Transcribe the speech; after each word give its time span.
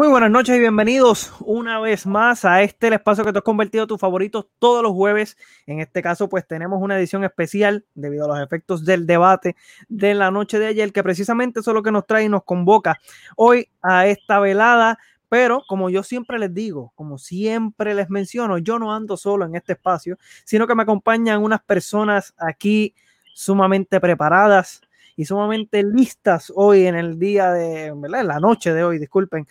Muy 0.00 0.08
buenas 0.08 0.30
noches 0.30 0.56
y 0.56 0.60
bienvenidos 0.60 1.30
una 1.40 1.78
vez 1.78 2.06
más 2.06 2.46
a 2.46 2.62
este 2.62 2.88
espacio 2.88 3.22
que 3.22 3.32
te 3.32 3.38
has 3.40 3.44
convertido 3.44 3.86
tu 3.86 3.98
favorito 3.98 4.48
todos 4.58 4.82
los 4.82 4.92
jueves. 4.92 5.36
En 5.66 5.78
este 5.78 6.00
caso, 6.00 6.26
pues 6.26 6.46
tenemos 6.46 6.80
una 6.80 6.98
edición 6.98 7.22
especial 7.22 7.84
debido 7.94 8.24
a 8.24 8.28
los 8.28 8.40
efectos 8.40 8.86
del 8.86 9.06
debate 9.06 9.56
de 9.90 10.14
la 10.14 10.30
noche 10.30 10.58
de 10.58 10.68
ayer, 10.68 10.90
que 10.94 11.02
precisamente 11.02 11.60
es 11.60 11.66
lo 11.66 11.82
que 11.82 11.92
nos 11.92 12.06
trae 12.06 12.24
y 12.24 12.28
nos 12.30 12.44
convoca 12.44 12.98
hoy 13.36 13.68
a 13.82 14.06
esta 14.06 14.38
velada. 14.40 14.98
Pero 15.28 15.64
como 15.68 15.90
yo 15.90 16.02
siempre 16.02 16.38
les 16.38 16.54
digo, 16.54 16.94
como 16.94 17.18
siempre 17.18 17.94
les 17.94 18.08
menciono, 18.08 18.56
yo 18.56 18.78
no 18.78 18.94
ando 18.94 19.18
solo 19.18 19.44
en 19.44 19.54
este 19.54 19.74
espacio, 19.74 20.16
sino 20.46 20.66
que 20.66 20.74
me 20.74 20.84
acompañan 20.84 21.42
unas 21.42 21.62
personas 21.62 22.32
aquí 22.38 22.94
sumamente 23.34 24.00
preparadas, 24.00 24.80
y 25.20 25.26
sumamente 25.26 25.82
listas 25.82 26.50
hoy 26.56 26.86
en 26.86 26.94
el 26.94 27.18
día 27.18 27.52
de, 27.52 27.92
la 28.08 28.40
noche 28.40 28.72
de 28.72 28.82
hoy, 28.82 28.98
disculpen, 28.98 29.46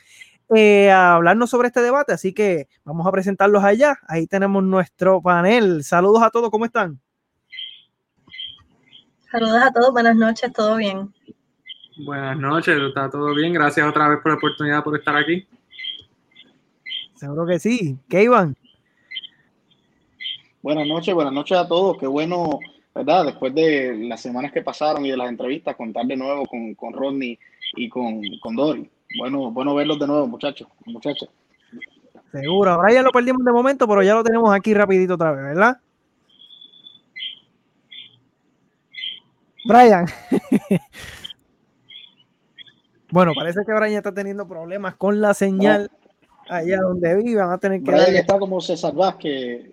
eh, 0.55 0.89
a 0.91 1.15
hablarnos 1.15 1.49
sobre 1.49 1.67
este 1.67 1.81
debate. 1.81 2.13
Así 2.13 2.33
que 2.33 2.67
vamos 2.83 3.05
a 3.07 3.11
presentarlos 3.11 3.63
allá. 3.63 3.99
Ahí 4.07 4.27
tenemos 4.27 4.63
nuestro 4.63 5.21
panel. 5.21 5.83
Saludos 5.83 6.23
a 6.23 6.29
todos, 6.29 6.49
¿cómo 6.49 6.65
están? 6.65 6.99
Saludos 9.31 9.61
a 9.61 9.71
todos, 9.71 9.91
buenas 9.91 10.15
noches, 10.15 10.51
¿todo 10.53 10.77
bien? 10.77 11.13
Buenas 12.05 12.37
noches, 12.37 12.79
está 12.81 13.09
todo 13.09 13.35
bien. 13.35 13.53
Gracias 13.53 13.87
otra 13.87 14.07
vez 14.07 14.19
por 14.21 14.31
la 14.31 14.37
oportunidad 14.37 14.83
por 14.83 14.97
estar 14.97 15.15
aquí. 15.15 15.47
Seguro 17.15 17.45
que 17.45 17.59
sí. 17.59 17.97
¿Qué 18.09 18.23
iban? 18.23 18.55
Buenas 20.61 20.87
noches, 20.87 21.13
buenas 21.13 21.33
noches 21.33 21.57
a 21.57 21.67
todos. 21.67 21.97
Qué 21.97 22.07
bueno 22.07 22.59
¿verdad? 22.93 23.25
Después 23.25 23.53
de 23.53 23.95
las 24.07 24.21
semanas 24.21 24.51
que 24.51 24.61
pasaron 24.61 25.05
y 25.05 25.11
de 25.11 25.17
las 25.17 25.29
entrevistas, 25.29 25.75
contar 25.75 26.05
de 26.05 26.17
nuevo 26.17 26.45
con, 26.45 26.75
con 26.75 26.93
Rodney 26.93 27.37
y 27.75 27.87
con, 27.87 28.21
con 28.41 28.55
Dory. 28.55 28.89
Bueno, 29.17 29.51
bueno 29.51 29.73
verlos 29.73 29.99
de 29.99 30.07
nuevo, 30.07 30.27
muchachos, 30.27 30.67
muchachos. 30.85 31.29
Seguro, 32.31 32.71
ahora 32.71 32.93
ya 32.93 33.01
lo 33.01 33.11
perdimos 33.11 33.43
de 33.43 33.51
momento, 33.51 33.87
pero 33.87 34.03
ya 34.03 34.13
lo 34.13 34.23
tenemos 34.23 34.53
aquí 34.53 34.73
rapidito 34.73 35.15
otra 35.15 35.31
vez, 35.31 35.43
¿verdad? 35.43 35.77
Brian. 39.65 40.05
bueno, 43.11 43.33
parece 43.35 43.61
que 43.65 43.73
Brian 43.73 43.97
está 43.97 44.13
teniendo 44.13 44.47
problemas 44.47 44.95
con 44.95 45.19
la 45.19 45.33
señal 45.33 45.91
allá 46.47 46.77
donde 46.81 47.15
vive. 47.15 47.41
Van 47.41 47.51
a 47.51 47.57
tener 47.57 47.83
que. 47.83 47.91
Brian 47.91 48.15
está 48.15 48.37
como 48.37 48.61
César 48.61 48.93
Vázquez. 48.93 49.71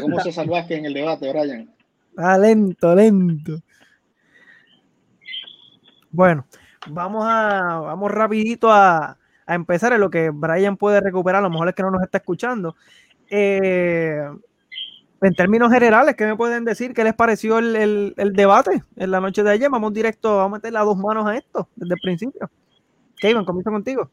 Como 0.00 0.20
César 0.20 0.46
Vázquez 0.48 0.78
en 0.78 0.86
el 0.86 0.94
debate, 0.94 1.30
Brian. 1.30 1.70
Ah, 2.16 2.38
lento, 2.38 2.94
lento. 2.94 3.60
Bueno, 6.10 6.46
vamos 6.88 7.24
a 7.26 7.80
vamos 7.80 8.10
rapidito 8.10 8.70
a, 8.70 9.18
empezar 9.46 9.92
en 9.92 10.00
lo 10.00 10.10
que 10.10 10.30
Brian 10.30 10.76
puede 10.76 11.00
recuperar, 11.00 11.40
a 11.40 11.48
lo 11.48 11.50
mejor 11.50 11.68
es 11.68 11.74
que 11.74 11.82
no 11.82 11.90
nos 11.90 12.02
está 12.02 12.18
escuchando. 12.18 12.74
Eh, 13.30 14.20
en 15.22 15.34
términos 15.34 15.72
generales, 15.72 16.14
¿qué 16.16 16.26
me 16.26 16.36
pueden 16.36 16.64
decir? 16.64 16.92
¿Qué 16.92 17.04
les 17.04 17.14
pareció 17.14 17.58
el, 17.58 18.14
debate 18.34 18.82
en 18.96 19.10
la 19.10 19.20
noche 19.20 19.42
de 19.42 19.50
ayer? 19.50 19.70
Vamos 19.70 19.94
directo, 19.94 20.36
vamos 20.36 20.56
a 20.56 20.58
meter 20.58 20.72
las 20.72 20.84
dos 20.84 20.96
manos 20.96 21.26
a 21.26 21.36
esto 21.36 21.68
desde 21.76 21.94
el 21.94 22.00
principio. 22.00 22.50
Kevin, 23.18 23.44
comienzo 23.44 23.70
contigo. 23.70 24.10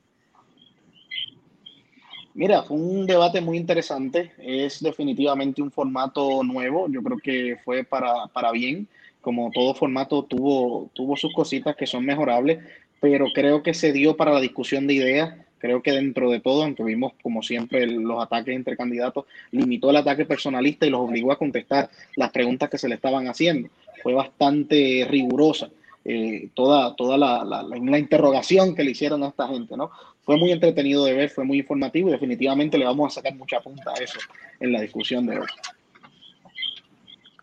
Mira, 2.35 2.63
fue 2.63 2.77
un 2.77 3.05
debate 3.05 3.41
muy 3.41 3.57
interesante. 3.57 4.31
Es 4.37 4.81
definitivamente 4.81 5.61
un 5.61 5.71
formato 5.71 6.43
nuevo. 6.43 6.87
Yo 6.89 7.03
creo 7.03 7.17
que 7.17 7.57
fue 7.63 7.83
para, 7.83 8.27
para 8.27 8.51
bien. 8.51 8.87
Como 9.23 9.51
todo 9.51 9.73
formato 9.73 10.23
tuvo, 10.23 10.89
tuvo 10.93 11.15
sus 11.15 11.33
cositas 11.33 11.77
que 11.77 11.87
son 11.87 12.05
mejorables, 12.05 12.59
pero 12.99 13.27
creo 13.33 13.63
que 13.63 13.73
se 13.73 13.93
dio 13.93 14.17
para 14.17 14.33
la 14.33 14.41
discusión 14.41 14.85
de 14.85 14.95
ideas. 14.95 15.33
Creo 15.59 15.81
que 15.81 15.93
dentro 15.93 16.29
de 16.29 16.41
todo, 16.41 16.63
aunque 16.63 16.83
vimos 16.83 17.13
como 17.23 17.41
siempre 17.41 17.87
los 17.87 18.21
ataques 18.21 18.53
entre 18.53 18.75
candidatos, 18.75 19.23
limitó 19.51 19.91
el 19.91 19.95
ataque 19.95 20.25
personalista 20.25 20.85
y 20.85 20.89
los 20.89 20.99
obligó 20.99 21.31
a 21.31 21.37
contestar 21.37 21.89
las 22.17 22.31
preguntas 22.31 22.69
que 22.69 22.77
se 22.77 22.89
le 22.89 22.95
estaban 22.95 23.29
haciendo. 23.29 23.69
Fue 24.03 24.13
bastante 24.13 25.07
rigurosa. 25.09 25.69
Eh, 26.03 26.49
toda, 26.53 26.93
toda 26.97 27.17
la, 27.17 27.45
la, 27.45 27.97
interrogación 27.97 28.75
que 28.75 28.83
le 28.83 28.91
hicieron 28.91 29.23
a 29.23 29.29
esta 29.29 29.47
gente, 29.47 29.77
¿no? 29.77 29.89
Fue 30.23 30.35
muy 30.35 30.51
entretenido 30.51 31.05
de 31.05 31.13
ver, 31.13 31.29
fue 31.29 31.45
muy 31.45 31.59
informativo 31.59 32.09
y 32.09 32.11
definitivamente 32.11 32.77
le 32.77 32.83
vamos 32.83 33.13
a 33.13 33.15
sacar 33.21 33.33
mucha 33.35 33.61
punta 33.61 33.91
a 33.91 34.03
eso 34.03 34.19
en 34.59 34.73
la 34.73 34.81
discusión 34.81 35.25
de 35.25 35.39
hoy. 35.39 35.47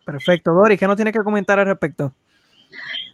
Perfecto, 0.05 0.51
Doris, 0.53 0.79
¿qué 0.79 0.87
nos 0.87 0.95
tiene 0.95 1.11
que 1.11 1.23
comentar 1.23 1.59
al 1.59 1.65
respecto? 1.65 2.13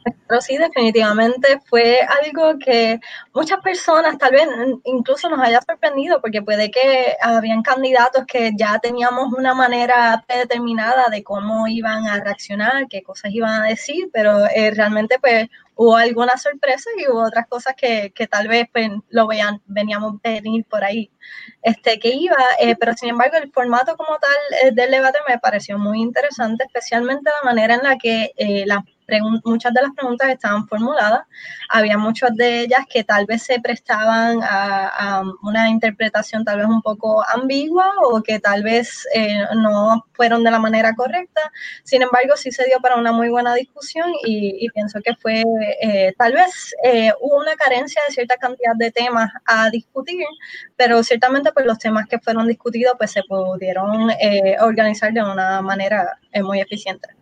Pero 0.03 0.41
sí, 0.41 0.57
definitivamente 0.57 1.59
fue 1.65 1.99
algo 2.01 2.57
que 2.59 2.99
muchas 3.33 3.59
personas 3.61 4.17
tal 4.17 4.31
vez 4.31 4.47
incluso 4.85 5.29
nos 5.29 5.39
haya 5.39 5.59
sorprendido 5.61 6.21
porque 6.21 6.41
puede 6.41 6.71
que 6.71 7.15
habían 7.21 7.61
candidatos 7.61 8.25
que 8.25 8.51
ya 8.57 8.79
teníamos 8.79 9.33
una 9.33 9.53
manera 9.53 10.23
predeterminada 10.27 11.09
de 11.09 11.23
cómo 11.23 11.67
iban 11.67 12.07
a 12.07 12.23
reaccionar, 12.23 12.87
qué 12.89 13.03
cosas 13.03 13.31
iban 13.33 13.61
a 13.61 13.67
decir, 13.67 14.09
pero 14.13 14.45
eh, 14.47 14.71
realmente 14.71 15.17
pues 15.19 15.47
hubo 15.75 15.95
algunas 15.95 16.41
sorpresas 16.41 16.93
y 16.97 17.07
hubo 17.09 17.23
otras 17.25 17.47
cosas 17.47 17.75
que, 17.75 18.11
que 18.13 18.27
tal 18.27 18.47
vez 18.47 18.67
pues, 18.71 18.89
lo 19.09 19.27
vean, 19.27 19.61
veníamos 19.67 20.21
venir 20.21 20.65
por 20.65 20.83
ahí 20.83 21.11
este, 21.61 21.99
que 21.99 22.09
iba, 22.09 22.35
eh, 22.59 22.75
pero 22.79 22.93
sin 22.93 23.09
embargo 23.09 23.37
el 23.37 23.51
formato 23.51 23.95
como 23.97 24.17
tal 24.19 24.31
eh, 24.63 24.71
del 24.73 24.91
debate 24.91 25.19
me 25.27 25.39
pareció 25.39 25.77
muy 25.77 26.01
interesante, 26.01 26.63
especialmente 26.65 27.29
la 27.29 27.49
manera 27.49 27.75
en 27.75 27.83
la 27.83 27.97
que 27.97 28.31
eh, 28.37 28.65
las 28.65 28.83
muchas 29.45 29.73
de 29.73 29.81
las 29.81 29.91
preguntas 29.93 30.29
estaban 30.29 30.67
formuladas, 30.67 31.21
había 31.69 31.97
muchas 31.97 32.35
de 32.35 32.61
ellas 32.61 32.81
que 32.89 33.03
tal 33.03 33.25
vez 33.25 33.43
se 33.43 33.59
prestaban 33.59 34.39
a, 34.43 35.23
una 35.41 35.69
interpretación 35.69 36.43
tal 36.43 36.59
vez 36.59 36.67
un 36.67 36.81
poco 36.81 37.23
ambigua 37.27 37.91
o 38.03 38.21
que 38.21 38.39
tal 38.39 38.63
vez 38.63 39.07
eh, 39.13 39.39
no 39.55 40.05
fueron 40.13 40.43
de 40.43 40.51
la 40.51 40.59
manera 40.59 40.93
correcta, 40.95 41.51
sin 41.83 42.01
embargo 42.01 42.35
sí 42.35 42.51
se 42.51 42.65
dio 42.65 42.79
para 42.79 42.95
una 42.95 43.11
muy 43.11 43.29
buena 43.29 43.53
discusión 43.55 44.11
y, 44.25 44.67
pienso 44.73 44.99
que 45.01 45.15
fue 45.15 45.43
eh, 45.81 46.13
tal 46.17 46.33
vez 46.33 46.75
eh, 46.83 47.11
hubo 47.21 47.37
una 47.37 47.55
carencia 47.55 48.01
de 48.07 48.13
cierta 48.13 48.37
cantidad 48.37 48.73
de 48.75 48.91
temas 48.91 49.31
a 49.45 49.69
discutir, 49.69 50.25
pero 50.75 51.01
ciertamente 51.03 51.51
pues 51.51 51.65
los 51.65 51.79
temas 51.79 52.07
que 52.07 52.19
fueron 52.19 52.47
discutidos 52.47 52.95
pues 52.97 53.11
se 53.11 53.23
pudieron 53.23 54.09
organizar 54.59 55.13
de 55.13 55.23
una 55.23 55.61
manera 55.61 56.19
muy 56.43 56.59
eficiente. 56.59 57.16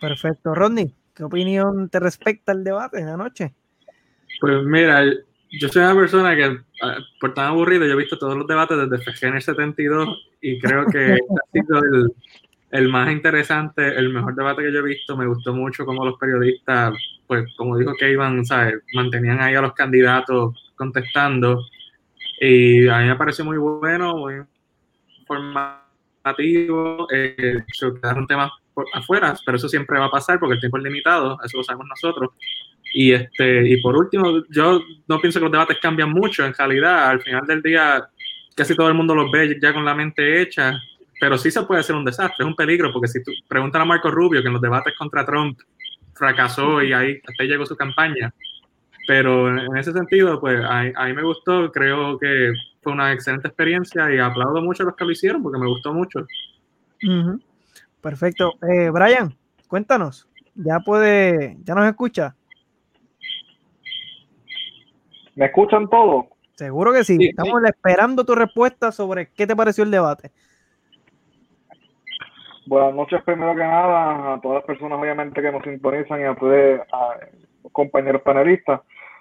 Perfecto. 0.00 0.54
Rodney, 0.54 0.94
¿qué 1.14 1.24
opinión 1.24 1.88
te 1.88 2.00
respecta 2.00 2.52
el 2.52 2.64
debate 2.64 3.04
de 3.04 3.10
anoche? 3.10 3.54
Pues 4.40 4.62
mira, 4.64 5.04
yo 5.50 5.68
soy 5.68 5.82
una 5.82 5.94
persona 5.94 6.36
que, 6.36 6.58
ah, 6.82 6.98
por 7.20 7.34
tan 7.34 7.46
aburrido, 7.46 7.86
yo 7.86 7.92
he 7.92 7.96
visto 7.96 8.18
todos 8.18 8.36
los 8.36 8.46
debates 8.46 8.78
desde 8.78 9.12
FGN 9.12 9.40
72 9.40 10.30
y 10.40 10.58
creo 10.60 10.86
que 10.86 11.14
este 11.14 11.34
ha 11.34 11.52
sido 11.52 11.78
el, 11.78 12.12
el, 12.70 12.88
más 12.88 13.10
interesante, 13.10 13.96
el 13.96 14.12
mejor 14.12 14.34
debate 14.34 14.62
que 14.62 14.72
yo 14.72 14.78
he 14.78 14.82
visto. 14.82 15.16
Me 15.16 15.26
gustó 15.26 15.52
mucho 15.54 15.84
cómo 15.84 16.04
los 16.04 16.18
periodistas, 16.18 16.94
pues 17.26 17.44
como 17.56 17.76
dijo 17.76 17.94
Kevin, 17.98 18.44
¿sabes? 18.44 18.76
mantenían 18.94 19.40
ahí 19.40 19.54
a 19.54 19.62
los 19.62 19.72
candidatos 19.72 20.72
contestando. 20.76 21.64
Y 22.40 22.86
a 22.88 22.98
mí 22.98 23.06
me 23.08 23.16
pareció 23.16 23.44
muy 23.44 23.58
bueno, 23.58 24.16
muy 24.16 24.34
informativo. 25.20 27.08
Eh, 27.12 27.64
se 27.72 27.94
quedaron 27.94 28.26
temas 28.26 28.52
afuera, 28.92 29.36
pero 29.44 29.56
eso 29.56 29.68
siempre 29.68 29.98
va 29.98 30.06
a 30.06 30.10
pasar 30.10 30.38
porque 30.38 30.54
el 30.54 30.60
tiempo 30.60 30.78
es 30.78 30.84
limitado, 30.84 31.38
eso 31.44 31.58
lo 31.58 31.64
sabemos 31.64 31.86
nosotros. 31.88 32.30
Y, 32.92 33.12
este, 33.12 33.68
y 33.68 33.80
por 33.82 33.96
último, 33.96 34.42
yo 34.48 34.80
no 35.06 35.20
pienso 35.20 35.38
que 35.38 35.44
los 35.44 35.52
debates 35.52 35.78
cambian 35.80 36.10
mucho, 36.10 36.44
en 36.44 36.54
realidad, 36.54 37.10
al 37.10 37.20
final 37.20 37.46
del 37.46 37.62
día 37.62 38.08
casi 38.54 38.74
todo 38.74 38.88
el 38.88 38.94
mundo 38.94 39.14
los 39.14 39.30
ve 39.30 39.56
ya 39.62 39.72
con 39.72 39.84
la 39.84 39.94
mente 39.94 40.42
hecha, 40.42 40.80
pero 41.20 41.38
sí 41.38 41.50
se 41.50 41.62
puede 41.62 41.80
hacer 41.80 41.94
un 41.94 42.04
desastre, 42.04 42.36
es 42.40 42.46
un 42.46 42.56
peligro, 42.56 42.92
porque 42.92 43.08
si 43.08 43.22
tú 43.22 43.30
preguntas 43.46 43.80
a 43.80 43.84
Marco 43.84 44.10
Rubio, 44.10 44.40
que 44.40 44.48
en 44.48 44.54
los 44.54 44.62
debates 44.62 44.94
contra 44.98 45.24
Trump 45.24 45.58
fracasó 46.14 46.82
y 46.82 46.92
ahí 46.92 47.20
hasta 47.26 47.44
llegó 47.44 47.64
su 47.66 47.76
campaña, 47.76 48.32
pero 49.06 49.48
en 49.48 49.76
ese 49.76 49.92
sentido, 49.92 50.40
pues 50.40 50.60
a, 50.62 50.80
a, 50.80 51.06
mí 51.06 51.12
me 51.12 51.22
gustó, 51.22 51.70
creo 51.72 52.18
que 52.18 52.52
fue 52.82 52.92
una 52.92 53.12
excelente 53.12 53.48
experiencia 53.48 54.12
y 54.12 54.18
aplaudo 54.18 54.60
mucho 54.60 54.82
a 54.82 54.86
los 54.86 54.96
que 54.96 55.04
lo 55.04 55.12
hicieron 55.12 55.42
porque 55.42 55.58
me 55.58 55.66
gustó 55.66 55.94
mucho. 55.94 56.26
Perfecto. 58.00 58.54
Eh, 58.68 58.90
Brian, 58.90 59.34
cuéntanos. 59.68 60.28
Ya 60.54 60.80
puede, 60.80 61.56
ya 61.62 61.74
nos 61.74 61.86
escucha. 61.86 62.34
¿Me 65.34 65.46
escuchan 65.46 65.88
todos? 65.88 66.26
Seguro 66.54 66.92
que 66.92 67.04
sí. 67.04 67.16
Estamos 67.20 67.62
esperando 67.64 68.24
tu 68.24 68.34
respuesta 68.34 68.90
sobre 68.90 69.30
qué 69.30 69.46
te 69.46 69.54
pareció 69.54 69.84
el 69.84 69.92
debate. 69.92 70.32
Buenas 72.66 72.94
noches, 72.94 73.22
primero 73.24 73.54
que 73.54 73.60
nada, 73.60 74.34
a 74.34 74.40
todas 74.40 74.56
las 74.56 74.64
personas 74.64 74.98
obviamente 74.98 75.40
que 75.40 75.52
nos 75.52 75.62
sintonizan 75.62 76.20
y 76.20 76.24
a 76.24 76.32
ustedes, 76.32 76.80
a 76.92 77.16
compañeros 77.72 78.20
panelistas. 78.22 78.80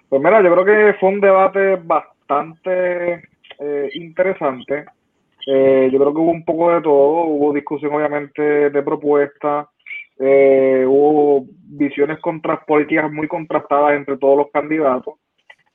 Pues 0.09 0.21
mira, 0.21 0.41
yo 0.41 0.51
creo 0.51 0.65
que 0.65 0.97
fue 0.99 1.09
un 1.09 1.21
debate 1.21 1.75
bastante 1.75 3.23
eh, 3.59 3.89
interesante. 3.93 4.85
Eh, 5.49 5.89
yo 5.93 5.97
creo 5.97 6.13
que 6.13 6.19
hubo 6.19 6.31
un 6.31 6.43
poco 6.43 6.73
de 6.73 6.81
todo, 6.81 7.23
hubo 7.23 7.53
discusión 7.53 7.93
obviamente 7.93 8.69
de 8.69 8.83
propuestas, 8.83 9.67
eh, 10.19 10.83
hubo 10.85 11.45
visiones 11.69 12.19
contra 12.19 12.65
políticas 12.65 13.09
muy 13.09 13.29
contrastadas 13.29 13.93
entre 13.95 14.17
todos 14.17 14.37
los 14.37 14.51
candidatos. 14.51 15.15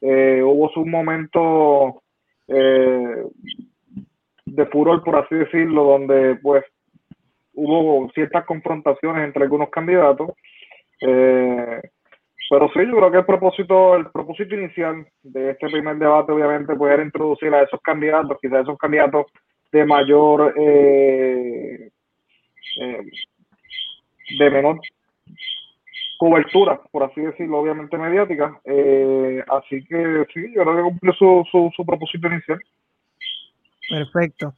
eh, 0.02 0.42
hubo 0.44 0.68
su 0.70 0.84
momento 0.84 2.02
eh, 2.48 3.24
de 4.44 4.66
furor, 4.66 5.02
por 5.04 5.16
así 5.16 5.36
decirlo, 5.36 5.84
donde 5.84 6.36
pues 6.42 6.64
hubo 7.54 8.10
ciertas 8.12 8.44
confrontaciones 8.44 9.24
entre 9.24 9.44
algunos 9.44 9.70
candidatos. 9.70 10.32
Eh, 11.00 11.80
pero 12.50 12.68
sí, 12.74 12.80
yo 12.80 12.96
creo 12.96 13.10
que 13.10 13.18
el 13.18 13.24
propósito, 13.24 13.96
el 13.96 14.10
propósito 14.10 14.54
inicial 14.54 15.06
de 15.22 15.52
este 15.52 15.68
primer 15.68 15.96
debate, 15.96 16.32
obviamente, 16.32 16.74
pues 16.74 16.92
era 16.92 17.02
introducir 17.02 17.54
a 17.54 17.62
esos 17.62 17.80
candidatos, 17.80 18.36
quizás 18.42 18.62
esos 18.62 18.76
candidatos 18.76 19.26
de 19.72 19.84
mayor, 19.86 20.54
eh, 20.56 21.90
eh, 22.80 23.00
de 24.38 24.50
menor 24.50 24.80
cobertura, 26.18 26.80
por 26.92 27.02
así 27.02 27.20
decirlo, 27.20 27.58
obviamente 27.58 27.98
mediática. 27.98 28.60
Eh, 28.64 29.42
así 29.48 29.84
que 29.86 30.24
sí, 30.32 30.52
yo 30.54 30.62
creo 30.62 30.76
que 30.76 30.82
cumplió 30.82 31.12
su, 31.14 31.44
su, 31.50 31.70
su 31.74 31.84
propósito 31.84 32.28
inicial. 32.28 32.60
Perfecto. 33.88 34.54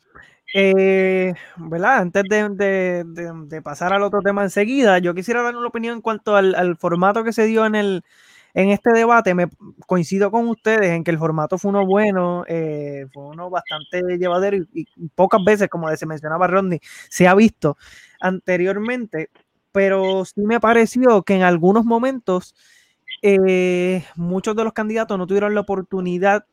Eh, 0.53 1.33
¿verdad? 1.57 1.99
Antes 1.99 2.25
de, 2.25 2.49
de, 2.51 3.05
de, 3.05 3.33
de, 3.47 3.63
pasar 3.63 3.93
al 3.93 4.03
otro 4.03 4.21
tema 4.21 4.43
enseguida, 4.43 4.99
yo 4.99 5.15
quisiera 5.15 5.43
dar 5.43 5.57
una 5.57 5.67
opinión 5.67 5.95
en 5.97 6.01
cuanto 6.03 6.37
al, 6.37 6.55
al, 6.55 6.77
formato 6.77 7.25
que 7.25 7.33
se 7.33 7.47
dio 7.47 7.65
en, 7.65 7.75
el, 7.75 8.05
en 8.55 8.71
este 8.71 8.93
debate. 8.93 9.35
Me 9.35 9.49
coincido 9.87 10.31
con 10.31 10.49
ustedes 10.49 10.91
en 10.91 11.05
que 11.05 11.11
el 11.11 11.19
formato 11.19 11.59
fue 11.59 11.71
uno 11.71 11.87
bueno, 11.87 12.45
eh, 12.49 13.07
fue 13.13 13.25
uno 13.27 13.51
bastante 13.51 14.03
llevadero 14.19 14.57
y, 14.73 14.87
pocas 15.15 15.45
veces, 15.45 15.69
como 15.69 15.95
se 15.97 16.07
mencionaba 16.07 16.47
Rodney, 16.47 16.81
se 17.11 17.29
ha 17.29 17.35
visto 17.35 17.77
anteriormente, 18.21 19.31
pero 19.73 20.25
sí 20.25 20.41
me 20.43 20.61
pareció 20.61 21.23
que 21.23 21.35
en 21.35 21.43
algunos 21.43 21.85
momentos 21.85 22.55
eh, 23.23 24.05
muchos 24.17 24.57
de 24.57 24.65
los 24.65 24.73
candidatos 24.73 25.19
no 25.19 25.27
tuvieron 25.27 25.55
la 25.55 25.61
oportunidad 25.61 26.47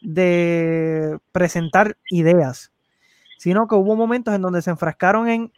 de 0.00 1.18
presentar 1.32 1.96
ideas 2.10 2.70
sino 3.38 3.68
que 3.68 3.76
hubo 3.76 3.96
momentos 3.96 4.34
en 4.34 4.42
donde 4.42 4.60
se 4.60 4.70
enfrascaron 4.70 5.28
en 5.28 5.52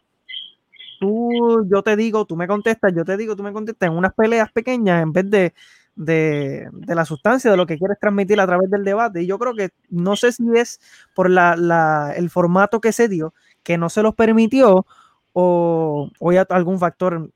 tú, 1.00 1.67
yo 1.69 1.82
te 1.82 1.96
digo, 1.96 2.26
tú 2.26 2.37
me 2.37 2.46
contestas, 2.46 2.93
yo 2.94 3.05
te 3.05 3.17
digo, 3.17 3.35
tú 3.35 3.43
me 3.43 3.55
contestas, 3.55 3.88
en 3.88 3.96
unas 3.96 4.12
peleas 4.14 4.53
pequeñas 4.53 5.03
en 5.03 5.12
vez 5.12 5.31
de, 5.31 5.55
de, 5.96 6.69
de, 6.72 6.94
la 6.94 7.04
sustancia 7.04 7.50
de 7.50 7.56
lo 7.56 7.66
que 7.66 7.78
quieres 7.78 7.98
transmitir 7.98 8.40
a 8.40 8.46
través 8.46 8.70
del 8.70 8.84
debate. 8.84 9.22
Y 9.22 9.26
yo 9.26 9.38
creo 9.38 9.54
que 9.54 9.70
no 9.90 10.16
sé 10.16 10.32
si 10.32 10.44
es 10.54 10.81
por 11.14 11.31
la, 11.31 11.56
la, 11.56 12.12
el 12.16 12.31
formato 12.31 12.81
que 12.81 12.92
se 12.92 13.08
dio, 13.08 13.34
que 13.62 13.78
no 13.78 13.88
se 13.88 14.02
los 14.02 14.14
permitió, 14.14 14.87
o, 15.32 16.10
o 16.19 16.31
algún 16.48 16.78
factor 16.78 17.31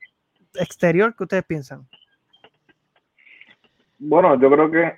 exterior 0.55 1.15
que 1.15 1.23
ustedes 1.23 1.43
piensan. 1.43 1.87
Bueno, 3.97 4.39
yo 4.39 4.49
creo 4.51 4.71
que 4.71 4.93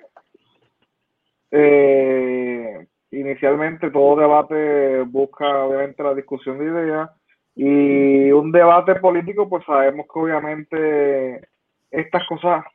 eh, 1.51 2.87
inicialmente 3.11 3.91
todo 3.91 4.19
debate 4.19 5.01
busca 5.03 5.63
obviamente 5.63 6.03
la 6.03 6.13
discusión 6.13 6.57
de 6.59 6.65
ideas 6.65 7.09
y 7.55 8.31
un 8.31 8.51
debate 8.51 8.95
político 8.95 9.47
pues 9.47 9.63
sabemos 9.65 10.05
que 10.11 10.19
obviamente 10.19 11.47
estas 11.89 12.27
cosas 12.27 12.65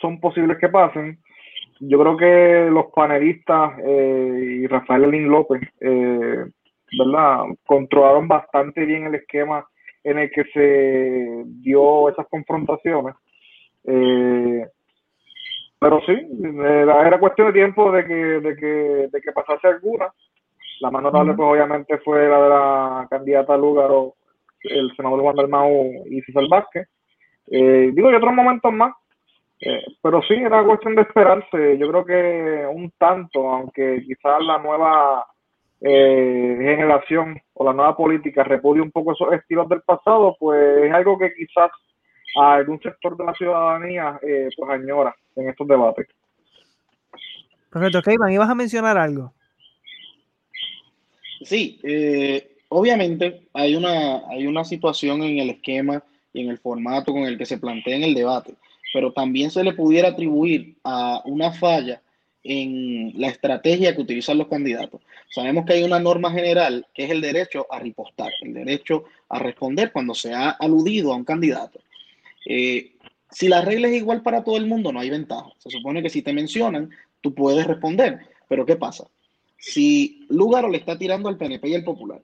son 0.00 0.20
posibles 0.20 0.58
que 0.58 0.68
pasen. 0.68 1.18
Yo 1.80 1.98
creo 2.00 2.16
que 2.16 2.70
los 2.70 2.86
panelistas 2.94 3.72
eh, 3.84 4.58
y 4.62 4.66
Rafael 4.66 5.04
Elín 5.04 5.28
López, 5.28 5.60
eh, 5.80 6.44
¿verdad? 6.98 7.44
Controlaron 7.66 8.28
bastante 8.28 8.84
bien 8.84 9.04
el 9.04 9.16
esquema 9.16 9.66
en 10.02 10.18
el 10.18 10.30
que 10.30 10.44
se 10.44 11.42
dio 11.62 12.08
esas 12.08 12.26
confrontaciones. 12.28 13.14
Eh, 13.84 14.66
pero 15.78 16.00
sí, 16.06 16.14
era 16.58 17.18
cuestión 17.20 17.48
de 17.48 17.52
tiempo 17.52 17.92
de 17.92 18.06
que, 18.06 18.14
de 18.14 18.56
que, 18.56 19.08
de 19.12 19.20
que 19.20 19.32
pasase 19.32 19.68
alguna. 19.68 20.06
La 20.80 20.90
más 20.90 21.02
notable, 21.02 21.34
pues 21.34 21.48
obviamente 21.48 21.98
fue 21.98 22.28
la 22.28 22.42
de 22.42 22.48
la 22.48 23.06
candidata 23.10 23.56
Lúgaro, 23.56 24.14
el 24.62 24.94
senador 24.94 25.20
Juan 25.20 25.36
Dalmau 25.36 26.04
y 26.06 26.20
César 26.22 26.44
Vázquez. 26.48 26.88
Eh, 27.48 27.90
digo, 27.94 28.10
y 28.10 28.14
otros 28.14 28.34
momentos 28.34 28.72
más. 28.72 28.94
Eh, 29.60 29.84
pero 30.02 30.22
sí, 30.22 30.34
era 30.34 30.64
cuestión 30.64 30.94
de 30.94 31.02
esperarse. 31.02 31.78
Yo 31.78 31.88
creo 31.88 32.04
que 32.04 32.66
un 32.70 32.90
tanto, 32.98 33.48
aunque 33.48 34.02
quizás 34.06 34.42
la 34.42 34.58
nueva 34.58 35.26
eh, 35.80 36.56
generación 36.58 37.40
o 37.54 37.64
la 37.64 37.72
nueva 37.72 37.96
política 37.96 38.44
repudie 38.44 38.82
un 38.82 38.90
poco 38.90 39.12
esos 39.12 39.32
estilos 39.32 39.68
del 39.68 39.82
pasado, 39.82 40.36
pues 40.38 40.84
es 40.84 40.92
algo 40.92 41.18
que 41.18 41.34
quizás 41.34 41.70
a 42.38 42.54
algún 42.54 42.80
sector 42.80 43.16
de 43.16 43.24
la 43.24 43.34
ciudadanía 43.34 44.18
eh, 44.22 44.48
pues 44.56 44.70
añora 44.70 45.14
en 45.36 45.48
estos 45.48 45.66
debates. 45.66 46.06
Perfecto, 47.70 48.02
Keivan, 48.02 48.32
¿ibas 48.32 48.48
a 48.48 48.54
mencionar 48.54 48.96
algo? 48.96 49.32
Sí, 51.42 51.78
eh, 51.82 52.56
obviamente 52.68 53.42
hay 53.52 53.76
una, 53.76 54.26
hay 54.28 54.46
una 54.46 54.64
situación 54.64 55.22
en 55.22 55.38
el 55.38 55.50
esquema 55.50 56.02
y 56.32 56.42
en 56.42 56.50
el 56.50 56.58
formato 56.58 57.12
con 57.12 57.22
el 57.22 57.36
que 57.36 57.46
se 57.46 57.58
plantea 57.58 57.96
en 57.96 58.02
el 58.02 58.14
debate, 58.14 58.54
pero 58.92 59.12
también 59.12 59.50
se 59.50 59.64
le 59.64 59.72
pudiera 59.72 60.08
atribuir 60.08 60.76
a 60.84 61.22
una 61.24 61.52
falla 61.52 62.02
en 62.42 63.12
la 63.20 63.28
estrategia 63.28 63.94
que 63.94 64.02
utilizan 64.02 64.38
los 64.38 64.48
candidatos. 64.48 65.00
Sabemos 65.30 65.66
que 65.66 65.74
hay 65.74 65.82
una 65.82 65.98
norma 65.98 66.30
general 66.30 66.86
que 66.94 67.04
es 67.04 67.10
el 67.10 67.20
derecho 67.20 67.66
a 67.70 67.80
ripostar, 67.80 68.30
el 68.42 68.54
derecho 68.54 69.04
a 69.28 69.38
responder 69.38 69.92
cuando 69.92 70.14
se 70.14 70.32
ha 70.32 70.50
aludido 70.50 71.12
a 71.12 71.16
un 71.16 71.24
candidato. 71.24 71.80
Eh, 72.46 72.92
si 73.30 73.48
la 73.48 73.60
regla 73.60 73.88
es 73.88 73.94
igual 73.94 74.22
para 74.22 74.44
todo 74.44 74.56
el 74.56 74.66
mundo, 74.66 74.92
no 74.92 75.00
hay 75.00 75.10
ventaja. 75.10 75.50
Se 75.58 75.70
supone 75.70 76.02
que 76.02 76.10
si 76.10 76.22
te 76.22 76.32
mencionan, 76.32 76.90
tú 77.20 77.34
puedes 77.34 77.66
responder. 77.66 78.20
Pero 78.48 78.64
¿qué 78.64 78.76
pasa? 78.76 79.04
Si 79.58 80.26
Lugaro 80.28 80.68
le 80.68 80.78
está 80.78 80.96
tirando 80.96 81.28
al 81.28 81.36
PNP 81.36 81.68
y 81.68 81.74
al 81.74 81.84
Popular, 81.84 82.22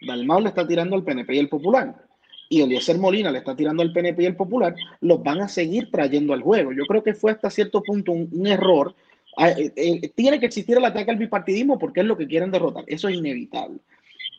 Dalmau 0.00 0.40
le 0.40 0.48
está 0.48 0.66
tirando 0.66 0.94
al 0.94 1.02
PNP 1.02 1.34
y 1.34 1.38
al 1.40 1.48
Popular, 1.48 2.07
y 2.48 2.62
Eliezer 2.62 2.98
Molina 2.98 3.30
le 3.30 3.38
está 3.38 3.54
tirando 3.54 3.82
al 3.82 3.92
PNP 3.92 4.22
y 4.22 4.26
al 4.26 4.36
Popular, 4.36 4.74
los 5.00 5.22
van 5.22 5.40
a 5.42 5.48
seguir 5.48 5.90
trayendo 5.90 6.32
al 6.32 6.42
juego. 6.42 6.72
Yo 6.72 6.84
creo 6.86 7.02
que 7.02 7.14
fue 7.14 7.32
hasta 7.32 7.50
cierto 7.50 7.82
punto 7.82 8.12
un, 8.12 8.46
error. 8.46 8.94
Eh, 9.38 9.72
eh, 9.76 10.08
tiene 10.14 10.40
que 10.40 10.46
existir 10.46 10.76
el 10.76 10.84
ataque 10.84 11.10
al 11.10 11.18
bipartidismo 11.18 11.78
porque 11.78 12.00
es 12.00 12.06
lo 12.06 12.16
que 12.16 12.26
quieren 12.26 12.50
derrotar. 12.50 12.84
Eso 12.86 13.08
es 13.08 13.16
inevitable. 13.16 13.78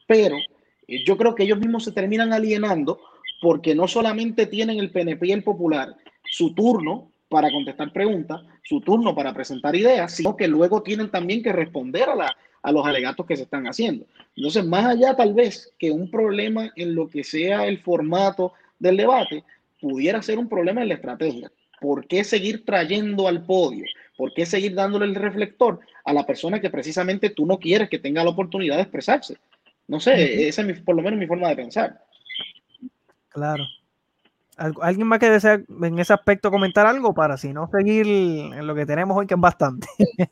Pero 0.07 0.37
eh, 0.87 1.03
yo 1.05 1.17
creo 1.17 1.35
que 1.35 1.43
ellos 1.43 1.59
mismos 1.59 1.83
se 1.83 1.91
terminan 1.91 2.33
alienando 2.33 2.99
porque 3.41 3.75
no 3.75 3.87
solamente 3.87 4.47
tienen 4.47 4.79
el 4.79 4.91
PNP 4.91 5.27
y 5.27 5.31
el 5.31 5.43
Popular 5.43 5.95
su 6.23 6.53
turno 6.53 7.08
para 7.29 7.51
contestar 7.51 7.93
preguntas, 7.93 8.41
su 8.63 8.81
turno 8.81 9.15
para 9.15 9.33
presentar 9.33 9.75
ideas, 9.75 10.13
sino 10.13 10.35
que 10.35 10.47
luego 10.47 10.81
tienen 10.81 11.09
también 11.09 11.43
que 11.43 11.53
responder 11.53 12.09
a, 12.09 12.15
la, 12.15 12.35
a 12.63 12.71
los 12.71 12.85
alegatos 12.85 13.25
que 13.25 13.37
se 13.37 13.43
están 13.43 13.67
haciendo. 13.67 14.05
Entonces, 14.35 14.65
más 14.65 14.85
allá 14.85 15.15
tal 15.15 15.33
vez 15.33 15.71
que 15.77 15.91
un 15.91 16.09
problema 16.09 16.71
en 16.75 16.95
lo 16.95 17.07
que 17.07 17.23
sea 17.23 17.67
el 17.67 17.79
formato 17.79 18.53
del 18.79 18.97
debate, 18.97 19.43
pudiera 19.79 20.21
ser 20.21 20.39
un 20.39 20.49
problema 20.49 20.81
en 20.81 20.89
la 20.89 20.95
estrategia. 20.95 21.51
¿Por 21.79 22.07
qué 22.07 22.23
seguir 22.23 22.65
trayendo 22.65 23.27
al 23.27 23.45
podio? 23.45 23.85
¿Por 24.17 24.33
qué 24.33 24.45
seguir 24.45 24.73
dándole 24.73 25.05
el 25.05 25.15
reflector 25.15 25.79
a 26.03 26.11
la 26.11 26.25
persona 26.25 26.59
que 26.59 26.69
precisamente 26.69 27.29
tú 27.29 27.45
no 27.45 27.57
quieres 27.57 27.89
que 27.89 27.99
tenga 27.99 28.23
la 28.23 28.31
oportunidad 28.31 28.75
de 28.75 28.81
expresarse? 28.81 29.37
No 29.87 29.99
sé, 29.99 30.47
esa 30.47 30.61
es 30.61 30.67
mi, 30.67 30.73
por 30.73 30.95
lo 30.95 31.01
menos 31.01 31.19
mi 31.19 31.25
forma 31.25 31.47
de 31.47 31.55
pensar. 31.55 32.01
Claro. 33.29 33.63
¿Alguien 34.81 35.07
más 35.07 35.19
que 35.19 35.29
desea 35.29 35.53
en 35.81 35.99
ese 35.99 36.13
aspecto 36.13 36.51
comentar 36.51 36.85
algo 36.85 37.13
para 37.13 37.37
si 37.37 37.53
no 37.53 37.69
seguir 37.71 38.07
en 38.07 38.67
lo 38.67 38.75
que 38.75 38.85
tenemos 38.85 39.17
hoy, 39.17 39.25
que 39.25 39.35
es 39.35 39.39
bastante? 39.39 39.87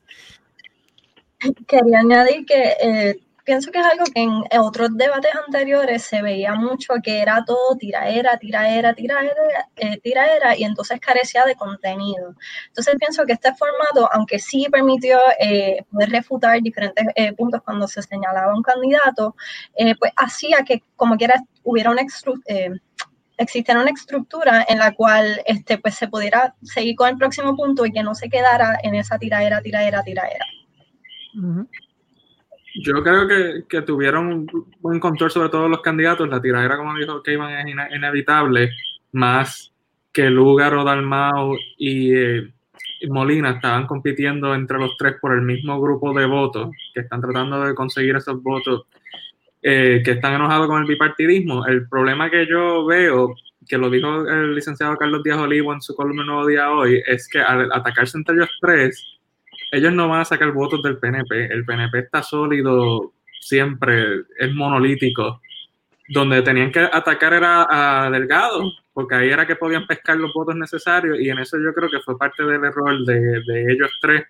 Quería 1.67 2.00
añadir 2.00 2.46
que 2.46 2.74
eh, 2.81 3.19
pienso 3.48 3.72
que 3.72 3.79
es 3.79 3.86
algo 3.86 4.03
que 4.13 4.22
en 4.22 4.60
otros 4.60 4.89
debates 4.98 5.31
anteriores 5.34 6.03
se 6.03 6.22
veía 6.22 6.53
mucho 6.53 6.96
que 7.01 7.22
era 7.22 7.46
todo 7.46 7.77
tiraera, 7.77 8.38
tiraera, 8.38 8.93
tiraera, 8.93 9.31
eh, 9.77 9.98
tiraera 10.01 10.57
y 10.57 10.65
entonces 10.65 11.00
carecía 11.00 11.46
de 11.46 11.55
contenido. 11.55 12.36
Entonces 12.67 12.96
pienso 13.00 13.25
que 13.25 13.31
este 13.31 13.53
formato, 13.55 14.10
aunque 14.12 14.38
sí 14.38 14.67
permitió 14.69 15.17
eh, 15.39 15.77
poder 15.89 16.10
refutar 16.10 16.62
diferentes 16.62 17.05
eh, 17.15 17.31
puntos 17.31 17.62
cuando 17.63 17.88
se 17.88 18.01
señalaba 18.01 18.53
un 18.53 18.62
candidato, 18.62 19.34
pues 19.98 20.12
hacía 20.17 20.57
que 20.67 20.84
como 20.98 21.15
quiera 21.15 21.41
hubiera 21.63 21.89
una 21.89 22.01
existiera 23.38 23.82
una 23.82 23.91
estructura 23.91 24.65
en 24.67 24.79
la 24.79 24.94
cual 24.94 25.41
este, 25.46 25.77
pues, 25.77 25.96
se 25.96 26.08
pudiera 26.08 26.56
seguir 26.62 26.96
con 26.96 27.10
el 27.10 27.17
próximo 27.17 27.56
punto 27.56 27.86
y 27.86 27.91
que 27.91 28.03
no 28.03 28.15
se 28.15 28.29
quedara 28.29 28.77
en 28.84 28.96
esa 28.96 29.17
tiraera, 29.17 29.62
tiraera, 29.62 30.03
tiraera. 30.03 30.46
Uh 31.36 31.41
-huh. 31.41 31.67
Yo 32.84 33.03
creo 33.03 33.27
que, 33.27 33.63
que, 33.67 33.82
tuvieron 33.82 34.27
un 34.27 34.48
buen 34.79 35.00
control 35.00 35.32
sobre 35.32 35.50
todos 35.50 35.70
los 35.70 35.82
candidatos. 35.82 36.29
La 36.29 36.41
tiradera, 36.41 36.77
como 36.77 36.96
dijo 36.96 37.24
Keyman, 37.24 37.53
es 37.53 37.67
ine 37.74 37.88
inevitable, 37.96 38.70
más 39.13 39.74
que 40.13 40.29
Lugar, 40.29 40.74
Dalmau 40.84 41.56
y, 41.77 42.13
eh, 42.13 42.53
y, 43.00 43.08
Molina 43.08 43.51
estaban 43.51 43.88
compitiendo 43.88 44.53
entre 44.53 44.77
los 44.77 44.96
tres 44.98 45.15
por 45.20 45.34
el 45.34 45.41
mismo 45.41 45.79
grupo 45.82 46.13
de 46.13 46.25
votos, 46.25 46.70
que 46.94 47.01
están 47.01 47.22
tratando 47.22 47.63
de 47.63 47.74
conseguir 47.74 48.15
esos 48.15 48.41
votos 48.44 48.86
eh, 49.69 50.01
que 50.01 50.12
están 50.12 50.33
enojados 50.33 50.67
con 50.67 50.81
el 50.81 50.88
bipartidismo. 50.88 51.65
El 51.65 51.89
problema 51.89 52.29
que 52.29 52.47
yo 52.47 52.86
veo, 52.86 53.36
que 53.67 53.77
lo 53.77 53.89
dijo 53.89 54.25
el 54.25 54.55
licenciado 54.55 54.95
Carlos 54.95 55.24
Díaz 55.24 55.39
Olivo 55.39 55.74
en 55.74 55.81
su 55.81 55.93
columna 55.93 56.24
Nuevo 56.24 56.47
Día 56.47 56.71
hoy, 56.71 57.03
es 57.05 57.27
que 57.27 57.41
al 57.41 57.69
atacarse 57.74 58.17
entre 58.17 58.36
ellos 58.36 58.50
tres, 58.62 59.19
ellos 59.74 59.91
no 59.91 60.07
van 60.07 60.21
a 60.21 60.25
sacar 60.25 60.53
votos 60.53 60.81
del 60.83 61.00
PNP. 61.00 61.51
El 61.51 61.65
PNP 61.65 62.00
está 62.00 62.24
sólido 62.24 63.12
siempre, 63.41 64.21
es 64.39 64.53
monolítico. 64.53 65.41
Donde 66.07 66.41
tenían 66.43 66.71
que 66.71 66.79
atacar 66.79 67.33
era 67.33 67.67
a 67.69 68.09
Delgado, 68.09 68.71
porque 68.93 69.15
ahí 69.15 69.29
era 69.31 69.45
que 69.45 69.57
podían 69.57 69.86
pescar 69.86 70.15
los 70.15 70.31
votos 70.33 70.55
necesarios 70.55 71.19
y 71.19 71.29
en 71.29 71.39
eso 71.39 71.57
yo 71.57 71.74
creo 71.74 71.89
que 71.89 72.00
fue 72.00 72.17
parte 72.17 72.41
del 72.41 72.63
error 72.63 73.03
de, 73.03 73.41
de 73.41 73.74
ellos 73.74 73.91
tres. 74.00 74.24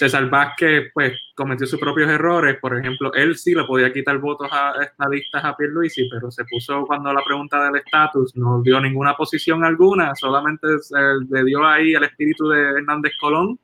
César 0.00 0.30
Vázquez 0.30 0.90
pues 0.94 1.12
cometió 1.34 1.66
sus 1.66 1.78
propios 1.78 2.08
errores, 2.08 2.56
por 2.58 2.74
ejemplo, 2.74 3.12
él 3.12 3.36
sí 3.36 3.54
le 3.54 3.64
podía 3.64 3.92
quitar 3.92 4.16
votos 4.16 4.48
a 4.50 4.72
estadistas 4.82 5.44
a 5.44 5.54
Pierluisi, 5.54 6.08
pero 6.08 6.30
se 6.30 6.42
puso 6.46 6.86
cuando 6.86 7.12
la 7.12 7.22
pregunta 7.22 7.62
del 7.62 7.76
estatus 7.76 8.34
no 8.34 8.62
dio 8.62 8.80
ninguna 8.80 9.14
posición 9.14 9.62
alguna, 9.62 10.14
solamente 10.14 10.66
le 11.28 11.44
dio 11.44 11.66
ahí 11.66 11.92
el 11.92 12.04
espíritu 12.04 12.48
de 12.48 12.78
Hernández 12.78 13.12
Colón 13.20 13.58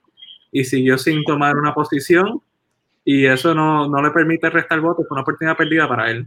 y 0.53 0.63
siguió 0.63 0.99
sin 0.99 1.25
tomar 1.25 1.57
una 1.57 1.73
posición. 1.73 2.43
Y 3.03 3.25
eso 3.25 3.55
no, 3.55 3.89
no 3.89 4.03
le 4.03 4.11
permite 4.11 4.51
restar 4.51 4.81
votos, 4.81 5.07
fue 5.09 5.15
una 5.15 5.23
oportunidad 5.23 5.57
perdida 5.57 5.89
para 5.89 6.11
él. 6.11 6.27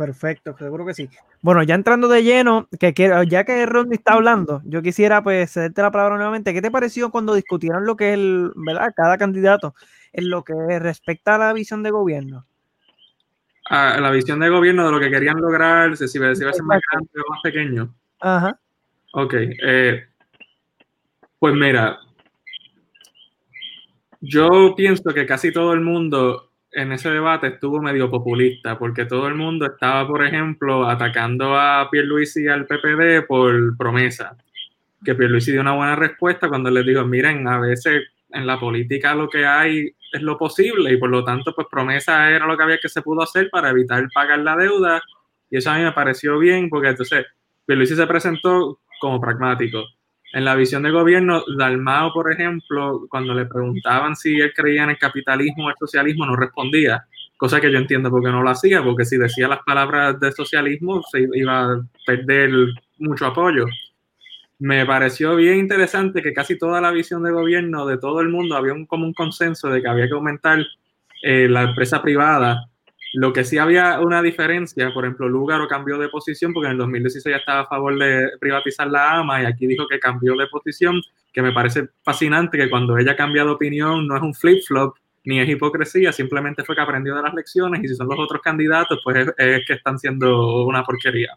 Perfecto, 0.00 0.56
seguro 0.56 0.86
que 0.86 0.94
sí. 0.94 1.10
Bueno, 1.42 1.62
ya 1.62 1.74
entrando 1.74 2.08
de 2.08 2.22
lleno, 2.22 2.70
que, 2.78 2.94
ya 3.28 3.44
que 3.44 3.66
Ronnie 3.66 3.96
está 3.96 4.14
hablando, 4.14 4.62
yo 4.64 4.80
quisiera 4.80 5.22
pues 5.22 5.52
cederte 5.52 5.82
la 5.82 5.90
palabra 5.90 6.16
nuevamente. 6.16 6.54
¿Qué 6.54 6.62
te 6.62 6.70
pareció 6.70 7.10
cuando 7.10 7.34
discutieron 7.34 7.84
lo 7.84 7.96
que 7.96 8.08
es 8.08 8.14
el, 8.14 8.50
¿verdad? 8.56 8.94
Cada 8.96 9.18
candidato 9.18 9.74
en 10.14 10.30
lo 10.30 10.42
que 10.42 10.54
respecta 10.78 11.34
a 11.34 11.38
la 11.38 11.52
visión 11.52 11.82
de 11.82 11.90
gobierno? 11.90 12.46
A 13.68 14.00
la 14.00 14.10
visión 14.10 14.40
de 14.40 14.48
gobierno 14.48 14.86
de 14.86 14.90
lo 14.90 15.00
que 15.00 15.10
querían 15.10 15.38
lograr, 15.38 15.94
si, 15.94 16.04
iba 16.16 16.30
a 16.30 16.34
ser 16.34 16.46
más 16.62 16.80
grande 16.90 17.10
o 17.16 17.30
más 17.30 17.40
pequeño. 17.42 17.94
Ajá. 18.20 18.58
Ok. 19.12 19.34
Eh, 19.34 20.02
pues 21.38 21.54
mira, 21.54 21.98
yo 24.22 24.72
pienso 24.74 25.12
que 25.12 25.26
casi 25.26 25.52
todo 25.52 25.74
el 25.74 25.82
mundo 25.82 26.49
en 26.72 26.92
ese 26.92 27.10
debate 27.10 27.48
estuvo 27.48 27.80
medio 27.80 28.10
populista, 28.10 28.78
porque 28.78 29.04
todo 29.04 29.26
el 29.28 29.34
mundo 29.34 29.66
estaba, 29.66 30.06
por 30.06 30.24
ejemplo, 30.24 30.88
atacando 30.88 31.58
a 31.58 31.88
Pierluisi 31.90 32.44
y 32.44 32.48
al 32.48 32.66
PPD 32.66 33.26
por 33.26 33.76
promesa. 33.76 34.36
Que 35.04 35.14
Pierluisi 35.14 35.52
dio 35.52 35.60
una 35.60 35.74
buena 35.74 35.96
respuesta 35.96 36.48
cuando 36.48 36.70
les 36.70 36.86
dijo, 36.86 37.04
miren, 37.04 37.46
a 37.48 37.58
veces 37.58 38.02
en 38.32 38.46
la 38.46 38.60
política 38.60 39.14
lo 39.14 39.28
que 39.28 39.44
hay 39.44 39.90
es 40.12 40.22
lo 40.22 40.38
posible 40.38 40.92
y 40.92 40.96
por 40.96 41.10
lo 41.10 41.24
tanto, 41.24 41.54
pues 41.54 41.66
promesa 41.70 42.30
era 42.30 42.46
lo 42.46 42.56
que 42.56 42.62
había 42.62 42.78
que 42.78 42.88
se 42.88 43.02
pudo 43.02 43.22
hacer 43.22 43.50
para 43.50 43.70
evitar 43.70 44.06
pagar 44.14 44.40
la 44.40 44.56
deuda. 44.56 45.00
Y 45.50 45.56
eso 45.56 45.70
a 45.70 45.76
mí 45.76 45.82
me 45.82 45.92
pareció 45.92 46.38
bien, 46.38 46.68
porque 46.68 46.88
entonces 46.88 47.26
Pierluisi 47.66 47.96
se 47.96 48.06
presentó 48.06 48.80
como 49.00 49.20
pragmático 49.20 49.84
en 50.32 50.44
la 50.44 50.54
visión 50.54 50.82
de 50.82 50.90
gobierno, 50.90 51.42
Dalmao, 51.58 52.12
por 52.12 52.32
ejemplo, 52.32 53.06
cuando 53.08 53.34
le 53.34 53.46
preguntaban 53.46 54.14
si 54.14 54.40
él 54.40 54.52
creía 54.54 54.84
en 54.84 54.90
el 54.90 54.98
capitalismo 54.98 55.66
o 55.66 55.70
el 55.70 55.76
socialismo, 55.78 56.24
no 56.24 56.36
respondía, 56.36 57.04
cosa 57.36 57.60
que 57.60 57.72
yo 57.72 57.78
entiendo 57.78 58.10
porque 58.10 58.30
no 58.30 58.42
lo 58.42 58.50
hacía, 58.50 58.82
porque 58.82 59.04
si 59.04 59.16
decía 59.16 59.48
las 59.48 59.62
palabras 59.64 60.20
de 60.20 60.30
socialismo 60.30 61.02
se 61.10 61.26
iba 61.34 61.72
a 61.72 61.80
perder 62.06 62.50
mucho 62.98 63.26
apoyo. 63.26 63.66
Me 64.60 64.84
pareció 64.86 65.34
bien 65.36 65.58
interesante 65.58 66.22
que 66.22 66.34
casi 66.34 66.58
toda 66.58 66.80
la 66.80 66.90
visión 66.90 67.22
de 67.24 67.32
gobierno 67.32 67.86
de 67.86 67.98
todo 67.98 68.20
el 68.20 68.28
mundo 68.28 68.56
había 68.56 68.74
un, 68.74 68.86
como 68.86 69.06
un 69.06 69.14
consenso 69.14 69.68
de 69.68 69.82
que 69.82 69.88
había 69.88 70.06
que 70.06 70.14
aumentar 70.14 70.64
eh, 71.22 71.48
la 71.48 71.62
empresa 71.62 72.02
privada 72.02 72.69
lo 73.12 73.32
que 73.32 73.44
sí 73.44 73.58
había 73.58 73.98
una 74.00 74.22
diferencia, 74.22 74.92
por 74.94 75.04
ejemplo, 75.04 75.28
Lugaro 75.28 75.66
cambió 75.66 75.98
de 75.98 76.08
posición 76.08 76.52
porque 76.52 76.66
en 76.66 76.72
el 76.72 76.78
2016 76.78 77.32
ya 77.32 77.38
estaba 77.38 77.60
a 77.60 77.66
favor 77.66 77.98
de 77.98 78.30
privatizar 78.38 78.86
la 78.88 79.18
AMA 79.18 79.42
y 79.42 79.46
aquí 79.46 79.66
dijo 79.66 79.88
que 79.88 79.98
cambió 79.98 80.36
de 80.36 80.46
posición, 80.46 81.00
que 81.32 81.42
me 81.42 81.52
parece 81.52 81.88
fascinante 82.04 82.56
que 82.56 82.70
cuando 82.70 82.96
ella 82.98 83.16
cambia 83.16 83.44
de 83.44 83.50
opinión 83.50 84.06
no 84.06 84.16
es 84.16 84.22
un 84.22 84.34
flip-flop 84.34 84.94
ni 85.24 85.40
es 85.40 85.48
hipocresía, 85.48 86.12
simplemente 86.12 86.64
fue 86.64 86.74
que 86.74 86.80
aprendió 86.82 87.14
de 87.14 87.22
las 87.22 87.34
lecciones 87.34 87.82
y 87.82 87.88
si 87.88 87.94
son 87.94 88.08
los 88.08 88.18
otros 88.18 88.40
candidatos, 88.42 89.00
pues 89.02 89.28
es, 89.36 89.60
que 89.66 89.74
están 89.74 89.98
siendo 89.98 90.64
una 90.64 90.84
porquería. 90.84 91.36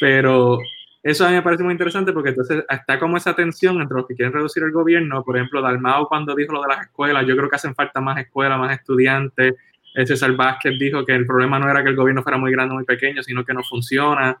Pero 0.00 0.58
eso 1.02 1.24
a 1.24 1.28
mí 1.28 1.34
me 1.36 1.42
parece 1.42 1.62
muy 1.62 1.72
interesante 1.72 2.12
porque 2.12 2.30
entonces 2.30 2.64
está 2.68 2.98
como 2.98 3.16
esa 3.16 3.34
tensión 3.34 3.80
entre 3.80 3.96
los 3.96 4.06
que 4.06 4.14
quieren 4.14 4.32
reducir 4.32 4.64
el 4.64 4.72
gobierno. 4.72 5.22
Por 5.22 5.36
ejemplo, 5.36 5.62
Dalmao 5.62 6.08
cuando 6.08 6.34
dijo 6.34 6.52
lo 6.52 6.62
de 6.62 6.68
las 6.68 6.86
escuelas, 6.86 7.24
yo 7.26 7.36
creo 7.36 7.48
que 7.48 7.56
hacen 7.56 7.74
falta 7.74 8.00
más 8.00 8.18
escuelas, 8.18 8.58
más 8.58 8.76
estudiantes, 8.76 9.54
César 9.94 10.32
Vázquez 10.32 10.78
dijo 10.78 11.04
que 11.04 11.14
el 11.14 11.26
problema 11.26 11.58
no 11.58 11.70
era 11.70 11.82
que 11.82 11.90
el 11.90 11.96
gobierno 11.96 12.22
fuera 12.22 12.38
muy 12.38 12.50
grande 12.50 12.72
o 12.72 12.76
muy 12.76 12.84
pequeño, 12.84 13.22
sino 13.22 13.44
que 13.44 13.54
no 13.54 13.62
funciona. 13.62 14.40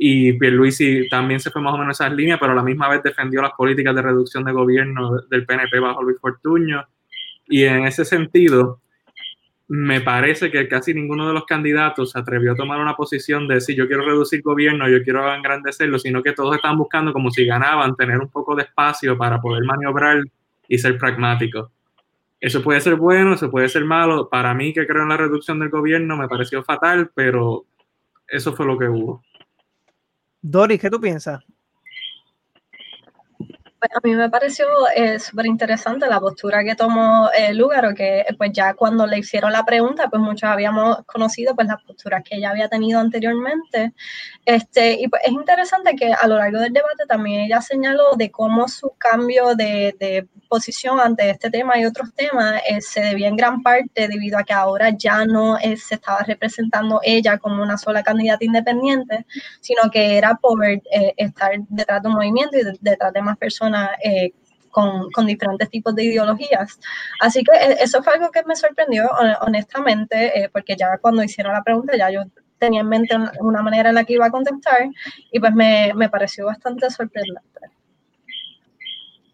Y 0.00 0.32
Pierluisi 0.34 1.08
también 1.08 1.40
se 1.40 1.50
fue 1.50 1.60
más 1.60 1.74
o 1.74 1.78
menos 1.78 2.00
esas 2.00 2.12
líneas, 2.12 2.38
pero 2.40 2.52
a 2.52 2.54
la 2.54 2.62
misma 2.62 2.88
vez 2.88 3.02
defendió 3.02 3.42
las 3.42 3.52
políticas 3.52 3.94
de 3.94 4.02
reducción 4.02 4.44
de 4.44 4.52
gobierno 4.52 5.20
del 5.28 5.44
PNP 5.44 5.78
bajo 5.80 6.02
Luis 6.02 6.18
Fortuño. 6.20 6.86
Y 7.48 7.64
en 7.64 7.84
ese 7.84 8.04
sentido, 8.04 8.80
me 9.68 10.00
parece 10.00 10.50
que 10.50 10.66
casi 10.66 10.94
ninguno 10.94 11.28
de 11.28 11.34
los 11.34 11.44
candidatos 11.44 12.12
se 12.12 12.18
atrevió 12.18 12.52
a 12.52 12.56
tomar 12.56 12.80
una 12.80 12.96
posición 12.96 13.46
de 13.46 13.60
si 13.60 13.74
yo 13.74 13.86
quiero 13.86 14.04
reducir 14.06 14.40
gobierno, 14.40 14.88
yo 14.88 15.02
quiero 15.02 15.32
engrandecerlo, 15.34 15.98
sino 15.98 16.22
que 16.22 16.32
todos 16.32 16.56
están 16.56 16.78
buscando 16.78 17.12
como 17.12 17.30
si 17.30 17.44
ganaban 17.44 17.94
tener 17.94 18.18
un 18.18 18.30
poco 18.30 18.56
de 18.56 18.62
espacio 18.62 19.18
para 19.18 19.40
poder 19.40 19.64
maniobrar 19.64 20.22
y 20.68 20.78
ser 20.78 20.96
pragmáticos. 20.96 21.70
Eso 22.40 22.62
puede 22.62 22.80
ser 22.80 22.94
bueno, 22.96 23.34
eso 23.34 23.50
puede 23.50 23.68
ser 23.68 23.84
malo. 23.84 24.28
Para 24.28 24.54
mí, 24.54 24.72
que 24.72 24.86
creo 24.86 25.02
en 25.02 25.08
la 25.08 25.16
reducción 25.16 25.58
del 25.58 25.70
gobierno, 25.70 26.16
me 26.16 26.28
pareció 26.28 26.62
fatal, 26.62 27.10
pero 27.14 27.64
eso 28.28 28.54
fue 28.54 28.66
lo 28.66 28.78
que 28.78 28.88
hubo. 28.88 29.22
Doris, 30.40 30.80
¿qué 30.80 30.88
tú 30.88 31.00
piensas? 31.00 31.44
Pues 33.80 33.92
a 33.94 34.00
mí 34.02 34.12
me 34.16 34.28
pareció 34.28 34.66
eh, 34.96 35.20
súper 35.20 35.46
interesante 35.46 36.08
la 36.08 36.18
postura 36.18 36.64
que 36.64 36.74
tomó 36.74 37.30
eh, 37.30 37.54
Lugaro, 37.54 37.94
que 37.94 38.24
pues 38.36 38.50
ya 38.52 38.74
cuando 38.74 39.06
le 39.06 39.18
hicieron 39.18 39.52
la 39.52 39.64
pregunta, 39.64 40.08
pues 40.10 40.20
muchos 40.20 40.50
habíamos 40.50 41.04
conocido 41.06 41.54
pues 41.54 41.68
las 41.68 41.80
posturas 41.84 42.24
que 42.24 42.36
ella 42.38 42.50
había 42.50 42.68
tenido 42.68 42.98
anteriormente. 42.98 43.92
Este, 44.44 44.94
y 45.00 45.06
pues 45.06 45.22
es 45.24 45.30
interesante 45.30 45.94
que 45.94 46.12
a 46.12 46.26
lo 46.26 46.38
largo 46.38 46.58
del 46.58 46.72
debate 46.72 47.06
también 47.06 47.42
ella 47.42 47.60
señaló 47.60 48.16
de 48.16 48.32
cómo 48.32 48.66
su 48.66 48.94
cambio 48.98 49.54
de, 49.54 49.94
de 50.00 50.26
posición 50.48 50.98
ante 50.98 51.30
este 51.30 51.48
tema 51.48 51.78
y 51.78 51.84
otros 51.84 52.12
temas 52.14 52.60
eh, 52.68 52.80
se 52.80 53.00
debía 53.00 53.28
en 53.28 53.36
gran 53.36 53.62
parte 53.62 54.08
debido 54.08 54.38
a 54.38 54.42
que 54.42 54.54
ahora 54.54 54.90
ya 54.90 55.24
no 55.24 55.56
se 55.58 55.94
estaba 55.94 56.20
representando 56.26 57.00
ella 57.04 57.38
como 57.38 57.62
una 57.62 57.78
sola 57.78 58.02
candidata 58.02 58.44
independiente, 58.44 59.24
sino 59.60 59.88
que 59.90 60.16
era 60.16 60.34
por 60.34 60.58
estar 61.16 61.52
detrás 61.68 62.02
de 62.02 62.08
un 62.08 62.14
movimiento 62.14 62.56
y 62.58 62.62
detrás 62.80 63.12
de 63.12 63.22
más 63.22 63.36
personas 63.36 63.67
eh, 64.02 64.32
con, 64.70 65.10
con, 65.10 65.26
diferentes 65.26 65.70
tipos 65.70 65.94
de 65.94 66.04
ideologías. 66.04 66.78
Así 67.20 67.42
que 67.42 67.52
eh, 67.56 67.76
eso 67.80 68.02
fue 68.02 68.14
algo 68.14 68.30
que 68.30 68.42
me 68.44 68.54
sorprendió, 68.54 69.08
honestamente, 69.40 70.38
eh, 70.38 70.48
porque 70.52 70.76
ya 70.76 70.98
cuando 70.98 71.22
hicieron 71.22 71.52
la 71.52 71.62
pregunta 71.62 71.96
ya 71.96 72.10
yo 72.10 72.24
tenía 72.58 72.80
en 72.80 72.88
mente 72.88 73.16
una, 73.40 73.62
manera 73.62 73.88
en 73.90 73.94
la 73.94 74.04
que 74.04 74.14
iba 74.14 74.26
a 74.26 74.30
contestar 74.30 74.88
y 75.30 75.40
pues 75.40 75.54
me, 75.54 75.92
me 75.94 76.08
pareció 76.08 76.46
bastante 76.46 76.90
sorprendente. 76.90 77.42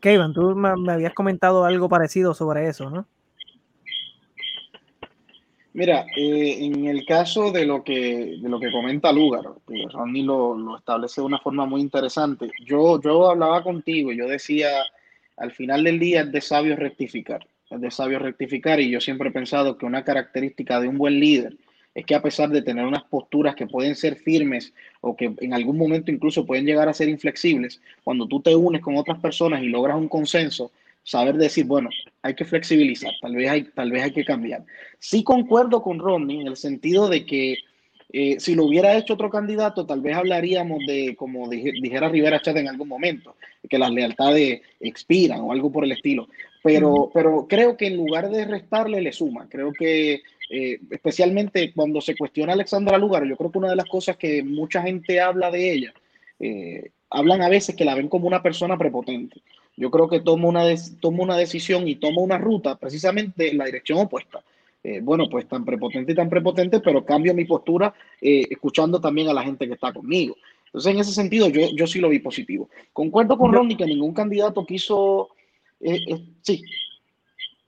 Kevin, 0.01 0.35
tú 0.35 0.55
me 0.55 0.93
habías 0.93 1.15
comentado 1.15 1.65
algo 1.65 1.89
parecido 1.89 2.35
sobre 2.35 2.69
eso, 2.69 2.91
¿no? 2.91 3.07
Mira, 5.75 6.07
eh, 6.17 6.59
en 6.61 6.87
el 6.87 7.05
caso 7.05 7.51
de 7.51 7.67
lo 7.67 7.83
que, 7.83 8.39
de 8.41 8.49
lo 8.49 8.61
que 8.61 8.71
comenta 8.71 9.13
Lugar, 9.13 9.43
que 9.67 9.85
Ronnie 9.91 10.23
lo, 10.23 10.57
lo, 10.57 10.77
establece 10.77 11.21
de 11.21 11.27
una 11.27 11.41
forma 11.41 11.67
muy 11.67 11.81
interesante, 11.81 12.49
yo, 12.65 13.01
yo 13.01 13.29
hablaba 13.29 13.65
contigo 13.65 14.13
y 14.13 14.17
yo 14.17 14.29
decía, 14.29 14.69
al 15.37 15.51
final 15.51 15.83
del 15.83 15.99
día 15.99 16.21
es 16.21 16.31
de 16.31 16.41
sabio 16.41 16.77
rectificar, 16.77 17.45
es 17.69 17.81
de 17.81 17.91
sabio 17.91 18.21
rectificar 18.21 18.79
y 18.81 18.89
yo 18.89 19.01
siempre 19.01 19.31
he 19.31 19.33
pensado 19.33 19.77
que 19.77 19.85
una 19.85 20.05
característica 20.05 20.81
de 20.81 20.87
un 20.87 20.97
buen 20.97 21.19
líder 21.19 21.57
es 21.93 22.07
que 22.07 22.15
a 22.15 22.23
pesar 22.23 22.51
de 22.51 22.63
tener 22.63 22.87
unas 22.87 23.03
posturas 23.03 23.57
que 23.57 23.67
pueden 23.67 23.97
ser 23.97 24.15
firmes 24.15 24.73
o 25.01 25.17
que 25.17 25.35
en 25.41 25.55
algún 25.55 25.77
momento 25.77 26.13
incluso 26.13 26.47
pueden 26.47 26.67
llegar 26.67 26.89
a 26.89 26.95
ser 26.95 27.09
inflexibles, 27.09 27.81
cuando 28.05 28.29
tú 28.29 28.41
te 28.41 28.55
unes 28.55 28.81
con 28.81 28.97
otras 28.97 29.19
personas 29.19 29.61
y 29.61 29.67
logras 29.67 29.97
un 29.97 30.09
consenso, 30.09 30.71
saber 31.05 31.37
decir, 31.37 31.67
bueno, 31.67 31.91
hay 32.23 32.35
que 32.35 32.45
flexibilizar, 32.45 33.13
tal 33.21 33.37
vez 33.37 33.51
hay, 33.51 33.65
tal 33.65 33.93
vez 33.93 34.03
hay 34.03 34.13
que 34.13 34.25
cambiar. 34.25 34.65
Sí 34.99 35.23
concuerdo 35.23 35.83
con 35.83 35.99
Ronnie 35.99 36.41
en 36.41 36.49
el 36.49 36.57
sentido 36.57 37.09
de 37.09 37.25
que 37.27 37.59
eh, 38.13 38.37
si 38.41 38.55
lo 38.55 38.65
hubiera 38.65 38.97
hecho 38.97 39.15
otro 39.15 39.29
candidato, 39.29 39.87
tal 39.87 40.01
vez 40.01 40.17
hablaríamos 40.17 40.79
de, 40.87 41.15
como 41.17 41.49
dijera 41.49 42.09
Rivera 42.09 42.41
Chat 42.41 42.57
en 42.57 42.69
algún 42.69 42.89
momento, 42.89 43.37
que 43.69 43.79
las 43.79 43.91
lealtades 43.91 44.63
expiran 44.81 45.41
o 45.41 45.53
algo 45.53 45.71
por 45.71 45.85
el 45.85 45.93
estilo. 45.93 46.29
Pero, 46.63 47.11
pero 47.13 47.47
creo 47.49 47.77
que 47.77 47.89
en 47.89 47.97
lugar 47.97 48.31
de 48.31 48.47
restarle, 48.47 49.03
le 49.03 49.13
suma. 49.13 49.49
Creo 49.51 49.73
que 49.73 50.23
eh, 50.49 50.79
especialmente 50.91 51.73
cuando 51.75 52.01
se 52.01 52.17
cuestiona 52.17 52.53
a 52.53 52.55
Alexandra 52.55 52.97
Lugar, 52.97 53.27
yo 53.27 53.37
creo 53.37 53.51
que 53.51 53.59
una 53.59 53.71
de 53.71 53.77
las 53.77 53.87
cosas 53.87 54.17
que 54.17 54.43
mucha 54.43 54.81
gente 54.81 55.21
habla 55.21 55.51
de 55.51 55.73
ella, 55.73 55.95
eh, 56.41 56.93
hablan 57.11 57.43
a 57.43 57.49
veces 57.49 57.75
que 57.75 57.85
la 57.85 57.95
ven 57.95 58.09
como 58.09 58.27
una 58.27 58.43
persona 58.43 58.79
prepotente 58.79 59.43
yo 59.77 59.91
creo 59.91 60.09
que 60.09 60.21
tomo 60.21 60.49
una, 60.49 60.65
una 61.03 61.37
decisión 61.37 61.89
y 61.89 61.97
tomo 61.97 62.23
una 62.23 62.39
ruta 62.39 62.77
precisamente 62.77 63.51
en 63.51 63.59
la 63.59 63.67
dirección 63.67 63.99
opuesta. 63.99 64.43
Eh, 64.83 65.01
bueno, 65.03 65.29
pues 65.31 65.49
tan 65.49 65.65
prepotente 65.65 66.13
y 66.13 66.15
tan 66.15 66.29
prepotente, 66.29 66.81
pero 66.81 67.05
cambio 67.05 67.35
mi 67.35 67.47
postura 67.47 67.95
eh, 68.21 68.47
escuchando 68.51 69.01
también 69.01 69.29
a 69.29 69.33
la 69.33 69.43
gente 69.43 69.67
que 69.67 69.75
está 69.75 69.93
conmigo. 69.93 70.37
Entonces, 70.67 70.93
en 70.93 71.01
ese 71.01 71.13
sentido, 71.13 71.49
yo, 71.49 71.69
yo 71.75 71.87
sí 71.87 72.01
lo 72.01 72.11
vi 72.11 72.19
positivo. 72.19 72.69
Concuerdo 72.93 73.39
con 73.39 73.53
Ronnie 73.53 73.77
que 73.77 73.87
ningún 73.87 74.13
candidato 74.13 74.67
quiso, 74.67 75.31
eh, 75.81 76.01
sí. 76.43 76.63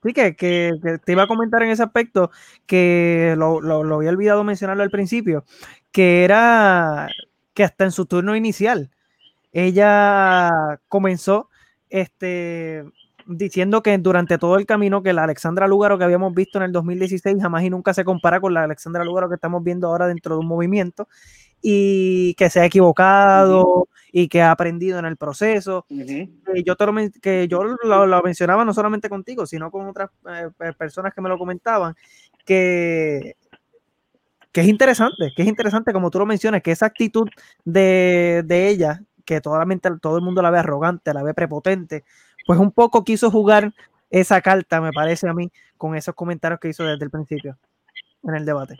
Sí, 0.03 0.13
que, 0.13 0.35
que, 0.35 0.73
te 1.03 1.11
iba 1.11 1.23
a 1.23 1.27
comentar 1.27 1.63
en 1.63 1.69
ese 1.69 1.81
aspecto 1.81 2.29
que 2.67 3.33
lo, 3.35 3.61
lo, 3.61 3.83
lo 3.83 3.95
había 3.95 4.11
olvidado 4.11 4.43
mencionarlo 4.43 4.83
al 4.83 4.91
principio, 4.91 5.43
que 5.91 6.23
era 6.23 7.09
que 7.55 7.63
hasta 7.63 7.85
en 7.85 7.91
su 7.91 8.05
turno 8.05 8.35
inicial, 8.35 8.91
ella 9.51 10.79
comenzó 10.87 11.49
este, 11.89 12.83
diciendo 13.27 13.83
que 13.83 13.97
durante 13.97 14.37
todo 14.37 14.57
el 14.57 14.65
camino 14.65 15.03
que 15.03 15.13
la 15.13 15.23
Alexandra 15.23 15.67
Lugaro 15.67 15.97
que 15.97 16.05
habíamos 16.05 16.33
visto 16.33 16.57
en 16.57 16.63
el 16.63 16.71
2016 16.71 17.37
jamás 17.41 17.63
y 17.63 17.69
nunca 17.69 17.93
se 17.93 18.05
compara 18.05 18.39
con 18.39 18.53
la 18.53 18.63
Alexandra 18.63 19.03
Lugaro 19.03 19.27
que 19.29 19.35
estamos 19.35 19.63
viendo 19.63 19.87
ahora 19.87 20.07
dentro 20.07 20.35
de 20.35 20.39
un 20.41 20.47
movimiento 20.47 21.07
y 21.61 22.33
que 22.35 22.49
se 22.49 22.61
ha 22.61 22.65
equivocado 22.65 23.89
y 24.11 24.29
que 24.29 24.41
ha 24.41 24.51
aprendido 24.51 24.99
en 24.99 25.05
el 25.05 25.17
proceso. 25.17 25.85
yo, 25.89 26.75
te 26.75 26.85
lo, 26.85 26.93
que 27.21 27.47
yo 27.47 27.63
lo, 27.63 28.21
mencionaba 28.23 28.63
no 28.63 28.73
solamente 28.73 29.09
contigo, 29.09 29.45
sino 29.45 29.69
con 29.69 29.87
otras 29.87 30.09
eh, 30.29 30.49
personas 30.77 31.13
que 31.13 31.21
me 31.21 31.29
lo 31.29 31.37
comentaban, 31.37 31.95
que, 32.45 33.35
que 34.51 34.61
es 34.61 34.67
interesante, 34.67 35.31
que 35.35 35.41
es 35.41 35.47
interesante 35.47 35.91
como 35.91 36.09
tú 36.09 36.19
lo 36.19 36.25
mencionas, 36.25 36.61
que 36.61 36.71
esa 36.71 36.85
actitud 36.85 37.27
de, 37.65 38.43
de 38.45 38.69
ella, 38.69 39.01
que 39.27 39.41
totalmente 39.41 39.89
todo 40.01 40.15
el 40.15 40.23
mundo 40.23 40.41
la 40.41 40.49
ve 40.49 40.59
arrogante, 40.59 41.13
la 41.13 41.21
ve 41.21 41.33
prepotente, 41.33 42.05
pues 42.47 42.57
un 42.57 42.71
poco 42.71 43.03
quiso 43.03 43.29
jugar 43.29 43.73
esa 44.09 44.39
carta, 44.41 44.79
me 44.79 44.93
parece 44.93 45.27
a 45.27 45.33
mí, 45.33 45.51
con 45.75 45.95
esos 45.97 46.15
comentarios 46.15 46.61
que 46.61 46.69
hizo 46.69 46.85
desde 46.85 47.03
el 47.03 47.11
principio 47.11 47.57
en 48.23 48.35
el 48.35 48.45
debate. 48.45 48.79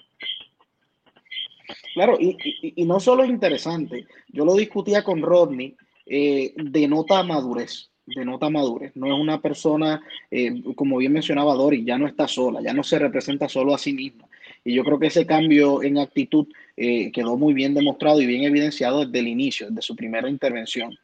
Claro, 1.93 2.17
y, 2.17 2.37
no 2.85 3.01
solo 3.01 3.23
es 3.23 3.29
interesante, 3.29 4.07
yo 4.29 4.45
lo 4.45 4.55
discutía 4.55 5.03
con 5.03 5.21
Rodney, 5.21 5.75
eh, 6.05 6.53
denota 6.55 7.23
madurez, 7.23 7.89
denota 8.05 8.49
madurez. 8.49 8.95
No 8.95 9.07
es 9.07 9.19
una 9.19 9.41
persona, 9.41 10.01
eh, 10.31 10.63
como 10.75 10.97
bien 10.97 11.11
mencionaba 11.11 11.55
Dori, 11.55 11.83
ya 11.83 11.97
no 11.97 12.07
está 12.07 12.25
sola, 12.25 12.61
ya 12.61 12.73
no 12.73 12.83
se 12.83 12.99
representa 12.99 13.49
solo 13.49 13.75
a 13.75 13.77
sí 13.77 13.91
misma. 13.91 14.29
Y 14.63 14.75
yo 14.75 14.85
creo 14.85 14.97
que 14.97 15.07
ese 15.07 15.25
cambio 15.25 15.83
en 15.83 15.97
actitud 15.97 16.47
eh, 16.77 17.11
quedó 17.11 17.35
muy 17.37 17.55
bien 17.55 17.73
demostrado 17.73 18.21
y 18.21 18.27
bien 18.27 18.43
evidenciado 18.43 19.03
desde 19.03 19.19
el 19.19 19.27
inicio, 19.27 19.67
desde 19.67 19.81
su 19.81 19.95
primera 19.95 20.29
intervención. 20.29 20.95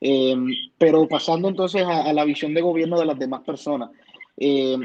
Em, 0.00 0.48
pero 0.78 1.08
pasando 1.08 1.48
entonces 1.48 1.82
a, 1.84 2.12
la 2.12 2.24
visión 2.24 2.54
de 2.54 2.60
gobierno 2.60 2.98
de 3.00 3.06
las 3.06 3.18
demás 3.18 3.42
personas, 3.42 3.90
em, 4.36 4.80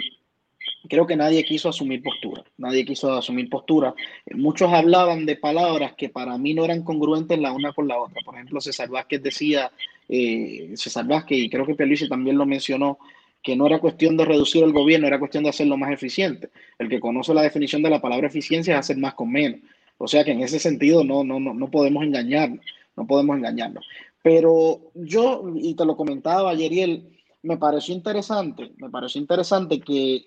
creo 0.89 1.06
que 1.06 1.15
nadie 1.15 1.43
quiso 1.43 1.69
asumir 1.69 2.02
postura, 2.02 2.43
nadie 2.58 2.84
quiso 2.84 3.13
asumir 3.13 3.48
postura. 3.50 3.93
muchos 4.34 4.72
hablaban 4.74 5.26
de 5.26 5.36
palabras 5.36 5.93
que 5.96 6.10
para 6.10 6.38
mí 6.38 6.54
no 6.54 6.65
eran 6.65 6.84
congruentes 6.84 7.39
la 7.39 7.54
una 7.54 7.72
con 7.74 7.88
la 7.88 8.00
otra. 8.00 8.19
Por 8.26 8.36
ejemplo, 8.36 8.60
César 8.60 8.89
Vázquez 8.89 9.22
decía, 9.22 9.72
eh, 10.10 10.72
César 10.76 11.06
Vázquez, 11.06 11.38
y 11.38 11.50
creo 11.50 11.65
que 11.65 11.76
Pelici 11.76 12.10
también 12.10 12.38
lo 12.38 12.46
mencionó, 12.46 12.98
que 13.43 13.56
no 13.56 13.67
era 13.67 13.80
cuestión 13.80 14.17
de 14.17 14.26
reducir 14.26 14.63
el 14.63 14.72
gobierno, 14.72 15.06
era 15.06 15.19
cuestión 15.19 15.43
de 15.43 15.50
hacerlo 15.50 15.78
más 15.78 15.91
eficiente. 15.91 16.50
El 16.80 16.89
que 16.89 17.00
conoce 17.00 17.34
la 17.34 17.41
definición 17.43 17.84
de 17.84 17.89
la 17.89 18.02
palabra 18.02 18.28
eficiencia 18.28 18.74
es 18.74 18.80
hacer 18.80 18.98
más 18.98 19.13
con 19.13 19.32
menos. 19.32 19.60
O 20.04 20.08
sea 20.08 20.26
que 20.26 20.32
en 20.32 20.42
ese 20.42 20.60
sentido 20.60 21.06
no, 21.06 21.24
no, 21.24 21.39
no, 21.39 21.54
no 21.54 21.72
podemos 21.72 22.04
engañarnos, 22.04 22.60
no 22.98 23.08
podemos 23.08 23.38
engañarnos. 23.38 23.88
Pero 24.22 24.92
yo, 24.96 25.46
y 25.56 25.76
te 25.76 25.86
lo 25.86 25.96
comentaba 25.96 26.50
ayer, 26.52 26.74
y 26.74 26.82
él, 26.82 27.10
me 27.42 27.58
pareció 27.58 27.96
interesante, 27.96 28.74
me 28.76 28.89
pareció 28.89 29.22
interesante 29.22 29.80
que 29.80 30.26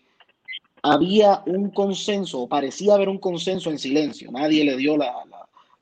había 0.83 1.43
un 1.45 1.71
consenso, 1.73 2.41
o 2.41 2.49
parecía 2.49 2.95
haber 2.95 3.11
un 3.11 3.19
consenso 3.19 3.71
en 3.71 3.79
silencio, 3.79 4.33
nadie 4.33 4.65
le 4.65 4.79
dio 4.79 4.97
la, 4.97 5.13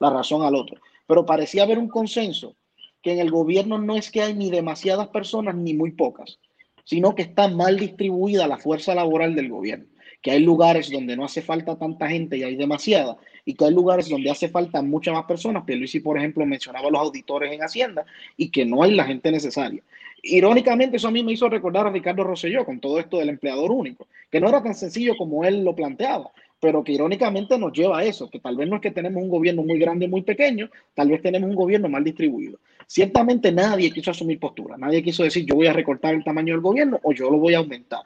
la, 0.00 0.10
razón 0.10 0.42
al 0.42 0.56
otro, 0.56 0.80
pero 1.06 1.24
parecía 1.24 1.62
haber 1.62 1.78
un 1.78 1.88
consenso 1.88 2.56
que 3.00 3.12
en 3.12 3.20
el 3.20 3.30
gobierno 3.30 3.78
no 3.78 3.94
es 3.94 4.10
que 4.10 4.22
hay 4.22 4.34
ni 4.34 4.50
demasiadas 4.50 5.06
personas 5.08 5.54
ni 5.54 5.72
muy 5.72 5.92
pocas, 5.92 6.40
sino 6.84 7.14
que 7.14 7.22
está 7.22 7.46
mal 7.46 7.78
distribuida 7.78 8.48
la 8.48 8.58
fuerza 8.58 8.92
laboral 8.92 9.36
del 9.36 9.50
gobierno, 9.50 9.86
que 10.20 10.32
hay 10.32 10.40
lugares 10.40 10.90
donde 10.90 11.16
no 11.16 11.24
hace 11.24 11.42
falta 11.42 11.78
tanta 11.78 12.08
gente 12.08 12.38
y 12.38 12.42
hay 12.42 12.56
demasiada, 12.56 13.16
y 13.44 13.54
que 13.54 13.64
hay 13.64 13.74
lugares 13.74 14.08
donde 14.08 14.30
hace 14.30 14.48
falta 14.48 14.82
muchas 14.82 15.14
más 15.14 15.24
personas. 15.24 15.64
Pierluisi, 15.64 16.00
por 16.00 16.18
ejemplo, 16.18 16.46
mencionaba 16.46 16.88
a 16.88 16.90
los 16.90 17.00
auditores 17.00 17.52
en 17.52 17.62
Hacienda 17.62 18.04
y 18.36 18.50
que 18.50 18.64
no 18.64 18.82
hay 18.82 18.94
la 18.94 19.04
gente 19.04 19.30
necesaria. 19.30 19.82
Irónicamente, 20.22 20.96
eso 20.96 21.08
a 21.08 21.10
mí 21.10 21.22
me 21.22 21.32
hizo 21.32 21.48
recordar 21.50 21.86
a 21.86 21.90
Ricardo 21.90 22.24
Rosselló 22.24 22.64
con 22.64 22.80
todo 22.80 22.98
esto 22.98 23.18
del 23.18 23.28
empleador 23.28 23.70
único, 23.70 24.06
que 24.30 24.40
no 24.40 24.48
era 24.48 24.62
tan 24.62 24.74
sencillo 24.74 25.16
como 25.18 25.44
él 25.44 25.62
lo 25.62 25.76
planteaba, 25.76 26.30
pero 26.58 26.82
que 26.82 26.92
irónicamente 26.92 27.58
nos 27.58 27.74
lleva 27.74 27.98
a 27.98 28.04
eso, 28.04 28.30
que 28.30 28.40
tal 28.40 28.56
vez 28.56 28.66
no 28.66 28.76
es 28.76 28.82
que 28.82 28.90
tenemos 28.90 29.22
un 29.22 29.28
gobierno 29.28 29.62
muy 29.62 29.78
grande, 29.78 30.08
muy 30.08 30.22
pequeño, 30.22 30.70
tal 30.94 31.10
vez 31.10 31.20
tenemos 31.20 31.50
un 31.50 31.56
gobierno 31.56 31.90
mal 31.90 32.02
distribuido. 32.02 32.58
Ciertamente 32.86 33.52
nadie 33.52 33.90
quiso 33.90 34.12
asumir 34.12 34.40
postura, 34.40 34.78
nadie 34.78 35.02
quiso 35.02 35.24
decir 35.24 35.44
yo 35.44 35.56
voy 35.56 35.66
a 35.66 35.74
recortar 35.74 36.14
el 36.14 36.24
tamaño 36.24 36.54
del 36.54 36.62
gobierno 36.62 37.00
o 37.02 37.12
yo 37.12 37.30
lo 37.30 37.36
voy 37.36 37.52
a 37.52 37.58
aumentar. 37.58 38.04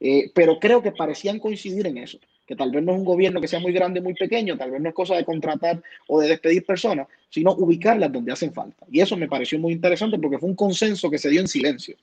Eh, 0.00 0.30
pero 0.34 0.58
creo 0.58 0.82
que 0.82 0.90
parecían 0.90 1.38
coincidir 1.38 1.86
en 1.86 1.98
eso, 1.98 2.18
que 2.50 2.56
tal 2.56 2.72
vez 2.72 2.82
no 2.82 2.90
es 2.90 2.98
un 2.98 3.04
gobierno 3.04 3.40
que 3.40 3.46
sea 3.46 3.60
muy 3.60 3.72
grande, 3.72 4.00
muy 4.00 4.12
pequeño, 4.12 4.58
tal 4.58 4.72
vez 4.72 4.80
no 4.80 4.88
es 4.88 4.94
cosa 4.94 5.14
de 5.14 5.24
contratar 5.24 5.80
o 6.08 6.20
de 6.20 6.26
despedir 6.26 6.66
personas, 6.66 7.06
sino 7.28 7.52
ubicarlas 7.52 8.10
donde 8.10 8.32
hacen 8.32 8.52
falta. 8.52 8.84
Y 8.90 8.98
eso 8.98 9.16
me 9.16 9.28
pareció 9.28 9.56
muy 9.60 9.72
interesante 9.72 10.18
porque 10.18 10.36
fue 10.36 10.48
un 10.48 10.56
consenso 10.56 11.08
que 11.08 11.18
se 11.18 11.30
dio 11.30 11.40
en 11.40 11.46
silencio. 11.46 11.94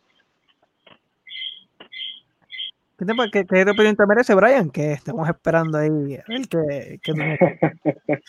¿Qué, 2.97 3.05
te, 3.05 3.13
qué, 3.33 3.45
qué 3.45 3.69
opinión 3.69 3.97
te 3.97 4.05
merece, 4.05 4.35
Brian? 4.35 4.69
Que 4.69 4.93
estamos 4.93 5.27
esperando 5.27 5.79
ahí 5.79 6.17
el 6.29 6.47
que, 6.47 6.97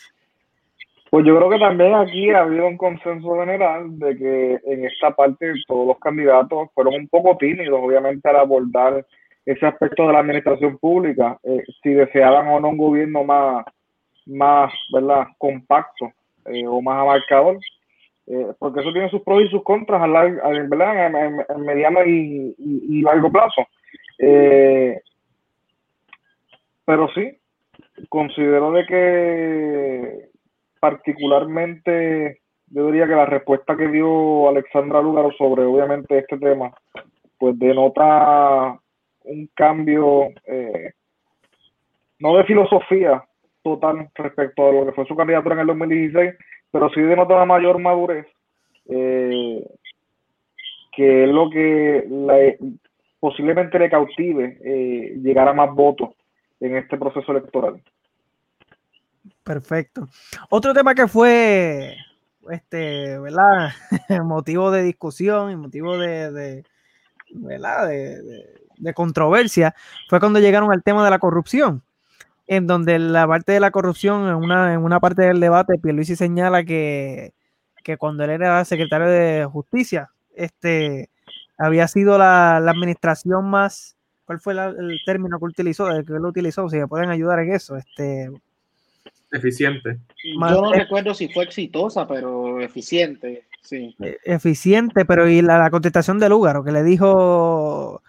Pues 1.09 1.25
yo 1.25 1.37
creo 1.37 1.49
que 1.49 1.57
también 1.57 1.95
aquí 1.95 2.31
ha 2.31 2.41
habido 2.41 2.67
un 2.67 2.75
consenso 2.75 3.39
general 3.39 3.97
de 3.97 4.17
que 4.17 4.59
en 4.65 4.85
esta 4.85 5.15
parte 5.15 5.53
todos 5.69 5.87
los 5.87 5.99
candidatos 5.99 6.67
fueron 6.75 6.95
un 6.95 7.07
poco 7.07 7.37
tímidos, 7.37 7.79
obviamente, 7.81 8.27
al 8.27 8.35
abordar 8.35 9.05
ese 9.45 9.65
aspecto 9.65 10.05
de 10.07 10.13
la 10.13 10.19
administración 10.19 10.77
pública, 10.77 11.39
eh, 11.43 11.63
si 11.81 11.91
deseaban 11.91 12.47
o 12.47 12.59
no 12.59 12.69
un 12.69 12.77
gobierno 12.77 13.23
más, 13.23 13.65
más 14.25 14.71
¿verdad? 14.93 15.27
compacto 15.37 16.11
eh, 16.45 16.67
o 16.67 16.81
más 16.81 16.99
abarcador, 16.99 17.57
eh, 18.27 18.53
porque 18.59 18.81
eso 18.81 18.91
tiene 18.91 19.09
sus 19.09 19.21
pros 19.23 19.43
y 19.43 19.49
sus 19.49 19.63
contras 19.63 20.01
a 20.01 20.07
¿verdad? 20.07 21.45
En, 21.49 21.61
mediano 21.61 22.05
y, 22.05 22.55
y, 22.57 23.01
largo 23.01 23.31
plazo. 23.31 23.65
pero 26.85 27.07
sí, 27.15 27.37
considero 28.09 28.71
de 28.71 28.85
que 28.85 30.29
particularmente 30.79 32.39
yo 32.67 32.85
diría 32.87 33.07
que 33.07 33.15
la 33.15 33.25
respuesta 33.25 33.75
que 33.75 33.87
dio 33.87 34.47
Alexandra 34.47 35.01
Lugaro 35.01 35.31
sobre 35.31 35.63
obviamente 35.63 36.19
este 36.19 36.37
tema, 36.37 36.71
pues 37.39 37.57
denota 37.57 38.79
un 39.29 39.49
cambio, 39.55 40.29
eh, 40.45 40.93
no 42.19 42.37
de 42.37 42.43
filosofía 42.45 43.23
total 43.63 44.09
respecto 44.15 44.67
a 44.67 44.71
lo 44.71 44.85
que 44.85 44.91
fue 44.93 45.05
su 45.05 45.15
candidatura 45.15 45.55
en 45.55 45.61
el 45.61 45.67
2016, 45.67 46.33
pero 46.71 46.89
sí 46.89 47.01
denota 47.01 47.35
una 47.35 47.45
mayor 47.45 47.79
madurez, 47.79 48.25
eh, 48.87 49.65
que 50.95 51.23
es 51.23 51.29
lo 51.29 51.49
que 51.49 52.57
posiblemente 53.19 53.79
le 53.79 53.89
cautive 53.89 54.57
eh, 54.63 55.15
llegar 55.21 55.47
a 55.47 55.53
más 55.53 55.73
votos 55.73 56.09
en 56.59 56.75
este 56.75 56.97
proceso 56.97 57.31
electoral. 57.31 57.81
Perfecto. 59.43 60.07
Otro 60.49 60.73
tema 60.73 60.95
que 60.95 61.07
fue 61.07 61.95
este, 62.49 63.19
¿verdad? 63.19 63.71
motivo 64.23 64.71
de 64.71 64.83
discusión 64.83 65.51
y 65.51 65.55
motivo 65.55 65.97
de, 65.97 66.63
¿verdad? 67.33 67.87
de, 67.87 68.21
de 68.21 68.68
controversia 68.93 69.75
fue 70.09 70.19
cuando 70.19 70.39
llegaron 70.39 70.71
al 70.71 70.83
tema 70.83 71.03
de 71.03 71.11
la 71.11 71.19
corrupción, 71.19 71.83
en 72.47 72.65
donde 72.65 72.97
la 72.97 73.27
parte 73.27 73.51
de 73.51 73.59
la 73.59 73.71
corrupción, 73.71 74.27
en 74.27 74.35
una, 74.35 74.73
en 74.73 74.83
una 74.83 74.99
parte 74.99 75.21
del 75.21 75.39
debate, 75.39 75.77
Pierluisi 75.77 76.15
señala 76.15 76.63
que, 76.63 77.33
que 77.83 77.97
cuando 77.97 78.23
él 78.23 78.31
era 78.31 78.65
secretario 78.65 79.07
de 79.07 79.45
Justicia, 79.45 80.09
este, 80.35 81.09
había 81.59 81.87
sido 81.87 82.17
la, 82.17 82.57
administración 82.57 83.49
más, 83.49 83.95
¿cuál 84.25 84.39
fue 84.39 84.53
el 84.53 84.99
término 85.05 85.37
que 85.37 85.45
utilizó? 85.45 85.87
Que 85.87 86.13
él 86.13 86.25
utilizó, 86.25 86.67
si 86.69 86.77
me 86.77 86.87
pueden 86.87 87.09
ayudar 87.09 87.39
en 87.39 87.53
eso, 87.53 87.75
este... 87.77 88.31
Eficiente. 89.31 89.99
Yo 90.23 90.61
no 90.61 90.73
recuerdo 90.73 91.13
si 91.13 91.27
fue 91.27 91.43
exitosa, 91.43 92.07
pero 92.07 92.59
eficiente, 92.61 93.43
sí. 93.61 93.95
E, 94.01 94.17
eficiente, 94.23 95.05
pero 95.05 95.29
y 95.29 95.43
la, 95.43 95.59
la 95.59 95.69
contestación 95.69 96.17
de 96.17 96.29
Lúgaro, 96.29 96.63
que 96.63 96.71
le 96.71 96.81
dijo 96.81 98.01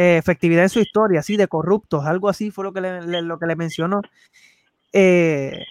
eh, 0.00 0.16
efectividad 0.16 0.62
en 0.62 0.68
su 0.68 0.78
historia, 0.78 1.18
así 1.18 1.36
de 1.36 1.48
corruptos, 1.48 2.06
algo 2.06 2.28
así 2.28 2.52
fue 2.52 2.62
lo 2.62 2.72
que 2.72 2.80
le, 2.80 3.20
lo 3.20 3.36
que 3.36 3.46
le 3.46 3.56
mencionó. 3.56 4.00
Eh, 4.92 5.64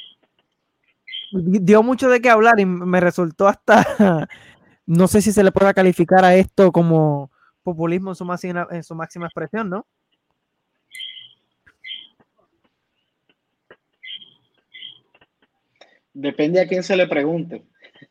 dio 1.32 1.82
mucho 1.82 2.10
de 2.10 2.20
qué 2.20 2.30
hablar 2.30 2.60
y 2.60 2.66
me 2.66 3.00
resultó 3.00 3.48
hasta, 3.48 3.86
no 4.86 5.08
sé 5.08 5.22
si 5.22 5.32
se 5.32 5.46
le 5.46 5.54
pueda 5.54 5.74
calificar 5.74 6.26
a 6.26 6.36
esto 6.36 6.74
como 6.74 7.32
populismo 7.64 8.12
en 8.12 8.16
su 8.16 8.26
máxima, 8.26 8.68
en 8.70 8.84
su 8.84 8.96
máxima 8.96 9.28
expresión, 9.28 9.70
¿no? 9.70 9.88
Depende 16.14 16.60
a 16.60 16.68
quién 16.68 16.84
se 16.84 16.98
le 16.98 17.08
pregunte. 17.08 17.64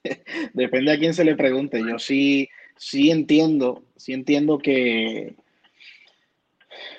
depende 0.55 0.93
a 0.93 0.99
quién 0.99 1.13
se 1.13 1.27
le 1.27 1.35
pregunte. 1.35 1.83
Yo 1.87 1.99
sí, 1.99 2.49
sí 2.79 3.11
entiendo, 3.11 3.85
sí 3.97 4.15
entiendo 4.15 4.57
que 4.57 5.37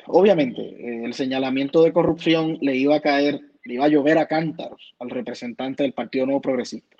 obviamente 0.07 0.61
eh, 0.61 1.05
el 1.05 1.13
señalamiento 1.13 1.83
de 1.83 1.93
corrupción 1.93 2.57
le 2.61 2.75
iba 2.75 2.95
a 2.95 3.01
caer, 3.01 3.41
le 3.63 3.73
iba 3.75 3.85
a 3.85 3.89
llover 3.89 4.17
a 4.17 4.27
cántaros 4.27 4.95
al 4.99 5.09
representante 5.09 5.83
del 5.83 5.93
Partido 5.93 6.25
Nuevo 6.25 6.41
Progresista. 6.41 6.97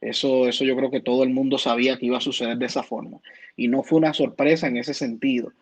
Eso, 0.00 0.48
eso 0.48 0.64
yo 0.64 0.76
creo 0.76 0.90
que 0.90 1.00
todo 1.00 1.22
el 1.24 1.30
mundo 1.30 1.58
sabía 1.58 1.98
que 1.98 2.06
iba 2.06 2.16
a 2.16 2.22
suceder 2.22 2.56
de 2.56 2.66
esa 2.66 2.82
forma. 2.82 3.18
Y 3.56 3.68
no 3.68 3.82
fue 3.82 3.98
una 3.98 4.14
sorpresa 4.14 4.66
en 4.66 4.78
ese 4.78 4.94
sentido. 4.94 5.52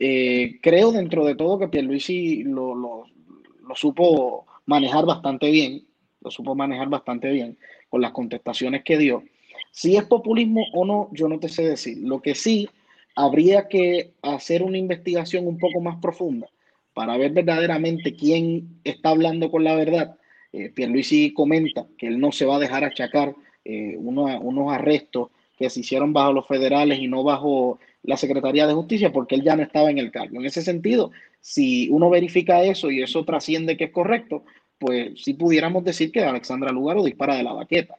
Eh, 0.00 0.58
creo 0.62 0.92
dentro 0.92 1.24
de 1.24 1.34
todo 1.34 1.58
que 1.58 1.68
Pierluisi 1.68 2.42
lo, 2.44 2.74
lo, 2.74 3.04
lo 3.66 3.74
supo 3.74 4.46
manejar 4.66 5.04
bastante 5.04 5.50
bien, 5.50 5.84
lo 6.22 6.30
supo 6.30 6.54
manejar 6.54 6.88
bastante 6.88 7.30
bien 7.30 7.58
con 7.90 8.00
las 8.00 8.12
contestaciones 8.12 8.82
que 8.82 8.96
dio. 8.96 9.22
Si 9.70 9.96
es 9.96 10.04
populismo 10.04 10.64
o 10.72 10.84
no, 10.84 11.08
yo 11.12 11.28
no 11.28 11.38
te 11.38 11.48
sé 11.48 11.66
decir. 11.66 11.98
Lo 11.98 12.20
que 12.20 12.34
sí, 12.34 12.68
habría 13.14 13.68
que 13.68 14.12
hacer 14.22 14.62
una 14.62 14.78
investigación 14.78 15.46
un 15.46 15.58
poco 15.58 15.80
más 15.80 15.96
profunda 16.00 16.48
para 16.94 17.16
ver 17.16 17.32
verdaderamente 17.32 18.14
quién 18.14 18.80
está 18.84 19.10
hablando 19.10 19.50
con 19.50 19.64
la 19.64 19.74
verdad. 19.74 20.16
Eh, 20.52 20.70
Pierluisi 20.70 21.32
comenta 21.32 21.86
que 21.96 22.06
él 22.06 22.20
no 22.20 22.32
se 22.32 22.44
va 22.44 22.56
a 22.56 22.60
dejar 22.60 22.84
achacar 22.84 23.34
eh, 23.64 23.96
unos 23.98 24.72
arrestos 24.72 25.28
que 25.56 25.70
se 25.70 25.80
hicieron 25.80 26.12
bajo 26.12 26.32
los 26.32 26.46
federales 26.46 26.98
y 26.98 27.08
no 27.08 27.22
bajo 27.22 27.78
la 28.02 28.16
Secretaría 28.16 28.66
de 28.66 28.74
Justicia 28.74 29.12
porque 29.12 29.36
él 29.36 29.42
ya 29.42 29.56
no 29.56 29.62
estaba 29.62 29.90
en 29.90 29.98
el 29.98 30.10
cargo. 30.10 30.40
En 30.40 30.46
ese 30.46 30.62
sentido, 30.62 31.12
si 31.40 31.88
uno 31.90 32.10
verifica 32.10 32.62
eso 32.62 32.90
y 32.90 33.02
eso 33.02 33.24
trasciende 33.24 33.76
que 33.76 33.84
es 33.84 33.90
correcto, 33.92 34.44
pues 34.78 35.22
sí 35.22 35.34
pudiéramos 35.34 35.84
decir 35.84 36.10
que 36.10 36.24
Alexandra 36.24 36.72
Lugaro 36.72 37.04
dispara 37.04 37.36
de 37.36 37.44
la 37.44 37.52
baqueta, 37.52 37.96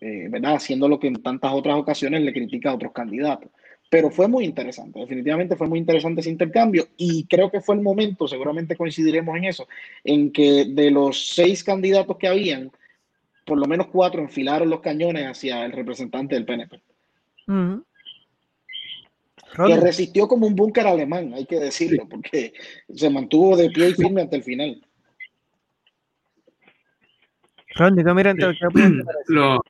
eh, 0.00 0.26
¿verdad? 0.28 0.56
Haciendo 0.56 0.88
lo 0.88 0.98
que 0.98 1.06
en 1.06 1.22
tantas 1.22 1.52
otras 1.52 1.76
ocasiones 1.76 2.22
le 2.22 2.32
critica 2.32 2.70
a 2.70 2.74
otros 2.74 2.92
candidatos. 2.92 3.50
Pero 3.88 4.10
fue 4.10 4.26
muy 4.26 4.44
interesante, 4.44 4.98
definitivamente 4.98 5.54
fue 5.54 5.68
muy 5.68 5.78
interesante 5.78 6.20
ese 6.20 6.30
intercambio 6.30 6.88
y 6.96 7.24
creo 7.26 7.50
que 7.50 7.60
fue 7.60 7.76
el 7.76 7.82
momento, 7.82 8.26
seguramente 8.26 8.76
coincidiremos 8.76 9.36
en 9.36 9.44
eso, 9.44 9.68
en 10.02 10.32
que 10.32 10.64
de 10.68 10.90
los 10.90 11.34
seis 11.34 11.62
candidatos 11.62 12.16
que 12.16 12.26
habían, 12.26 12.72
por 13.44 13.58
lo 13.58 13.66
menos 13.66 13.86
cuatro 13.86 14.20
enfilaron 14.20 14.70
los 14.70 14.80
cañones 14.80 15.26
hacia 15.26 15.64
el 15.64 15.72
representante 15.72 16.34
del 16.34 16.44
PNP. 16.44 16.80
Que 19.54 19.76
resistió 19.76 20.26
como 20.26 20.48
un 20.48 20.56
búnker 20.56 20.86
alemán, 20.86 21.32
hay 21.32 21.46
que 21.46 21.60
decirlo, 21.60 22.08
porque 22.08 22.52
se 22.92 23.08
mantuvo 23.08 23.56
de 23.56 23.70
pie 23.70 23.90
y 23.90 23.94
firme 23.94 24.22
hasta 24.22 24.36
el 24.36 24.42
final. 24.42 24.84
Lo, 29.28 29.62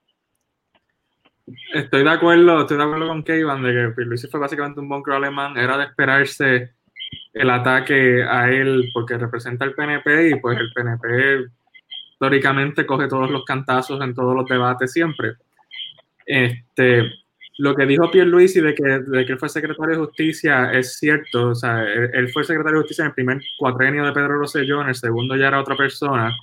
estoy 1.74 2.04
de 2.04 2.11
acuerdo, 2.11 2.61
estoy 2.61 2.76
de 2.76 2.82
acuerdo 2.82 3.09
con 3.09 3.22
Kevin 3.22 3.62
de 3.62 3.72
que 3.72 3.94
Pierluisi 3.94 4.28
fue 4.28 4.40
básicamente 4.40 4.80
un 4.80 4.88
búnker 4.88 5.14
alemán, 5.14 5.56
era 5.56 5.78
de 5.78 5.85
esperarse 5.85 6.74
el 7.32 7.50
ataque 7.50 8.22
a 8.22 8.50
él 8.50 8.90
porque 8.94 9.18
representa 9.18 9.64
el 9.64 9.74
PNP 9.74 10.30
y 10.30 10.35
pues 10.40 10.59
el 10.59 10.72
PNP 10.72 11.46
históricamente 12.12 12.87
coge 12.87 13.09
todos 13.09 13.30
los 13.30 13.44
cantazos 13.44 14.00
en 14.02 14.14
todos 14.14 14.35
los 14.35 14.46
debates 14.46 14.92
siempre. 14.92 15.35
Este, 16.24 17.04
lo 17.59 17.74
que 17.74 17.87
dijo 17.87 18.11
Pierre 18.11 18.28
Luis 18.28 18.56
y 18.56 18.61
de 18.61 18.74
que, 18.74 18.82
de 18.82 19.24
que 19.24 19.32
él 19.32 19.38
fue 19.38 19.48
secretario 19.48 19.94
de 19.94 20.06
justicia 20.06 20.72
es 20.72 20.98
cierto. 20.98 21.50
O 21.50 21.54
sea, 21.54 21.85
él, 21.85 22.28
fue 22.32 22.44
secretario 22.44 22.78
de 22.78 22.82
justicia 22.82 23.02
en 23.02 23.09
el 23.09 23.14
primer 23.14 23.40
cuatrenio 23.59 24.04
de 24.04 24.12
Pedro 24.12 24.38
Rosselló, 24.38 24.82
en 24.82 24.88
el 24.88 24.94
segundo 24.94 25.37
ya 25.37 25.48
era 25.48 25.61
otra 25.61 25.76
persona. 25.76 26.35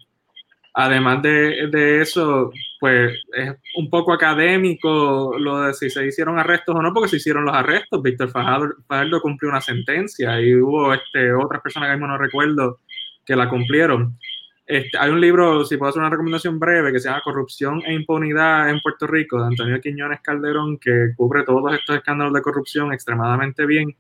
Además 0.76 1.22
de, 1.22 1.68
de, 1.72 2.02
eso, 2.02 2.52
pues 2.80 3.14
es 3.34 3.52
un 3.78 3.92
poco 3.92 4.12
académico 4.12 5.36
lo 5.38 5.62
de 5.62 5.74
si 5.76 5.90
se 5.90 6.08
hicieron 6.08 6.40
arrestos 6.40 6.76
o 6.76 6.82
no, 6.82 6.92
porque 6.92 7.10
se 7.10 7.18
hicieron 7.18 7.46
los 7.46 7.56
arrestos. 7.56 8.02
Víctor 8.02 8.32
Fajardo, 8.32 9.22
cumplió 9.22 9.52
una 9.52 9.62
sentencia 9.62 10.42
y 10.42 10.56
hubo 10.56 10.92
este, 10.94 11.32
otras 11.32 11.62
personas 11.62 11.90
que 11.90 11.94
mismo 11.94 12.08
no 12.08 12.18
recuerdo 12.18 12.80
que 13.24 13.36
la 13.36 13.50
cumplieron. 13.50 14.18
Este, 14.66 14.98
hay 14.98 15.12
un 15.12 15.22
libro, 15.22 15.64
si 15.66 15.78
puedo 15.78 15.90
hacer 15.90 16.00
una 16.00 16.10
recomendación 16.10 16.58
breve, 16.58 16.92
que 16.92 17.00
se 17.00 17.10
llama 17.10 17.22
Corrupción 17.24 17.84
e 17.86 17.94
Impunidad 17.94 18.70
en 18.70 18.80
Puerto 18.80 19.06
Rico, 19.06 19.40
de 19.40 19.48
Antonio 19.48 19.80
Quiñones 19.80 20.22
Calderón, 20.22 20.80
que 20.80 21.10
cubre 21.16 21.44
todos 21.44 21.74
estos 21.74 21.98
escándalos 21.98 22.34
de 22.34 22.42
corrupción 22.42 22.94
extremadamente 22.94 23.66
bien. 23.68 23.96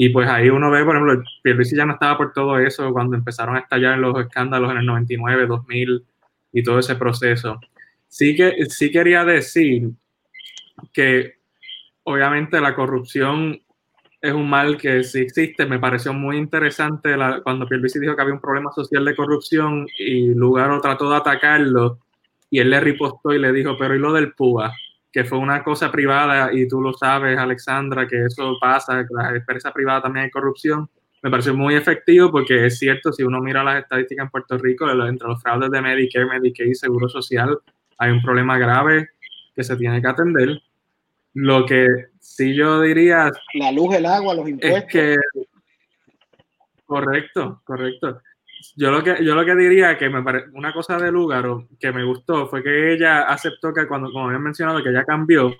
Y 0.00 0.10
pues 0.10 0.28
ahí 0.28 0.48
uno 0.48 0.70
ve, 0.70 0.84
por 0.84 0.94
ejemplo, 0.94 1.24
Pierluisi 1.42 1.74
ya 1.74 1.84
no 1.84 1.94
estaba 1.94 2.16
por 2.16 2.32
todo 2.32 2.56
eso 2.60 2.92
cuando 2.92 3.16
empezaron 3.16 3.56
a 3.56 3.58
estallar 3.58 3.98
los 3.98 4.16
escándalos 4.20 4.70
en 4.70 4.76
el 4.76 4.86
99, 4.86 5.48
2000 5.48 6.04
y 6.52 6.62
todo 6.62 6.78
ese 6.78 6.94
proceso. 6.94 7.58
Sí, 8.06 8.36
que, 8.36 8.64
sí 8.66 8.92
quería 8.92 9.24
decir 9.24 9.90
que 10.92 11.38
obviamente 12.04 12.60
la 12.60 12.76
corrupción 12.76 13.60
es 14.20 14.32
un 14.32 14.48
mal 14.48 14.78
que 14.78 15.02
sí 15.02 15.18
existe. 15.18 15.66
Me 15.66 15.80
pareció 15.80 16.12
muy 16.12 16.36
interesante 16.36 17.16
cuando 17.42 17.66
Pierluisi 17.66 17.98
dijo 17.98 18.14
que 18.14 18.22
había 18.22 18.34
un 18.34 18.40
problema 18.40 18.70
social 18.70 19.04
de 19.04 19.16
corrupción 19.16 19.88
y 19.98 20.32
Lugaro 20.32 20.80
trató 20.80 21.10
de 21.10 21.16
atacarlo 21.16 21.98
y 22.50 22.60
él 22.60 22.70
le 22.70 22.78
ripostó 22.78 23.32
y 23.32 23.40
le 23.40 23.50
dijo, 23.50 23.76
pero 23.76 23.96
¿y 23.96 23.98
lo 23.98 24.12
del 24.12 24.32
PUA? 24.32 24.72
Que 25.12 25.24
fue 25.24 25.38
una 25.38 25.64
cosa 25.64 25.90
privada 25.90 26.52
y 26.52 26.68
tú 26.68 26.80
lo 26.80 26.92
sabes, 26.92 27.38
Alexandra, 27.38 28.06
que 28.06 28.24
eso 28.24 28.56
pasa, 28.60 29.06
que 29.06 29.14
la 29.14 29.36
empresa 29.36 29.72
privada 29.72 30.02
también 30.02 30.24
hay 30.24 30.30
corrupción. 30.30 30.88
Me 31.22 31.30
pareció 31.30 31.54
muy 31.54 31.74
efectivo 31.74 32.30
porque 32.30 32.66
es 32.66 32.78
cierto, 32.78 33.12
si 33.12 33.22
uno 33.22 33.40
mira 33.40 33.64
las 33.64 33.82
estadísticas 33.82 34.24
en 34.24 34.30
Puerto 34.30 34.58
Rico, 34.58 34.88
entre 34.90 35.28
los 35.28 35.42
fraudes 35.42 35.70
de 35.70 35.80
Medicare, 35.80 36.26
Medicaid 36.26 36.68
y 36.70 36.74
Seguro 36.74 37.08
Social, 37.08 37.58
hay 37.98 38.12
un 38.12 38.22
problema 38.22 38.58
grave 38.58 39.08
que 39.54 39.64
se 39.64 39.76
tiene 39.76 40.00
que 40.00 40.08
atender 40.08 40.62
lo 41.34 41.66
que 41.66 41.86
sí 42.20 42.54
yo 42.54 42.80
diría... 42.80 43.30
La 43.54 43.72
luz, 43.72 43.94
el 43.94 44.06
agua, 44.06 44.34
los 44.34 44.48
impuestos. 44.48 44.80
Es 44.80 44.92
que, 44.92 45.16
correcto, 46.84 47.60
correcto. 47.64 48.20
Yo 48.76 48.90
lo 48.90 49.02
que, 49.02 49.24
yo 49.24 49.34
lo 49.34 49.44
que 49.44 49.54
diría 49.54 49.96
que 49.96 50.08
me 50.08 50.22
parece 50.22 50.48
una 50.52 50.72
cosa 50.72 50.98
de 50.98 51.12
Lugaro 51.12 51.68
que 51.78 51.92
me 51.92 52.04
gustó 52.04 52.46
fue 52.48 52.62
que 52.62 52.92
ella 52.92 53.22
aceptó 53.22 53.72
que 53.72 53.86
cuando, 53.86 54.10
como 54.10 54.26
habían 54.26 54.42
mencionado, 54.42 54.82
que 54.82 54.90
ella 54.90 55.04
cambió, 55.04 55.54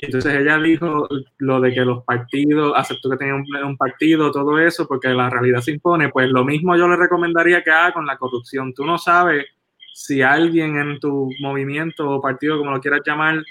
entonces 0.00 0.34
ella 0.34 0.58
dijo 0.58 1.08
lo 1.38 1.60
de 1.60 1.74
que 1.74 1.84
los 1.84 2.04
partidos, 2.04 2.72
aceptó 2.76 3.10
que 3.10 3.16
tenía 3.16 3.34
un, 3.34 3.44
un, 3.64 3.76
partido, 3.76 4.30
todo 4.30 4.58
eso, 4.58 4.86
porque 4.86 5.08
la 5.08 5.28
realidad 5.28 5.60
se 5.60 5.72
impone. 5.72 6.08
Pues 6.10 6.30
lo 6.30 6.44
mismo 6.44 6.76
yo 6.76 6.86
le 6.86 6.96
recomendaría 6.96 7.64
que 7.64 7.70
haga 7.70 7.92
con 7.92 8.06
la 8.06 8.16
corrupción. 8.16 8.72
Tú 8.72 8.86
no 8.86 8.96
sabes 8.96 9.46
si 9.92 10.22
alguien 10.22 10.78
en 10.78 11.00
tu 11.00 11.28
movimiento 11.40 12.08
o 12.08 12.20
partido, 12.20 12.58
como 12.58 12.70
lo 12.70 12.80
quieras 12.80 13.00
llamar, 13.04 13.42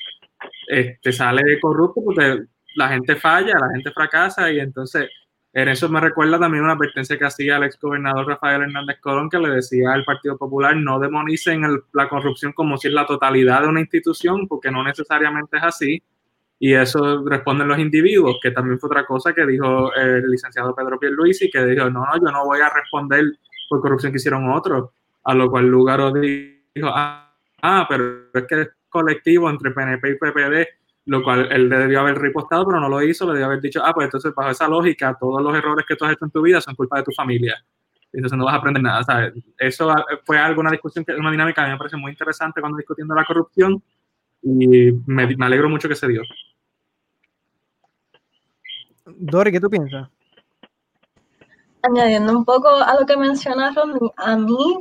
este, 0.68 1.12
sale 1.12 1.60
corrupto 1.60 2.02
porque 2.06 2.44
la 2.76 2.90
gente 2.90 3.18
falla, 3.18 3.54
la 3.60 3.70
gente 3.74 3.92
fracasa 3.92 4.50
y 4.50 4.60
entonces 4.60 5.10
en 5.54 5.70
eso 5.70 5.90
me 5.90 6.00
recuerda 6.00 6.40
también 6.40 6.64
una 6.64 6.74
advertencia 6.74 7.18
que 7.18 7.26
hacía 7.26 7.58
el 7.58 7.64
ex 7.64 7.80
gobernador 7.80 8.28
Rafael 8.28 8.64
Hernández 8.64 9.00
Colón 9.02 9.30
que 9.30 9.40
le 9.40 9.50
decía 9.50 9.94
al 9.94 10.04
Partido 10.04 10.38
Popular 10.38 10.76
no 10.76 11.00
demonicen 11.00 11.64
la 11.94 12.10
corrupción 12.10 12.54
como 12.54 12.78
si 12.78 12.90
es 12.90 12.94
la 12.94 13.06
totalidad 13.06 13.62
de 13.62 13.68
una 13.68 13.80
institución 13.80 14.48
porque 14.48 14.72
no 14.72 14.84
necesariamente 14.84 15.58
es 15.58 15.64
así 15.64 16.04
y 16.60 16.74
eso 16.74 17.24
responden 17.26 17.68
los 17.68 17.80
individuos 17.80 18.40
que 18.42 18.52
también 18.52 18.80
fue 18.80 18.88
otra 18.88 19.06
cosa 19.06 19.34
que 19.34 19.46
dijo 19.46 19.94
el 19.94 20.30
licenciado 20.30 20.76
Pedro 20.76 21.00
Pierluisi 21.00 21.50
que 21.50 21.66
dijo 21.66 21.90
no, 21.90 22.06
no, 22.06 22.16
yo 22.16 22.32
no 22.32 22.46
voy 22.46 22.62
a 22.62 22.70
responder 22.70 23.26
por 23.70 23.82
corrupción 23.82 24.12
que 24.12 24.18
hicieron 24.18 24.50
otros 24.52 24.90
a 25.24 25.34
lo 25.34 25.50
cual 25.50 25.68
Lugaro 25.68 26.12
dijo 26.12 26.88
ah, 26.88 27.34
ah 27.62 27.86
pero 27.90 28.30
es 28.34 28.44
que 28.48 28.68
colectivo 28.90 29.50
entre 29.50 29.72
PNP 29.72 30.10
y 30.10 30.16
PPD, 30.16 30.68
lo 31.08 31.24
cual 31.24 31.48
él 31.52 31.70
debió 31.70 32.02
haber 32.02 32.20
ripostado, 32.20 32.66
pero 32.68 32.82
no 32.82 32.90
lo 32.90 33.02
hizo, 33.02 33.26
le 33.26 33.34
debió 33.34 33.46
haber 33.46 33.62
dicho, 33.62 33.82
ah, 33.84 33.94
pues 33.94 34.06
entonces 34.06 34.36
bajo 34.36 34.50
esa 34.50 34.68
lógica, 34.68 35.18
todos 35.18 35.42
los 35.42 35.56
errores 35.56 35.86
que 35.88 35.96
tú 35.96 36.04
has 36.04 36.12
hecho 36.12 36.26
en 36.26 36.32
tu 36.32 36.42
vida 36.42 36.60
son 36.60 36.76
culpa 36.76 36.98
de 36.98 37.04
tu 37.04 37.12
familia. 37.12 37.56
Entonces 38.12 38.38
no 38.38 38.44
vas 38.44 38.56
a 38.56 38.58
aprender 38.58 38.84
nada. 38.84 39.04
¿sabes? 39.04 39.34
Eso 39.58 39.94
fue 40.26 40.38
alguna 40.38 40.70
discusión, 40.70 41.06
una 41.18 41.32
dinámica 41.32 41.62
que 41.62 41.66
a 41.66 41.68
mí 41.68 41.72
me 41.72 41.78
parece 41.78 41.96
muy 41.96 42.12
interesante 42.12 42.60
cuando 42.60 42.78
discutiendo 42.78 43.16
la 43.16 43.24
corrupción 43.24 43.82
y 44.44 44.92
me, 45.06 45.36
me 45.36 45.46
alegro 45.46 45.70
mucho 45.70 45.88
que 45.88 45.96
se 45.96 46.10
dio. 46.10 46.22
Dori, 49.06 49.52
¿qué 49.54 49.62
tú 49.62 49.70
piensas? 49.70 50.10
Añadiendo 51.84 52.38
un 52.38 52.44
poco 52.44 52.68
a 52.68 53.00
lo 53.00 53.06
que 53.06 53.16
menciona 53.16 53.72
Rodney, 53.72 54.12
a 54.18 54.36
mí 54.36 54.80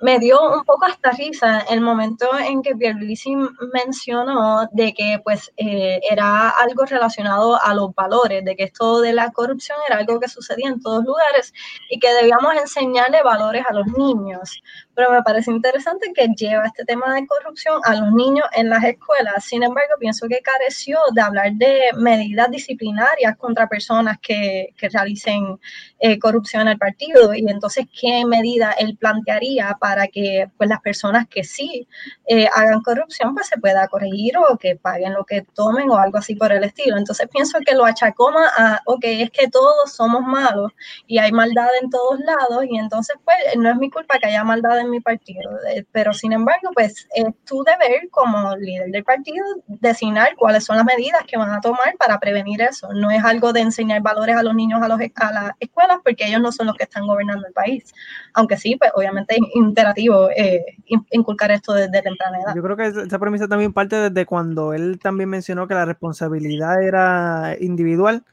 me 0.00 0.18
dio 0.18 0.40
un 0.40 0.64
poco 0.64 0.86
hasta 0.86 1.10
risa 1.10 1.60
el 1.68 1.80
momento 1.80 2.28
en 2.38 2.62
que 2.62 2.76
Pierluisi 2.76 3.34
mencionó 3.72 4.68
de 4.72 4.94
que 4.94 5.20
pues 5.24 5.52
eh, 5.56 6.00
era 6.08 6.50
algo 6.50 6.84
relacionado 6.84 7.60
a 7.60 7.74
los 7.74 7.94
valores, 7.94 8.44
de 8.44 8.54
que 8.54 8.64
esto 8.64 9.00
de 9.00 9.12
la 9.12 9.32
corrupción 9.32 9.78
era 9.88 9.98
algo 9.98 10.20
que 10.20 10.28
sucedía 10.28 10.68
en 10.68 10.80
todos 10.80 11.04
lugares 11.04 11.52
y 11.90 11.98
que 11.98 12.12
debíamos 12.14 12.54
enseñarle 12.54 13.22
valores 13.22 13.64
a 13.68 13.74
los 13.74 13.86
niños. 13.86 14.62
Pero 14.98 15.12
me 15.12 15.22
parece 15.22 15.52
interesante 15.52 16.12
que 16.12 16.26
lleva 16.36 16.66
este 16.66 16.84
tema 16.84 17.14
de 17.14 17.24
corrupción 17.24 17.80
a 17.84 17.94
los 17.94 18.12
niños 18.12 18.44
en 18.52 18.68
las 18.68 18.82
escuelas. 18.82 19.44
Sin 19.44 19.62
embargo, 19.62 19.94
pienso 20.00 20.26
que 20.26 20.40
careció 20.40 20.98
de 21.14 21.22
hablar 21.22 21.52
de 21.52 21.82
medidas 21.96 22.50
disciplinarias 22.50 23.36
contra 23.36 23.68
personas 23.68 24.18
que, 24.20 24.74
que 24.76 24.88
realicen 24.88 25.60
eh, 26.00 26.18
corrupción 26.18 26.62
en 26.62 26.68
el 26.68 26.78
partido 26.78 27.32
y 27.32 27.48
entonces 27.48 27.86
qué 28.00 28.24
medida 28.26 28.72
él 28.72 28.96
plantearía 28.96 29.76
para 29.80 30.08
que 30.08 30.50
pues, 30.56 30.68
las 30.68 30.80
personas 30.80 31.28
que 31.28 31.44
sí 31.44 31.86
eh, 32.26 32.48
hagan 32.52 32.82
corrupción 32.82 33.36
pues 33.36 33.46
se 33.46 33.60
pueda 33.60 33.86
corregir 33.86 34.36
o 34.36 34.58
que 34.58 34.74
paguen 34.74 35.14
lo 35.14 35.24
que 35.24 35.42
tomen 35.42 35.90
o 35.90 35.96
algo 35.96 36.18
así 36.18 36.34
por 36.34 36.50
el 36.50 36.64
estilo. 36.64 36.96
Entonces 36.96 37.28
pienso 37.32 37.60
que 37.64 37.76
lo 37.76 37.84
achacó 37.84 38.30
a, 38.30 38.80
ok, 38.84 39.04
es 39.04 39.30
que 39.30 39.46
todos 39.46 39.92
somos 39.92 40.22
malos 40.22 40.72
y 41.06 41.18
hay 41.18 41.30
maldad 41.30 41.68
en 41.80 41.88
todos 41.88 42.18
lados 42.18 42.64
y 42.68 42.76
entonces 42.76 43.14
pues 43.24 43.36
no 43.56 43.70
es 43.70 43.76
mi 43.76 43.90
culpa 43.90 44.18
que 44.18 44.26
haya 44.26 44.42
maldad 44.42 44.80
en 44.80 44.87
mi 44.88 45.00
partido, 45.00 45.50
pero 45.92 46.12
sin 46.12 46.32
embargo 46.32 46.70
pues 46.74 47.08
es 47.14 47.26
tu 47.44 47.62
deber 47.64 48.08
como 48.10 48.56
líder 48.56 48.90
del 48.90 49.04
partido 49.04 49.44
designar 49.66 50.34
cuáles 50.36 50.64
son 50.64 50.76
las 50.76 50.84
medidas 50.84 51.22
que 51.26 51.36
van 51.36 51.50
a 51.50 51.60
tomar 51.60 51.96
para 51.98 52.18
prevenir 52.18 52.62
eso. 52.62 52.88
No 52.92 53.10
es 53.10 53.24
algo 53.24 53.52
de 53.52 53.60
enseñar 53.60 54.02
valores 54.02 54.36
a 54.36 54.42
los 54.42 54.54
niños 54.54 54.82
a, 54.82 54.88
los, 54.88 55.00
a 55.00 55.32
las 55.32 55.52
escuelas 55.60 55.98
porque 56.02 56.26
ellos 56.26 56.40
no 56.40 56.52
son 56.52 56.66
los 56.66 56.76
que 56.76 56.84
están 56.84 57.06
gobernando 57.06 57.46
el 57.46 57.52
país, 57.52 57.92
aunque 58.34 58.56
sí, 58.56 58.76
pues 58.76 58.90
obviamente 58.94 59.34
es 59.34 59.40
imperativo 59.54 60.30
eh, 60.30 60.64
inculcar 61.10 61.50
esto 61.50 61.74
desde 61.74 62.02
temprana 62.02 62.38
edad. 62.40 62.54
Yo 62.54 62.62
creo 62.62 62.76
que 62.76 62.86
esa 62.86 63.18
premisa 63.18 63.48
también 63.48 63.72
parte 63.72 63.96
desde 63.96 64.26
cuando 64.26 64.72
él 64.72 64.98
también 64.98 65.28
mencionó 65.28 65.68
que 65.68 65.74
la 65.74 65.84
responsabilidad 65.84 66.82
era 66.82 67.56
individual 67.60 68.24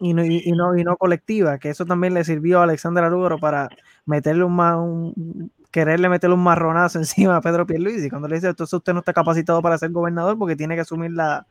y 0.00 0.14
no, 0.14 0.24
y, 0.24 0.52
no, 0.52 0.76
y 0.76 0.84
no 0.84 0.96
colectiva, 0.96 1.58
que 1.58 1.70
eso 1.70 1.84
también 1.84 2.14
le 2.14 2.24
sirvió 2.24 2.60
a 2.60 2.64
Alexander 2.64 3.04
Arúgaro 3.04 3.38
para 3.38 3.68
meterle 4.08 4.44
un, 4.44 4.58
un, 4.58 5.52
quererle 5.70 6.08
meterle 6.08 6.34
un 6.34 6.42
marronazo 6.42 6.98
encima 6.98 7.36
a 7.36 7.40
Pedro 7.40 7.66
Pierluisi, 7.66 8.10
cuando 8.10 8.28
le 8.28 8.36
dice, 8.36 8.48
entonces 8.48 8.74
usted 8.74 8.92
no 8.92 9.00
está 9.00 9.12
capacitado 9.12 9.62
para 9.62 9.78
ser 9.78 9.90
gobernador 9.90 10.38
porque 10.38 10.56
tiene 10.56 10.74
que 10.74 10.82
asumir 10.82 11.12
la... 11.12 11.46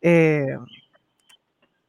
Eh, 0.00 0.56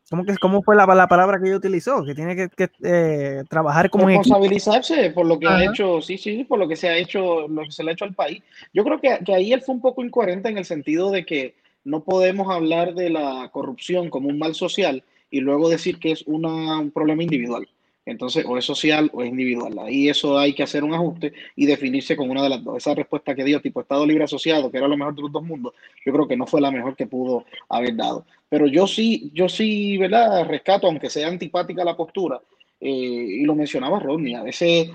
¿Cómo, 0.09 0.25
que, 0.25 0.35
¿Cómo 0.37 0.61
fue 0.61 0.75
la, 0.75 0.85
la 0.85 1.07
palabra 1.07 1.39
que 1.39 1.47
ella 1.47 1.57
utilizó? 1.57 2.03
Que 2.03 2.13
tiene 2.13 2.35
que, 2.35 2.47
que 2.49 2.69
eh, 2.83 3.43
trabajar 3.49 3.89
como 3.89 4.05
Responsabilizarse 4.05 5.09
por 5.09 5.25
lo 5.25 5.39
que 5.39 5.47
ha 5.47 5.63
hecho, 5.63 6.01
sí, 6.01 6.19
sí, 6.19 6.43
por 6.43 6.59
lo 6.59 6.67
que 6.67 6.75
se 6.75 6.87
ha 6.87 6.97
hecho, 6.97 7.47
lo 7.47 7.63
que 7.63 7.71
se 7.71 7.83
le 7.83 7.89
ha 7.89 7.93
hecho 7.93 8.05
al 8.05 8.13
país. 8.13 8.43
Yo 8.73 8.83
creo 8.83 8.99
que, 8.99 9.17
que 9.25 9.33
ahí 9.33 9.53
él 9.53 9.61
fue 9.61 9.73
un 9.73 9.81
poco 9.81 10.03
incoherente 10.03 10.49
en 10.49 10.59
el 10.59 10.65
sentido 10.65 11.09
de 11.09 11.25
que 11.25 11.55
no 11.83 12.03
podemos 12.03 12.53
hablar 12.53 12.93
de 12.93 13.09
la 13.09 13.49
corrupción 13.51 14.11
como 14.11 14.29
un 14.29 14.37
mal 14.37 14.53
social 14.53 15.03
y 15.31 15.39
luego 15.39 15.67
decir 15.67 15.97
que 15.97 16.11
es 16.11 16.23
una, 16.27 16.77
un 16.79 16.91
problema 16.91 17.23
individual. 17.23 17.67
Entonces, 18.05 18.45
o 18.45 18.57
es 18.57 18.65
social 18.65 19.09
o 19.13 19.23
es 19.23 19.29
individual. 19.29 19.79
Ahí 19.79 20.09
eso 20.09 20.37
hay 20.37 20.53
que 20.53 20.63
hacer 20.63 20.83
un 20.83 20.93
ajuste 20.93 21.33
y 21.55 21.65
definirse 21.65 22.17
con 22.17 22.29
una 22.29 22.43
de 22.43 22.49
las 22.49 22.63
dos. 22.63 22.77
Esa 22.77 22.93
respuesta 22.93 23.33
que 23.33 23.43
dio, 23.43 23.61
tipo 23.61 23.81
Estado 23.81 24.05
Libre 24.05 24.25
Asociado, 24.25 24.69
que 24.69 24.77
era 24.77 24.87
lo 24.87 24.97
mejor 24.97 25.15
de 25.15 25.21
los 25.21 25.31
dos 25.31 25.43
mundos, 25.43 25.73
yo 26.05 26.11
creo 26.11 26.27
que 26.27 26.35
no 26.35 26.45
fue 26.45 26.59
la 26.59 26.71
mejor 26.71 26.95
que 26.95 27.07
pudo 27.07 27.45
haber 27.69 27.95
dado. 27.95 28.25
Pero 28.49 28.67
yo 28.67 28.87
sí, 28.87 29.31
yo 29.33 29.47
sí, 29.47 29.97
¿verdad? 29.97 30.45
Rescato, 30.45 30.87
aunque 30.87 31.09
sea 31.09 31.27
antipática 31.27 31.85
la 31.85 31.95
postura, 31.95 32.41
eh, 32.79 32.89
y 32.89 33.45
lo 33.45 33.55
mencionaba 33.55 33.99
Rodney, 33.99 34.35
a 34.35 34.43
veces 34.43 34.89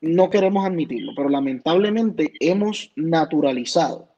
no 0.00 0.30
queremos 0.30 0.64
admitirlo, 0.64 1.12
pero 1.16 1.28
lamentablemente 1.28 2.32
hemos 2.38 2.92
naturalizado, 2.94 4.10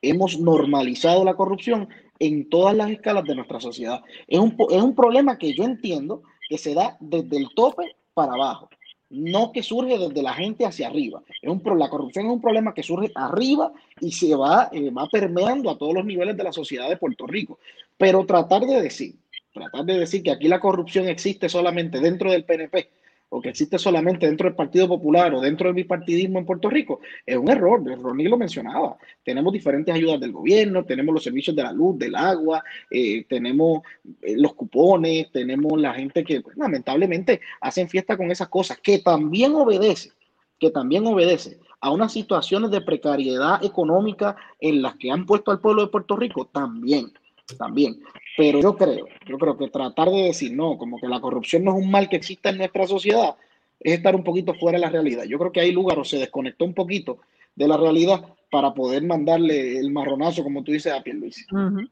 hemos 0.00 0.40
normalizado 0.40 1.24
la 1.24 1.34
corrupción 1.34 1.88
en 2.18 2.48
todas 2.48 2.74
las 2.74 2.90
escalas 2.90 3.24
de 3.24 3.34
nuestra 3.34 3.60
sociedad. 3.60 4.00
Es 4.26 4.38
un, 4.38 4.56
es 4.70 4.82
un 4.82 4.94
problema 4.94 5.36
que 5.36 5.52
yo 5.54 5.64
entiendo 5.64 6.22
que 6.48 6.58
se 6.58 6.74
da 6.74 6.96
desde 7.00 7.36
el 7.36 7.48
tope 7.54 7.96
para 8.12 8.34
abajo, 8.34 8.68
no 9.10 9.52
que 9.52 9.62
surge 9.62 9.98
desde 9.98 10.22
la 10.22 10.34
gente 10.34 10.64
hacia 10.64 10.88
arriba. 10.88 11.22
La 11.42 11.88
corrupción 11.88 12.26
es 12.26 12.32
un 12.32 12.40
problema 12.40 12.74
que 12.74 12.82
surge 12.82 13.10
arriba 13.14 13.72
y 14.00 14.12
se 14.12 14.34
va, 14.34 14.70
eh, 14.72 14.90
va 14.90 15.06
permeando 15.06 15.70
a 15.70 15.78
todos 15.78 15.94
los 15.94 16.04
niveles 16.04 16.36
de 16.36 16.44
la 16.44 16.52
sociedad 16.52 16.88
de 16.88 16.96
Puerto 16.96 17.26
Rico. 17.26 17.58
Pero 17.96 18.26
tratar 18.26 18.62
de 18.62 18.82
decir, 18.82 19.14
tratar 19.52 19.84
de 19.84 19.98
decir 19.98 20.22
que 20.22 20.32
aquí 20.32 20.48
la 20.48 20.60
corrupción 20.60 21.08
existe 21.08 21.48
solamente 21.48 22.00
dentro 22.00 22.30
del 22.30 22.44
PNP 22.44 22.90
o 23.36 23.40
que 23.40 23.48
existe 23.48 23.80
solamente 23.80 24.26
dentro 24.26 24.48
del 24.48 24.54
Partido 24.54 24.86
Popular 24.86 25.34
o 25.34 25.40
dentro 25.40 25.66
del 25.66 25.74
bipartidismo 25.74 26.38
en 26.38 26.46
Puerto 26.46 26.70
Rico, 26.70 27.00
es 27.26 27.36
un 27.36 27.50
error. 27.50 27.82
Ronnie 28.00 28.28
lo 28.28 28.36
mencionaba. 28.36 28.96
Tenemos 29.24 29.52
diferentes 29.52 29.92
ayudas 29.92 30.20
del 30.20 30.30
gobierno, 30.30 30.84
tenemos 30.84 31.12
los 31.12 31.24
servicios 31.24 31.56
de 31.56 31.64
la 31.64 31.72
luz, 31.72 31.98
del 31.98 32.14
agua, 32.14 32.62
eh, 32.88 33.24
tenemos 33.28 33.82
eh, 34.22 34.36
los 34.36 34.54
cupones, 34.54 35.32
tenemos 35.32 35.80
la 35.80 35.92
gente 35.94 36.22
que 36.22 36.42
pues, 36.42 36.56
lamentablemente 36.56 37.40
hacen 37.60 37.88
fiesta 37.88 38.16
con 38.16 38.30
esas 38.30 38.46
cosas, 38.46 38.78
que 38.80 39.00
también 39.00 39.52
obedece, 39.56 40.12
que 40.60 40.70
también 40.70 41.04
obedece 41.04 41.58
a 41.80 41.90
unas 41.90 42.12
situaciones 42.12 42.70
de 42.70 42.82
precariedad 42.82 43.64
económica 43.64 44.36
en 44.60 44.80
las 44.80 44.94
que 44.94 45.10
han 45.10 45.26
puesto 45.26 45.50
al 45.50 45.58
pueblo 45.58 45.82
de 45.82 45.88
Puerto 45.88 46.14
Rico, 46.14 46.46
también 46.46 47.12
también. 47.58 48.00
Pero 48.36 48.60
yo 48.60 48.76
creo, 48.76 49.06
yo 49.26 49.38
creo 49.38 49.56
que 49.56 49.68
tratar 49.68 50.10
de 50.10 50.22
decir, 50.22 50.52
no, 50.54 50.76
como 50.78 50.98
que 50.98 51.08
la 51.08 51.20
corrupción 51.20 51.64
no 51.64 51.76
es 51.76 51.84
un 51.84 51.90
mal 51.90 52.08
que 52.08 52.16
exista 52.16 52.50
en 52.50 52.58
nuestra 52.58 52.86
sociedad, 52.86 53.36
es 53.80 53.94
estar 53.94 54.14
un 54.14 54.24
poquito 54.24 54.54
fuera 54.54 54.78
de 54.78 54.84
la 54.84 54.90
realidad. 54.90 55.24
Yo 55.24 55.38
creo 55.38 55.52
que 55.52 55.60
ahí 55.60 55.72
Lugaro 55.72 56.04
se 56.04 56.18
desconectó 56.18 56.64
un 56.64 56.74
poquito 56.74 57.18
de 57.54 57.68
la 57.68 57.76
realidad 57.76 58.24
para 58.50 58.72
poder 58.72 59.02
mandarle 59.02 59.78
el 59.78 59.90
marronazo, 59.92 60.42
como 60.42 60.64
tú 60.64 60.72
dices, 60.72 60.92
a 60.92 61.02
Pierluisi. 61.02 61.44
Uh 61.52 61.86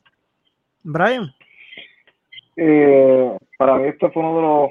Brian. 0.85 1.33
Eh, 2.57 3.37
para 3.57 3.77
mí 3.79 3.89
este 3.89 4.11
fue 4.11 4.23
uno 4.23 4.37
de 4.37 4.43
los 4.43 4.71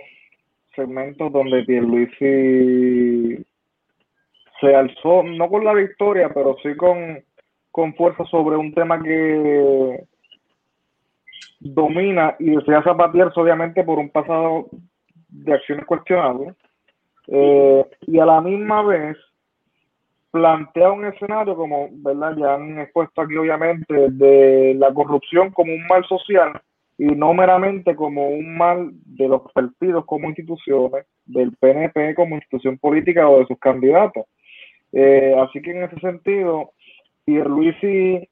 segmentos 0.76 1.32
donde 1.32 1.64
Pierluisi 1.64 3.46
se 4.60 4.76
alzó, 4.76 5.24
no 5.24 5.50
con 5.50 5.64
la 5.64 5.74
victoria, 5.74 6.30
pero 6.34 6.56
sí 6.62 6.76
con, 6.76 7.24
con 7.72 7.96
fuerza 7.96 8.26
sobre 8.26 8.58
un 8.58 8.74
tema 8.74 9.02
que 9.02 10.06
domina 11.62 12.36
y 12.40 12.56
desea 12.56 12.84
zapatearse 12.84 13.40
obviamente 13.40 13.84
por 13.84 14.00
un 14.00 14.10
pasado 14.10 14.68
de 15.30 15.54
acciones 15.54 15.86
cuestionables 15.86 16.56
eh, 17.28 17.86
y 18.02 18.20
a 18.20 18.26
la 18.26 18.42
misma 18.42 18.82
vez 18.84 19.18
plantea 20.32 20.92
un 20.92 21.06
escenario 21.06 21.56
como, 21.56 21.90
¿verdad? 21.92 22.36
Ya 22.38 22.56
han 22.56 22.80
expuesto 22.80 23.22
aquí 23.22 23.36
obviamente 23.36 24.10
de 24.10 24.74
la 24.76 24.94
corrupción 24.94 25.52
como 25.52 25.74
un 25.74 25.86
mal 25.88 26.04
social 26.06 26.60
y 26.98 27.06
no 27.06 27.34
meramente 27.34 27.96
como 27.96 28.30
un 28.30 28.58
mal 28.58 28.92
de 29.06 29.28
los 29.28 29.42
partidos 29.54 30.06
como 30.06 30.30
instituciones, 30.30 31.06
del 31.26 31.52
PNP 31.58 32.16
como 32.16 32.36
institución 32.36 32.78
política 32.78 33.30
o 33.30 33.40
de 33.40 33.46
sus 33.46 33.60
candidatos. 33.60 34.26
Eh, 34.94 35.36
así 35.38 35.62
que 35.62 35.72
en 35.72 35.84
ese 35.84 36.00
sentido, 36.00 36.72
Pierluisi 37.26 38.28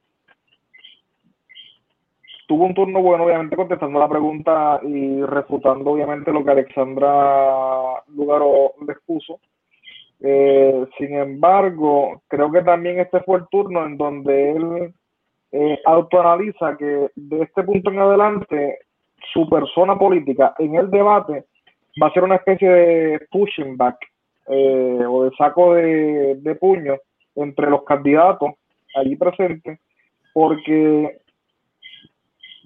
tuvo 2.49 2.65
un 2.65 2.73
turno 2.73 3.03
bueno, 3.03 3.25
obviamente, 3.25 3.55
contestando 3.55 3.99
la 3.99 4.09
pregunta 4.09 4.79
y 4.81 5.21
refutando, 5.21 5.91
obviamente, 5.91 6.31
lo 6.31 6.43
que 6.43 6.49
Alexandra 6.49 8.01
Lugaro 8.07 8.73
les 8.88 8.97
puso. 9.05 9.39
Eh, 10.19 10.83
sin 10.97 11.13
embargo, 11.13 12.23
creo 12.27 12.51
que 12.51 12.63
también 12.63 12.99
este 12.99 13.19
fue 13.19 13.38
el 13.38 13.47
turno 13.51 13.85
en 13.85 13.97
donde 13.97 14.51
él 14.51 14.93
eh, 15.51 15.79
autoanaliza 15.85 16.75
que 16.75 17.12
de 17.15 17.43
este 17.43 17.62
punto 17.62 17.91
en 17.91 17.99
adelante 17.99 18.79
su 19.31 19.47
persona 19.47 19.99
política 19.99 20.55
en 20.57 20.73
el 20.73 20.89
debate 20.89 21.45
va 22.01 22.07
a 22.07 22.13
ser 22.13 22.23
una 22.23 22.38
especie 22.38 22.67
de 22.67 23.27
pushing 23.29 23.77
back 23.77 23.97
eh, 24.47 25.05
o 25.07 25.25
de 25.25 25.35
saco 25.38 25.75
de, 25.75 26.33
de 26.41 26.55
puño 26.55 26.95
entre 27.35 27.69
los 27.69 27.83
candidatos 27.83 28.53
allí 28.95 29.15
presentes, 29.15 29.79
porque 30.33 31.19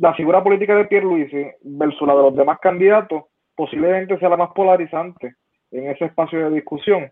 la 0.04 0.13
figura 0.16 0.44
política 0.44 0.76
de 0.76 0.84
Pierluisi 0.84 1.48
versus 1.62 2.06
la 2.06 2.13
de 2.13 2.24
los 2.24 2.36
demás 2.36 2.60
candidatos 2.60 3.24
posiblemente 3.56 4.20
sea 4.20 4.28
la 4.28 4.36
más 4.36 4.50
polarizante 4.52 5.36
en 5.72 5.89
ese 5.89 6.06
espacio 6.06 6.39
de 6.39 6.56
discusión. 6.56 7.10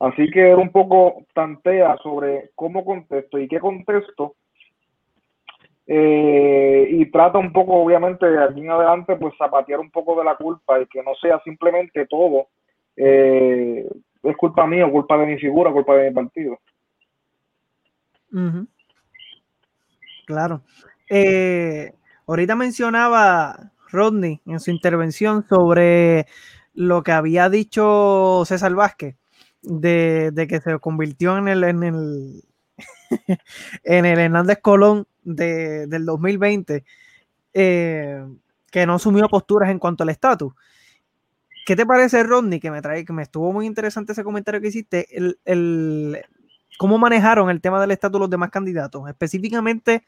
Así 0.00 0.30
que 0.30 0.40
era 0.40 0.56
un 0.56 0.70
poco 0.70 1.26
tantea 1.34 1.94
sobre 2.02 2.52
cómo 2.54 2.86
contesto 2.86 3.38
y 3.38 3.46
qué 3.46 3.60
contesto. 3.60 4.34
Eh, 5.86 6.88
y 6.90 7.04
trata 7.10 7.36
un 7.36 7.52
poco, 7.52 7.74
obviamente, 7.74 8.24
de 8.24 8.42
aquí 8.42 8.60
en 8.60 8.70
adelante, 8.70 9.16
pues 9.16 9.34
zapatear 9.36 9.80
un 9.80 9.90
poco 9.90 10.18
de 10.18 10.24
la 10.24 10.36
culpa 10.36 10.80
y 10.80 10.86
que 10.86 11.02
no 11.02 11.14
sea 11.16 11.38
simplemente 11.44 12.06
todo 12.06 12.46
eh, 12.96 13.86
es 14.22 14.36
culpa 14.38 14.66
mía, 14.66 14.90
culpa 14.90 15.18
de 15.18 15.26
mi 15.26 15.38
figura, 15.38 15.70
culpa 15.70 15.96
de 15.96 16.08
mi 16.08 16.14
partido. 16.14 16.58
Claro. 20.26 20.62
Eh, 21.10 21.92
ahorita 22.26 22.56
mencionaba 22.56 23.72
Rodney 23.90 24.40
en 24.46 24.60
su 24.60 24.70
intervención 24.70 25.46
sobre 25.48 26.26
lo 26.74 27.02
que 27.02 27.12
había 27.12 27.48
dicho 27.48 28.42
César 28.46 28.74
Vázquez 28.74 29.16
de, 29.62 30.46
que 30.48 30.60
se 30.60 30.78
convirtió 30.78 31.36
en 31.38 31.48
el, 31.48 31.64
en 31.64 31.82
el, 31.82 32.44
en 33.84 34.06
el 34.06 34.18
Hernández 34.18 34.58
Colón 34.60 35.06
del 35.22 36.04
2020, 36.04 36.84
eh, 37.54 38.24
que 38.70 38.86
no 38.86 38.94
asumió 38.94 39.28
posturas 39.28 39.70
en 39.70 39.78
cuanto 39.78 40.02
al 40.02 40.10
estatus. 40.10 40.52
¿Qué 41.64 41.74
te 41.74 41.84
parece, 41.84 42.22
Rodney? 42.22 42.60
Que 42.60 42.70
me 42.70 42.80
que 42.80 43.12
me 43.12 43.24
estuvo 43.24 43.52
muy 43.52 43.66
interesante 43.66 44.12
ese 44.12 44.22
comentario 44.22 44.60
que 44.60 44.68
hiciste. 44.68 45.16
El, 45.16 45.40
el, 45.44 46.24
¿Cómo 46.78 46.96
manejaron 46.96 47.50
el 47.50 47.60
tema 47.60 47.80
del 47.80 47.90
estatus 47.90 48.20
los 48.20 48.30
demás 48.30 48.50
candidatos? 48.50 49.08
Específicamente 49.08 50.04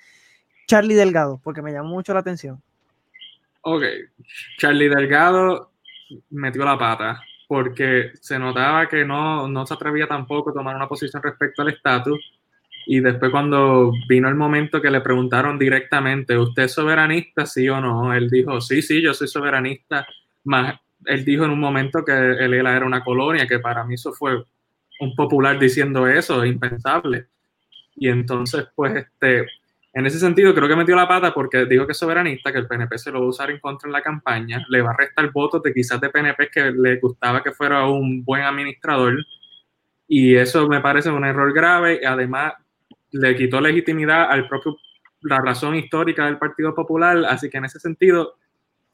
Charlie 0.69 0.95
Delgado, 0.95 1.41
porque 1.43 1.63
me 1.63 1.73
llamó 1.73 1.89
mucho 1.89 2.13
la 2.13 2.21
atención. 2.21 2.63
Ok, 3.63 3.83
Charlie 4.59 4.89
Delgado 4.89 5.73
metió 6.31 6.65
la 6.65 6.79
pata 6.79 7.21
porque 7.49 8.13
se 8.21 8.39
notaba 8.39 8.89
que 8.89 9.05
no, 9.05 9.49
no 9.49 9.67
se 9.67 9.75
atrevía 9.75 10.07
tampoco 10.07 10.51
a 10.51 10.53
tomar 10.53 10.77
una 10.77 10.87
posición 10.87 11.23
respecto 11.23 11.63
al 11.63 11.71
estatus. 11.71 12.21
Y 12.87 13.01
después 13.01 13.31
cuando 13.31 13.93
vino 14.07 14.29
el 14.29 14.35
momento 14.35 14.81
que 14.81 14.91
le 14.91 15.01
preguntaron 15.01 15.59
directamente, 15.59 16.37
¿usted 16.37 16.65
es 16.65 16.73
soberanista, 16.73 17.47
sí 17.47 17.69
o 17.69 17.81
no? 17.81 18.15
Él 18.15 18.29
dijo, 18.29 18.61
sí, 18.61 18.83
sí, 18.83 19.03
yo 19.03 19.15
soy 19.15 19.29
soberanista. 19.29 20.07
Más, 20.45 20.79
él 21.07 21.25
dijo 21.25 21.45
en 21.45 21.51
un 21.51 21.61
momento 21.61 22.05
que 22.05 22.13
él 22.13 22.55
era 22.55 22.85
una 22.85 23.03
colonia, 23.03 23.47
que 23.47 23.59
para 23.59 23.85
mí 23.85 23.95
eso 23.95 24.13
fue 24.13 24.45
un 25.01 25.15
popular 25.15 25.59
diciendo 25.59 26.07
eso, 26.07 26.45
impensable. 26.45 27.29
Y 27.97 28.09
entonces, 28.09 28.67
pues, 28.75 29.07
este, 29.07 29.47
en 29.99 30.07
ese 30.07 30.21
sentido, 30.21 30.55
creo 30.55 30.69
que 30.69 30.77
metió 30.77 30.95
la 30.95 31.09
pata 31.09 31.35
porque 31.35 31.67
dijo 31.67 31.85
que 31.85 31.91
es 31.91 31.99
soberanista, 31.99 32.53
que 32.53 32.59
el 32.59 32.69
PNP 32.69 32.97
se 32.99 33.11
lo 33.11 33.19
va 33.19 33.27
a 33.27 33.31
usar 33.31 33.51
en 33.51 33.59
contra 33.59 33.89
en 33.89 33.93
la 33.93 34.01
campaña, 34.01 34.65
le 34.69 34.81
va 34.81 34.91
a 34.91 34.97
restar 34.97 35.33
votos 35.33 35.61
de 35.61 35.75
quizás 35.75 36.01
de 36.01 36.09
PNP 36.09 36.51
que 36.53 36.71
le 36.71 37.01
gustaba 37.01 37.43
que 37.43 37.51
fuera 37.51 37.85
un 37.85 38.25
buen 38.25 38.43
administrador. 38.43 39.17
Y 40.07 40.37
eso 40.37 40.69
me 40.69 40.81
parece 40.81 41.11
un 41.11 41.25
error 41.25 41.53
grave. 41.53 41.99
Y 42.01 42.05
además, 42.05 42.53
le 43.11 43.35
quitó 43.35 43.61
legitimidad 43.61 44.31
al 44.31 44.47
propio, 44.47 44.77
la 45.23 45.41
razón 45.41 45.75
histórica 45.75 46.27
del 46.27 46.39
Partido 46.39 46.73
Popular. 46.77 47.25
Así 47.29 47.51
que 47.51 47.59
en 47.59 47.65
ese 47.65 47.81
sentido, 47.81 48.37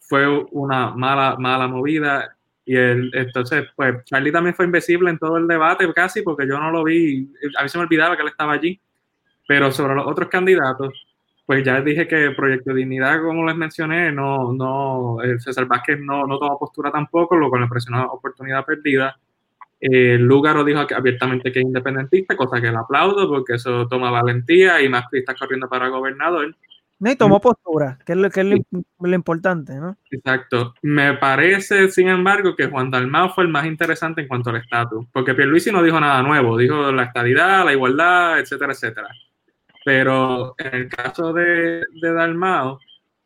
fue 0.00 0.26
una 0.52 0.90
mala, 0.92 1.36
mala 1.38 1.68
movida. 1.68 2.34
Y 2.64 2.76
el, 2.76 3.10
entonces, 3.12 3.66
pues 3.76 4.04
Charlie 4.06 4.32
también 4.32 4.54
fue 4.54 4.64
invisible 4.64 5.10
en 5.10 5.18
todo 5.18 5.36
el 5.36 5.46
debate 5.46 5.86
casi 5.92 6.22
porque 6.22 6.48
yo 6.48 6.58
no 6.58 6.70
lo 6.70 6.82
vi. 6.82 7.30
A 7.58 7.62
mí 7.62 7.68
se 7.68 7.76
me 7.76 7.84
olvidaba 7.84 8.16
que 8.16 8.22
él 8.22 8.28
estaba 8.28 8.54
allí 8.54 8.80
pero 9.46 9.70
sobre 9.72 9.94
los 9.94 10.06
otros 10.06 10.28
candidatos, 10.28 10.92
pues 11.46 11.62
ya 11.64 11.80
dije 11.80 12.08
que 12.08 12.30
Proyecto 12.30 12.72
Dignidad, 12.72 13.20
como 13.22 13.44
les 13.46 13.56
mencioné, 13.56 14.10
no, 14.10 14.52
no, 14.52 15.18
César 15.38 15.66
Vázquez 15.66 16.00
no, 16.00 16.26
no 16.26 16.38
toma 16.38 16.58
postura 16.58 16.90
tampoco, 16.90 17.36
lo 17.36 17.50
cual 17.50 17.62
me 17.62 17.68
pareció 17.68 17.94
una 17.94 18.06
oportunidad 18.06 18.64
perdida. 18.64 19.18
Eh, 19.80 20.16
Lugaro 20.18 20.64
dijo 20.64 20.80
abiertamente 20.96 21.52
que 21.52 21.58
es 21.58 21.64
independentista, 21.66 22.36
cosa 22.36 22.60
que 22.60 22.70
le 22.70 22.78
aplaudo 22.78 23.28
porque 23.28 23.54
eso 23.54 23.86
toma 23.86 24.10
valentía 24.10 24.80
y 24.80 24.88
más 24.88 25.04
que 25.10 25.18
está 25.18 25.34
corriendo 25.34 25.68
para 25.68 25.88
gobernador. 25.88 26.56
No, 27.00 27.10
y 27.10 27.16
tomó 27.16 27.40
postura, 27.40 27.98
que 28.06 28.12
es, 28.12 28.18
lo, 28.18 28.30
que 28.30 28.40
es 28.40 28.46
lo, 28.46 29.14
importante, 29.14 29.74
¿no? 29.74 29.98
Exacto. 30.10 30.74
Me 30.80 31.14
parece, 31.14 31.90
sin 31.90 32.08
embargo, 32.08 32.54
que 32.56 32.68
Juan 32.68 32.90
Dalmau 32.90 33.30
fue 33.30 33.44
el 33.44 33.50
más 33.50 33.66
interesante 33.66 34.22
en 34.22 34.28
cuanto 34.28 34.48
al 34.48 34.56
estatus, 34.56 35.04
porque 35.12 35.34
Pierluisi 35.34 35.70
no 35.70 35.82
dijo 35.82 36.00
nada 36.00 36.22
nuevo, 36.22 36.56
dijo 36.56 36.90
la 36.92 37.02
estadidad, 37.02 37.64
la 37.64 37.72
igualdad, 37.72 38.38
etcétera, 38.38 38.72
etcétera. 38.72 39.08
Pero 39.84 40.54
en 40.58 40.74
el 40.74 40.88
caso 40.88 41.32
de, 41.32 41.84
de 41.92 42.12
Dalmao, 42.12 42.80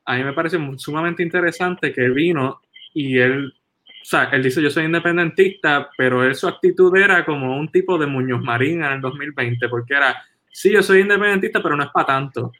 a 0.05 0.16
mí 0.16 0.25
me 0.25 0.33
parece 0.33 0.59
sumamente 0.77 1.23
interesante 1.23 1.92
que 1.92 2.09
vino 2.09 2.61
y 2.94 3.18
él, 3.18 3.55
o 3.87 4.05
sea, 4.05 4.25
él 4.25 4.42
dice 4.42 4.62
yo 4.62 4.71
soy 4.71 4.87
independentista, 4.87 5.90
pero 5.97 6.25
él 6.25 6.35
su 6.35 6.49
actitud 6.49 6.97
era 6.97 7.25
como 7.25 7.57
un 7.57 7.71
tipo 7.71 7.99
de 7.99 8.07
Muñoz 8.07 8.42
Marín 8.42 8.83
en 8.83 8.92
el 8.92 9.01
2020, 9.01 9.68
porque 9.68 9.94
era, 9.94 10.16
sí, 10.51 10.73
yo 10.73 10.83
soy 10.83 11.01
independentista, 11.01 11.62
pero 11.62 11.77
no 11.77 11.85
es 11.85 11.90
para 11.90 12.07
tanto. 12.07 12.53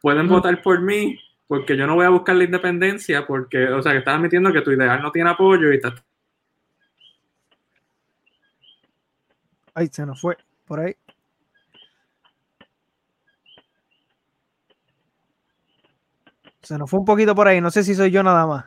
Pueden 0.00 0.28
votar 0.28 0.62
por 0.62 0.80
mí 0.80 1.18
porque 1.50 1.76
yo 1.76 1.84
no 1.84 1.96
voy 1.96 2.06
a 2.06 2.10
buscar 2.10 2.36
la 2.36 2.44
independencia, 2.44 3.26
porque, 3.26 3.64
o 3.70 3.82
sea, 3.82 3.90
que 3.90 3.98
estás 3.98 4.14
admitiendo 4.14 4.52
que 4.52 4.60
tu 4.60 4.70
ideal 4.70 5.02
no 5.02 5.10
tiene 5.10 5.30
apoyo 5.30 5.72
y 5.72 5.76
estás... 5.76 5.94
Ahí 9.74 9.88
se 9.90 10.06
nos 10.06 10.20
fue, 10.20 10.36
por 10.64 10.78
ahí. 10.78 10.94
Se 16.62 16.78
nos 16.78 16.90
fue 16.90 17.00
un 17.00 17.06
poquito 17.06 17.34
por 17.34 17.48
ahí, 17.48 17.60
no 17.60 17.70
sé 17.70 17.82
si 17.82 17.94
soy 17.94 18.10
yo 18.10 18.22
nada 18.22 18.46
más. 18.46 18.64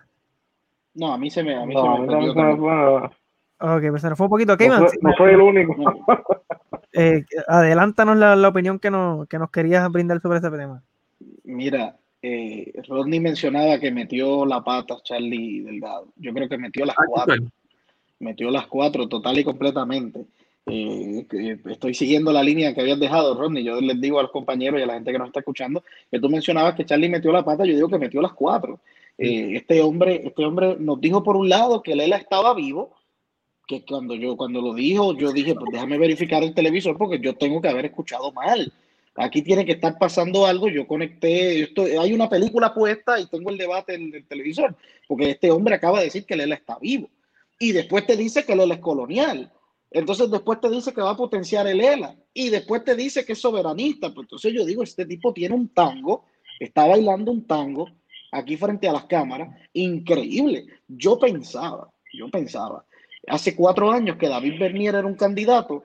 No, 0.96 1.14
a 1.14 1.18
mí 1.18 1.30
se 1.30 1.44
me. 1.44 1.56
A 1.56 1.66
mí 1.66 1.74
no, 1.74 1.96
se 1.96 2.02
me, 2.02 2.56
no, 2.56 3.12
Ok, 3.60 3.84
pues 3.90 4.02
se 4.02 4.10
nos 4.10 4.18
fue 4.18 4.26
un 4.26 4.32
poquito. 4.32 4.56
no, 4.58 4.90
soy, 4.90 4.98
no 5.02 5.14
soy 5.18 5.34
el 5.34 5.42
único. 5.42 5.76
eh, 6.94 7.24
adelántanos 7.48 8.18
la, 8.18 8.36
la, 8.36 8.48
opinión 8.50 8.78
que 8.78 8.92
nos, 8.92 9.28
que 9.28 9.40
nos 9.40 9.50
querías 9.52 9.90
brindar 9.90 10.20
sobre 10.22 10.38
este 10.38 10.52
tema. 10.52 10.84
Mira, 11.46 11.96
eh, 12.22 12.74
Rodney 12.88 13.20
mencionaba 13.20 13.80
que 13.80 13.92
metió 13.92 14.46
la 14.46 14.62
pata 14.64 14.96
Charlie 15.04 15.62
Delgado. 15.62 16.08
Yo 16.18 16.34
creo 16.34 16.50
que 16.50 16.58
metió 16.58 16.86
las 16.86 16.96
cuatro. 17.08 17.36
Metió 18.20 18.52
las 18.52 18.68
cuatro 18.68 19.08
total 19.08 19.40
y 19.40 19.44
completamente. 19.44 20.26
Eh, 20.66 21.26
estoy 21.66 21.94
siguiendo 21.94 22.32
la 22.32 22.42
línea 22.42 22.74
que 22.74 22.82
habías 22.82 23.00
dejado, 23.00 23.36
Rodney. 23.36 23.64
Yo 23.64 23.82
les 23.82 24.00
digo 24.00 24.20
a 24.20 24.24
los 24.24 24.32
compañeros 24.32 24.80
y 24.80 24.84
a 24.84 24.86
la 24.86 24.94
gente 24.94 25.12
que 25.12 25.18
nos 25.18 25.28
está 25.28 25.40
escuchando 25.40 25.84
que 26.10 26.20
tú 26.20 26.30
mencionabas 26.30 26.76
que 26.76 26.86
Charlie 26.86 27.10
metió 27.10 27.32
la 27.32 27.44
pata. 27.44 27.66
Yo 27.66 27.76
digo 27.76 27.90
que 27.90 27.98
metió 27.98 28.22
las 28.22 28.34
cuatro. 28.34 28.80
Eh, 29.18 29.56
este 29.56 29.82
hombre, 29.82 30.22
este 30.26 30.46
hombre 30.46 30.78
nos 30.80 31.00
dijo 31.02 31.24
por 31.24 31.36
un 31.36 31.50
lado 31.50 31.84
que 31.84 31.96
Lela 31.96 32.18
estaba 32.18 32.54
vivo, 32.54 32.96
que 33.68 33.86
cuando 33.86 34.16
yo 34.16 34.36
cuando 34.38 34.62
lo 34.62 34.74
dijo, 34.74 35.16
yo 35.18 35.32
dije, 35.32 35.54
pues 35.56 35.72
déjame 35.72 35.98
verificar 35.98 36.44
el 36.44 36.54
televisor 36.54 36.98
porque 36.98 37.20
yo 37.20 37.36
tengo 37.36 37.62
que 37.62 37.70
haber 37.70 37.86
escuchado 37.86 38.32
mal. 38.32 38.72
Aquí 39.16 39.44
tiene 39.44 39.66
que 39.66 39.74
estar 39.74 39.98
pasando 40.00 40.46
algo. 40.46 40.70
Yo 40.70 40.88
conecté, 40.88 41.62
esto, 41.62 41.84
hay 41.84 42.14
una 42.14 42.30
película 42.30 42.74
puesta 42.74 43.20
y 43.20 43.28
tengo 43.28 43.52
el 43.52 43.58
debate 43.58 43.96
en 43.96 44.14
el 44.14 44.26
televisor, 44.26 44.76
porque 45.08 45.32
este 45.32 45.52
hombre 45.52 45.76
acaba 45.76 46.00
de 46.00 46.06
decir 46.06 46.26
que 46.26 46.36
Lela 46.36 46.56
está 46.56 46.80
vivo. 46.80 47.10
Y 47.60 47.74
después 47.74 48.08
te 48.08 48.18
dice 48.18 48.46
que 48.46 48.56
Lela 48.56 48.76
es 48.76 48.80
colonial. 48.80 49.52
Entonces 49.94 50.30
después 50.32 50.60
te 50.60 50.70
dice 50.70 50.92
que 50.92 51.02
va 51.02 51.12
a 51.12 51.18
potenciar 51.18 51.68
el 51.68 51.80
ELA 51.80 52.16
y 52.34 52.50
después 52.50 52.84
te 52.84 52.96
dice 52.96 53.24
que 53.24 53.34
es 53.34 53.40
soberanista. 53.40 54.12
Pues 54.12 54.26
entonces 54.26 54.52
yo 54.52 54.66
digo, 54.66 54.82
este 54.82 55.06
tipo 55.06 55.32
tiene 55.32 55.54
un 55.54 55.70
tango, 55.70 56.26
está 56.60 56.88
bailando 56.88 57.32
un 57.32 57.46
tango 57.46 57.88
aquí 58.32 58.58
frente 58.58 58.90
a 58.90 58.94
las 58.94 59.06
cámaras, 59.06 59.56
increíble. 59.74 60.66
Yo 60.88 61.20
pensaba, 61.20 61.94
yo 62.12 62.28
pensaba, 62.30 62.84
hace 63.28 63.56
cuatro 63.56 63.92
años 63.92 64.18
que 64.18 64.28
David 64.28 64.60
Bernier 64.60 64.96
era 64.96 65.08
un 65.08 65.16
candidato 65.16 65.84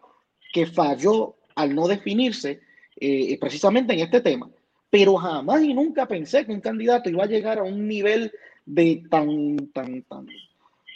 que 0.55 0.67
falló 0.67 1.37
al 1.55 1.75
no 1.75 1.87
definirse 1.87 2.61
eh, 2.99 3.39
precisamente 3.39 3.93
en 3.93 4.01
este 4.01 4.23
tema, 4.23 4.49
pero 4.89 5.17
jamás 5.17 5.63
y 5.63 5.75
nunca 5.75 6.07
pensé 6.07 6.47
que 6.47 6.53
un 6.53 6.63
candidato 6.63 7.11
iba 7.11 7.25
a 7.25 7.29
llegar 7.29 7.59
a 7.59 7.63
un 7.63 7.87
nivel 7.87 8.33
de 8.65 9.03
tan, 9.11 9.69
tan, 9.75 10.03
tan, 10.05 10.27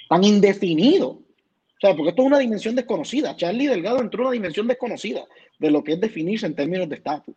tan 0.08 0.24
indefinido 0.24 1.20
o 1.82 1.86
sea, 1.86 1.96
porque 1.96 2.10
esto 2.10 2.22
es 2.22 2.26
una 2.28 2.38
dimensión 2.38 2.76
desconocida. 2.76 3.34
Charlie 3.34 3.66
Delgado 3.66 4.00
entró 4.00 4.20
en 4.22 4.26
una 4.26 4.34
dimensión 4.34 4.68
desconocida 4.68 5.24
de 5.58 5.68
lo 5.68 5.82
que 5.82 5.94
es 5.94 6.00
definirse 6.00 6.46
en 6.46 6.54
términos 6.54 6.88
de 6.88 6.94
estatus. 6.94 7.34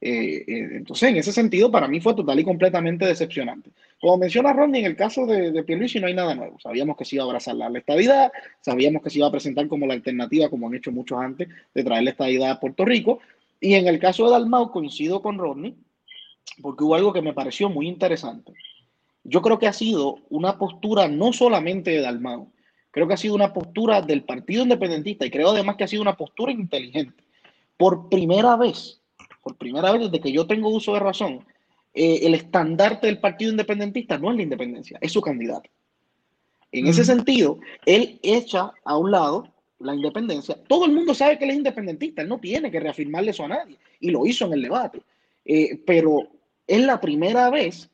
Eh, 0.00 0.44
eh, 0.46 0.68
entonces, 0.74 1.08
en 1.08 1.16
ese 1.16 1.32
sentido, 1.32 1.68
para 1.68 1.88
mí 1.88 2.00
fue 2.00 2.14
total 2.14 2.38
y 2.38 2.44
completamente 2.44 3.04
decepcionante. 3.04 3.70
Como 4.00 4.16
menciona 4.18 4.52
Rodney, 4.52 4.82
en 4.82 4.86
el 4.86 4.94
caso 4.94 5.26
de, 5.26 5.50
de 5.50 5.64
Pierluisi 5.64 5.98
no 5.98 6.06
hay 6.06 6.14
nada 6.14 6.36
nuevo. 6.36 6.60
Sabíamos 6.60 6.96
que 6.96 7.04
se 7.04 7.16
iba 7.16 7.24
a 7.24 7.26
abrazar 7.26 7.56
la 7.56 7.76
estadidad, 7.76 8.30
sabíamos 8.60 9.02
que 9.02 9.10
se 9.10 9.18
iba 9.18 9.26
a 9.26 9.32
presentar 9.32 9.66
como 9.66 9.84
la 9.84 9.94
alternativa, 9.94 10.48
como 10.48 10.68
han 10.68 10.74
hecho 10.76 10.92
muchos 10.92 11.18
antes, 11.18 11.48
de 11.74 11.82
traer 11.82 12.04
la 12.04 12.10
estadidad 12.10 12.52
a 12.52 12.60
Puerto 12.60 12.84
Rico. 12.84 13.18
Y 13.60 13.74
en 13.74 13.88
el 13.88 13.98
caso 13.98 14.26
de 14.26 14.30
Dalmau, 14.30 14.70
coincido 14.70 15.20
con 15.22 15.38
Rodney, 15.38 15.74
porque 16.62 16.84
hubo 16.84 16.94
algo 16.94 17.12
que 17.12 17.20
me 17.20 17.32
pareció 17.32 17.68
muy 17.68 17.88
interesante. 17.88 18.52
Yo 19.24 19.42
creo 19.42 19.58
que 19.58 19.66
ha 19.66 19.72
sido 19.72 20.18
una 20.30 20.56
postura 20.56 21.08
no 21.08 21.32
solamente 21.32 21.90
de 21.90 22.00
Dalmau, 22.00 22.52
Creo 22.90 23.06
que 23.06 23.14
ha 23.14 23.18
sido 23.18 23.34
una 23.34 23.52
postura 23.52 24.00
del 24.02 24.24
Partido 24.24 24.62
Independentista 24.62 25.26
y 25.26 25.30
creo 25.30 25.50
además 25.50 25.76
que 25.76 25.84
ha 25.84 25.88
sido 25.88 26.02
una 26.02 26.16
postura 26.16 26.52
inteligente. 26.52 27.22
Por 27.76 28.08
primera 28.08 28.56
vez, 28.56 29.00
por 29.42 29.56
primera 29.56 29.92
vez 29.92 30.02
desde 30.02 30.20
que 30.20 30.32
yo 30.32 30.46
tengo 30.46 30.68
uso 30.68 30.94
de 30.94 31.00
razón, 31.00 31.44
eh, 31.94 32.20
el 32.22 32.34
estandarte 32.34 33.06
del 33.06 33.20
Partido 33.20 33.50
Independentista 33.50 34.18
no 34.18 34.30
es 34.30 34.36
la 34.36 34.42
independencia, 34.42 34.98
es 35.00 35.12
su 35.12 35.20
candidato. 35.20 35.68
En 36.70 36.86
ese 36.86 37.04
sentido, 37.04 37.58
él 37.86 38.18
echa 38.22 38.72
a 38.84 38.96
un 38.96 39.10
lado 39.10 39.48
la 39.78 39.94
independencia. 39.94 40.56
Todo 40.68 40.84
el 40.84 40.92
mundo 40.92 41.14
sabe 41.14 41.38
que 41.38 41.44
él 41.44 41.50
es 41.50 41.56
independentista, 41.56 42.22
él 42.22 42.28
no 42.28 42.38
tiene 42.38 42.70
que 42.70 42.80
reafirmarle 42.80 43.30
eso 43.30 43.44
a 43.44 43.48
nadie, 43.48 43.78
y 44.00 44.10
lo 44.10 44.26
hizo 44.26 44.46
en 44.46 44.52
el 44.54 44.62
debate. 44.62 45.00
Eh, 45.44 45.80
pero 45.86 46.28
es 46.66 46.84
la 46.84 47.00
primera 47.00 47.48
vez 47.48 47.88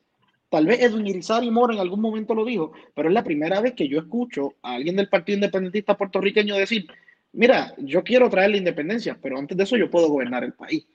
Tal 0.49 0.65
vez 0.65 0.81
Edwin 0.81 1.07
Irizarry 1.07 1.49
Mora 1.49 1.73
en 1.73 1.79
algún 1.79 2.01
momento 2.01 2.35
lo 2.35 2.45
dijo, 2.45 2.71
pero 2.93 3.09
es 3.09 3.13
la 3.13 3.23
primera 3.23 3.59
vez 3.61 3.73
que 3.73 3.87
yo 3.87 3.99
escucho 3.99 4.53
a 4.61 4.75
alguien 4.75 4.95
del 4.95 5.09
Partido 5.09 5.35
Independentista 5.37 5.97
puertorriqueño 5.97 6.55
decir, 6.55 6.87
mira, 7.33 7.73
yo 7.77 8.03
quiero 8.03 8.29
traer 8.29 8.51
la 8.51 8.57
independencia, 8.57 9.17
pero 9.21 9.37
antes 9.37 9.57
de 9.57 9.63
eso 9.63 9.77
yo 9.77 9.89
puedo 9.89 10.07
gobernar 10.07 10.43
el 10.43 10.53
país. 10.53 10.85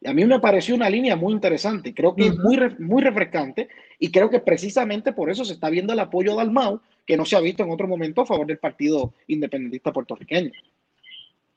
Y 0.00 0.08
a 0.08 0.14
mí 0.14 0.24
me 0.24 0.40
pareció 0.40 0.74
una 0.74 0.90
línea 0.90 1.14
muy 1.14 1.32
interesante, 1.32 1.94
creo 1.94 2.14
que 2.14 2.26
es 2.26 2.36
muy, 2.36 2.58
muy 2.78 3.02
refrescante 3.02 3.68
y 3.98 4.10
creo 4.10 4.30
que 4.30 4.40
precisamente 4.40 5.12
por 5.12 5.30
eso 5.30 5.44
se 5.44 5.52
está 5.52 5.70
viendo 5.70 5.92
el 5.92 6.00
apoyo 6.00 6.34
de 6.34 6.40
Almau, 6.40 6.80
que 7.06 7.16
no 7.16 7.24
se 7.24 7.36
ha 7.36 7.40
visto 7.40 7.62
en 7.62 7.70
otro 7.70 7.86
momento 7.86 8.22
a 8.22 8.26
favor 8.26 8.46
del 8.46 8.58
Partido 8.58 9.14
Independentista 9.28 9.92
puertorriqueño. 9.92 10.50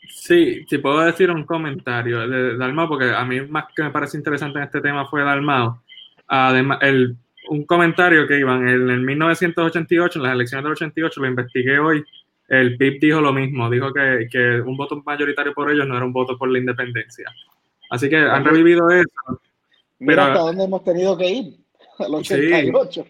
Sí, 0.08 0.64
si 0.68 0.78
puedo 0.78 1.00
decir 1.00 1.32
un 1.32 1.46
comentario 1.46 2.28
de 2.28 2.58
Dalmau, 2.58 2.88
porque 2.88 3.12
a 3.12 3.26
mí 3.26 3.41
más 3.41 3.66
que 3.76 3.84
me 3.84 3.91
parece 3.91 4.18
interesante 4.18 4.60
en 4.60 4.66
este 4.66 4.82
tema 4.82 5.08
fue 5.08 5.24
Dalmau. 5.24 5.80
Además, 6.28 6.80
el 6.82 7.18
un 7.50 7.66
comentario 7.66 8.28
que 8.28 8.39
iban 8.39 8.68
en 8.68 8.89
el 8.89 9.02
1988, 9.02 10.20
en 10.20 10.24
las 10.24 10.34
elecciones 10.34 10.64
del 10.64 10.74
88, 10.74 11.22
lo 11.22 11.28
investigué 11.28 11.80
hoy, 11.80 12.04
el 12.48 12.78
PIB 12.78 13.00
dijo 13.00 13.22
lo 13.22 13.34
mismo, 13.34 13.70
dijo 13.70 13.91
que, 13.91 14.28
que, 14.32 14.62
un 14.62 14.78
voto 14.78 15.02
mayoritario 15.04 15.54
por 15.54 15.72
ellos 15.72 15.88
no 15.88 15.96
era 15.96 16.06
un 16.06 16.14
voto 16.14 16.38
por 16.38 16.50
la 16.50 16.60
independencia. 16.60 17.26
Así 17.89 18.10
que 18.10 18.18
han 18.18 18.46
revivido 18.46 18.89
eso. 18.89 19.41
Mira 20.00 20.28
hasta 20.28 20.39
dónde 20.39 20.64
hemos 20.64 20.84
tenido 20.84 21.18
que 21.18 21.30
ir, 21.30 21.54
al 22.00 22.16
88. 22.16 23.06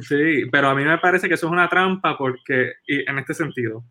Sí, 0.00 0.44
pero 0.50 0.68
a 0.68 0.74
mí 0.74 0.84
me 0.84 0.98
parece 0.98 1.28
que 1.28 1.34
eso 1.34 1.46
es 1.46 1.52
una 1.52 1.68
trampa 1.68 2.18
porque, 2.18 2.74
y 2.86 3.08
en 3.08 3.18
este 3.18 3.34
sentido, 3.34 3.84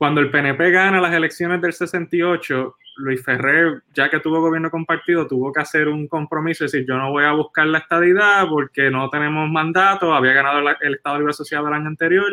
cuando 0.00 0.22
el 0.22 0.30
PNP 0.30 0.70
gana 0.70 0.98
las 0.98 1.12
elecciones 1.12 1.60
del 1.60 1.74
68, 1.74 2.76
Luis 2.96 3.22
Ferrer, 3.22 3.82
ya 3.92 4.08
que 4.08 4.18
tuvo 4.18 4.40
gobierno 4.40 4.70
compartido, 4.70 5.26
tuvo 5.26 5.52
que 5.52 5.60
hacer 5.60 5.88
un 5.88 6.08
compromiso, 6.08 6.64
es 6.64 6.72
decir, 6.72 6.88
yo 6.88 6.96
no 6.96 7.10
voy 7.10 7.24
a 7.24 7.32
buscar 7.32 7.66
la 7.66 7.80
estadidad 7.80 8.48
porque 8.48 8.90
no 8.90 9.10
tenemos 9.10 9.50
mandato, 9.50 10.14
había 10.14 10.32
ganado 10.32 10.60
el 10.80 10.94
Estado 10.94 11.18
Libre 11.18 11.32
Asociado 11.32 11.68
el 11.68 11.74
año 11.74 11.88
anterior, 11.88 12.24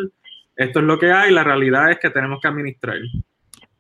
esto 0.56 0.80
es 0.80 0.86
lo 0.86 0.98
que 0.98 1.12
hay, 1.12 1.34
la 1.34 1.44
realidad 1.44 1.92
es 1.92 2.00
que 2.00 2.10
tenemos 2.10 2.40
que 2.42 2.48
administrar. 2.48 3.00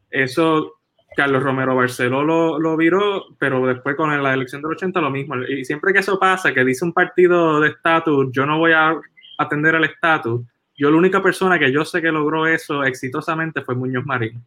Eso 0.09 0.81
Carlos 1.15 1.41
Romero 1.41 1.73
Barceló 1.73 2.25
lo, 2.25 2.59
lo 2.59 2.75
viró, 2.75 3.37
pero 3.39 3.65
después 3.65 3.95
con 3.95 4.21
la 4.21 4.33
elección 4.33 4.61
del 4.61 4.71
80 4.71 4.99
lo 4.99 5.11
mismo. 5.11 5.37
Y 5.43 5.63
siempre 5.63 5.93
que 5.93 5.99
eso 5.99 6.19
pasa, 6.19 6.53
que 6.53 6.65
dice 6.65 6.83
un 6.83 6.91
partido 6.91 7.61
de 7.61 7.69
estatus, 7.69 8.33
yo 8.33 8.45
no 8.45 8.57
voy 8.57 8.73
a 8.73 8.99
atender 9.37 9.75
el 9.75 9.85
estatus, 9.85 10.41
yo 10.77 10.91
la 10.91 10.97
única 10.97 11.21
persona 11.21 11.57
que 11.57 11.71
yo 11.71 11.83
sé 11.83 12.01
que 12.01 12.11
logró 12.11 12.47
eso 12.47 12.83
exitosamente 12.83 13.61
fue 13.61 13.75
Muñoz 13.75 14.05
Marín. 14.05 14.43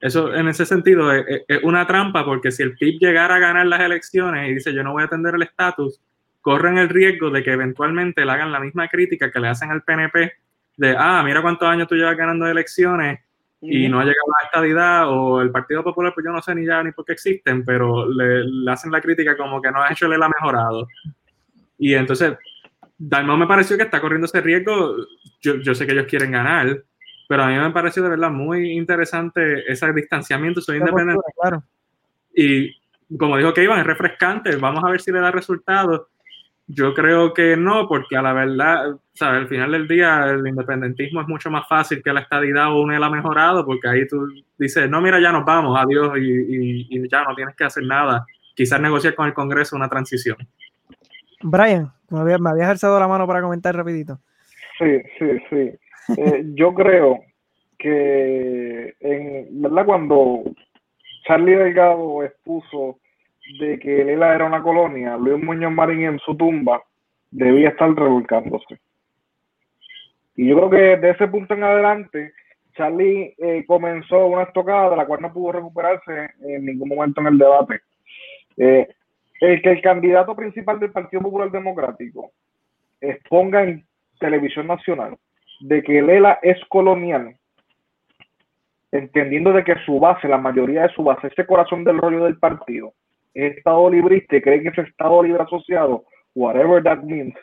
Eso 0.00 0.34
en 0.34 0.48
ese 0.48 0.66
sentido 0.66 1.12
es, 1.12 1.44
una 1.62 1.86
trampa 1.86 2.24
porque 2.24 2.50
si 2.50 2.62
el 2.62 2.76
PIB 2.76 2.98
llegara 3.00 3.36
a 3.36 3.38
ganar 3.38 3.66
las 3.66 3.80
elecciones 3.80 4.48
y 4.48 4.54
dice 4.54 4.72
yo 4.72 4.82
no 4.82 4.92
voy 4.92 5.02
a 5.02 5.06
atender 5.06 5.34
el 5.34 5.42
estatus, 5.42 6.00
corren 6.40 6.78
el 6.78 6.88
riesgo 6.88 7.30
de 7.30 7.42
que 7.42 7.52
eventualmente 7.52 8.24
le 8.24 8.32
hagan 8.32 8.52
la 8.52 8.60
misma 8.60 8.88
crítica 8.88 9.30
que 9.30 9.40
le 9.40 9.48
hacen 9.48 9.70
al 9.70 9.82
PNP 9.82 10.32
de, 10.76 10.94
ah, 10.96 11.22
mira 11.24 11.42
cuántos 11.42 11.68
años 11.68 11.88
tú 11.88 11.94
llevas 11.94 12.16
ganando 12.16 12.46
elecciones 12.46 13.20
y 13.60 13.88
no 13.88 13.98
ha 13.98 14.04
llegado 14.04 14.26
a 14.28 14.42
la 14.42 14.46
estadidad 14.46 15.08
o 15.08 15.40
el 15.40 15.50
Partido 15.50 15.82
Popular, 15.82 16.12
pues 16.14 16.24
yo 16.24 16.32
no 16.32 16.42
sé 16.42 16.54
ni 16.54 16.66
ya 16.66 16.82
ni 16.82 16.92
por 16.92 17.04
qué 17.04 17.12
existen, 17.12 17.64
pero 17.64 18.06
le, 18.08 18.70
hacen 18.70 18.92
la 18.92 19.00
crítica 19.00 19.36
como 19.36 19.60
que 19.60 19.70
no 19.70 19.82
ha 19.82 19.90
hecho, 19.90 20.12
él 20.12 20.22
ha 20.22 20.28
mejorado. 20.28 20.86
Y 21.78 21.94
entonces, 21.94 22.34
Dalmau 22.98 23.36
me 23.36 23.46
pareció 23.46 23.76
que 23.76 23.84
está 23.84 24.00
corriendo 24.00 24.26
ese 24.26 24.40
riesgo, 24.40 24.96
yo, 25.40 25.56
yo, 25.56 25.74
sé 25.74 25.86
que 25.86 25.92
ellos 25.92 26.06
quieren 26.06 26.30
ganar, 26.30 26.82
pero 27.28 27.42
a 27.42 27.48
mí 27.48 27.58
me 27.58 27.70
pareció 27.70 28.02
de 28.02 28.10
verdad 28.10 28.30
muy 28.30 28.72
interesante 28.72 29.70
ese 29.70 29.92
distanciamiento, 29.92 30.60
soy 30.60 30.78
independiente. 30.78 31.22
Claro. 31.40 31.62
Y 32.34 32.74
como 33.18 33.36
dijo 33.36 33.52
que 33.52 33.64
iban, 33.64 33.80
es 33.80 33.86
refrescante, 33.86 34.56
vamos 34.56 34.82
a 34.84 34.90
ver 34.90 35.00
si 35.00 35.12
le 35.12 35.20
da 35.20 35.30
resultados 35.30 36.06
yo 36.68 36.94
creo 36.94 37.32
que 37.32 37.56
no, 37.56 37.86
porque 37.86 38.16
a 38.16 38.22
la 38.22 38.32
verdad, 38.32 38.96
¿sabes? 39.14 39.42
al 39.42 39.48
final 39.48 39.70
del 39.70 39.86
día 39.86 40.26
el 40.30 40.46
independentismo 40.46 41.20
es 41.20 41.28
mucho 41.28 41.48
más 41.50 41.68
fácil 41.68 42.02
que 42.02 42.12
la 42.12 42.20
estadidad 42.20 42.72
o 42.72 42.90
él 42.90 43.02
ha 43.02 43.10
mejorado, 43.10 43.64
porque 43.64 43.88
ahí 43.88 44.06
tú 44.08 44.28
dices, 44.58 44.90
no, 44.90 45.00
mira, 45.00 45.20
ya 45.20 45.30
nos 45.30 45.44
vamos, 45.44 45.78
adiós, 45.78 46.18
y, 46.18 46.86
y, 46.90 47.08
ya 47.08 47.22
no 47.22 47.34
tienes 47.36 47.54
que 47.54 47.64
hacer 47.64 47.84
nada. 47.84 48.26
Quizás 48.54 48.80
negociar 48.80 49.14
con 49.14 49.26
el 49.26 49.34
Congreso 49.34 49.76
una 49.76 49.88
transición. 49.88 50.36
Brian, 51.42 51.92
me, 52.10 52.20
había, 52.20 52.38
me 52.38 52.50
habías 52.50 52.68
alzado 52.68 52.98
la 52.98 53.08
mano 53.08 53.26
para 53.26 53.42
comentar 53.42 53.74
rapidito. 53.74 54.18
Sí, 54.78 55.02
sí, 55.18 55.26
sí. 55.50 56.20
Eh, 56.20 56.44
yo 56.54 56.74
creo 56.74 57.20
que, 57.78 58.94
en 59.00 59.62
verdad, 59.62 59.84
cuando 59.84 60.42
Charlie 61.26 61.56
Delgado 61.56 62.22
expuso 62.22 62.98
de 63.60 63.78
que 63.78 64.04
Lela 64.04 64.34
era 64.34 64.46
una 64.46 64.62
colonia, 64.62 65.16
Luis 65.16 65.42
Muñoz 65.42 65.72
Marín 65.72 66.04
en 66.04 66.18
su 66.20 66.36
tumba 66.36 66.82
debía 67.30 67.70
estar 67.70 67.92
revolcándose. 67.94 68.78
Y 70.36 70.48
yo 70.48 70.56
creo 70.56 70.70
que 70.70 71.00
de 71.00 71.10
ese 71.10 71.28
punto 71.28 71.54
en 71.54 71.64
adelante, 71.64 72.32
Charlie 72.74 73.34
eh, 73.38 73.64
comenzó 73.66 74.26
una 74.26 74.42
estocada 74.42 74.90
de 74.90 74.96
la 74.96 75.06
cual 75.06 75.22
no 75.22 75.32
pudo 75.32 75.52
recuperarse 75.52 76.30
en 76.42 76.64
ningún 76.66 76.90
momento 76.90 77.20
en 77.20 77.26
el 77.28 77.38
debate. 77.38 77.80
Eh, 78.56 78.88
el 79.40 79.62
que 79.62 79.70
el 79.70 79.82
candidato 79.82 80.34
principal 80.34 80.78
del 80.80 80.92
Partido 80.92 81.22
Popular 81.22 81.50
Democrático 81.50 82.32
exponga 83.00 83.62
en 83.62 83.84
televisión 84.18 84.66
nacional 84.66 85.16
de 85.60 85.82
que 85.82 86.02
Lela 86.02 86.38
es 86.42 86.58
colonial, 86.68 87.36
entendiendo 88.92 89.52
de 89.52 89.64
que 89.64 89.74
su 89.84 89.98
base, 89.98 90.28
la 90.28 90.38
mayoría 90.38 90.82
de 90.82 90.94
su 90.94 91.02
base, 91.02 91.28
ese 91.28 91.46
corazón 91.46 91.84
del 91.84 91.98
rollo 91.98 92.24
del 92.24 92.38
partido, 92.38 92.92
Estado 93.34 93.90
librista 93.90 94.36
y 94.36 94.40
cree 94.40 94.62
que 94.62 94.68
es 94.68 94.78
Estado 94.78 95.22
libre 95.22 95.42
asociado, 95.42 96.04
whatever 96.34 96.82
that 96.82 97.02
means, 97.02 97.34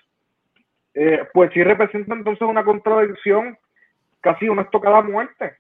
eh, 0.96 1.20
pues 1.34 1.52
sí 1.54 1.64
representa 1.64 2.14
entonces 2.14 2.48
una 2.48 2.64
contradicción, 2.64 3.58
casi 4.22 4.48
una 4.48 4.64
estocada 4.64 5.02
muerte. 5.02 5.54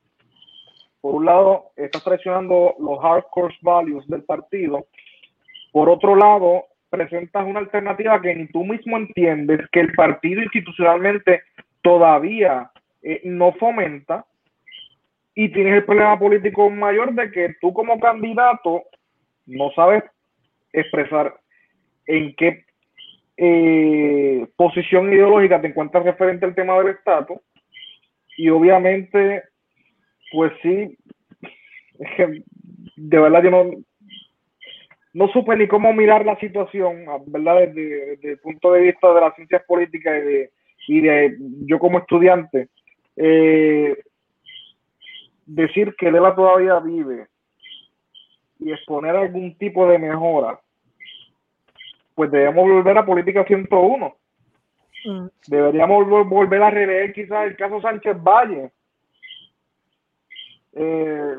Por 1.01 1.15
un 1.15 1.25
lado, 1.25 1.71
estás 1.75 2.03
traicionando 2.03 2.75
los 2.79 2.99
hardcore 3.01 3.55
values 3.61 4.07
del 4.07 4.23
partido. 4.23 4.85
Por 5.73 5.89
otro 5.89 6.15
lado, 6.15 6.65
presentas 6.91 7.47
una 7.47 7.59
alternativa 7.59 8.21
que 8.21 8.47
tú 8.53 8.63
mismo 8.63 8.95
entiendes 8.95 9.59
que 9.71 9.79
el 9.79 9.91
partido 9.93 10.43
institucionalmente 10.43 11.41
todavía 11.81 12.69
eh, 13.01 13.21
no 13.23 13.53
fomenta 13.53 14.23
y 15.33 15.49
tienes 15.49 15.73
el 15.73 15.85
problema 15.85 16.19
político 16.19 16.69
mayor 16.69 17.15
de 17.15 17.31
que 17.31 17.55
tú 17.59 17.73
como 17.73 17.99
candidato 17.99 18.83
no 19.47 19.71
sabes 19.71 20.03
expresar 20.71 21.33
en 22.05 22.35
qué 22.35 22.65
eh, 23.37 24.45
posición 24.55 25.11
ideológica 25.11 25.59
te 25.59 25.69
encuentras 25.69 26.03
referente 26.03 26.45
al 26.45 26.53
tema 26.53 26.77
del 26.77 26.89
estatus. 26.89 27.39
Y 28.37 28.49
obviamente, 28.49 29.41
pues 30.31 30.53
sí, 30.61 30.95
de 32.95 33.19
verdad 33.19 33.43
yo 33.43 33.49
no, 33.49 33.71
no 35.13 35.27
supe 35.29 35.55
ni 35.55 35.67
cómo 35.67 35.93
mirar 35.93 36.25
la 36.25 36.37
situación, 36.39 37.05
¿verdad? 37.27 37.67
Desde, 37.67 38.31
el 38.31 38.39
punto 38.39 38.71
de 38.71 38.81
vista 38.81 39.13
de 39.13 39.21
las 39.21 39.35
ciencias 39.35 39.63
políticas 39.63 40.13
y 40.17 40.25
de, 40.25 40.51
y 40.87 41.01
de 41.01 41.37
yo 41.65 41.79
como 41.79 41.99
estudiante. 41.99 42.69
Eh, 43.15 43.95
decir 45.45 45.95
que 45.97 46.11
Lela 46.11 46.33
todavía 46.35 46.79
vive 46.79 47.27
y 48.59 48.71
exponer 48.71 49.15
algún 49.15 49.55
tipo 49.57 49.87
de 49.87 49.99
mejora 49.99 50.59
pues 52.15 52.31
debemos 52.31 52.69
volver 52.69 52.97
a 52.97 53.05
política 53.05 53.43
101. 53.43 54.15
Mm. 55.05 55.25
Deberíamos 55.47 56.07
volver 56.27 56.63
a 56.63 56.69
releer 56.69 57.13
quizás 57.13 57.47
el 57.47 57.57
caso 57.57 57.81
Sánchez 57.81 58.17
Valle. 58.21 58.71
Eh, 60.73 61.35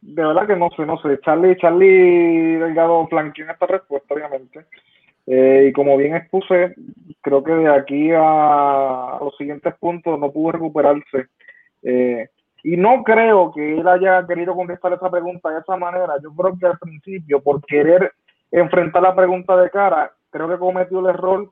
de 0.00 0.24
verdad 0.24 0.46
que 0.46 0.56
no 0.56 0.70
sé, 0.76 0.86
no 0.86 0.98
sé. 1.00 1.18
Charlie, 1.20 1.56
Charlie 1.56 2.56
Delgado 2.56 3.06
flanqueó 3.08 3.44
en 3.44 3.50
esta 3.50 3.66
respuesta, 3.66 4.14
obviamente. 4.14 4.64
Eh, 5.26 5.66
y 5.68 5.72
como 5.72 5.96
bien 5.96 6.16
expuse, 6.16 6.74
creo 7.20 7.44
que 7.44 7.52
de 7.52 7.68
aquí 7.68 8.10
a, 8.14 9.18
los 9.20 9.36
siguientes 9.36 9.74
puntos 9.78 10.18
no 10.18 10.30
pudo 10.32 10.52
recuperarse. 10.52 11.26
Eh, 11.82 12.28
y 12.64 12.76
no 12.76 13.04
creo 13.04 13.52
que 13.52 13.78
él 13.78 13.86
haya 13.86 14.26
querido 14.26 14.54
contestar 14.54 14.92
esa 14.92 15.10
pregunta 15.10 15.50
de 15.50 15.60
esa 15.60 15.76
manera. 15.76 16.14
Yo 16.22 16.32
creo 16.34 16.56
que 16.58 16.66
al 16.66 16.78
principio, 16.78 17.42
por 17.42 17.64
querer 17.64 18.12
enfrentar 18.50 19.02
la 19.02 19.14
pregunta 19.14 19.56
de 19.56 19.70
cara, 19.70 20.12
creo 20.30 20.48
que 20.48 20.58
cometió 20.58 21.00
el 21.00 21.06
error 21.14 21.50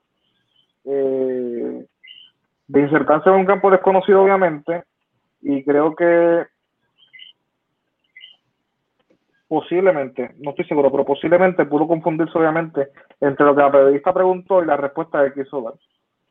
eh, 0.84 1.86
de 2.68 2.80
insertarse 2.80 3.28
en 3.28 3.36
un 3.36 3.46
campo 3.46 3.70
desconocido, 3.70 4.22
obviamente, 4.22 4.84
y 5.42 5.62
creo 5.64 5.94
que 5.94 6.46
posiblemente, 9.48 10.34
no 10.38 10.50
estoy 10.50 10.64
seguro, 10.66 10.90
pero 10.90 11.04
posiblemente 11.04 11.66
pudo 11.66 11.86
confundirse, 11.86 12.38
obviamente, 12.38 12.88
entre 13.20 13.46
lo 13.46 13.54
que 13.54 13.62
la 13.62 13.72
periodista 13.72 14.12
preguntó 14.12 14.62
y 14.62 14.66
la 14.66 14.76
respuesta 14.76 15.24
que 15.24 15.42
quiso. 15.42 15.78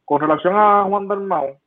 Con 0.03 0.21
relación 0.21 0.53
a 0.55 0.83
Juan 0.83 1.07
Dalmau, 1.07 1.57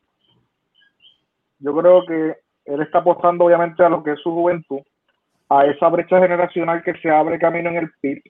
yo 1.61 1.77
creo 1.77 2.07
que 2.07 2.37
él 2.67 2.83
está 2.83 2.99
apostando, 2.99 3.45
obviamente, 3.45 3.83
a 3.83 3.89
lo 3.89 4.03
que 4.03 4.13
es 4.13 4.21
su 4.21 4.31
juventud, 4.31 4.81
a 5.49 5.65
esa 5.67 5.89
brecha 5.89 6.21
generacional 6.21 6.83
que 6.83 6.95
se 6.95 7.11
abre 7.11 7.39
camino 7.39 7.71
en 7.71 7.77
el 7.77 7.91
PIB 8.01 8.23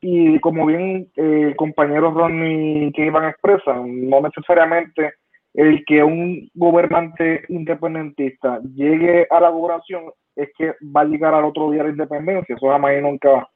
y 0.00 0.38
como 0.40 0.66
bien 0.66 1.10
eh, 1.16 1.42
el 1.48 1.56
compañero 1.56 2.10
Ronnie 2.10 2.92
que 2.92 3.06
iban 3.06 3.24
a 3.24 3.30
expresar, 3.30 3.84
no 3.84 4.20
necesariamente 4.22 5.14
el 5.52 5.84
que 5.84 6.02
un 6.02 6.48
gobernante 6.54 7.44
independentista 7.48 8.60
llegue 8.74 9.26
a 9.30 9.40
la 9.40 9.50
gobernación 9.50 10.04
es 10.42 10.50
que 10.56 10.74
va 10.84 11.02
a 11.02 11.04
llegar 11.04 11.34
al 11.34 11.44
otro 11.44 11.70
día 11.70 11.82
la 11.82 11.90
independencia. 11.90 12.54
Eso 12.54 12.68
jamás 12.68 12.96
y 12.98 13.02
nunca 13.02 13.48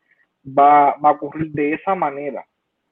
va, 0.47 0.91
a 0.91 1.11
ocurrir 1.11 1.51
de 1.53 1.75
esa 1.75 1.95
manera, 1.95 2.45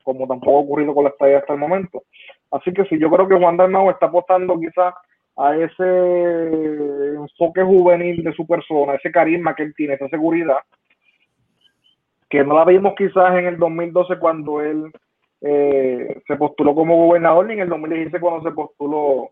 como 0.03 0.27
tampoco 0.27 0.59
ha 0.59 0.61
ocurrido 0.61 0.95
con 0.95 1.05
la 1.05 1.11
estadía 1.11 1.39
hasta 1.39 1.53
el 1.53 1.59
momento. 1.59 2.03
Así 2.51 2.73
que 2.73 2.85
sí, 2.85 2.99
yo 2.99 3.11
creo 3.11 3.29
que 3.29 3.39
Juan 3.39 3.57
Dalmau 3.57 3.91
está 3.91 4.07
apostando 4.07 4.59
quizás 4.59 4.95
a 5.37 5.57
ese 5.57 7.15
enfoque 7.15 7.63
juvenil 7.63 8.23
de 8.23 8.33
su 8.35 8.47
persona, 8.47 8.95
ese 8.95 9.11
carisma 9.11 9.55
que 9.55 9.63
él 9.63 9.75
tiene, 9.75 9.95
esa 9.95 10.09
seguridad, 10.09 10.59
que 12.29 12.45
no 12.45 12.55
la 12.55 12.65
vimos 12.65 12.95
quizás 12.97 13.35
en 13.39 13.47
el 13.47 13.59
2012 13.59 14.19
cuando 14.19 14.61
él 14.61 14.91
eh, 15.41 16.23
se 16.27 16.37
postuló 16.37 16.75
como 16.75 17.07
gobernador 17.07 17.47
ni 17.47 17.55
en 17.55 17.61
el 17.61 17.69
2016 17.69 18.21
cuando 18.21 18.49
se 18.49 18.55
postuló 18.55 19.31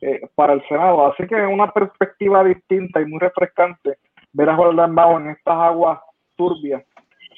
eh, 0.00 0.20
para 0.34 0.52
el 0.52 0.66
Senado. 0.68 1.06
Así 1.06 1.26
que 1.26 1.34
es 1.34 1.52
una 1.52 1.72
perspectiva 1.72 2.44
distinta 2.44 3.00
y 3.00 3.06
muy 3.06 3.18
refrescante 3.18 3.98
ver 4.32 4.48
a 4.50 4.56
Juan 4.56 4.76
Dalmau 4.76 5.18
en 5.18 5.30
estas 5.30 5.56
aguas 5.56 5.98
turbias 6.36 6.84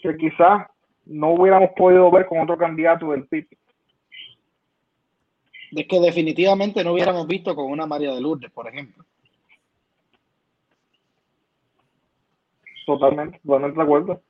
que 0.03 0.17
quizás 0.17 0.67
no 1.07 1.31
hubiéramos 1.31 1.71
podido 1.77 2.11
ver 2.11 2.27
con 2.27 2.41
otro 2.41 2.57
candidato 2.57 3.11
del 3.13 3.27
PIB. 3.27 3.49
Es 5.73 5.87
que 5.87 6.01
definitivamente 6.01 6.83
no 6.85 6.93
hubiéramos 6.93 7.27
visto 7.27 7.55
con 7.55 7.71
una 7.71 7.87
María 7.87 8.13
de 8.13 8.21
Lourdes, 8.21 8.51
por 8.51 8.69
ejemplo. 8.69 9.05
Totalmente, 12.87 13.41
totalmente 13.45 13.77
de 13.77 13.83
acuerdo. 13.83 14.23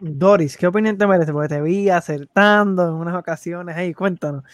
Doris, 0.00 0.56
¿qué 0.56 0.66
opinión 0.66 0.96
te 0.96 1.06
merece? 1.06 1.32
Porque 1.32 1.48
te 1.48 1.60
vi 1.60 1.90
acertando 1.90 2.88
en 2.88 2.94
unas 2.94 3.14
ocasiones. 3.14 3.76
Ahí, 3.76 3.92
cuéntanos 3.92 4.44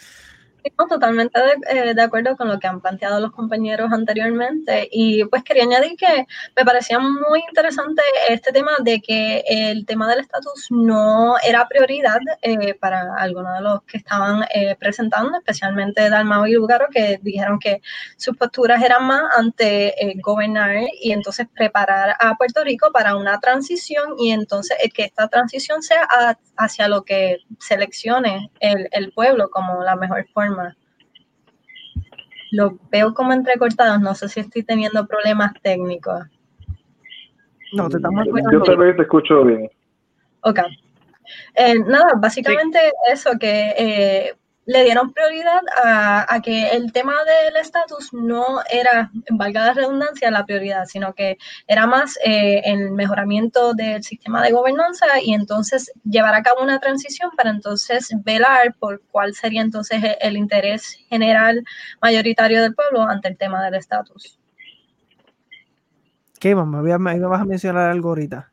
totalmente 0.89 1.41
de, 1.41 1.55
eh, 1.71 1.95
de, 1.95 2.03
acuerdo 2.03 2.37
con 2.37 2.49
lo 2.49 2.59
que 2.59 2.67
han 2.67 2.81
planteado 2.81 3.21
los 3.21 3.33
compañeros 3.33 3.93
anteriormente 3.93 4.89
y 4.91 5.25
pues 5.25 5.43
quería 5.43 5.65
añadir 5.65 5.97
que 5.97 6.27
me 6.57 6.65
parecía 6.65 6.99
muy 6.99 7.43
interesante 7.49 8.03
este 8.29 8.53
tema 8.53 8.73
de 8.81 9.01
que 9.01 9.45
el 9.47 9.87
tema 9.87 10.09
del 10.09 10.21
estatus 10.21 10.67
no 10.71 11.37
era 11.47 11.67
prioridad 11.69 12.21
eh, 12.43 12.75
para 12.75 13.15
algunos 13.19 13.55
de 13.55 13.61
los 13.63 13.83
que 13.83 13.99
estaban 13.99 14.45
eh, 14.55 14.77
presentando, 14.79 15.39
especialmente 15.39 16.09
Dalmao 16.09 16.47
y 16.47 16.53
Lugaro, 16.53 16.87
que 16.91 17.19
dijeron 17.23 17.59
que 17.59 17.81
sus 18.17 18.37
posturas 18.37 18.83
eran 18.83 19.07
más 19.07 19.23
ante 19.37 19.95
gobernar 20.23 20.77
y 21.01 21.13
entonces 21.13 21.47
preparar 21.55 22.17
a 22.19 22.35
Puerto 22.37 22.63
Rico 22.65 22.91
para 22.93 23.17
una 23.17 23.39
transición 23.41 24.15
y 24.19 24.31
entonces 24.31 24.77
que 24.95 25.05
esta 25.05 25.29
transición 25.29 25.83
sea 25.83 26.07
hacia 26.57 26.89
lo 26.89 27.03
que 27.03 27.39
seleccione 27.61 28.51
el, 28.61 28.89
el 28.93 29.13
pueblo 29.13 29.51
como 29.51 29.83
la 29.83 29.97
mejor 29.97 30.27
forma 30.33 30.56
lo 32.53 32.79
veo 32.91 33.15
como 33.15 33.33
entrecortados, 33.33 34.01
no 34.01 34.15
sé 34.15 34.29
si 34.29 34.41
estoy 34.41 34.63
teniendo 34.63 35.07
problemas 35.07 35.53
técnicos. 35.63 36.25
No, 37.73 37.89
te 37.89 37.97
estamos 37.97 38.27
Yo 38.53 38.63
te, 38.63 38.95
te 38.95 39.03
escucho 39.03 39.45
bien. 39.45 39.69
Ok. 40.43 40.61
Eh, 41.55 41.79
nada, 41.81 42.13
básicamente 42.17 42.79
eso, 43.13 43.33
que 43.39 43.75
eh, 43.77 44.35
le 44.67 44.83
dieron 44.83 45.13
prioridad 45.13 45.61
a, 45.83 46.41
que 46.43 46.71
el 46.71 46.93
tema 46.93 47.15
del 47.25 47.57
estatus 47.57 48.13
no 48.13 48.61
era, 48.71 49.11
valga 49.31 49.67
la 49.67 49.75
redundancia, 49.75 50.31
la 50.31 50.45
prioridad, 50.45 50.87
sino 50.87 51.15
que 51.15 51.39
era 51.69 51.87
más 51.87 52.19
eh, 52.25 52.63
el 52.65 52.91
mejoramiento 52.91 53.75
del 53.75 54.03
sistema 54.03 54.43
de 54.43 54.51
gobernanza 54.51 55.07
y 55.23 55.35
entonces 55.35 55.93
llevar 56.05 56.35
a 56.35 56.43
cabo 56.43 56.63
una 56.63 56.81
transición 56.81 57.31
para 57.37 57.51
entonces 57.51 58.09
velar 58.25 58.75
por 58.79 59.01
cuál 59.13 59.35
sería 59.35 59.63
entonces 59.63 60.03
el, 60.21 60.37
interés 60.37 60.99
general 61.09 61.65
mayoritario 62.03 62.61
del 62.61 62.75
pueblo 62.75 63.03
ante 63.03 63.29
el 63.29 63.37
tema 63.37 63.65
del 63.65 63.75
estatus. 63.75 64.39
¿Qué, 66.41 66.55
mamá? 66.55 66.83
¿Me 66.83 67.19
vas 67.21 67.41
a 67.41 67.45
mencionar 67.45 67.91
algo 67.91 68.11
ahorita? 68.11 68.51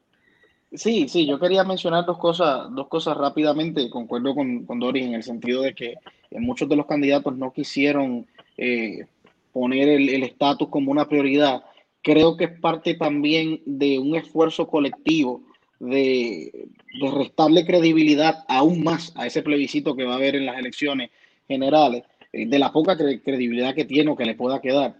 Sí, 0.73 1.07
sí, 1.07 1.27
yo 1.27 1.39
quería 1.39 1.63
mencionar 1.63 2.05
dos 2.05 2.17
cosas, 2.17 2.67
dos 2.71 2.87
cosas 2.87 3.15
rápidamente. 3.15 3.89
Concuerdo 3.89 4.33
con, 4.33 4.65
con 4.65 4.79
Doris 4.79 5.05
en 5.05 5.13
el 5.13 5.23
sentido 5.23 5.61
de 5.61 5.75
que 5.75 5.95
muchos 6.31 6.67
de 6.67 6.75
los 6.75 6.87
candidatos 6.87 7.37
no 7.37 7.53
quisieron 7.53 8.25
eh, 8.57 9.05
poner 9.51 9.87
el 9.87 10.23
estatus 10.23 10.69
como 10.69 10.91
una 10.91 11.07
prioridad. 11.07 11.63
Creo 12.01 12.35
que 12.35 12.45
es 12.45 12.59
parte 12.59 12.95
también 12.95 13.61
de 13.65 13.99
un 13.99 14.15
esfuerzo 14.15 14.67
colectivo 14.67 15.43
de, 15.79 16.67
de 16.99 17.11
restarle 17.11 17.65
credibilidad 17.65 18.43
aún 18.47 18.83
más 18.83 19.13
a 19.15 19.27
ese 19.27 19.43
plebiscito 19.43 19.95
que 19.95 20.05
va 20.05 20.13
a 20.13 20.17
haber 20.17 20.35
en 20.35 20.45
las 20.45 20.57
elecciones 20.57 21.11
generales, 21.47 22.03
eh, 22.31 22.47
de 22.47 22.59
la 22.59 22.71
poca 22.71 22.97
credibilidad 22.97 23.75
que 23.75 23.85
tiene 23.85 24.11
o 24.11 24.15
que 24.15 24.25
le 24.25 24.35
pueda 24.35 24.59
quedar. 24.59 24.95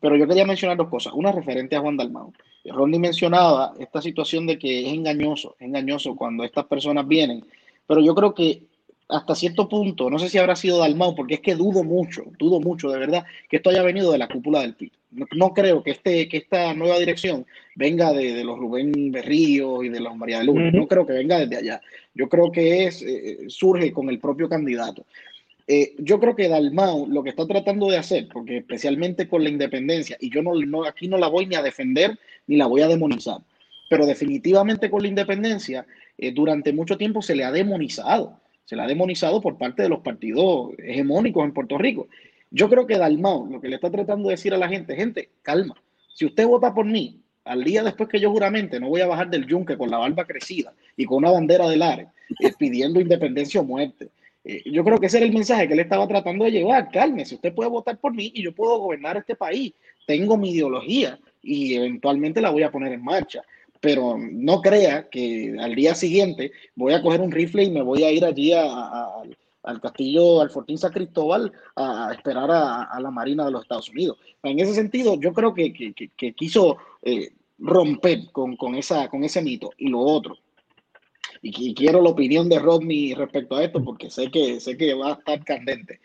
Pero 0.00 0.16
yo 0.16 0.26
quería 0.26 0.46
mencionar 0.46 0.76
dos 0.76 0.88
cosas. 0.88 1.12
Una 1.14 1.30
referente 1.30 1.76
a 1.76 1.80
Juan 1.80 1.96
Dalmau. 1.96 2.32
Ronnie 2.64 2.98
mencionaba 2.98 3.74
esta 3.78 4.02
situación 4.02 4.46
de 4.46 4.58
que 4.58 4.86
es 4.86 4.92
engañoso, 4.92 5.56
es 5.58 5.66
engañoso 5.66 6.14
cuando 6.14 6.44
estas 6.44 6.66
personas 6.66 7.06
vienen, 7.06 7.44
pero 7.86 8.00
yo 8.00 8.14
creo 8.14 8.34
que 8.34 8.62
hasta 9.10 9.34
cierto 9.34 9.68
punto, 9.68 10.08
no 10.08 10.18
sé 10.18 10.28
si 10.28 10.38
habrá 10.38 10.56
sido 10.56 10.78
Dalmau, 10.78 11.14
porque 11.14 11.34
es 11.34 11.40
que 11.40 11.54
dudo 11.54 11.82
mucho, 11.82 12.24
dudo 12.38 12.60
mucho 12.60 12.90
de 12.90 12.98
verdad 12.98 13.24
que 13.48 13.56
esto 13.56 13.70
haya 13.70 13.82
venido 13.82 14.12
de 14.12 14.18
la 14.18 14.28
cúpula 14.28 14.60
del 14.60 14.74
PIB. 14.74 14.92
No, 15.34 15.52
creo 15.52 15.82
que, 15.82 15.90
este, 15.90 16.28
que 16.28 16.36
esta 16.36 16.72
nueva 16.72 16.96
dirección 16.98 17.44
venga 17.74 18.12
de, 18.12 18.44
los 18.44 18.56
Rubén 18.56 19.10
Berrío 19.10 19.82
y 19.82 19.88
de 19.88 19.98
los 19.98 20.16
María 20.16 20.38
de 20.38 20.44
Luna, 20.44 20.70
no 20.70 20.86
creo 20.86 21.04
que 21.04 21.14
venga 21.14 21.40
desde 21.40 21.56
allá. 21.56 21.80
Yo 22.14 22.28
creo 22.28 22.52
que 22.52 22.84
es, 22.84 23.02
eh, 23.02 23.38
surge 23.48 23.92
con 23.92 24.08
el 24.08 24.20
propio 24.20 24.48
candidato. 24.48 25.04
Eh, 25.66 25.94
yo 25.98 26.20
creo 26.20 26.36
que 26.36 26.48
Dalmau 26.48 27.08
lo 27.08 27.24
que 27.24 27.30
está 27.30 27.46
tratando 27.46 27.88
de 27.90 27.98
hacer, 27.98 28.28
porque 28.32 28.58
especialmente 28.58 29.28
con 29.28 29.42
la 29.42 29.50
independencia, 29.50 30.16
y 30.20 30.30
yo 30.30 30.42
no, 30.42 30.54
no, 30.54 30.84
aquí 30.84 31.08
no 31.08 31.16
la 31.16 31.28
voy 31.28 31.46
ni 31.46 31.56
a 31.56 31.62
defender 31.62 32.16
ni 32.50 32.56
la 32.56 32.66
voy 32.66 32.80
a 32.82 32.88
demonizar, 32.88 33.38
pero 33.88 34.06
definitivamente 34.06 34.90
con 34.90 35.02
la 35.02 35.08
independencia, 35.08 35.86
eh, 36.18 36.32
durante 36.32 36.72
mucho 36.72 36.98
tiempo 36.98 37.22
se 37.22 37.36
le 37.36 37.44
ha 37.44 37.52
demonizado, 37.52 38.40
se 38.64 38.74
le 38.74 38.82
ha 38.82 38.88
demonizado 38.88 39.40
por 39.40 39.56
parte 39.56 39.84
de 39.84 39.88
los 39.88 40.00
partidos 40.00 40.70
hegemónicos 40.78 41.44
en 41.44 41.52
Puerto 41.54 41.78
Rico. 41.78 42.08
Yo 42.50 42.68
creo 42.68 42.88
que 42.88 42.98
Dalmau 42.98 43.46
lo 43.46 43.60
que 43.60 43.68
le 43.68 43.76
está 43.76 43.88
tratando 43.88 44.28
de 44.28 44.34
decir 44.34 44.52
a 44.52 44.58
la 44.58 44.68
gente, 44.68 44.96
gente, 44.96 45.30
calma, 45.42 45.80
si 46.12 46.26
usted 46.26 46.44
vota 46.44 46.74
por 46.74 46.86
mí, 46.86 47.20
al 47.44 47.62
día 47.62 47.84
después 47.84 48.08
que 48.08 48.18
yo 48.18 48.32
juramente 48.32 48.80
no 48.80 48.88
voy 48.88 49.00
a 49.00 49.06
bajar 49.06 49.30
del 49.30 49.46
yunque 49.46 49.78
con 49.78 49.88
la 49.88 49.98
barba 49.98 50.26
crecida 50.26 50.74
y 50.96 51.04
con 51.04 51.18
una 51.18 51.30
bandera 51.30 51.68
de 51.68 51.76
Lares 51.76 52.08
eh, 52.40 52.50
pidiendo 52.58 53.00
independencia 53.00 53.60
o 53.60 53.64
muerte. 53.64 54.08
Eh, 54.42 54.64
yo 54.72 54.82
creo 54.82 54.98
que 54.98 55.06
ese 55.06 55.18
era 55.18 55.26
el 55.26 55.32
mensaje 55.32 55.68
que 55.68 55.74
él 55.74 55.80
estaba 55.80 56.08
tratando 56.08 56.44
de 56.44 56.50
llevar. 56.50 56.90
Cálmese, 56.90 57.36
usted 57.36 57.54
puede 57.54 57.70
votar 57.70 57.96
por 57.98 58.12
mí 58.12 58.32
y 58.34 58.42
yo 58.42 58.52
puedo 58.52 58.76
gobernar 58.78 59.16
este 59.16 59.36
país. 59.36 59.72
Tengo 60.04 60.36
mi 60.36 60.50
ideología 60.50 61.16
y 61.42 61.74
eventualmente 61.74 62.40
la 62.40 62.50
voy 62.50 62.62
a 62.62 62.70
poner 62.70 62.92
en 62.92 63.04
marcha. 63.04 63.42
Pero 63.80 64.18
no 64.18 64.60
crea 64.60 65.08
que 65.08 65.56
al 65.58 65.74
día 65.74 65.94
siguiente 65.94 66.52
voy 66.74 66.92
a 66.92 67.02
coger 67.02 67.20
un 67.20 67.32
rifle 67.32 67.64
y 67.64 67.70
me 67.70 67.82
voy 67.82 68.04
a 68.04 68.10
ir 68.10 68.24
allí 68.24 68.52
al 68.52 69.80
castillo, 69.80 70.42
al 70.42 70.50
Fortín 70.50 70.76
San 70.76 70.92
Cristóbal, 70.92 71.50
a, 71.76 72.12
esperar 72.12 72.50
a, 72.50 73.00
la 73.00 73.10
Marina 73.10 73.44
de 73.44 73.52
los 73.52 73.62
Estados 73.62 73.88
Unidos. 73.88 74.18
En 74.42 74.60
ese 74.60 74.74
sentido, 74.74 75.18
yo 75.18 75.32
creo 75.32 75.54
que, 75.54 75.72
quiso 76.36 76.76
eh, 77.02 77.30
romper 77.58 78.30
con, 78.32 78.56
con, 78.56 78.74
esa, 78.74 79.08
con 79.08 79.24
ese 79.24 79.40
mito. 79.40 79.70
Y 79.78 79.88
lo 79.88 80.00
otro, 80.00 80.36
y, 81.42 81.74
quiero 81.74 82.02
la 82.02 82.10
opinión 82.10 82.48
de 82.48 82.58
Rodney 82.58 83.14
respecto 83.14 83.56
a 83.56 83.64
esto 83.64 83.82
porque 83.82 84.10
sé 84.10 84.30
que, 84.30 84.60
sé 84.60 84.76
que 84.76 84.94
va 84.94 85.10
a 85.10 85.14
estar 85.14 85.44
candente. 85.44 86.00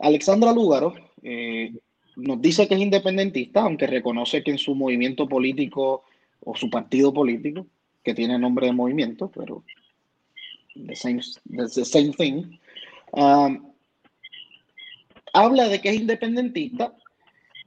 Alexandra 0.00 0.52
Lúgaro 0.52 0.94
eh, 1.22 1.72
nos 2.16 2.40
dice 2.40 2.68
que 2.68 2.74
es 2.74 2.80
independentista, 2.80 3.62
aunque 3.62 3.86
reconoce 3.86 4.42
que 4.42 4.50
en 4.50 4.58
su 4.58 4.74
movimiento 4.74 5.28
político 5.28 6.04
o 6.44 6.56
su 6.56 6.68
partido 6.70 7.12
político, 7.12 7.66
que 8.02 8.14
tiene 8.14 8.38
nombre 8.38 8.66
de 8.66 8.72
movimiento, 8.72 9.30
pero 9.34 9.62
the 10.74 10.96
same, 10.96 11.20
the 11.50 11.84
same 11.84 12.12
thing, 12.12 12.58
um, 13.12 13.72
habla 15.32 15.68
de 15.68 15.80
que 15.80 15.90
es 15.90 15.96
independentista 15.96 16.94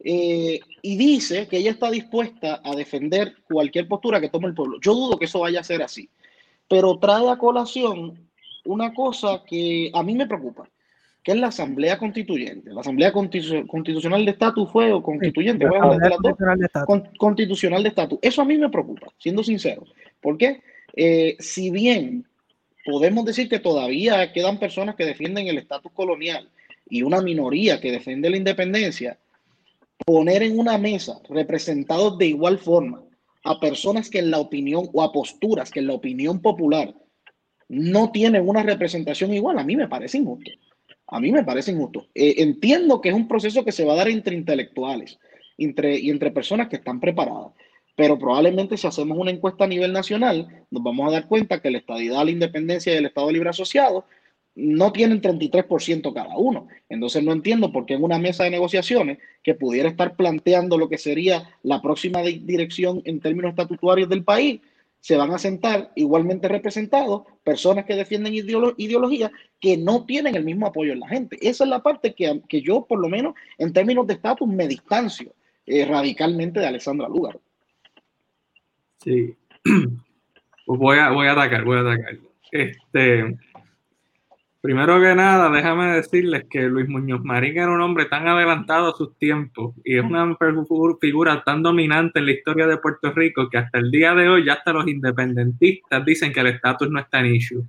eh, 0.04 0.60
y 0.82 0.98
dice 0.98 1.48
que 1.48 1.58
ella 1.58 1.72
está 1.72 1.90
dispuesta 1.90 2.62
a 2.64 2.76
defender 2.76 3.36
cualquier 3.50 3.88
postura 3.88 4.20
que 4.20 4.30
tome 4.30 4.48
el 4.48 4.54
pueblo. 4.54 4.80
Yo 4.82 4.94
dudo 4.94 5.18
que 5.18 5.26
eso 5.26 5.40
vaya 5.40 5.62
a 5.62 5.64
ser 5.64 5.82
así 5.82 6.10
pero 6.68 6.98
trae 6.98 7.30
a 7.30 7.38
colación 7.38 8.30
una 8.66 8.94
cosa 8.94 9.44
que 9.46 9.92
a 9.94 10.02
mí 10.04 10.16
me 10.16 10.26
preocupa, 10.26 10.68
que 11.26 11.32
es 11.32 11.40
la 11.40 11.48
Asamblea 11.48 11.98
Constituyente. 11.98 12.72
La 12.72 12.82
Asamblea 12.82 13.12
Constitucional 13.12 14.24
de 14.26 14.32
Estatus 14.32 14.72
fue 14.72 14.94
o 14.94 15.02
constituyente, 15.02 15.66
constitucional 17.18 17.82
de 17.82 17.90
estatus. 17.90 18.20
Eso 18.22 18.44
a 18.44 18.46
mí 18.46 18.56
me 18.60 18.70
preocupa, 18.70 19.08
siendo 19.18 19.44
sincero. 19.44 19.86
porque 20.22 20.62
eh, 20.96 21.36
si 21.40 21.72
bien 21.72 22.28
podemos 22.86 23.26
decir 23.26 23.50
que 23.50 23.58
todavía 23.58 24.32
quedan 24.34 24.60
personas 24.60 24.94
que 24.96 25.04
defienden 25.04 25.48
el 25.48 25.58
estatus 25.58 25.92
colonial 25.94 26.48
y 26.88 27.02
una 27.02 27.24
minoría 27.24 27.82
que 27.82 27.92
defiende 27.92 28.30
la 28.30 28.38
independencia, 28.38 29.18
poner 30.06 30.44
en 30.44 30.60
una 30.60 30.78
mesa 30.78 31.20
representados 31.28 32.20
de 32.20 32.28
igual 32.28 32.60
forma 32.60 33.02
a 33.44 33.60
personas 33.60 34.12
que 34.12 34.20
en 34.20 34.30
la 34.30 34.38
opinión 34.38 34.90
o 34.94 35.02
a 35.02 35.12
posturas 35.12 35.72
que 35.72 35.80
en 35.80 35.88
la 35.88 35.94
opinión 35.94 36.40
popular 36.40 36.94
no 37.68 38.12
tienen 38.12 38.48
una 38.48 38.62
representación 38.62 39.34
igual, 39.34 39.58
a 39.58 39.64
mí 39.64 39.76
me 39.76 39.88
parece 39.88 40.20
injusto. 40.20 40.52
A 41.08 41.20
mí 41.20 41.32
me 41.32 41.44
parece 41.44 41.72
injusto. 41.72 42.08
Eh, 42.16 42.36
entiendo 42.38 43.02
que 43.02 43.10
es 43.10 43.16
un 43.16 43.28
proceso 43.28 43.64
que 43.64 43.72
se 43.72 43.86
va 43.86 43.94
a 43.94 43.98
dar 43.98 44.10
entre 44.10 44.36
intelectuales 44.36 45.20
entre, 45.58 46.00
y 46.00 46.10
entre 46.10 46.32
personas 46.32 46.68
que 46.68 46.78
están 46.78 47.00
preparadas, 47.00 47.54
pero 47.96 48.20
probablemente 48.20 48.78
si 48.78 48.88
hacemos 48.88 49.18
una 49.18 49.32
encuesta 49.32 49.64
a 49.64 49.68
nivel 49.68 49.94
nacional, 49.94 50.66
nos 50.70 50.84
vamos 50.84 51.08
a 51.08 51.12
dar 51.12 51.28
cuenta 51.28 51.62
que 51.62 51.72
la 51.72 51.78
estadidad, 51.78 52.26
la 52.26 52.32
independencia 52.32 52.94
y 52.94 52.98
el 52.98 53.06
Estado 53.06 53.32
Libre 53.32 53.50
Asociado 53.50 54.06
no 54.56 54.92
tienen 54.92 55.22
33% 55.22 56.14
cada 56.14 56.38
uno. 56.38 56.68
Entonces 56.90 57.24
no 57.24 57.34
entiendo 57.34 57.72
por 57.72 57.86
qué 57.86 57.96
en 57.96 58.04
una 58.04 58.20
mesa 58.20 58.46
de 58.46 58.50
negociaciones 58.50 59.20
que 59.44 59.54
pudiera 59.54 59.90
estar 59.90 60.16
planteando 60.16 60.78
lo 60.78 60.90
que 60.90 60.98
sería 60.98 61.50
la 61.62 61.82
próxima 61.82 62.22
dirección 62.22 63.02
en 63.06 63.20
términos 63.20 63.50
estatutarios 63.52 64.10
del 64.10 64.24
país, 64.24 64.62
se 65.06 65.18
van 65.18 65.32
a 65.32 65.38
sentar 65.38 65.92
igualmente 65.94 66.48
representados 66.48 67.28
personas 67.44 67.86
que 67.86 67.94
defienden 67.94 68.34
ideología 68.34 69.32
que 69.60 69.78
no 69.78 70.04
tienen 70.04 70.34
el 70.34 70.44
mismo 70.44 70.66
apoyo 70.66 70.94
en 70.94 71.02
la 71.02 71.08
gente. 71.08 71.38
Esa 71.48 71.64
es 71.64 71.70
la 71.70 71.84
parte 71.84 72.16
que, 72.16 72.42
que 72.50 72.64
yo, 72.64 72.88
por 72.88 73.00
lo 73.00 73.08
menos, 73.08 73.36
en 73.60 73.72
términos 73.72 74.08
de 74.08 74.16
estatus, 74.16 74.48
me 74.48 74.68
distancio 74.68 75.32
eh, 75.68 75.86
radicalmente 75.86 76.60
de 76.60 76.66
Alessandra 76.66 77.08
Lugar. 77.08 77.40
Sí. 79.04 79.36
Pues 80.66 80.80
voy 80.80 80.98
a, 80.98 81.12
voy 81.12 81.28
a 81.28 81.34
atacar, 81.34 81.64
voy 81.64 81.78
a 81.78 81.82
atacar. 81.82 82.18
Este, 82.52 83.38
Primero 84.66 85.00
que 85.00 85.14
nada, 85.14 85.52
déjame 85.52 85.92
decirles 85.92 86.46
que 86.50 86.64
Luis 86.64 86.90
Muñoz 86.90 87.24
Marín 87.24 87.56
era 87.56 87.70
un 87.70 87.82
hombre 87.82 88.06
tan 88.06 88.28
adelantado 88.28 88.92
a 88.92 88.98
sus 88.98 89.16
tiempos 89.20 89.76
y 89.84 89.96
es 89.96 90.04
una 90.04 90.36
figura 91.00 91.44
tan 91.44 91.62
dominante 91.62 92.18
en 92.18 92.26
la 92.26 92.32
historia 92.32 92.66
de 92.66 92.80
Puerto 92.80 93.12
Rico 93.12 93.48
que 93.48 93.60
hasta 93.60 93.78
el 93.78 93.92
día 93.92 94.16
de 94.16 94.28
hoy 94.28 94.44
ya 94.44 94.54
hasta 94.54 94.74
los 94.74 94.88
independentistas 94.88 96.04
dicen 96.04 96.34
que 96.34 96.40
el 96.40 96.48
estatus 96.48 96.90
no 96.90 97.00
está 97.00 97.20
en 97.20 97.36
issue. 97.36 97.64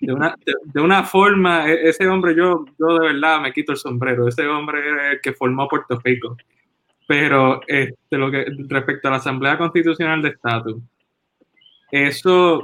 De 0.00 0.12
una, 0.12 0.36
de, 0.72 0.80
una 0.80 1.02
forma, 1.02 1.68
e, 1.68 1.88
ese 1.88 2.06
hombre 2.06 2.36
yo, 2.36 2.64
yo 2.78 2.96
de 2.96 3.06
verdad 3.08 3.40
me 3.40 3.52
quito 3.52 3.72
el 3.72 3.78
sombrero, 3.78 4.28
ese 4.28 4.46
hombre 4.46 4.78
era 4.78 5.10
el 5.10 5.20
que 5.20 5.32
formó 5.32 5.66
Puerto 5.66 6.00
Rico. 6.04 6.36
Pero 7.08 7.60
este, 7.66 8.16
lo 8.16 8.30
que, 8.30 8.46
respecto 8.68 9.08
a 9.08 9.10
la 9.10 9.16
Asamblea 9.16 9.58
Constitucional 9.58 10.22
de 10.22 10.28
Estatus, 10.28 10.80
eso 11.90 12.62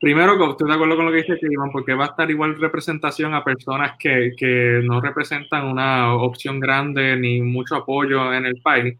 Primero, 0.00 0.50
estoy 0.50 0.66
de 0.66 0.74
acuerdo 0.74 0.96
con 0.96 1.04
lo 1.04 1.12
que 1.12 1.18
dice 1.18 1.38
Iván, 1.42 1.70
porque 1.70 1.92
va 1.92 2.06
a 2.06 2.08
estar 2.08 2.30
igual 2.30 2.58
representación 2.58 3.34
a 3.34 3.44
personas 3.44 3.98
que, 3.98 4.32
que, 4.34 4.80
no 4.82 4.98
representan 4.98 5.66
una 5.66 6.14
opción 6.14 6.58
grande 6.58 7.16
ni 7.18 7.42
mucho 7.42 7.76
apoyo 7.76 8.32
en 8.32 8.46
el 8.46 8.62
país. 8.62 8.98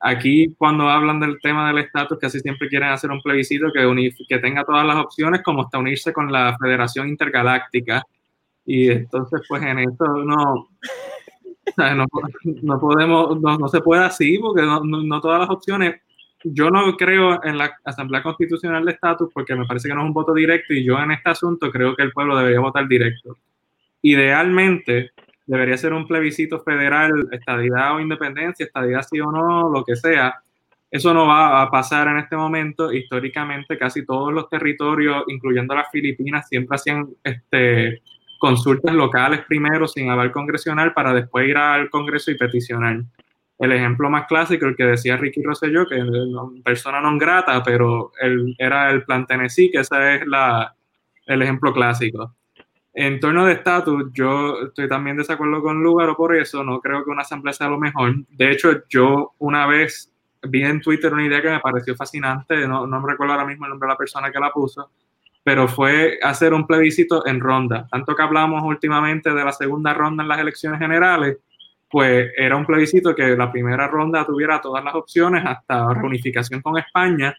Aquí, 0.00 0.54
cuando 0.56 0.88
hablan 0.88 1.20
del 1.20 1.38
tema 1.42 1.68
del 1.68 1.84
estatus, 1.84 2.18
casi 2.18 2.40
siempre 2.40 2.68
quieren 2.68 2.88
hacer 2.88 3.10
un 3.10 3.20
plebiscito 3.20 3.66
que, 3.74 4.10
que 4.26 4.38
tenga 4.38 4.64
todas 4.64 4.86
las 4.86 4.96
opciones, 4.96 5.42
como 5.42 5.62
hasta 5.62 5.78
unirse 5.78 6.14
con 6.14 6.32
la 6.32 6.56
Federación 6.58 7.08
Intergaláctica. 7.08 8.02
Y 8.64 8.90
entonces, 8.90 9.42
pues 9.46 9.62
en 9.62 9.80
esto 9.80 10.06
no, 10.06 10.68
no, 11.76 12.06
no 12.62 12.80
podemos, 12.80 13.38
no, 13.38 13.58
no, 13.58 13.68
se 13.68 13.82
puede 13.82 14.02
así, 14.04 14.38
porque 14.38 14.62
no, 14.62 14.80
no 14.82 15.20
todas 15.20 15.40
las 15.40 15.50
opciones 15.50 16.00
yo 16.44 16.70
no 16.70 16.96
creo 16.96 17.42
en 17.44 17.58
la 17.58 17.76
Asamblea 17.84 18.22
Constitucional 18.22 18.84
de 18.84 18.92
Estatus 18.92 19.30
porque 19.32 19.56
me 19.56 19.66
parece 19.66 19.88
que 19.88 19.94
no 19.94 20.02
es 20.02 20.06
un 20.06 20.12
voto 20.12 20.34
directo 20.34 20.72
y 20.72 20.84
yo 20.84 20.98
en 20.98 21.12
este 21.12 21.30
asunto 21.30 21.70
creo 21.70 21.96
que 21.96 22.02
el 22.02 22.12
pueblo 22.12 22.36
debería 22.36 22.60
votar 22.60 22.86
directo. 22.86 23.36
Idealmente 24.02 25.10
debería 25.46 25.76
ser 25.76 25.92
un 25.92 26.06
plebiscito 26.06 26.60
federal, 26.60 27.28
estadidad 27.32 27.96
o 27.96 28.00
independencia, 28.00 28.66
estadidad 28.66 29.02
sí 29.02 29.20
o 29.20 29.32
no, 29.32 29.70
lo 29.70 29.84
que 29.84 29.96
sea. 29.96 30.34
Eso 30.90 31.12
no 31.12 31.26
va 31.26 31.62
a 31.62 31.70
pasar 31.70 32.08
en 32.08 32.18
este 32.18 32.36
momento. 32.36 32.92
Históricamente 32.92 33.76
casi 33.76 34.06
todos 34.06 34.32
los 34.32 34.48
territorios, 34.48 35.24
incluyendo 35.28 35.74
las 35.74 35.90
Filipinas, 35.90 36.48
siempre 36.48 36.76
hacían 36.76 37.08
este, 37.24 38.02
consultas 38.38 38.94
locales 38.94 39.40
primero 39.46 39.88
sin 39.88 40.10
aval 40.10 40.32
congresional 40.32 40.94
para 40.94 41.12
después 41.12 41.48
ir 41.48 41.56
al 41.56 41.90
Congreso 41.90 42.30
y 42.30 42.38
peticionar 42.38 43.02
el 43.58 43.72
ejemplo 43.72 44.08
más 44.08 44.26
clásico, 44.26 44.66
el 44.66 44.76
que 44.76 44.84
decía 44.84 45.16
Ricky 45.16 45.42
Rosselló, 45.42 45.86
que 45.86 46.00
persona 46.62 47.00
non 47.00 47.18
grata, 47.18 47.62
pero 47.62 48.12
él 48.20 48.54
era 48.58 48.90
el 48.90 49.02
plan 49.02 49.26
Tennessee, 49.26 49.70
que 49.70 49.80
ese 49.80 50.16
es 50.16 50.26
la, 50.26 50.74
el 51.26 51.42
ejemplo 51.42 51.72
clásico. 51.72 52.34
En 52.94 53.20
torno 53.20 53.46
de 53.46 53.54
estatus, 53.54 54.10
yo 54.12 54.62
estoy 54.62 54.88
también 54.88 55.16
de 55.16 55.22
desacuerdo 55.22 55.62
con 55.62 55.82
Lugaro 55.82 56.16
por 56.16 56.34
eso, 56.36 56.62
no 56.62 56.80
creo 56.80 57.04
que 57.04 57.10
una 57.10 57.22
asamblea 57.22 57.52
sea 57.52 57.68
lo 57.68 57.78
mejor. 57.78 58.14
De 58.28 58.50
hecho, 58.50 58.82
yo 58.88 59.34
una 59.38 59.66
vez 59.66 60.12
vi 60.42 60.62
en 60.62 60.80
Twitter 60.80 61.12
una 61.12 61.26
idea 61.26 61.42
que 61.42 61.50
me 61.50 61.60
pareció 61.60 61.96
fascinante, 61.96 62.66
no, 62.66 62.86
no 62.86 63.00
me 63.00 63.10
recuerdo 63.10 63.34
ahora 63.34 63.46
mismo 63.46 63.66
el 63.66 63.70
nombre 63.70 63.88
de 63.88 63.92
la 63.92 63.98
persona 63.98 64.30
que 64.30 64.38
la 64.38 64.52
puso, 64.52 64.90
pero 65.42 65.66
fue 65.66 66.18
hacer 66.22 66.54
un 66.54 66.66
plebiscito 66.66 67.26
en 67.26 67.40
ronda. 67.40 67.88
Tanto 67.90 68.14
que 68.14 68.22
hablamos 68.22 68.62
últimamente 68.62 69.32
de 69.32 69.44
la 69.44 69.52
segunda 69.52 69.94
ronda 69.94 70.22
en 70.22 70.28
las 70.28 70.38
elecciones 70.38 70.78
generales, 70.78 71.38
pues 71.90 72.30
era 72.36 72.56
un 72.56 72.66
plebiscito 72.66 73.14
que 73.14 73.36
la 73.36 73.50
primera 73.50 73.88
ronda 73.88 74.24
tuviera 74.24 74.60
todas 74.60 74.84
las 74.84 74.94
opciones 74.94 75.42
hasta 75.46 75.92
reunificación 75.94 76.60
con 76.60 76.76
España, 76.78 77.34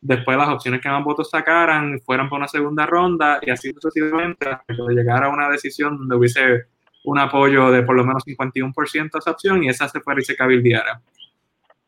después 0.00 0.36
las 0.36 0.48
opciones 0.48 0.80
que 0.80 0.88
más 0.88 1.02
votos 1.04 1.30
sacaran 1.30 2.00
fueran 2.00 2.28
para 2.28 2.40
una 2.40 2.48
segunda 2.48 2.86
ronda 2.86 3.38
y 3.40 3.50
así 3.50 3.72
sucesivamente 3.72 4.48
hasta 4.48 4.74
que 4.74 4.94
llegara 4.94 5.26
a 5.26 5.30
una 5.30 5.48
decisión 5.48 5.96
donde 5.96 6.16
hubiese 6.16 6.64
un 7.04 7.18
apoyo 7.18 7.70
de 7.70 7.82
por 7.82 7.96
lo 7.96 8.04
menos 8.04 8.24
51% 8.24 9.10
a 9.14 9.18
esa 9.18 9.30
opción 9.30 9.62
y 9.62 9.68
esa 9.68 9.88
se 9.88 10.00
fuera 10.00 10.20
y 10.20 10.24
se 10.24 10.36
cabildeara. 10.36 11.00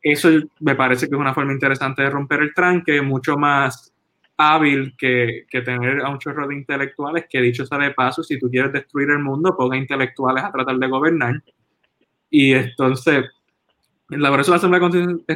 Eso 0.01 0.29
me 0.61 0.75
parece 0.75 1.07
que 1.07 1.15
es 1.15 1.19
una 1.19 1.33
forma 1.33 1.53
interesante 1.53 2.03
de 2.03 2.09
romper 2.09 2.41
el 2.41 2.53
tranque, 2.53 3.01
mucho 3.01 3.37
más 3.37 3.93
hábil 4.37 4.95
que, 4.97 5.45
que, 5.49 5.61
tener 5.61 6.01
a 6.01 6.09
un 6.09 6.19
chorro 6.19 6.47
de 6.47 6.55
intelectuales 6.55 7.25
que 7.27 7.41
dicho 7.41 7.65
sea 7.65 7.79
de 7.79 7.91
paso, 7.91 8.23
si 8.23 8.39
tú 8.39 8.49
quieres 8.49 8.71
destruir 8.71 9.09
el 9.09 9.19
mundo, 9.19 9.55
ponga 9.57 9.75
intelectuales 9.75 10.43
a 10.43 10.51
tratar 10.51 10.77
de 10.77 10.87
gobernar 10.87 11.41
y 12.29 12.53
entonces, 12.53 13.25
la 14.09 14.29
por 14.29 14.39
eso 14.39 14.51
la 14.51 14.57
Asamblea 14.57 14.89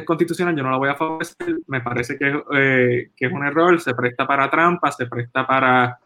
Constitucional 0.04 0.56
yo 0.56 0.62
no 0.62 0.70
la 0.70 0.78
voy 0.78 0.88
a 0.88 0.94
favorecer, 0.94 1.56
me 1.66 1.80
parece 1.80 2.18
que, 2.18 2.42
eh, 2.54 3.10
que 3.16 3.26
es 3.26 3.32
un 3.32 3.44
error, 3.44 3.80
se 3.80 3.94
presta 3.94 4.26
para 4.26 4.50
trampas, 4.50 4.96
se 4.96 5.06
presta 5.06 5.46
para 5.46 5.98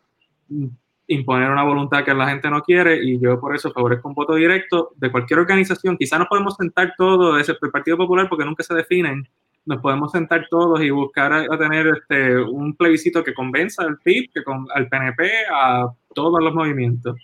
imponer 1.09 1.51
una 1.51 1.63
voluntad 1.63 2.05
que 2.05 2.15
la 2.15 2.29
gente 2.29 2.51
no 2.51 2.63
quiere 2.63 3.03
y 3.03 3.21
yo 3.21 3.41
por 3.41 3.55
eso 3.55 3.71
favorezco 3.73 4.09
un 4.09 4.15
voto 4.15 4.35
directo 4.35 4.93
de 4.97 5.11
cualquier 5.11 5.41
organización. 5.41 5.97
Quizá 5.97 6.19
nos 6.19 6.29
podemos 6.29 6.57
sentar 6.57 6.95
todos, 6.97 7.41
ese 7.41 7.53
el 7.61 7.71
Partido 7.71 7.97
Popular, 7.97 8.29
porque 8.29 8.45
nunca 8.45 8.63
se 8.63 8.75
definen, 8.75 9.29
nos 9.65 9.81
podemos 9.81 10.13
sentar 10.13 10.47
todos 10.51 10.81
y 10.81 10.91
buscar 10.91 11.33
a, 11.33 11.59
tener 11.59 11.89
este, 11.89 12.39
un 12.39 12.75
plebiscito 12.77 13.23
que 13.25 13.35
convenza 13.35 13.83
al 13.83 13.99
PIB, 13.99 14.31
que 14.33 14.45
con, 14.45 14.67
al 14.75 14.89
PNP, 14.89 15.29
a 15.53 15.89
todos 16.15 16.43
los 16.43 16.55
movimientos 16.55 17.17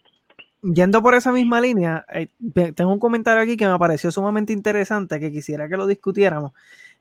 yendo 0.62 1.02
por 1.02 1.14
esa 1.14 1.32
misma 1.32 1.60
línea, 1.60 2.04
eh, 2.12 2.28
tengo 2.74 2.92
un 2.92 3.00
comentario 3.00 3.42
aquí 3.42 3.56
que 3.56 3.66
me 3.66 3.78
pareció 3.78 4.10
sumamente 4.10 4.52
interesante, 4.52 5.18
que 5.20 5.32
quisiera 5.32 5.68
que 5.68 5.76
lo 5.76 5.86
discutiéramos. 5.86 6.52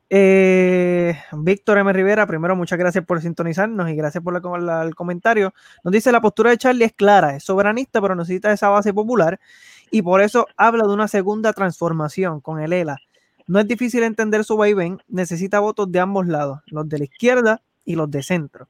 Eh, 0.10 1.18
Víctor 1.32 1.78
M. 1.78 1.94
Rivera, 1.94 2.28
primero 2.28 2.54
muchas 2.56 2.78
gracias 2.78 3.06
por 3.06 3.22
sintonizarnos 3.22 3.90
y 3.90 3.96
gracias 3.96 4.22
por 4.22 4.36
el 4.36 4.96
comentario. 4.96 5.54
Nos 5.86 5.94
dice 5.94 6.12
la 6.12 6.20
postura 6.20 6.50
de 6.50 6.58
Charlie 6.58 6.86
es 6.86 6.94
clara, 6.94 7.36
es 7.38 7.46
soberanista, 7.46 8.02
pero 8.02 8.16
necesita 8.16 8.52
esa 8.52 8.68
base 8.68 8.94
popular 8.94 9.40
y 9.90 10.02
por 10.02 10.22
eso 10.22 10.48
habla 10.58 10.86
de 10.86 10.94
una 10.94 11.08
segunda 11.08 11.54
transformación 11.54 12.42
con 12.42 12.60
el 12.60 12.74
ELA. 12.74 12.98
No 13.48 13.60
es 13.60 13.68
difícil 13.68 14.04
entender 14.04 14.44
su 14.44 14.58
vaivén, 14.58 15.02
necesita 15.08 15.60
votos 15.60 15.90
de 15.92 16.00
ambos 16.02 16.28
lados, 16.28 16.60
los 16.68 16.90
de 16.90 17.00
la 17.00 17.04
izquierda 17.06 17.62
y 17.86 17.96
los 17.96 18.12
de 18.12 18.24
centro. 18.24 18.68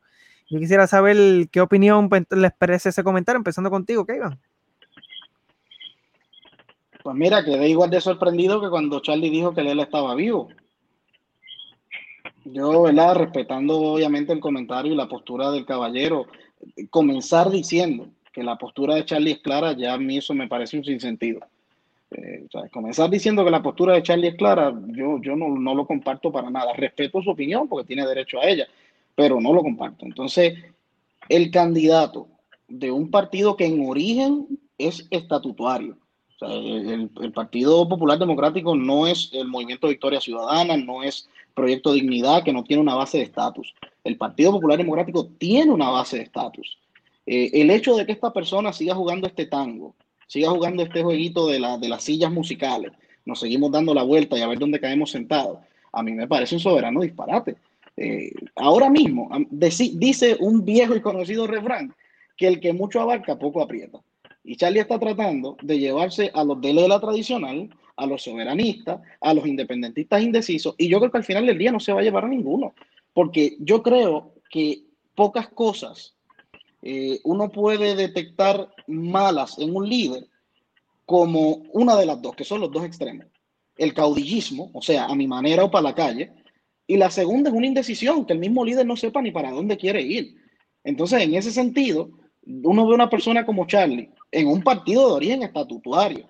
Yo 0.48 0.60
quisiera 0.60 0.86
saber 0.86 1.50
qué 1.50 1.62
opinión 1.62 2.10
les 2.30 2.52
parece 2.54 2.90
ese 2.90 3.04
comentario, 3.04 3.38
empezando 3.38 3.72
contigo, 3.72 4.06
¿qué 4.06 4.18
Iván? 4.18 4.40
Pues 7.04 7.16
mira, 7.16 7.44
quedé 7.44 7.70
igual 7.70 7.90
de 7.90 8.02
sorprendido 8.02 8.62
que 8.62 8.70
cuando 8.70 9.00
Charlie 9.00 9.30
dijo 9.30 9.54
que 9.54 9.62
él 9.62 9.80
estaba 9.80 10.14
vivo. 10.16 10.50
Yo, 12.46 12.84
¿verdad? 12.84 13.16
Respetando 13.16 13.80
obviamente 13.80 14.34
el 14.34 14.40
comentario 14.40 14.94
y 14.94 14.96
la 14.96 15.08
postura 15.08 15.52
del 15.52 15.66
caballero, 15.66 16.28
comenzar 16.90 17.50
diciendo 17.50 18.10
que 18.34 18.44
la 18.44 18.58
postura 18.58 18.96
de 18.96 19.06
Charlie 19.06 19.34
es 19.34 19.40
clara, 19.40 19.74
ya 19.74 19.94
a 19.94 19.98
mí 19.98 20.18
eso 20.18 20.34
me 20.34 20.48
parece 20.48 20.78
un 20.78 20.84
sinsentido. 20.84 21.42
Eh, 22.12 22.46
comenzar 22.72 23.10
diciendo 23.10 23.46
que 23.46 23.52
la 23.52 23.64
postura 23.64 23.94
de 23.94 24.04
Charlie 24.04 24.30
es 24.30 24.36
clara, 24.36 24.74
yo, 24.88 25.20
yo 25.22 25.36
no, 25.36 25.50
no 25.50 25.76
lo 25.76 25.86
comparto 25.86 26.32
para 26.32 26.50
nada. 26.50 26.74
Respeto 26.74 27.22
su 27.22 27.30
opinión 27.30 27.68
porque 27.68 27.88
tiene 27.88 28.06
derecho 28.06 28.40
a 28.40 28.46
ella, 28.46 28.68
pero 29.16 29.40
no 29.40 29.54
lo 29.54 29.62
comparto. 29.62 30.06
Entonces, 30.06 30.54
el 31.30 31.52
candidato 31.52 32.28
de 32.68 32.92
un 32.92 33.12
partido 33.12 33.56
que 33.56 33.66
en 33.66 33.88
origen 33.88 34.48
es 34.78 35.08
estatutario, 35.12 35.98
el, 36.42 37.32
Partido 37.34 37.88
Popular 37.88 38.18
Democrático 38.18 38.76
no 38.76 39.08
es 39.08 39.30
el 39.34 39.48
Movimiento 39.48 39.88
Victoria 39.88 40.20
Ciudadana, 40.20 40.78
no 40.78 41.04
es 41.04 41.30
Proyecto 41.54 41.94
Dignidad, 41.94 42.44
que 42.44 42.54
no 42.54 42.64
tiene 42.64 42.82
una 42.82 42.96
base 42.96 43.18
de 43.18 43.26
estatus. 43.26 43.74
El 44.04 44.18
Partido 44.18 44.52
Popular 44.52 44.78
Democrático 44.78 45.28
tiene 45.38 45.72
una 45.72 45.90
base 45.90 46.18
de 46.18 46.24
estatus. 46.24 46.78
Eh, 47.26 47.52
el 47.54 47.70
hecho 47.70 47.96
de 47.96 48.06
que 48.06 48.12
esta 48.14 48.34
persona 48.34 48.74
siga 48.74 48.96
jugando 48.96 49.28
este 49.28 49.46
tango, 49.46 49.96
siga 50.28 50.50
jugando 50.50 50.84
este 50.84 51.04
jueguito 51.04 51.48
de, 51.48 51.60
de 51.80 51.90
las 51.90 52.04
sillas 52.04 52.32
musicales, 52.32 52.92
nos 53.26 53.40
seguimos 53.40 53.72
dando 53.72 53.94
la 53.94 54.04
vuelta 54.04 54.38
y 54.38 54.42
a 54.42 54.48
ver 54.48 54.58
dónde 54.58 54.80
caemos 54.80 55.12
sentados, 55.12 55.60
a 55.94 56.02
mí 56.02 56.12
me 56.14 56.28
parece 56.28 56.56
un 56.56 56.62
soberano 56.62 57.02
disparate. 57.02 57.56
Eh, 57.98 58.32
ahora 58.56 58.90
mismo, 58.90 59.30
dice 59.50 60.38
un 60.40 60.66
viejo 60.66 60.96
y 60.96 61.02
conocido 61.02 61.46
refrán, 61.46 61.94
que 62.36 62.48
el 62.48 62.60
que 62.60 62.74
mucho 62.74 63.00
abarca, 63.00 63.38
poco 63.38 63.62
aprieta. 63.62 64.00
Y 64.44 64.56
Charlie 64.56 64.80
está 64.80 65.00
tratando 65.00 65.58
de 65.62 65.78
llevarse 65.78 66.32
a 66.34 66.44
los 66.44 66.60
de 66.62 66.74
la 66.74 67.00
tradicional, 67.00 67.70
a 67.96 68.06
los 68.06 68.24
soberanistas, 68.24 69.00
a 69.20 69.34
los 69.34 69.46
independentistas 69.46 70.22
indecisos, 70.24 70.76
y 70.78 70.90
yo 70.90 71.00
creo 71.00 71.12
que 71.12 71.18
al 71.20 71.24
final 71.24 71.46
del 71.46 71.58
día 71.58 71.72
no 71.72 71.80
se 71.80 71.94
va 71.94 72.00
a 72.00 72.04
llevar 72.04 72.26
a 72.26 72.30
ninguno, 72.30 72.74
porque 73.14 73.58
yo 73.60 73.84
creo 73.84 74.34
que 74.50 74.84
pocas 75.14 75.50
cosas 75.50 76.16
eh, 76.82 77.20
uno 77.24 77.50
puede 77.50 77.96
detectar 77.96 78.74
malas 78.88 79.60
en 79.60 79.76
un 79.76 79.88
líder 79.88 80.28
como 81.06 81.64
una 81.74 81.96
de 81.96 82.06
las 82.06 82.22
dos, 82.22 82.36
que 82.36 82.44
son 82.44 82.62
los 82.62 82.72
dos 82.72 82.84
extremos. 82.84 83.28
El 83.78 83.94
caudillismo, 83.94 84.72
o 84.74 84.82
sea, 84.82 85.06
a 85.06 85.16
mi 85.16 85.28
manera 85.28 85.64
o 85.64 85.72
para 85.72 85.84
la 85.84 85.96
calle, 85.96 86.32
Y 86.88 86.98
la 86.98 87.10
segunda 87.10 87.50
es 87.50 87.56
una 87.56 87.68
indecisión, 87.68 88.26
que 88.26 88.34
el 88.34 88.40
mismo 88.40 88.66
líder 88.66 88.86
no 88.86 88.98
sepa 88.98 89.22
ni 89.22 89.32
para 89.32 89.52
dónde 89.52 89.78
quiere 89.78 90.02
ir. 90.02 90.36
Entonces, 90.84 91.22
en 91.22 91.36
ese 91.36 91.52
sentido, 91.52 92.10
uno 92.64 92.88
ve 92.88 92.96
una 92.96 93.10
persona 93.10 93.46
como 93.46 93.68
Charlie 93.68 94.10
en 94.32 94.48
un 94.48 94.64
partido 94.64 95.08
de 95.08 95.14
origen 95.14 95.44
estatutario, 95.44 96.30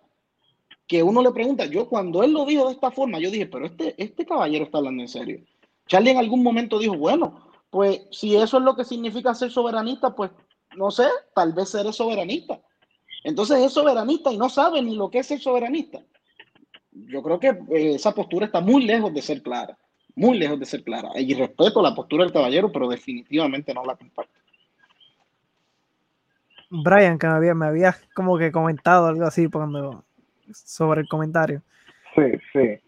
que 0.87 1.03
uno 1.03 1.21
le 1.21 1.31
pregunta, 1.31 1.65
yo 1.65 1.87
cuando 1.87 2.23
él 2.23 2.33
lo 2.33 2.45
dijo 2.45 2.67
de 2.67 2.73
esta 2.73 2.91
forma, 2.91 3.19
yo 3.19 3.31
dije, 3.31 3.45
pero 3.45 3.65
este, 3.65 3.95
este 3.97 4.25
caballero 4.25 4.65
está 4.65 4.79
hablando 4.79 5.01
en 5.01 5.07
serio. 5.07 5.39
Charlie 5.87 6.11
en 6.11 6.17
algún 6.17 6.43
momento 6.43 6.79
dijo, 6.79 6.97
bueno, 6.97 7.47
pues 7.69 8.01
si 8.11 8.35
eso 8.35 8.57
es 8.57 8.63
lo 8.63 8.75
que 8.75 8.83
significa 8.83 9.33
ser 9.33 9.51
soberanista, 9.51 10.13
pues 10.13 10.31
no 10.75 10.91
sé, 10.91 11.07
tal 11.33 11.53
vez 11.53 11.69
ser 11.69 11.91
soberanista. 11.93 12.61
Entonces 13.23 13.59
es 13.59 13.71
soberanista 13.71 14.33
y 14.33 14.37
no 14.37 14.49
sabe 14.49 14.81
ni 14.81 14.95
lo 14.95 15.09
que 15.09 15.19
es 15.19 15.27
ser 15.27 15.39
soberanista. 15.39 16.03
Yo 16.91 17.23
creo 17.23 17.39
que 17.39 17.47
eh, 17.47 17.95
esa 17.95 18.13
postura 18.13 18.47
está 18.47 18.59
muy 18.59 18.83
lejos 18.83 19.13
de 19.13 19.21
ser 19.21 19.41
clara, 19.41 19.77
muy 20.15 20.37
lejos 20.37 20.59
de 20.59 20.65
ser 20.65 20.83
clara. 20.83 21.09
Y 21.15 21.33
respeto 21.33 21.81
la 21.81 21.95
postura 21.95 22.25
del 22.25 22.33
caballero, 22.33 22.71
pero 22.71 22.89
definitivamente 22.89 23.73
no 23.73 23.85
la 23.85 23.95
comparto. 23.95 24.40
Brian, 26.71 27.19
que 27.19 27.27
me 27.27 27.33
había, 27.33 27.53
me 27.53 27.65
había 27.65 27.95
como 28.15 28.37
que 28.37 28.51
comentado 28.51 29.07
algo 29.07 29.25
así 29.25 29.49
cuando, 29.49 30.03
sobre 30.53 31.01
el 31.01 31.07
comentario. 31.07 31.61
Sí, 32.15 32.23
sí. 32.53 32.79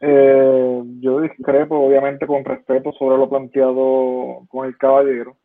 Eh, 0.00 0.82
yo 1.00 1.20
discrepo, 1.20 1.78
obviamente, 1.78 2.26
con 2.26 2.44
respeto 2.44 2.92
sobre 2.92 3.18
lo 3.18 3.28
planteado 3.28 4.46
con 4.48 4.66
el 4.66 4.76
caballero. 4.78 5.36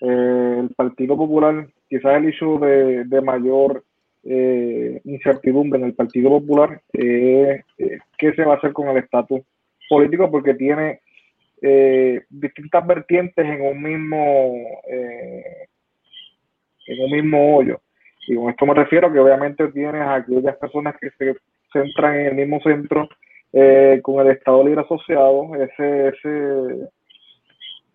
Eh, 0.00 0.60
el 0.60 0.74
Partido 0.76 1.16
Popular, 1.16 1.66
quizás 1.88 2.16
el 2.16 2.28
issue 2.28 2.58
de, 2.60 3.04
de 3.04 3.20
mayor 3.20 3.82
eh, 4.22 5.00
incertidumbre 5.04 5.80
en 5.80 5.86
el 5.86 5.94
Partido 5.94 6.30
Popular 6.30 6.80
es 6.92 7.64
qué 8.16 8.32
se 8.34 8.44
va 8.44 8.54
a 8.54 8.56
hacer 8.56 8.72
con 8.72 8.88
el 8.88 8.98
estatus 8.98 9.40
político, 9.88 10.30
porque 10.30 10.54
tiene 10.54 11.00
distintas 12.28 12.86
vertientes 12.86 13.42
en 13.44 13.62
un 13.62 13.82
mismo 13.82 14.54
en 16.86 17.04
un 17.04 17.10
mismo 17.10 17.56
hoyo. 17.56 17.80
Y 18.26 18.36
con 18.36 18.50
esto 18.50 18.66
me 18.66 18.74
refiero 18.74 19.12
que 19.12 19.18
obviamente 19.18 19.68
tienes 19.68 20.00
a 20.02 20.16
aquellas 20.16 20.56
personas 20.56 20.96
que 21.00 21.10
se 21.10 21.36
centran 21.72 22.14
en 22.18 22.26
el 22.26 22.34
mismo 22.34 22.60
centro 22.60 23.08
eh, 23.52 24.00
con 24.02 24.24
el 24.24 24.32
Estado 24.32 24.64
Libre 24.64 24.80
Asociado, 24.80 25.54
ese, 25.56 26.08
ese, 26.08 26.88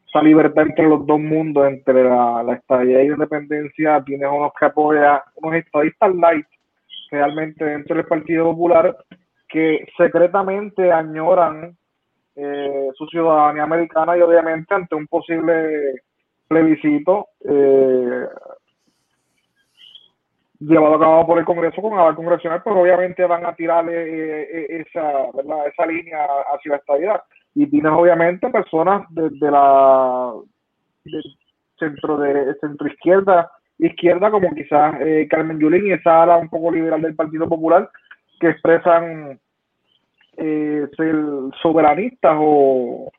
esa 0.07 0.21
libertad 0.21 0.63
entre 0.63 0.87
los 0.87 1.05
dos 1.05 1.19
mundos, 1.19 1.67
entre 1.67 2.03
la, 2.03 2.43
la 2.43 2.53
estadía 2.53 3.03
y 3.03 3.07
la 3.07 3.13
independencia, 3.15 4.03
tienes 4.05 4.29
unos 4.31 4.51
que 4.57 4.65
apoyan, 4.65 5.19
unos 5.35 5.55
estadistas 5.55 6.15
light 6.15 6.45
realmente 7.11 7.65
dentro 7.65 7.95
del 7.95 8.05
Partido 8.05 8.45
Popular 8.45 8.95
que 9.47 9.85
secretamente 9.97 10.91
añoran 10.91 11.75
eh, 12.35 12.89
su 12.95 13.05
ciudadanía 13.07 13.63
americana 13.63 14.15
y 14.15 14.21
obviamente 14.21 14.73
ante 14.73 14.95
un 14.95 15.07
posible 15.07 16.03
plebiscito 16.47 17.27
eh, 17.43 18.27
llevado 20.59 20.95
a 20.95 20.99
cabo 20.99 21.25
por 21.25 21.39
el 21.39 21.45
Congreso 21.45 21.81
con 21.81 21.97
aval 21.97 22.15
congresional, 22.15 22.61
pues 22.63 22.75
obviamente 22.75 23.25
van 23.25 23.45
a 23.45 23.55
tirarle 23.55 23.93
eh, 23.93 24.47
eh, 24.51 24.85
esa, 24.85 25.31
¿verdad? 25.33 25.67
esa 25.67 25.85
línea 25.85 26.25
hacia 26.53 26.71
la 26.71 26.77
estabilidad. 26.77 27.23
Y 27.55 27.67
tienes 27.67 27.91
obviamente 27.91 28.49
personas 28.49 29.03
de, 29.09 29.51
la 29.51 30.33
centro 31.79 32.17
de 32.17 32.53
centro 32.59 32.87
izquierda, 32.87 33.51
izquierda 33.77 34.29
como 34.29 34.53
quizás 34.53 34.95
eh, 35.01 35.27
Carmen 35.29 35.59
Yulín 35.59 35.87
y 35.87 35.93
esa 35.93 36.23
ala 36.23 36.37
un 36.37 36.49
poco 36.49 36.71
liberal 36.71 37.01
del 37.01 37.15
Partido 37.15 37.47
Popular 37.47 37.89
que 38.39 38.49
expresan 38.49 39.39
ser 40.37 41.15
soberanistas 41.61 42.37
o 42.39 43.11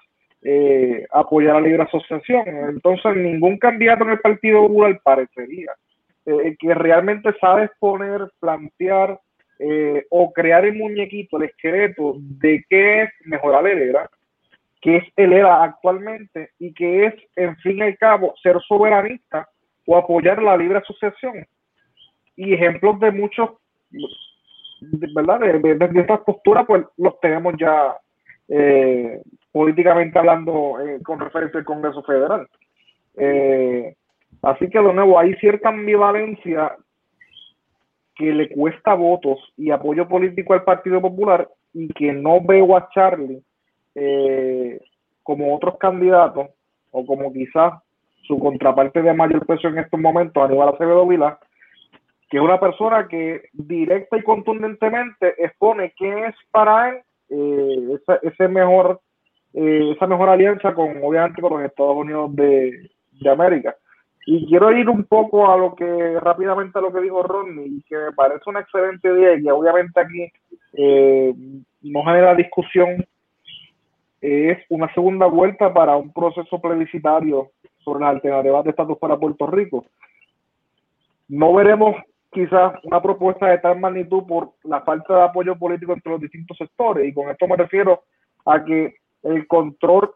apoyar 1.12 1.56
la 1.56 1.60
libre 1.60 1.82
asociación. 1.82 2.44
Entonces 2.46 3.16
ningún 3.16 3.58
candidato 3.58 4.04
en 4.04 4.10
el 4.10 4.20
Partido 4.20 4.62
Popular 4.62 4.98
parecería 5.02 5.72
eh, 6.26 6.56
que 6.58 6.74
realmente 6.74 7.34
sabes 7.40 7.70
poner, 7.78 8.30
plantear 8.40 9.18
eh, 9.58 10.06
o 10.10 10.32
crear 10.32 10.64
el 10.64 10.74
muñequito, 10.74 11.36
el 11.36 11.44
esqueleto 11.44 12.14
de 12.18 12.64
qué 12.68 13.02
es 13.02 13.10
mejorar 13.24 13.66
el 13.66 13.78
ERA, 13.78 14.08
qué 14.80 14.96
es 14.96 15.04
el 15.16 15.32
ERA 15.32 15.62
actualmente 15.62 16.50
y 16.58 16.72
qué 16.72 17.06
es, 17.06 17.14
en 17.36 17.56
fin 17.58 17.78
y 17.78 17.82
al 17.82 17.98
cabo, 17.98 18.34
ser 18.42 18.58
soberanista 18.66 19.48
o 19.86 19.96
apoyar 19.96 20.42
la 20.42 20.56
libre 20.56 20.78
asociación. 20.78 21.46
Y 22.36 22.54
ejemplos 22.54 22.98
de 23.00 23.10
muchos, 23.10 23.50
¿verdad? 24.80 25.40
De, 25.40 26.00
estas 26.00 26.20
posturas, 26.20 26.64
pues 26.66 26.84
los 26.96 27.20
tenemos 27.20 27.54
ya 27.58 27.96
eh, 28.48 29.20
políticamente 29.52 30.18
hablando 30.18 30.76
con 31.04 31.20
referencia 31.20 31.58
al 31.58 31.66
Congreso 31.66 32.02
Federal. 32.02 32.46
Eh, 33.16 33.94
Así 34.42 34.68
que 34.70 34.78
de 34.78 34.92
nuevo 34.92 35.18
hay 35.18 35.34
cierta 35.34 35.68
ambivalencia 35.68 36.76
que 38.14 38.32
le 38.32 38.48
cuesta 38.48 38.94
votos 38.94 39.38
y 39.56 39.70
apoyo 39.70 40.08
político 40.08 40.54
al 40.54 40.64
Partido 40.64 41.00
Popular 41.00 41.48
y 41.72 41.88
que 41.88 42.12
no 42.12 42.40
veo 42.40 42.76
a 42.76 42.88
Charlie 42.90 43.42
eh, 43.94 44.80
como 45.22 45.54
otros 45.54 45.78
candidatos 45.78 46.48
o 46.90 47.06
como 47.06 47.32
quizás 47.32 47.74
su 48.22 48.38
contraparte 48.38 49.02
de 49.02 49.14
mayor 49.14 49.46
peso 49.46 49.68
en 49.68 49.78
estos 49.78 49.98
momentos, 49.98 50.42
Aníbal 50.42 50.70
Acevedo 50.70 51.06
Vila, 51.06 51.38
que 52.28 52.36
es 52.36 52.42
una 52.42 52.60
persona 52.60 53.08
que 53.08 53.42
directa 53.52 54.16
y 54.16 54.22
contundentemente 54.22 55.34
expone 55.42 55.92
qué 55.96 56.26
es 56.26 56.34
para 56.50 56.90
él 56.90 57.02
eh, 57.30 57.98
ese 58.22 58.48
mejor, 58.48 59.00
eh, 59.54 59.92
esa 59.94 60.06
mejor 60.06 60.28
alianza 60.28 60.74
con, 60.74 61.02
obviamente, 61.02 61.40
con 61.40 61.54
los 61.54 61.68
Estados 61.68 61.96
Unidos 61.96 62.34
de, 62.36 62.90
de 63.20 63.30
América. 63.30 63.76
Y 64.32 64.46
quiero 64.46 64.70
ir 64.70 64.88
un 64.88 65.02
poco 65.02 65.50
a 65.50 65.56
lo 65.56 65.74
que, 65.74 66.20
rápidamente 66.20 66.78
a 66.78 66.82
lo 66.82 66.92
que 66.92 67.00
dijo 67.00 67.20
Ronnie, 67.20 67.82
que 67.88 67.96
me 67.96 68.12
parece 68.12 68.48
una 68.48 68.60
excelente 68.60 69.08
idea 69.08 69.36
y 69.36 69.50
obviamente 69.50 69.98
aquí 69.98 70.32
eh, 70.74 71.34
no 71.82 72.04
genera 72.04 72.36
discusión, 72.36 73.04
es 74.20 74.58
una 74.68 74.94
segunda 74.94 75.26
vuelta 75.26 75.74
para 75.74 75.96
un 75.96 76.12
proceso 76.12 76.60
plebiscitario 76.60 77.50
sobre 77.80 78.04
las 78.04 78.10
alternativas 78.10 78.62
de 78.62 78.70
estatus 78.70 78.98
para 78.98 79.18
Puerto 79.18 79.48
Rico. 79.48 79.84
No 81.26 81.52
veremos 81.54 81.96
quizás 82.30 82.74
una 82.84 83.02
propuesta 83.02 83.48
de 83.48 83.58
tal 83.58 83.80
magnitud 83.80 84.22
por 84.28 84.52
la 84.62 84.82
falta 84.82 85.12
de 85.12 85.22
apoyo 85.22 85.56
político 85.56 85.92
entre 85.92 86.12
los 86.12 86.20
distintos 86.20 86.56
sectores 86.56 87.04
y 87.04 87.12
con 87.12 87.30
esto 87.30 87.48
me 87.48 87.56
refiero 87.56 88.04
a 88.46 88.64
que 88.64 88.94
el 89.24 89.48
control 89.48 90.12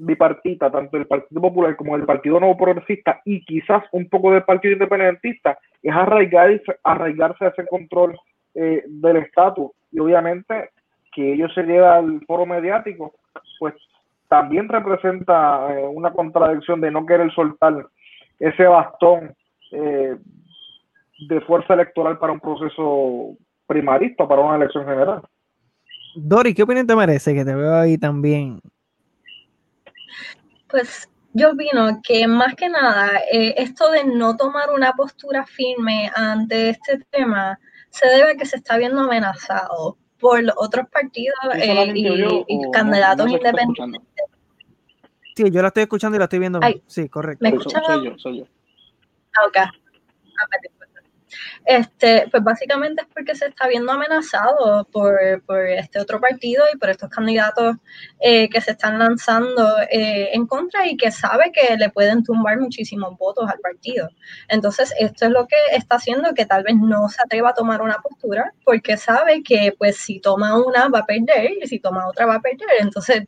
bipartita, 0.00 0.70
tanto 0.70 0.96
el 0.96 1.06
Partido 1.06 1.40
Popular 1.40 1.76
como 1.76 1.96
el 1.96 2.04
Partido 2.04 2.40
Nuevo 2.40 2.56
Progresista 2.56 3.20
y 3.24 3.44
quizás 3.44 3.84
un 3.92 4.08
poco 4.08 4.32
del 4.32 4.44
Partido 4.44 4.72
Independentista, 4.72 5.58
es 5.82 5.94
arraigar, 5.94 6.60
arraigarse 6.82 7.44
a 7.44 7.48
ese 7.48 7.66
control 7.66 8.18
eh, 8.54 8.82
del 8.86 9.18
estatus. 9.18 9.70
Y 9.92 10.00
obviamente 10.00 10.70
que 11.12 11.34
ellos 11.34 11.52
se 11.54 11.64
lleva 11.64 11.96
al 11.96 12.20
foro 12.26 12.46
mediático, 12.46 13.14
pues 13.58 13.74
también 14.28 14.68
representa 14.68 15.66
eh, 15.74 15.86
una 15.86 16.12
contradicción 16.12 16.80
de 16.80 16.90
no 16.90 17.04
querer 17.04 17.32
soltar 17.32 17.86
ese 18.38 18.64
bastón 18.64 19.34
eh, 19.72 20.16
de 21.28 21.40
fuerza 21.42 21.74
electoral 21.74 22.18
para 22.18 22.32
un 22.32 22.40
proceso 22.40 23.36
primarista, 23.66 24.26
para 24.26 24.40
una 24.40 24.56
elección 24.56 24.84
general. 24.84 25.22
Dori, 26.14 26.54
¿qué 26.54 26.62
opinión 26.62 26.86
te 26.86 26.96
merece? 26.96 27.34
Que 27.34 27.44
te 27.44 27.54
veo 27.54 27.74
ahí 27.74 27.98
también 27.98 28.60
pues 30.68 31.08
yo 31.32 31.52
opino 31.52 32.00
que 32.02 32.26
más 32.26 32.54
que 32.54 32.68
nada 32.68 33.20
eh, 33.32 33.54
esto 33.56 33.90
de 33.90 34.04
no 34.04 34.36
tomar 34.36 34.70
una 34.70 34.92
postura 34.92 35.46
firme 35.46 36.10
ante 36.14 36.70
este 36.70 36.98
tema 37.10 37.58
se 37.90 38.06
debe 38.06 38.32
a 38.32 38.34
que 38.36 38.46
se 38.46 38.56
está 38.56 38.76
viendo 38.78 39.00
amenazado 39.00 39.96
por 40.18 40.42
los 40.42 40.54
otros 40.56 40.88
partidos 40.90 41.38
eh, 41.56 41.92
y, 41.94 42.70
candidatos 42.72 43.30
independientes. 43.30 44.02
Sí, 45.34 45.50
yo 45.50 45.62
la 45.62 45.68
estoy 45.68 45.84
escuchando 45.84 46.16
y 46.16 46.18
la 46.18 46.24
estoy 46.24 46.38
viendo. 46.38 46.60
sí, 46.86 47.08
correcto. 47.08 47.42
¿Me 47.42 47.50
escuchan? 47.50 47.82
Soy 47.84 48.04
yo, 48.04 48.18
soy 48.18 48.38
yo. 48.40 48.44
Ah, 49.32 49.46
ok. 49.48 49.56
Ah, 49.56 50.46
este, 51.64 52.26
pues 52.30 52.42
básicamente 52.42 53.02
es 53.02 53.08
porque 53.12 53.34
se 53.34 53.46
está 53.46 53.68
viendo 53.68 53.92
amenazado 53.92 54.84
por, 54.90 55.18
este 55.68 56.00
otro 56.00 56.20
partido 56.20 56.64
y 56.72 56.76
por 56.76 56.90
estos 56.90 57.10
candidatos 57.10 57.76
eh, 58.20 58.48
que 58.48 58.60
se 58.60 58.72
están 58.72 58.98
lanzando 58.98 59.78
eh, 59.90 60.30
en 60.32 60.46
contra 60.46 60.86
y 60.86 60.96
que 60.96 61.10
sabe 61.10 61.52
que 61.52 61.76
le 61.76 61.90
pueden 61.90 62.24
tumbar 62.24 62.58
muchísimos 62.58 63.16
votos 63.18 63.48
al 63.48 63.58
partido. 63.60 64.08
Entonces, 64.48 64.92
esto 64.98 65.26
es 65.26 65.30
lo 65.30 65.46
que 65.46 65.56
está 65.72 65.96
haciendo 65.96 66.34
que 66.34 66.46
tal 66.46 66.62
vez 66.62 66.76
no 66.76 67.08
se 67.08 67.22
atreva 67.22 67.50
a 67.50 67.54
tomar 67.54 67.82
una 67.82 67.98
postura 67.98 68.52
porque 68.64 68.96
sabe 68.96 69.42
que 69.42 69.74
pues 69.78 69.96
si 69.96 70.20
toma 70.20 70.58
una 70.58 70.88
va 70.88 71.00
a 71.00 71.06
perder 71.06 71.52
y 71.62 71.66
si 71.66 71.78
toma 71.78 72.08
otra 72.08 72.26
va 72.26 72.36
a 72.36 72.40
perder. 72.40 72.68
Entonces, 72.80 73.24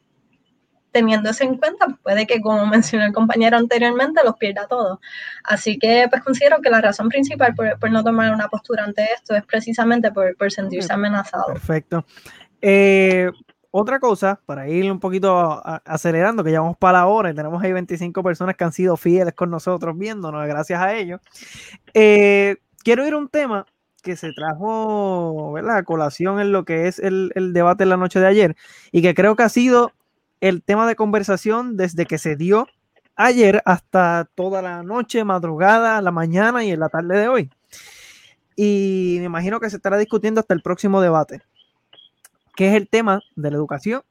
teniendo 0.93 1.31
eso 1.31 1.43
en 1.43 1.57
cuenta, 1.57 1.87
puede 2.03 2.27
que, 2.27 2.41
como 2.41 2.67
mencionó 2.67 3.07
el 3.07 3.13
compañero 3.13 3.57
anteriormente, 3.57 4.21
los 4.25 4.37
pierda 4.37 4.67
todos. 4.69 4.99
Así 5.43 5.79
que, 5.79 6.07
pues 6.09 6.23
considero 6.23 6.61
que 6.61 6.71
la 6.71 6.81
razón 6.81 7.09
principal 7.09 7.55
por, 7.55 7.91
no 7.91 8.05
tomar 8.05 8.33
una 8.33 8.49
postura 8.49 8.85
ante 8.85 9.05
esto 9.15 9.35
es 9.35 9.45
precisamente 9.45 10.13
por, 10.13 10.53
sentirse 10.53 10.93
amenazado. 10.93 11.47
Perfecto. 11.47 12.05
Eh, 12.61 13.31
otra 13.71 13.99
cosa, 13.99 14.39
para 14.45 14.69
ir 14.69 14.93
un 14.93 15.01
poquito 15.01 15.63
acelerando, 15.65 16.45
que 16.45 16.53
ya 16.53 16.61
vamos 16.61 16.77
para 16.77 16.99
la 16.99 17.07
hora 17.07 17.31
y 17.31 17.35
tenemos 17.35 17.63
ahí 17.63 17.73
25 17.73 18.23
personas 18.23 18.55
que 18.55 18.65
han 18.65 18.73
sido 18.73 18.99
fieles 18.99 19.33
con 19.33 19.51
nosotros 19.51 19.97
viéndonos, 19.97 20.47
gracias 20.47 20.79
a 20.79 20.95
ellos. 20.95 21.21
Eh, 21.95 22.57
quiero 22.85 23.07
ir 23.07 23.15
a 23.15 23.17
un 23.17 23.31
tema 23.31 23.65
que 24.03 24.17
se 24.17 24.33
trajo 24.35 25.53
¿verdad? 25.53 25.79
a 25.79 25.83
colación 25.85 26.39
en 26.39 26.53
lo 26.53 26.67
que 26.67 26.87
es 26.87 26.99
el, 26.99 27.33
el 27.35 27.55
debate 27.55 27.85
en 27.85 27.89
la 27.89 27.97
noche 27.97 28.21
de 28.21 28.27
ayer 28.27 28.57
y 28.91 29.01
que 29.01 29.15
creo 29.15 29.37
que 29.37 29.45
ha 29.45 29.49
sido 29.49 29.93
el 30.43 30.65
tema 30.65 30.89
de 30.89 30.97
conversación 30.97 31.77
desde 31.77 32.05
que 32.05 32.19
se 32.19 32.35
dio 32.35 32.67
ayer 33.15 33.63
hasta 33.65 34.29
toda 34.35 34.61
la 34.61 34.83
noche, 34.83 35.23
madrugada, 35.23 36.03
la 36.03 36.11
mañana 36.11 36.65
y 36.65 36.73
en 36.73 36.81
la 36.81 36.89
tarde 36.89 37.17
de 37.17 37.29
hoy. 37.29 37.51
Y 38.57 39.19
me 39.21 39.27
imagino 39.27 39.61
que 39.61 39.71
se 39.71 39.77
estará 39.77 39.97
discutiendo 39.97 40.41
hasta 40.41 40.53
el 40.53 40.61
próximo 40.61 41.01
debate, 41.01 41.43
que 42.57 42.69
es 42.69 42.75
el 42.75 42.89
tema 42.89 43.21
de 43.37 43.51
la 43.53 43.57
educación 43.57 44.03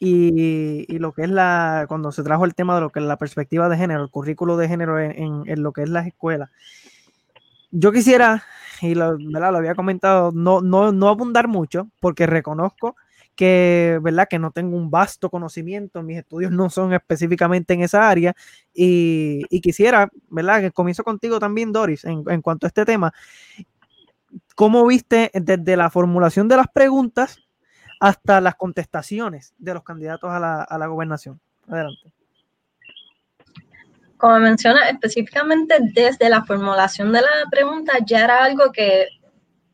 y, 0.00 0.92
y, 0.92 0.98
lo 0.98 1.12
que 1.12 1.22
es 1.22 1.30
la, 1.30 1.86
cuando 1.86 2.10
se 2.10 2.24
trajo 2.24 2.44
el 2.44 2.56
tema 2.56 2.74
de 2.74 2.80
lo 2.80 2.90
que 2.90 2.98
es 2.98 3.06
la 3.06 3.16
perspectiva 3.16 3.68
de 3.68 3.76
género, 3.76 4.02
el 4.02 4.10
currículo 4.10 4.56
de 4.56 4.66
género 4.66 4.98
en, 4.98 5.44
en, 5.46 5.62
lo 5.62 5.72
que 5.72 5.84
es 5.84 5.88
las 5.88 6.08
escuelas. 6.08 6.50
Yo 7.70 7.92
quisiera, 7.92 8.42
y 8.82 8.96
lo, 8.96 9.16
lo 9.16 9.44
había 9.44 9.76
comentado, 9.76 10.32
no, 10.32 10.60
no, 10.60 10.90
no 10.90 11.08
abundar 11.08 11.46
mucho, 11.46 11.88
porque 12.00 12.26
reconozco 12.26 12.96
que, 13.36 14.00
¿verdad? 14.02 14.26
que 14.28 14.38
no 14.38 14.50
tengo 14.50 14.76
un 14.76 14.90
vasto 14.90 15.30
conocimiento, 15.30 16.02
mis 16.02 16.18
estudios 16.18 16.50
no 16.50 16.70
son 16.70 16.92
específicamente 16.94 17.74
en 17.74 17.82
esa 17.82 18.08
área 18.08 18.34
y, 18.74 19.44
quisiera, 19.60 20.08
¿verdad? 20.28 20.62
Que 20.62 20.70
comienzo 20.72 21.04
contigo 21.04 21.38
también, 21.38 21.72
Doris, 21.72 22.04
en, 22.04 22.24
en, 22.28 22.42
cuanto 22.42 22.66
a 22.66 22.68
este 22.68 22.84
tema. 22.84 23.12
¿Cómo 24.54 24.86
viste 24.86 25.30
desde 25.34 25.76
la 25.76 25.90
formulación 25.90 26.48
de 26.48 26.56
las 26.56 26.68
preguntas 26.68 27.38
hasta 28.00 28.40
las 28.40 28.54
contestaciones 28.54 29.54
de 29.58 29.74
los 29.74 29.82
candidatos 29.82 30.30
a 30.30 30.40
la, 30.40 30.62
a 30.62 30.78
la 30.78 30.86
gobernación? 30.86 31.40
Adelante. 31.68 32.12
Como 34.16 34.38
menciona, 34.38 34.88
específicamente 34.88 35.76
desde 35.92 36.30
la 36.30 36.42
formulación 36.44 37.12
de 37.12 37.20
la 37.20 37.28
pregunta 37.50 37.92
ya 38.06 38.24
era 38.24 38.44
algo 38.44 38.72
que 38.72 39.06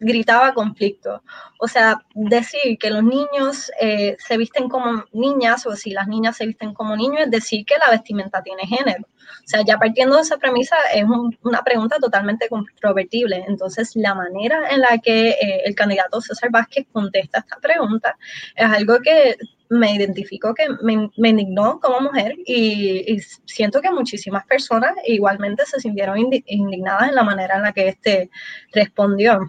gritaba 0.03 0.53
conflicto. 0.53 1.23
O 1.59 1.69
sea, 1.69 2.05
decir 2.15 2.77
que 2.79 2.91
los 2.91 3.05
niños 3.05 3.71
eh, 3.81 4.17
se 4.19 4.37
visten 4.37 4.69
como 4.69 5.05
niñas 5.13 5.65
o 5.67 5.77
si 5.77 5.91
las 5.93 6.09
niñas 6.09 6.37
se 6.37 6.47
visten 6.47 6.75
como 6.75 6.97
niños 6.97 7.23
es 7.23 7.31
decir 7.31 7.65
que 7.65 7.79
la 7.79 7.91
vestimenta 7.91 8.43
tiene 8.43 8.67
género. 8.67 9.05
O 9.05 9.47
sea, 9.47 9.63
ya 9.65 9.79
partiendo 9.79 10.17
de 10.17 10.23
esa 10.23 10.37
premisa 10.39 10.77
es 10.93 11.05
un, 11.05 11.37
una 11.43 11.63
pregunta 11.63 11.97
totalmente 12.01 12.49
controvertible. 12.49 13.45
Entonces, 13.47 13.93
la 13.95 14.15
manera 14.15 14.71
en 14.71 14.81
la 14.81 14.99
que 14.99 15.31
eh, 15.31 15.63
el 15.65 15.75
candidato 15.75 16.21
César 16.21 16.51
Vázquez 16.51 16.87
contesta 16.93 17.39
esta 17.39 17.57
pregunta 17.61 18.17
es 18.57 18.67
algo 18.67 18.99
que 19.01 19.37
me 19.71 19.95
identifico 19.95 20.53
que 20.55 20.69
me, 20.83 21.11
me 21.17 21.29
indignó 21.31 21.81
como 21.81 22.01
mujer 22.01 22.35
y, 22.45 23.11
y, 23.11 23.21
siento 23.47 23.81
que 23.81 23.91
muchísimas 23.91 24.45
personas 24.45 24.93
igualmente 25.07 25.65
se 25.65 25.81
sintieron 25.81 26.19
indignadas 26.19 27.09
en 27.09 27.15
la 27.15 27.23
manera 27.23 27.57
en 27.57 27.63
la 27.63 27.73
que 27.73 27.89
este 27.89 28.31
respondió. 28.73 29.41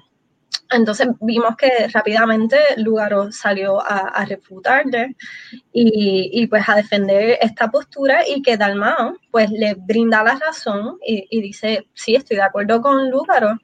Entonces 0.72 1.08
vimos 1.22 1.56
que 1.56 1.88
rápidamente 1.88 2.58
Lugaro 2.78 3.32
salió 3.32 3.80
a, 3.82 4.10
a 4.10 4.26
refutarle 4.26 5.16
y, 5.72 6.30
y, 6.34 6.48
pues 6.48 6.68
a 6.68 6.76
defender 6.76 7.38
esta 7.42 7.70
postura 7.70 8.28
y 8.28 8.42
que 8.42 8.58
Dalmao 8.58 9.18
pues 9.32 9.52
le 9.52 9.76
brinda 9.76 10.24
la 10.24 10.36
razón 10.36 10.98
y, 11.06 11.28
y 11.30 11.42
dice, 11.42 11.88
sí, 11.94 12.16
estoy 12.16 12.38
de 12.38 12.44
acuerdo 12.44 12.82
con 12.82 13.10
Lugaro, 13.12 13.60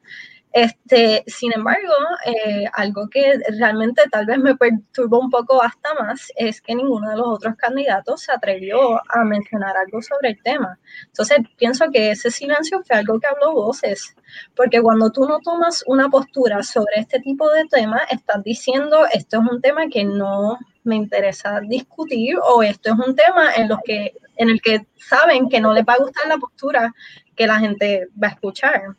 este, 0.51 1.23
sin 1.27 1.53
embargo, 1.53 1.93
eh, 2.25 2.65
algo 2.73 3.07
que 3.07 3.39
realmente 3.59 4.01
tal 4.11 4.25
vez 4.25 4.39
me 4.39 4.55
perturbó 4.55 5.19
un 5.19 5.29
poco 5.29 5.61
hasta 5.61 5.93
más 5.93 6.31
es 6.35 6.59
que 6.61 6.73
ninguno 6.73 7.09
de 7.09 7.17
los 7.17 7.27
otros 7.27 7.55
candidatos 7.55 8.21
se 8.21 8.31
atrevió 8.31 8.99
a 9.09 9.23
mencionar 9.23 9.77
algo 9.77 10.01
sobre 10.01 10.29
el 10.29 10.41
tema. 10.41 10.79
Entonces, 11.05 11.39
pienso 11.57 11.91
que 11.91 12.11
ese 12.11 12.31
silencio 12.31 12.81
fue 12.83 12.97
algo 12.97 13.19
que 13.19 13.27
habló 13.27 13.53
voces, 13.53 14.15
porque 14.55 14.81
cuando 14.81 15.11
tú 15.11 15.27
no 15.27 15.39
tomas 15.39 15.83
una 15.85 16.09
postura 16.09 16.63
sobre 16.63 16.95
este 16.97 17.19
tipo 17.19 17.47
de 17.51 17.65
temas, 17.65 18.01
estás 18.09 18.43
diciendo, 18.43 19.05
esto 19.13 19.41
es 19.41 19.51
un 19.51 19.61
tema 19.61 19.87
que 19.87 20.03
no 20.03 20.57
me 20.83 20.95
interesa 20.95 21.59
discutir 21.61 22.37
o 22.41 22.63
esto 22.63 22.89
es 22.93 23.07
un 23.07 23.15
tema 23.15 23.53
en, 23.55 23.69
los 23.69 23.79
que, 23.85 24.13
en 24.37 24.49
el 24.49 24.61
que 24.61 24.87
saben 24.97 25.47
que 25.47 25.61
no 25.61 25.73
les 25.73 25.85
va 25.85 25.93
a 25.93 25.99
gustar 25.99 26.27
la 26.27 26.37
postura 26.37 26.93
que 27.35 27.45
la 27.45 27.59
gente 27.59 28.07
va 28.21 28.29
a 28.29 28.31
escuchar. 28.31 28.95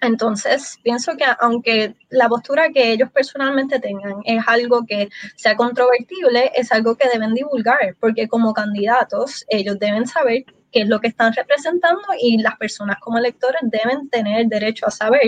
Entonces, 0.00 0.78
pienso 0.82 1.16
que 1.16 1.24
aunque 1.40 1.96
la 2.10 2.28
postura 2.28 2.70
que 2.70 2.92
ellos 2.92 3.10
personalmente 3.10 3.80
tengan 3.80 4.20
es 4.24 4.42
algo 4.46 4.84
que 4.86 5.08
sea 5.36 5.56
controvertible, 5.56 6.52
es 6.54 6.70
algo 6.72 6.96
que 6.96 7.08
deben 7.08 7.34
divulgar, 7.34 7.96
porque 8.00 8.28
como 8.28 8.52
candidatos 8.52 9.44
ellos 9.48 9.78
deben 9.78 10.06
saber 10.06 10.44
qué 10.72 10.82
es 10.82 10.88
lo 10.88 11.00
que 11.00 11.08
están 11.08 11.32
representando 11.32 12.02
y 12.20 12.38
las 12.38 12.56
personas 12.56 12.98
como 13.00 13.18
electores 13.18 13.60
deben 13.62 14.08
tener 14.08 14.46
derecho 14.46 14.86
a 14.86 14.90
saber 14.90 15.22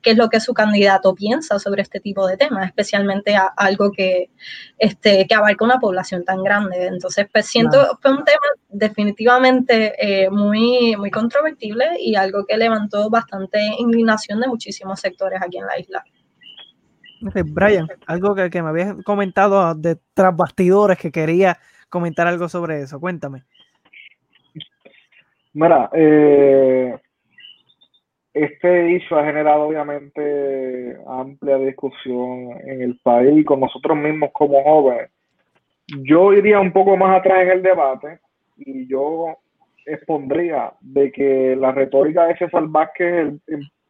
qué 0.00 0.10
es 0.10 0.16
lo 0.16 0.28
que 0.28 0.40
su 0.40 0.54
candidato 0.54 1.14
piensa 1.14 1.58
sobre 1.58 1.82
este 1.82 2.00
tipo 2.00 2.26
de 2.26 2.36
temas, 2.36 2.66
especialmente 2.66 3.34
a 3.34 3.52
algo 3.56 3.90
que, 3.90 4.30
este, 4.78 5.26
que 5.26 5.34
abarca 5.34 5.64
una 5.64 5.78
población 5.78 6.24
tan 6.24 6.42
grande. 6.42 6.86
Entonces, 6.86 7.26
pues 7.32 7.46
siento, 7.46 7.78
claro. 7.78 7.98
fue 8.00 8.10
un 8.12 8.24
tema 8.24 8.46
definitivamente 8.68 9.94
eh, 9.98 10.30
muy, 10.30 10.96
muy 10.96 11.10
controvertible 11.10 11.86
y 11.98 12.14
algo 12.14 12.44
que 12.46 12.56
levantó 12.56 13.10
bastante 13.10 13.58
indignación 13.78 14.40
de 14.40 14.48
muchísimos 14.48 15.00
sectores 15.00 15.40
aquí 15.42 15.58
en 15.58 15.66
la 15.66 15.78
isla. 15.78 16.04
Brian, 17.44 17.88
algo 18.06 18.34
que, 18.34 18.50
que 18.50 18.62
me 18.62 18.70
habías 18.70 18.96
comentado 19.04 19.74
de 19.74 19.96
tras 20.12 20.36
bastidores 20.36 20.98
que 20.98 21.12
quería 21.12 21.58
comentar 21.88 22.26
algo 22.26 22.48
sobre 22.48 22.82
eso. 22.82 22.98
Cuéntame. 22.98 23.44
Mira, 25.54 25.90
eh, 25.92 26.96
este 28.32 28.92
issue 28.92 29.18
ha 29.18 29.24
generado 29.24 29.64
obviamente 29.64 30.96
amplia 31.06 31.58
discusión 31.58 32.52
en 32.64 32.80
el 32.80 32.98
país 33.02 33.40
y 33.40 33.44
con 33.44 33.60
nosotros 33.60 33.96
mismos 33.98 34.30
como 34.32 34.62
jóvenes. 34.62 35.10
Yo 36.04 36.32
iría 36.32 36.58
un 36.58 36.72
poco 36.72 36.96
más 36.96 37.18
atrás 37.18 37.42
en 37.42 37.50
el 37.50 37.62
debate 37.62 38.20
y 38.56 38.86
yo 38.86 39.36
expondría 39.84 40.72
de 40.80 41.12
que 41.12 41.54
la 41.56 41.72
retórica 41.72 42.26
de 42.26 42.36
César 42.38 42.64
Vázquez 42.68 43.34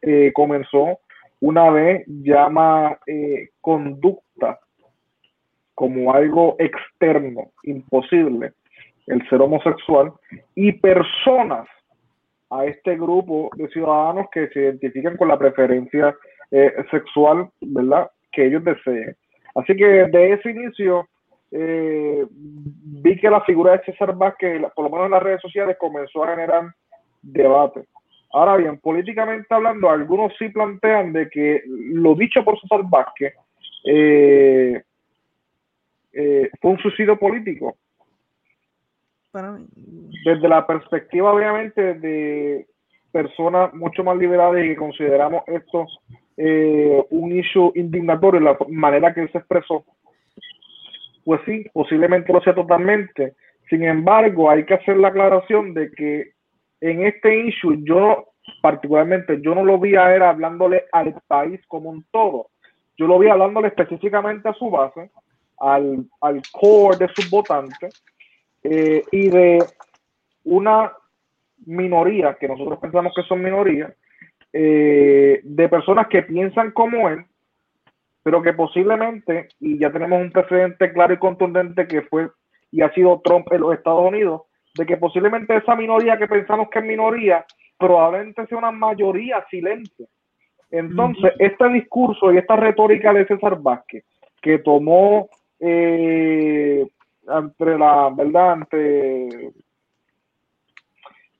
eh, 0.01 0.31
comenzó 0.33 0.99
una 1.39 1.69
vez 1.69 2.03
llama 2.07 2.97
eh, 3.07 3.49
conducta 3.61 4.59
como 5.75 6.13
algo 6.13 6.57
externo, 6.59 7.51
imposible 7.63 8.51
el 9.07 9.27
ser 9.29 9.41
homosexual, 9.41 10.13
y 10.55 10.71
personas 10.73 11.67
a 12.49 12.65
este 12.65 12.95
grupo 12.95 13.49
de 13.55 13.67
ciudadanos 13.69 14.27
que 14.31 14.47
se 14.49 14.59
identifican 14.61 15.17
con 15.17 15.27
la 15.27 15.39
preferencia 15.39 16.15
eh, 16.51 16.71
sexual, 16.91 17.49
¿verdad? 17.61 18.09
Que 18.31 18.45
ellos 18.45 18.63
deseen. 18.63 19.15
Así 19.55 19.75
que 19.75 19.85
desde 19.85 20.33
ese 20.33 20.51
inicio 20.51 21.07
eh, 21.51 22.25
vi 22.29 23.15
que 23.17 23.29
la 23.29 23.41
figura 23.41 23.73
de 23.73 23.83
César 23.85 24.15
Vázquez, 24.15 24.61
por 24.75 24.85
lo 24.85 24.89
menos 24.89 25.05
en 25.05 25.11
las 25.11 25.23
redes 25.23 25.41
sociales, 25.41 25.77
comenzó 25.79 26.23
a 26.23 26.31
generar 26.31 26.73
debate. 27.21 27.85
Ahora 28.31 28.57
bien, 28.57 28.79
políticamente 28.79 29.47
hablando, 29.53 29.89
algunos 29.89 30.33
sí 30.39 30.49
plantean 30.49 31.13
de 31.13 31.29
que 31.29 31.61
lo 31.67 32.15
dicho 32.15 32.43
por 32.43 32.59
César 32.59 32.81
Vázquez 32.89 33.33
eh, 33.85 34.81
eh, 36.13 36.49
fue 36.59 36.71
un 36.71 36.79
suicidio 36.79 37.17
político 37.19 37.77
desde 39.33 40.47
la 40.47 40.65
perspectiva, 40.65 41.33
obviamente, 41.33 41.95
de 41.95 42.67
personas 43.11 43.73
mucho 43.73 44.03
más 44.03 44.17
liberadas 44.17 44.63
y 44.63 44.69
que 44.69 44.75
consideramos 44.75 45.43
esto 45.47 45.85
eh, 46.37 47.03
un 47.11 47.31
issue 47.31 47.71
indignatorio, 47.75 48.39
la 48.39 48.57
manera 48.69 49.13
que 49.13 49.21
él 49.21 49.31
se 49.31 49.37
expresó, 49.37 49.85
pues 51.23 51.41
sí, 51.45 51.65
posiblemente 51.73 52.33
lo 52.33 52.41
sea 52.41 52.55
totalmente. 52.55 53.35
Sin 53.69 53.83
embargo, 53.83 54.49
hay 54.49 54.65
que 54.65 54.73
hacer 54.73 54.97
la 54.97 55.09
aclaración 55.09 55.73
de 55.73 55.91
que 55.91 56.31
en 56.81 57.05
este 57.05 57.47
issue, 57.47 57.77
yo 57.83 58.25
particularmente, 58.61 59.39
yo 59.41 59.55
no 59.55 59.63
lo 59.63 59.79
vi 59.79 59.95
a 59.95 60.13
él 60.15 60.21
hablándole 60.21 60.85
al 60.91 61.15
país 61.27 61.61
como 61.67 61.89
un 61.89 62.05
todo. 62.11 62.47
Yo 62.97 63.07
lo 63.07 63.19
vi 63.19 63.29
hablándole 63.29 63.69
específicamente 63.69 64.49
a 64.49 64.53
su 64.53 64.69
base, 64.69 65.09
al, 65.59 66.05
al 66.19 66.41
core 66.51 66.97
de 66.97 67.07
sus 67.13 67.29
votantes, 67.29 68.03
eh, 68.63 69.03
y 69.11 69.29
de 69.29 69.63
una 70.45 70.91
minoría, 71.65 72.35
que 72.39 72.47
nosotros 72.47 72.79
pensamos 72.79 73.13
que 73.15 73.23
son 73.23 73.43
minorías, 73.43 73.93
eh, 74.51 75.41
de 75.43 75.69
personas 75.69 76.07
que 76.07 76.23
piensan 76.23 76.71
como 76.71 77.09
él, 77.09 77.25
pero 78.21 78.41
que 78.41 78.53
posiblemente, 78.53 79.49
y 79.59 79.77
ya 79.77 79.91
tenemos 79.91 80.21
un 80.21 80.31
precedente 80.31 80.93
claro 80.93 81.13
y 81.13 81.17
contundente 81.17 81.87
que 81.87 82.03
fue 82.03 82.29
y 82.71 82.81
ha 82.81 82.91
sido 82.93 83.21
Trump 83.23 83.47
en 83.51 83.61
los 83.61 83.73
Estados 83.73 84.07
Unidos, 84.07 84.43
de 84.75 84.85
que 84.85 84.97
posiblemente 84.97 85.55
esa 85.55 85.75
minoría 85.75 86.17
que 86.17 86.27
pensamos 86.27 86.69
que 86.69 86.79
es 86.79 86.85
minoría, 86.85 87.45
probablemente 87.77 88.47
sea 88.47 88.57
una 88.57 88.71
mayoría 88.71 89.45
silente. 89.49 90.07
Entonces, 90.71 91.33
este 91.37 91.69
discurso 91.69 92.33
y 92.33 92.37
esta 92.37 92.55
retórica 92.55 93.13
de 93.13 93.27
César 93.27 93.59
Vázquez, 93.61 94.03
que 94.41 94.57
tomó 94.57 95.29
eh, 95.59 96.83
entre 97.27 97.77
la 97.77 98.09
verdad, 98.09 98.53
entre 98.53 99.53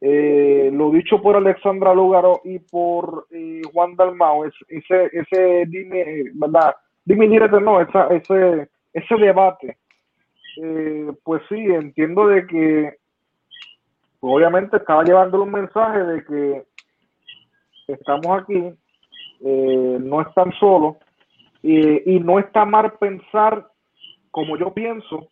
eh, 0.02 0.70
lo 0.74 0.92
dicho 0.92 1.22
por 1.22 1.36
Alexandra 1.36 1.94
Lúgaro 1.94 2.42
y 2.44 2.60
por 2.60 3.28
eh, 3.32 3.62
Juan 3.72 3.96
Dalmao, 3.96 4.46
ese, 4.46 5.10
ese 5.14 5.66
dime, 5.68 6.26
¿verdad? 6.34 6.76
Dime 7.06 7.28
no, 7.28 7.82
esa, 7.82 8.08
ese, 8.08 8.70
ese 8.94 9.16
debate, 9.16 9.78
pues 11.24 11.42
sí, 11.50 11.56
entiendo 11.56 12.28
de 12.28 12.48
que 12.48 12.98
obviamente 14.22 14.78
estaba 14.78 15.04
llevando 15.04 15.42
un 15.42 15.52
mensaje 15.52 16.00
de 16.00 16.24
que 16.24 16.64
estamos 17.88 18.42
aquí, 18.42 18.74
no 19.42 20.22
están 20.22 20.52
solos, 20.60 20.96
y 21.62 22.20
no 22.20 22.40
está 22.40 22.64
mal 22.66 22.94
pensar 23.00 23.68
como 24.32 24.58
yo 24.58 24.74
pienso, 24.74 25.28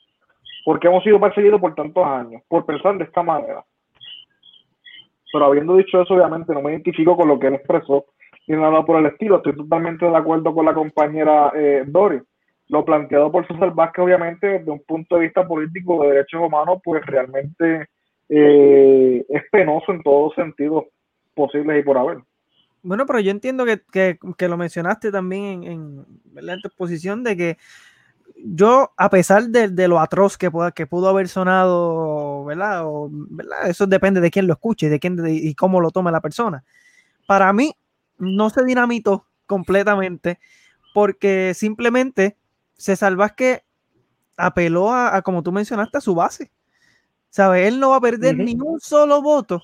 porque 0.66 0.88
hemos 0.88 1.04
sido 1.04 1.20
perseguidos 1.20 1.60
por 1.60 1.76
tantos 1.76 2.06
años, 2.06 2.42
por 2.48 2.66
pensar 2.66 2.98
de 2.98 3.06
esta 3.06 3.24
manera. 3.24 3.64
Pero 5.32 5.46
habiendo 5.46 5.76
dicho 5.76 6.02
eso, 6.02 6.14
obviamente 6.14 6.54
no 6.54 6.62
me 6.62 6.72
identifico 6.72 7.16
con 7.16 7.28
lo 7.28 7.40
que 7.40 7.48
él 7.48 7.56
expresó 7.56 8.06
ni 8.48 8.58
nada 8.58 8.86
por 8.86 9.00
el 9.00 9.06
estilo. 9.06 9.38
Estoy 9.38 9.56
totalmente 9.56 10.06
de 10.06 10.16
acuerdo 10.16 10.54
con 10.54 10.66
la 10.66 10.74
compañera 10.74 11.52
eh, 11.56 11.84
Dori. 11.88 12.20
Lo 12.68 12.86
planteado 12.86 13.32
por 13.32 13.46
César 13.48 13.74
Vázquez, 13.74 14.04
obviamente, 14.04 14.48
desde 14.48 14.72
un 14.72 14.82
punto 14.84 15.16
de 15.16 15.22
vista 15.22 15.46
político 15.46 16.04
de 16.04 16.10
derechos 16.10 16.42
humanos, 16.42 16.80
pues 16.84 17.06
realmente 17.06 17.88
eh, 18.30 19.26
es 19.28 19.44
penoso 19.52 19.92
en 19.92 20.02
todos 20.04 20.34
sentidos 20.36 20.86
posibles 21.34 21.80
y 21.80 21.84
por 21.84 21.98
haber. 21.98 22.20
Bueno, 22.84 23.06
pero 23.06 23.20
yo 23.20 23.30
entiendo 23.30 23.66
que, 23.66 24.48
lo 24.48 24.58
mencionaste 24.58 25.12
también 25.12 25.64
en, 25.64 26.06
en, 26.36 26.62
tu 26.62 26.68
exposición 26.68 27.24
de 27.24 27.38
que 27.38 27.58
yo, 28.46 28.94
a 28.98 29.10
pesar 29.10 29.50
de, 29.50 29.88
lo 29.88 30.00
atroz 30.00 30.38
que, 30.38 30.52
que 30.76 30.88
pudo 30.88 31.10
haber 31.10 31.28
sonado, 31.28 32.46
¿verdad? 32.46 32.86
Eso 33.66 33.88
depende 33.88 34.22
de 34.22 34.32
quién 34.32 34.48
lo 34.48 34.54
escuche 34.54 34.90
de 34.90 35.00
quién, 35.00 35.18
y 35.28 35.56
cómo 35.56 35.82
lo 35.82 35.92
tome 35.92 36.12
la 36.12 36.22
persona. 36.22 36.64
Para 37.28 37.52
mí, 37.54 37.76
no 38.18 38.50
se 38.50 38.64
dinamitó 38.64 39.26
completamente 39.46 40.40
porque 40.94 41.54
simplemente 41.56 42.38
César 42.76 43.16
Vázquez 43.16 43.64
apeló 44.38 44.94
a, 44.94 45.22
como 45.22 45.44
tú 45.44 45.52
mencionaste, 45.52 45.98
a 45.98 46.02
su 46.02 46.16
base. 46.16 46.52
¿Sabes? 47.30 47.68
Él 47.68 47.80
no 47.80 47.92
va 47.92 47.98
a 47.98 48.02
perder 48.02 48.38
ni 48.38 48.56
un 48.56 48.80
solo 48.82 49.22
voto 49.22 49.62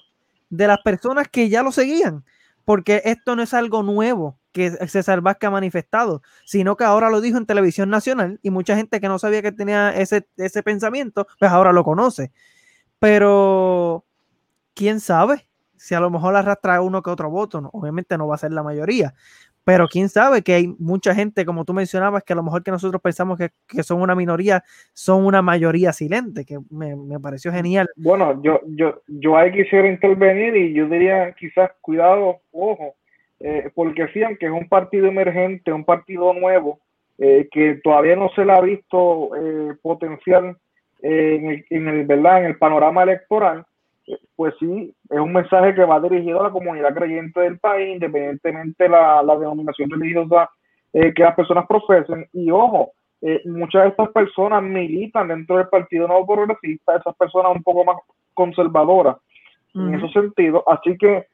de 0.50 0.68
las 0.68 0.80
personas 0.84 1.28
que 1.28 1.50
ya 1.50 1.64
lo 1.64 1.72
seguían, 1.72 2.24
porque 2.64 3.02
esto 3.04 3.36
no 3.36 3.44
es 3.44 3.54
algo 3.54 3.84
nuevo 3.84 4.38
que 4.58 4.72
César 4.88 5.22
Vázquez 5.22 5.48
ha 5.48 5.52
manifestado, 5.52 6.22
sino 6.46 6.76
que 6.76 6.84
ahora 6.84 7.10
lo 7.10 7.22
dijo 7.22 7.38
en 7.38 7.46
televisión 7.46 7.90
nacional 7.90 8.40
y 8.44 8.50
mucha 8.50 8.76
gente 8.76 9.00
que 9.00 9.08
no 9.08 9.20
sabía 9.20 9.42
que 9.42 9.52
tenía 9.52 9.92
ese, 9.96 10.28
ese 10.38 10.64
pensamiento, 10.64 11.28
pues 11.40 11.52
ahora 11.52 11.72
lo 11.72 11.84
conoce. 11.84 12.32
Pero, 13.00 14.06
¿quién 14.74 15.00
sabe? 15.00 15.48
Si 15.76 15.94
a 15.94 16.00
lo 16.00 16.10
mejor 16.10 16.36
arrastra 16.36 16.82
uno 16.82 17.04
que 17.04 17.12
otro 17.12 17.30
voto, 17.30 17.70
obviamente 17.72 18.18
no 18.18 18.28
va 18.28 18.36
a 18.36 18.40
ser 18.40 18.52
la 18.52 18.64
mayoría, 18.64 19.14
pero 19.68 19.90
quién 19.90 20.08
sabe 20.08 20.44
que 20.44 20.54
hay 20.54 20.74
mucha 20.80 21.14
gente, 21.14 21.44
como 21.44 21.66
tú 21.66 21.74
mencionabas, 21.74 22.24
que 22.24 22.32
a 22.32 22.38
lo 22.38 22.42
mejor 22.44 22.64
que 22.64 22.72
nosotros 22.72 23.02
pensamos 23.02 23.38
que, 23.38 23.50
que 23.68 23.84
son 23.84 24.02
una 24.02 24.16
minoría, 24.16 24.64
son 24.94 25.26
una 25.26 25.42
mayoría 25.42 25.92
silente, 25.92 26.46
que 26.46 26.58
me, 26.70 26.96
me, 26.96 27.20
pareció 27.20 27.52
genial. 27.52 27.90
Bueno, 27.98 28.42
yo, 28.42 28.62
yo, 28.66 29.02
yo 29.08 29.36
ahí 29.36 29.52
quisiera 29.52 29.90
intervenir 29.90 30.56
y 30.56 30.74
yo 30.74 30.88
diría 30.88 31.34
quizás, 31.34 31.70
cuidado, 31.82 32.40
ojo, 32.54 32.96
eh, 33.40 33.70
porque 33.76 34.08
sí, 34.08 34.22
que 34.40 34.48
es 34.48 34.52
un 34.52 34.68
partido 34.68 35.08
emergente, 35.08 35.72
un 35.72 35.86
partido 35.86 36.34
nuevo, 36.34 36.80
eh, 37.20 37.48
que 37.52 37.76
todavía 37.84 38.16
no 38.16 38.30
se 38.30 38.46
le 38.46 38.54
ha 38.54 38.62
visto 38.62 39.30
eh, 39.36 39.76
potencial 39.82 40.58
en 41.02 41.50
el, 41.50 41.66
en, 41.70 41.88
el, 41.88 42.06
¿verdad? 42.06 42.40
en 42.40 42.46
el 42.46 42.58
panorama 42.58 43.04
electoral, 43.04 43.64
pues 44.36 44.56
sí, 44.60 44.94
es 45.10 45.20
un 45.20 45.34
mensaje 45.34 45.76
que 45.76 45.84
va 45.84 46.00
dirigido 46.00 46.40
a 46.40 46.46
la 46.46 46.50
comunidad 46.52 46.94
creyente 46.96 47.42
del 47.42 47.60
país, 47.60 47.94
independientemente 47.94 48.86
de 48.86 48.90
la, 48.90 49.22
la 49.22 49.38
denominación 49.38 49.90
religiosa 49.90 50.50
que 50.94 51.14
las 51.22 51.36
personas 51.36 51.68
profesen. 51.68 52.26
Y 52.34 52.50
ojo, 52.50 52.94
muchas 53.46 53.84
de 53.84 53.90
estas 53.90 54.10
personas 54.10 54.64
militan 54.64 55.28
dentro 55.28 55.58
del 55.58 55.68
Partido 55.68 56.08
Nuevo 56.08 56.26
Progresista, 56.26 56.96
esas 56.96 57.16
personas 57.16 57.56
un 57.56 57.62
poco 57.62 57.84
más 57.84 57.98
conservadoras 58.34 59.18
en 59.76 59.94
esos 59.94 60.12
sentidos. 60.14 60.64
Así 60.66 60.98
que 60.98 61.28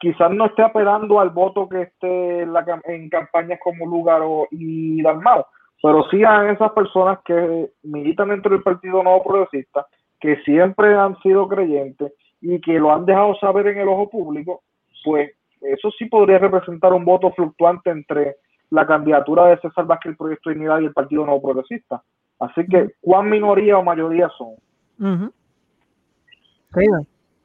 quizás 0.00 0.30
no 0.32 0.46
esté 0.46 0.62
apelando 0.62 1.20
al 1.20 1.30
voto 1.30 1.68
que 1.68 1.82
esté 1.82 2.40
en, 2.40 2.52
la, 2.52 2.64
en 2.84 3.08
campañas 3.10 3.60
como 3.62 3.86
Lugaro 3.86 4.48
y 4.50 5.02
Dalmau, 5.02 5.44
pero 5.82 6.04
sí 6.10 6.24
a 6.24 6.50
esas 6.50 6.72
personas 6.72 7.18
que 7.24 7.70
militan 7.82 8.30
dentro 8.30 8.50
del 8.50 8.62
Partido 8.62 9.02
Nuevo 9.02 9.22
Progresista, 9.22 9.86
que 10.18 10.36
siempre 10.38 10.94
han 10.94 11.16
sido 11.20 11.46
creyentes 11.46 12.12
y 12.40 12.60
que 12.60 12.78
lo 12.78 12.92
han 12.92 13.04
dejado 13.04 13.34
saber 13.36 13.66
en 13.68 13.78
el 13.78 13.88
ojo 13.88 14.08
público, 14.08 14.62
pues 15.04 15.32
eso 15.60 15.90
sí 15.98 16.06
podría 16.06 16.38
representar 16.38 16.92
un 16.92 17.04
voto 17.04 17.30
fluctuante 17.32 17.90
entre 17.90 18.36
la 18.70 18.86
candidatura 18.86 19.46
de 19.46 19.58
César 19.58 19.86
Vázquez, 19.86 20.12
el 20.12 20.16
Proyecto 20.16 20.48
de 20.48 20.56
Unidad 20.56 20.80
y 20.80 20.86
el 20.86 20.92
Partido 20.92 21.26
Nuevo 21.26 21.42
Progresista. 21.42 22.02
Así 22.38 22.66
que, 22.66 22.92
¿cuán 23.00 23.28
minoría 23.28 23.76
o 23.76 23.82
mayoría 23.82 24.30
son? 24.38 24.54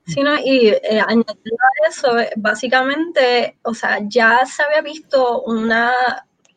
Sí, 0.08 0.22
y 0.43 0.68
eh, 0.68 1.01
añadiendo 1.06 1.58
a 1.58 1.89
eso, 1.89 2.12
básicamente, 2.36 3.58
o 3.64 3.74
sea, 3.74 3.99
ya 4.03 4.45
se 4.45 4.62
había 4.62 4.82
visto 4.82 5.41
una 5.43 5.91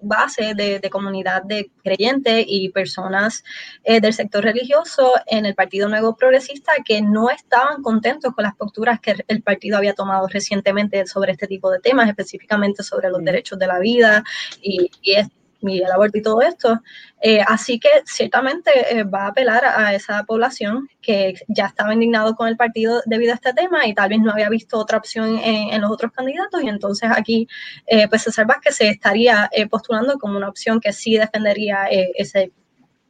base 0.01 0.55
de, 0.55 0.81
comunidad 0.91 1.43
de 1.43 1.71
creyentes 1.83 2.45
y 2.47 2.69
personas 2.69 3.43
eh, 3.85 4.01
del 4.01 4.13
sector 4.13 4.45
religioso 4.45 5.15
en 5.27 5.47
el 5.47 5.55
Partido 5.55 5.89
Nuevo 5.89 6.15
Progresista 6.17 6.73
que 6.85 7.03
no 7.03 7.31
estaban 7.31 7.83
contentos 7.83 8.33
con 8.35 8.45
las 8.45 8.55
posturas 8.55 9.01
que 9.01 9.17
el 9.27 9.43
partido 9.43 9.77
había 9.77 9.95
tomado 9.95 10.29
recientemente 10.29 11.07
sobre 11.07 11.33
este 11.33 11.47
tipo 11.47 11.71
de 11.71 11.81
temas, 11.81 12.09
específicamente 12.09 12.83
sobre 12.83 13.11
los 13.11 13.25
derechos 13.25 13.59
de 13.59 13.67
la 13.67 13.79
vida 13.79 14.23
y, 14.63 14.91
y, 15.03 15.17
y 15.17 15.17
el 15.63 15.91
aborto 15.93 16.19
y 16.19 16.23
todo 16.23 16.43
esto. 16.43 16.81
Eh, 17.21 17.41
así 17.47 17.81
que 17.81 17.89
ciertamente 18.05 18.71
eh, 18.91 19.05
va 19.05 19.25
a 19.25 19.29
apelar 19.29 19.65
a 19.65 19.95
esa 19.95 20.25
población 20.25 20.89
que 21.01 21.35
ya 21.49 21.67
estaba 21.67 21.93
indignado 21.93 22.35
con 22.35 22.49
el 22.49 22.57
partido 22.57 23.03
debido 23.07 23.33
a 23.33 23.35
este 23.35 23.53
tema 23.53 23.87
y 23.87 23.95
tal 23.95 24.09
vez 24.09 24.21
no 24.21 24.31
había 24.31 24.49
visto 24.49 24.79
otra 24.79 24.99
opción 24.99 25.39
en, 25.39 25.81
los 25.81 25.91
otros 25.91 26.13
candidatos 26.13 26.63
y 26.63 26.69
entonces 26.69 27.11
aquí 27.15 27.49
eh, 27.87 28.09
pues 28.09 28.23
César 28.23 28.47
Vázquez 28.47 28.77
se 28.77 28.89
estaría 28.89 29.51
postulando 29.71 30.19
como 30.19 30.37
una 30.37 30.49
opción 30.49 30.81
que 30.81 30.93
sí 30.93 31.17
defendería 31.17 31.87
ese, 31.91 32.53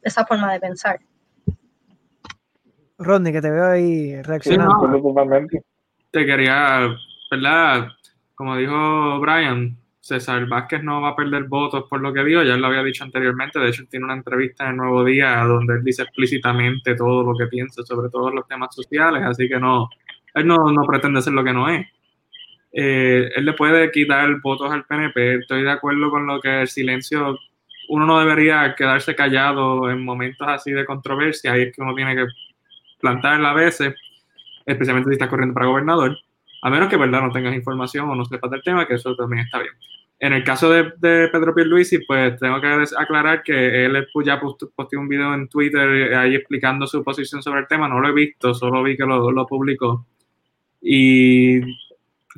esa 0.01 0.25
forma 0.25 0.51
de 0.53 0.59
pensar. 0.59 0.99
Rodney, 2.97 3.31
que 3.31 3.41
te 3.41 3.49
veo 3.49 3.65
ahí 3.65 4.21
reaccionando. 4.21 4.75
te 6.11 6.25
quería, 6.25 6.89
¿verdad? 7.31 7.87
Como 8.35 8.57
dijo 8.57 9.19
Brian, 9.19 9.78
César 10.09 10.47
Vázquez 10.47 10.83
no 10.83 11.01
va 11.01 11.09
a 11.09 11.15
perder 11.15 11.43
votos 11.43 11.85
por 11.87 12.01
lo 12.01 12.11
que 12.11 12.23
digo, 12.23 12.41
ya 12.41 12.57
lo 12.57 12.67
había 12.67 12.83
dicho 12.83 13.03
anteriormente, 13.03 13.59
de 13.59 13.69
hecho 13.69 13.85
tiene 13.87 14.05
una 14.05 14.15
entrevista 14.15 14.63
en 14.63 14.71
el 14.71 14.77
Nuevo 14.77 15.03
Día 15.05 15.37
donde 15.43 15.75
él 15.75 15.83
dice 15.83 16.01
explícitamente 16.01 16.95
todo 16.95 17.23
lo 17.23 17.37
que 17.37 17.45
piensa 17.45 17.83
sobre 17.83 18.09
todos 18.09 18.33
los 18.33 18.47
temas 18.47 18.73
sociales, 18.73 19.21
así 19.23 19.47
que 19.47 19.59
no, 19.59 19.87
él 20.33 20.47
no, 20.47 20.83
pretende 20.87 21.21
ser 21.21 21.33
lo 21.33 21.43
que 21.43 21.53
no 21.53 21.69
es. 21.69 21.87
Eh, 22.71 23.29
él 23.35 23.45
le 23.45 23.53
puede 23.53 23.91
quitar 23.91 24.41
votos 24.41 24.71
al 24.71 24.85
PNP, 24.85 25.35
estoy 25.35 25.61
de 25.61 25.71
acuerdo 25.71 26.09
con 26.09 26.25
lo 26.25 26.41
que 26.41 26.61
el 26.61 26.67
silencio, 26.67 27.37
uno 27.89 28.05
no 28.05 28.19
debería 28.19 28.73
quedarse 28.75 29.15
callado 29.15 29.91
en 29.91 30.03
momentos 30.03 30.47
así 30.47 30.71
de 30.71 30.85
controversia, 30.85 31.55
y 31.55 31.63
es 31.63 31.75
que 31.75 31.81
uno 31.83 31.93
tiene 31.93 32.15
que 32.15 32.25
plantarla 32.99 33.51
a 33.51 33.53
veces, 33.53 33.93
especialmente 34.65 35.11
si 35.11 35.13
está 35.13 35.29
corriendo 35.29 35.53
para 35.53 35.67
gobernador, 35.67 36.17
a 36.61 36.69
menos 36.71 36.89
que 36.89 36.97
verdad 36.97 37.21
no 37.21 37.31
tengas 37.31 37.53
información 37.53 38.09
o 38.09 38.15
no 38.15 38.25
sepas 38.25 38.49
del 38.49 38.63
tema, 38.63 38.87
que 38.87 38.95
eso 38.95 39.15
también 39.15 39.45
está 39.45 39.59
bien. 39.59 39.73
En 40.21 40.33
el 40.33 40.43
caso 40.43 40.69
de, 40.69 40.91
de 40.97 41.29
Pedro 41.29 41.55
Pierluisi, 41.55 41.99
pues 41.99 42.37
tengo 42.39 42.59
que 42.59 42.85
aclarar 42.97 43.41
que 43.41 43.85
él 43.85 44.05
ya 44.25 44.39
posteó 44.39 44.99
un 44.99 45.07
video 45.07 45.33
en 45.33 45.47
Twitter 45.47 46.13
ahí 46.13 46.35
explicando 46.35 46.85
su 46.87 47.01
posición 47.03 47.41
sobre 47.41 47.61
el 47.61 47.67
tema. 47.67 47.87
No 47.87 48.01
lo 48.01 48.09
he 48.09 48.13
visto, 48.13 48.53
solo 48.53 48.83
vi 48.83 48.97
que 48.97 49.05
lo, 49.05 49.47
publicó. 49.47 50.05
Y 50.81 51.61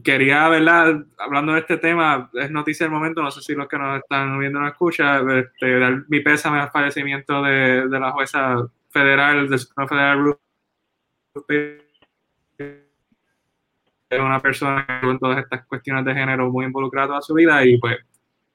quería, 0.03 0.47
¿verdad? 0.49 1.05
Hablando 1.17 1.53
de 1.53 1.59
este 1.61 1.77
tema, 1.77 2.29
es 2.33 2.51
noticia 2.51 2.85
del 2.85 2.93
momento, 2.93 3.23
no 3.23 3.31
sé 3.31 3.41
si 3.41 3.55
los 3.55 3.67
que 3.67 3.79
nos 3.79 3.99
están 3.99 4.37
viendo 4.37 4.59
nos 4.59 4.71
escuchan, 4.71 5.29
este, 5.31 5.79
dar 5.79 6.03
mi 6.07 6.19
pésame 6.19 6.59
al 6.59 6.69
fallecimiento 6.69 7.41
de, 7.41 7.87
de 7.87 7.99
la 7.99 8.11
jueza 8.11 8.57
federal, 8.91 9.49
del 9.49 9.59
Supremo 9.59 9.87
Federal 9.87 10.37
es 14.11 14.19
una 14.19 14.39
persona 14.39 14.85
que 14.85 15.09
en 15.09 15.19
todas 15.19 15.39
estas 15.39 15.65
cuestiones 15.65 16.03
de 16.03 16.13
género 16.13 16.51
muy 16.51 16.65
involucrada 16.65 17.07
toda 17.07 17.21
su 17.21 17.33
vida 17.33 17.65
y 17.65 17.77
pues 17.77 17.97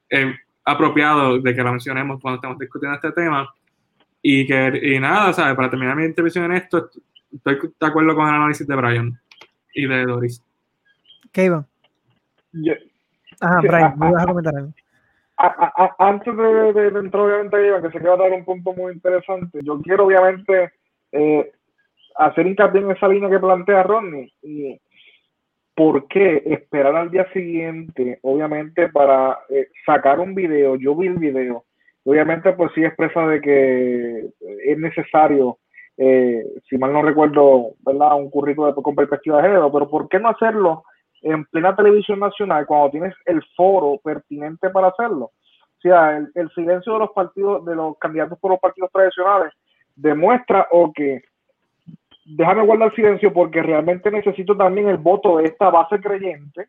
es 0.09 0.36
apropiado 0.64 1.38
de 1.38 1.54
que 1.54 1.62
la 1.62 1.70
mencionemos 1.70 2.20
cuando 2.20 2.36
estamos 2.36 2.59
discutiendo 2.59 2.96
este 2.96 3.12
tema. 3.12 3.48
Y 4.20 4.46
que 4.46 4.80
y 4.82 4.98
nada, 4.98 5.32
¿sabes? 5.32 5.54
Para 5.54 5.70
terminar 5.70 5.96
mi 5.96 6.04
intervención 6.04 6.44
en 6.46 6.52
esto, 6.52 6.90
estoy 7.32 7.59
de 7.80 7.86
acuerdo 7.86 8.14
con 8.14 8.28
el 8.28 8.34
análisis 8.34 8.66
de 8.66 8.76
Brian 8.76 9.18
y 9.72 9.86
de 9.86 10.04
Doris. 10.04 10.42
¿Qué 11.32 11.44
iba? 11.44 11.64
Ajá, 13.40 13.61
Brian, 13.61 13.98
me 13.98 14.12
vas 14.12 14.22
a 14.22 14.26
comentar 14.26 14.54
algo. 14.57 14.72
antes 15.98 16.36
de, 16.36 16.72
de, 16.72 16.98
entrar 16.98 17.24
obviamente 17.24 17.57
ahí, 17.57 17.82
que 17.82 17.90
se 17.90 17.98
queda 17.98 18.16
dar 18.16 18.32
un 18.32 18.44
punto 18.44 18.72
muy 18.72 18.92
interesante, 18.92 19.61
yo 19.62 19.80
quiero 19.82 20.07
obviamente 20.07 20.72
eh, 21.12 21.52
hacer 22.16 22.46
hincapié 22.46 22.80
en 22.80 22.90
esa 22.90 23.09
línea 23.09 23.30
que 23.30 23.38
plantea 23.38 23.82
Rodney. 23.84 24.32
Y, 24.42 24.80
¿Por 25.77 26.09
qué 26.09 26.43
esperar 26.47 26.97
al 26.97 27.11
día 27.11 27.31
siguiente, 27.35 28.18
obviamente, 28.22 28.89
para 28.89 29.41
eh, 29.51 29.68
sacar 29.85 30.20
un 30.20 30.35
video? 30.35 30.77
Yo 30.77 30.97
vi 30.97 31.07
el 31.09 31.18
video. 31.18 31.64
Obviamente, 32.03 32.55
pues 32.55 32.72
sí 32.74 32.83
expresa 32.83 33.27
de 33.27 33.43
que 33.43 34.31
es 34.64 34.79
necesario, 34.79 35.59
eh, 35.99 36.47
si 36.66 36.79
mal 36.79 36.95
no 36.95 37.03
recuerdo, 37.03 37.72
¿verdad? 37.85 38.16
Un 38.16 38.31
currículo 38.31 38.74
con 38.74 38.95
perspectiva 38.95 39.37
de 39.37 39.49
género, 39.49 39.70
pero 39.70 39.87
¿por 39.87 40.09
qué 40.09 40.18
no 40.18 40.31
hacerlo 40.31 40.85
en 41.20 41.45
plena 41.45 41.77
televisión 41.77 42.20
nacional 42.20 42.64
cuando 42.64 42.93
tienes 42.93 43.14
el 43.27 43.43
foro 43.55 44.01
pertinente 44.03 44.70
para 44.70 44.89
hacerlo? 44.89 45.24
O 45.27 45.81
sea, 45.83 46.16
el, 46.16 46.31
el 46.37 46.49
silencio 46.53 46.95
de 46.95 47.01
los 47.01 47.11
partidos, 47.11 47.66
de 47.66 47.74
los 47.74 47.99
candidatos 47.99 48.39
por 48.39 48.53
los 48.53 48.61
partidos 48.61 48.91
tradicionales, 48.91 49.53
demuestra 49.95 50.68
o 50.70 50.91
que 50.91 51.22
déjame 52.27 52.62
guardar 52.62 52.95
silencio 52.95 53.33
porque 53.33 53.62
realmente 53.62 54.11
necesito 54.11 54.57
también 54.57 54.89
el 54.89 54.97
voto 54.97 55.39
de 55.39 55.45
esta 55.45 55.70
base 55.70 56.01
creyente. 56.01 56.66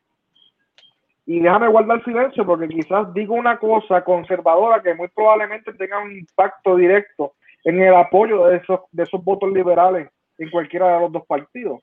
Y 1.26 1.42
déjame 1.42 1.68
guardar 1.68 2.04
silencio 2.06 2.46
porque 2.46 2.70
quizás 2.70 3.14
digo 3.14 3.34
una 3.34 3.58
cosa 3.58 4.04
conservadora 4.04 4.82
que 4.82 4.94
muy 4.94 5.10
probablemente 5.10 5.74
tenga 5.74 6.00
un 6.00 6.16
impacto 6.16 6.76
directo 6.78 7.34
en 7.66 7.82
el 7.82 7.94
apoyo 7.96 8.46
de 8.46 8.58
esos, 8.58 8.82
de 8.92 9.04
esos 9.04 9.22
votos 9.24 9.52
liberales 9.52 10.10
en 10.38 10.50
cualquiera 10.50 10.94
de 10.94 11.02
los 11.02 11.12
dos 11.12 11.26
partidos. 11.26 11.82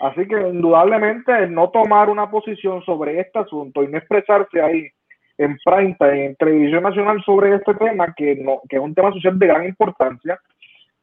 Así 0.00 0.26
que 0.26 0.40
indudablemente 0.40 1.46
no 1.48 1.70
tomar 1.70 2.08
una 2.08 2.30
posición 2.30 2.82
sobre 2.84 3.20
este 3.20 3.38
asunto 3.38 3.82
y 3.82 3.88
no 3.88 3.98
expresarse 3.98 4.60
ahí 4.60 4.88
en 5.36 5.56
prime 5.64 5.96
en 6.00 6.36
televisión 6.36 6.82
nacional 6.82 7.22
sobre 7.24 7.54
este 7.54 7.74
tema, 7.74 8.12
que, 8.16 8.36
no, 8.36 8.60
que 8.68 8.76
es 8.76 8.82
un 8.82 8.94
tema 8.94 9.12
social 9.12 9.38
de 9.38 9.46
gran 9.46 9.66
importancia, 9.66 10.40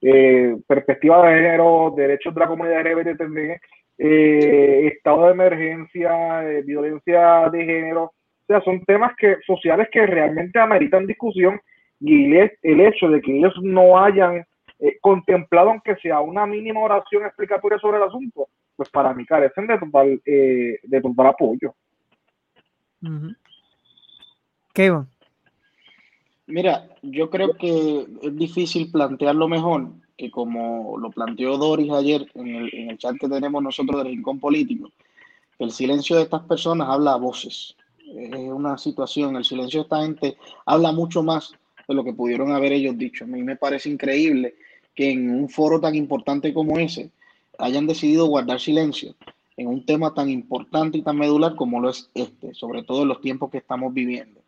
eh, 0.07 0.55
perspectiva 0.67 1.27
de 1.27 1.35
género, 1.35 1.91
derechos 1.97 2.31
de 2.33 2.39
la 2.39 2.47
comunidad 2.47 2.85
LGBTB, 2.85 3.59
eh, 3.97 4.91
estado 4.93 5.25
de 5.25 5.31
emergencia, 5.31 6.47
eh, 6.47 6.61
violencia 6.61 7.49
de 7.49 7.65
género, 7.65 8.03
o 8.03 8.13
sea, 8.45 8.61
son 8.61 8.85
temas 8.85 9.15
que, 9.17 9.37
sociales 9.47 9.87
que 9.91 10.05
realmente 10.05 10.59
ameritan 10.59 11.07
discusión 11.07 11.59
y 11.99 12.35
el, 12.35 12.81
hecho 12.81 13.09
de 13.09 13.19
que 13.19 13.35
ellos 13.35 13.55
no 13.63 13.97
hayan 13.97 14.45
eh, 14.79 14.97
contemplado, 15.01 15.71
aunque 15.71 15.95
sea 15.95 16.19
una 16.19 16.45
mínima 16.45 16.81
oración 16.81 17.25
explicatoria 17.25 17.79
sobre 17.79 17.97
el 17.97 18.03
asunto, 18.03 18.47
pues 18.75 18.89
para 18.89 19.11
mí 19.11 19.25
carecen 19.25 19.65
de 19.65 19.79
total, 19.79 20.21
de 20.23 21.01
total 21.01 21.27
apoyo. 21.27 21.73
¿Qué? 24.71 24.91
Mira, 26.47 26.87
yo 27.01 27.29
creo 27.29 27.53
que 27.57 28.05
es 28.21 28.35
difícil 28.35 28.91
plantearlo 28.91 29.47
mejor 29.47 29.89
que 30.15 30.29
como 30.31 30.97
lo 30.97 31.09
planteó 31.09 31.57
Doris 31.57 31.91
ayer 31.91 32.25
en 32.35 32.47
el, 32.47 32.73
en 32.73 32.89
el 32.91 32.97
chat 32.97 33.17
que 33.19 33.27
tenemos 33.27 33.61
nosotros 33.61 34.03
del 34.03 34.13
Rincón 34.13 34.39
Político, 34.39 34.91
el 35.59 35.71
silencio 35.71 36.15
de 36.15 36.23
estas 36.23 36.43
personas 36.43 36.87
habla 36.89 37.13
a 37.13 37.17
voces. 37.17 37.75
Es 38.15 38.51
una 38.51 38.77
situación, 38.77 39.35
el 39.35 39.43
silencio 39.43 39.79
de 39.79 39.83
esta 39.83 40.03
gente 40.03 40.37
habla 40.65 40.91
mucho 40.91 41.23
más 41.23 41.51
de 41.87 41.93
lo 41.93 42.03
que 42.03 42.13
pudieron 42.13 42.51
haber 42.51 42.73
ellos 42.73 42.97
dicho. 42.97 43.23
A 43.23 43.27
mí 43.27 43.41
me 43.43 43.55
parece 43.55 43.89
increíble 43.89 44.55
que 44.93 45.11
en 45.11 45.29
un 45.29 45.49
foro 45.49 45.79
tan 45.79 45.95
importante 45.95 46.53
como 46.53 46.77
ese 46.77 47.11
hayan 47.57 47.87
decidido 47.87 48.27
guardar 48.27 48.59
silencio 48.59 49.15
en 49.57 49.67
un 49.67 49.85
tema 49.85 50.13
tan 50.13 50.29
importante 50.29 50.97
y 50.97 51.01
tan 51.01 51.17
medular 51.17 51.55
como 51.55 51.79
lo 51.79 51.89
es 51.89 52.09
este, 52.13 52.53
sobre 52.53 52.83
todo 52.83 53.03
en 53.03 53.07
los 53.07 53.21
tiempos 53.21 53.49
que 53.49 53.57
estamos 53.57 53.93
viviendo. 53.93 54.41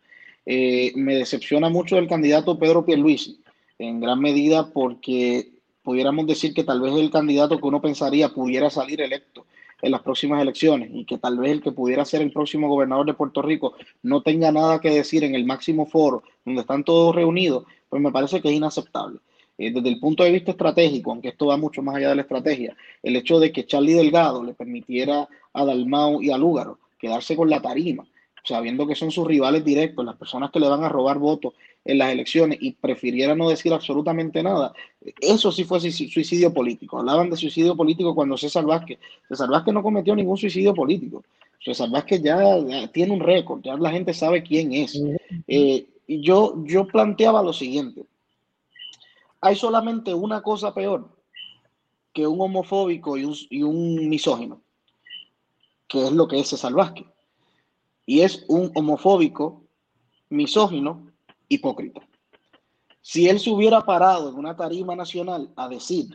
Eh, 0.49 0.93
me 0.95 1.17
decepciona 1.17 1.67
mucho 1.67 1.97
el 1.97 2.07
candidato 2.07 2.57
Pedro 2.57 2.85
Pierluisi, 2.85 3.43
en 3.77 3.99
gran 3.99 4.21
medida 4.21 4.71
porque 4.71 5.51
pudiéramos 5.83 6.25
decir 6.25 6.53
que 6.53 6.63
tal 6.63 6.79
vez 6.79 6.93
el 6.93 7.11
candidato 7.11 7.57
que 7.57 7.67
uno 7.67 7.81
pensaría 7.81 8.29
pudiera 8.29 8.69
salir 8.69 9.01
electo 9.01 9.45
en 9.81 9.91
las 9.91 10.01
próximas 10.03 10.41
elecciones 10.41 10.89
y 10.93 11.03
que 11.03 11.17
tal 11.17 11.37
vez 11.37 11.51
el 11.51 11.61
que 11.61 11.73
pudiera 11.73 12.05
ser 12.05 12.21
el 12.21 12.31
próximo 12.31 12.69
gobernador 12.69 13.05
de 13.05 13.13
Puerto 13.13 13.41
Rico 13.41 13.73
no 14.03 14.21
tenga 14.21 14.49
nada 14.53 14.79
que 14.79 14.89
decir 14.89 15.25
en 15.25 15.35
el 15.35 15.45
máximo 15.45 15.85
foro 15.85 16.23
donde 16.45 16.61
están 16.61 16.85
todos 16.85 17.13
reunidos, 17.13 17.65
pues 17.89 18.01
me 18.01 18.13
parece 18.13 18.41
que 18.41 18.47
es 18.47 18.55
inaceptable. 18.55 19.19
Eh, 19.57 19.73
desde 19.73 19.89
el 19.89 19.99
punto 19.99 20.23
de 20.23 20.31
vista 20.31 20.51
estratégico, 20.51 21.11
aunque 21.11 21.27
esto 21.27 21.47
va 21.47 21.57
mucho 21.57 21.81
más 21.81 21.97
allá 21.97 22.07
de 22.07 22.15
la 22.15 22.21
estrategia, 22.21 22.73
el 23.03 23.17
hecho 23.17 23.37
de 23.37 23.51
que 23.51 23.65
Charlie 23.65 23.95
Delgado 23.95 24.45
le 24.45 24.53
permitiera 24.53 25.27
a 25.51 25.65
Dalmau 25.65 26.21
y 26.21 26.31
a 26.31 26.37
Lúgaro 26.37 26.79
quedarse 26.97 27.35
con 27.35 27.49
la 27.49 27.61
tarima 27.61 28.07
sabiendo 28.47 28.87
que 28.87 28.95
son 28.95 29.11
sus 29.11 29.27
rivales 29.27 29.65
directos, 29.65 30.05
las 30.05 30.15
personas 30.15 30.51
que 30.51 30.59
le 30.59 30.69
van 30.69 30.83
a 30.83 30.89
robar 30.89 31.19
votos 31.19 31.53
en 31.83 31.97
las 31.97 32.11
elecciones 32.11 32.57
y 32.61 32.71
prefiriera 32.71 33.35
no 33.35 33.49
decir 33.49 33.73
absolutamente 33.73 34.41
nada, 34.41 34.73
eso 35.19 35.51
sí 35.51 35.65
fue 35.65 35.81
suicidio 35.81 36.53
político. 36.53 36.97
Hablaban 36.97 37.29
de 37.29 37.35
suicidio 37.35 37.75
político 37.75 38.15
cuando 38.15 38.37
César 38.37 38.65
Vázquez. 38.65 38.99
César 39.27 39.49
Vázquez 39.49 39.73
no 39.73 39.83
cometió 39.83 40.15
ningún 40.15 40.37
suicidio 40.37 40.73
político. 40.73 41.25
César 41.59 41.89
Vázquez 41.89 42.21
ya, 42.23 42.39
tiene 42.93 43.11
un 43.11 43.19
récord, 43.19 43.61
ya 43.61 43.75
la 43.75 43.91
gente 43.91 44.13
sabe 44.13 44.43
quién 44.43 44.71
es. 44.71 44.97
Eh, 45.47 45.85
y 46.07 46.21
yo, 46.21 46.55
yo 46.63 46.87
planteaba 46.87 47.43
lo 47.43 47.51
siguiente. 47.51 48.05
Hay 49.41 49.57
solamente 49.57 50.13
una 50.13 50.41
cosa 50.41 50.73
peor 50.73 51.09
que 52.13 52.25
un 52.25 52.39
homofóbico 52.39 53.17
y 53.17 53.25
un, 53.25 53.35
y 53.49 53.61
un 53.61 54.07
misógino, 54.07 54.61
que 55.87 56.05
es 56.05 56.11
lo 56.13 56.29
que 56.29 56.39
es 56.39 56.47
César 56.47 56.71
Vázquez 56.71 57.05
y 58.07 58.21
es 58.21 58.45
un 58.47 58.71
homofóbico, 58.73 59.67
misógino, 60.29 61.11
hipócrita. 61.49 62.01
Si 63.01 63.29
él 63.29 63.39
se 63.39 63.51
hubiera 63.51 63.81
parado 63.81 64.29
en 64.29 64.35
una 64.35 64.55
tarima 64.55 64.95
nacional 64.95 65.51
a 65.55 65.67
decir 65.67 66.05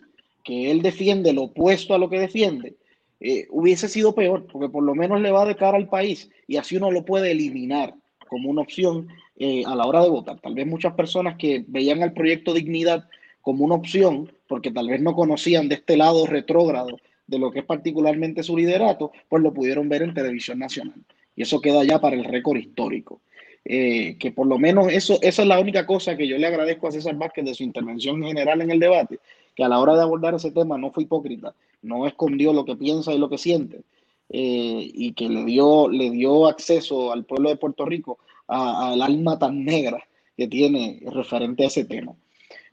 que 0.42 0.70
él 0.70 0.82
defiende 0.82 1.32
lo 1.32 1.44
opuesto 1.44 1.94
a 1.94 1.98
lo 1.98 2.08
que 2.08 2.18
defiende, 2.18 2.76
eh, 3.20 3.46
hubiese 3.50 3.88
sido 3.88 4.14
peor, 4.14 4.46
porque 4.50 4.70
por 4.70 4.82
lo 4.82 4.94
menos 4.94 5.20
le 5.20 5.30
va 5.30 5.44
de 5.44 5.54
cara 5.54 5.76
al 5.76 5.88
país 5.88 6.28
y 6.48 6.56
así 6.56 6.76
uno 6.76 6.90
lo 6.90 7.04
puede 7.04 7.30
eliminar 7.30 7.94
como 8.28 8.48
una 8.48 8.62
opción 8.62 9.08
eh, 9.36 9.62
a 9.66 9.76
la 9.76 9.86
hora 9.86 10.02
de 10.02 10.08
votar. 10.08 10.40
Tal 10.40 10.54
vez 10.54 10.66
muchas 10.66 10.94
personas 10.94 11.36
que 11.36 11.64
veían 11.68 12.02
al 12.02 12.14
proyecto 12.14 12.54
Dignidad 12.54 13.06
como 13.42 13.64
una 13.64 13.74
opción, 13.74 14.32
porque 14.48 14.70
tal 14.70 14.88
vez 14.88 15.00
no 15.02 15.14
conocían 15.14 15.68
de 15.68 15.74
este 15.74 15.98
lado 15.98 16.26
retrógrado 16.26 16.96
de 17.26 17.38
lo 17.38 17.50
que 17.50 17.58
es 17.60 17.64
particularmente 17.66 18.42
su 18.42 18.56
liderato, 18.56 19.12
pues 19.28 19.42
lo 19.42 19.52
pudieron 19.52 19.88
ver 19.88 20.02
en 20.02 20.14
televisión 20.14 20.58
nacional. 20.58 21.04
Y 21.36 21.42
eso 21.42 21.60
queda 21.60 21.84
ya 21.84 22.00
para 22.00 22.16
el 22.16 22.24
récord 22.24 22.58
histórico. 22.58 23.20
Eh, 23.64 24.16
que 24.18 24.32
por 24.32 24.48
lo 24.48 24.58
menos 24.58 24.92
eso, 24.92 25.18
esa 25.22 25.42
es 25.42 25.48
la 25.48 25.60
única 25.60 25.86
cosa 25.86 26.16
que 26.16 26.26
yo 26.26 26.36
le 26.36 26.48
agradezco 26.48 26.88
a 26.88 26.92
César 26.92 27.14
Vázquez 27.14 27.44
de 27.44 27.54
su 27.54 27.62
intervención 27.62 28.20
general 28.20 28.60
en 28.60 28.72
el 28.72 28.80
debate, 28.80 29.20
que 29.54 29.62
a 29.62 29.68
la 29.68 29.78
hora 29.78 29.94
de 29.94 30.02
abordar 30.02 30.34
ese 30.34 30.50
tema 30.50 30.76
no 30.78 30.90
fue 30.90 31.04
hipócrita, 31.04 31.54
no 31.82 32.06
escondió 32.08 32.52
lo 32.52 32.64
que 32.64 32.74
piensa 32.74 33.12
y 33.12 33.18
lo 33.18 33.28
que 33.28 33.38
siente, 33.38 33.82
eh, 34.30 34.90
y 34.92 35.12
que 35.12 35.28
le 35.28 35.44
dio, 35.44 35.88
le 35.88 36.10
dio 36.10 36.48
acceso 36.48 37.12
al 37.12 37.24
pueblo 37.24 37.50
de 37.50 37.56
Puerto 37.56 37.84
Rico 37.84 38.18
al 38.48 39.00
alma 39.00 39.38
tan 39.38 39.64
negra 39.64 40.02
que 40.36 40.48
tiene 40.48 41.00
referente 41.06 41.62
a 41.62 41.68
ese 41.68 41.84
tema. 41.84 42.14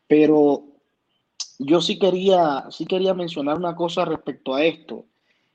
Pero 0.08 0.64
yo 1.60 1.82
sí 1.82 2.00
quería, 2.00 2.66
sí 2.72 2.86
quería 2.86 3.14
mencionar 3.14 3.58
una 3.58 3.76
cosa 3.76 4.06
respecto 4.06 4.56
a 4.56 4.66
esto, 4.66 5.06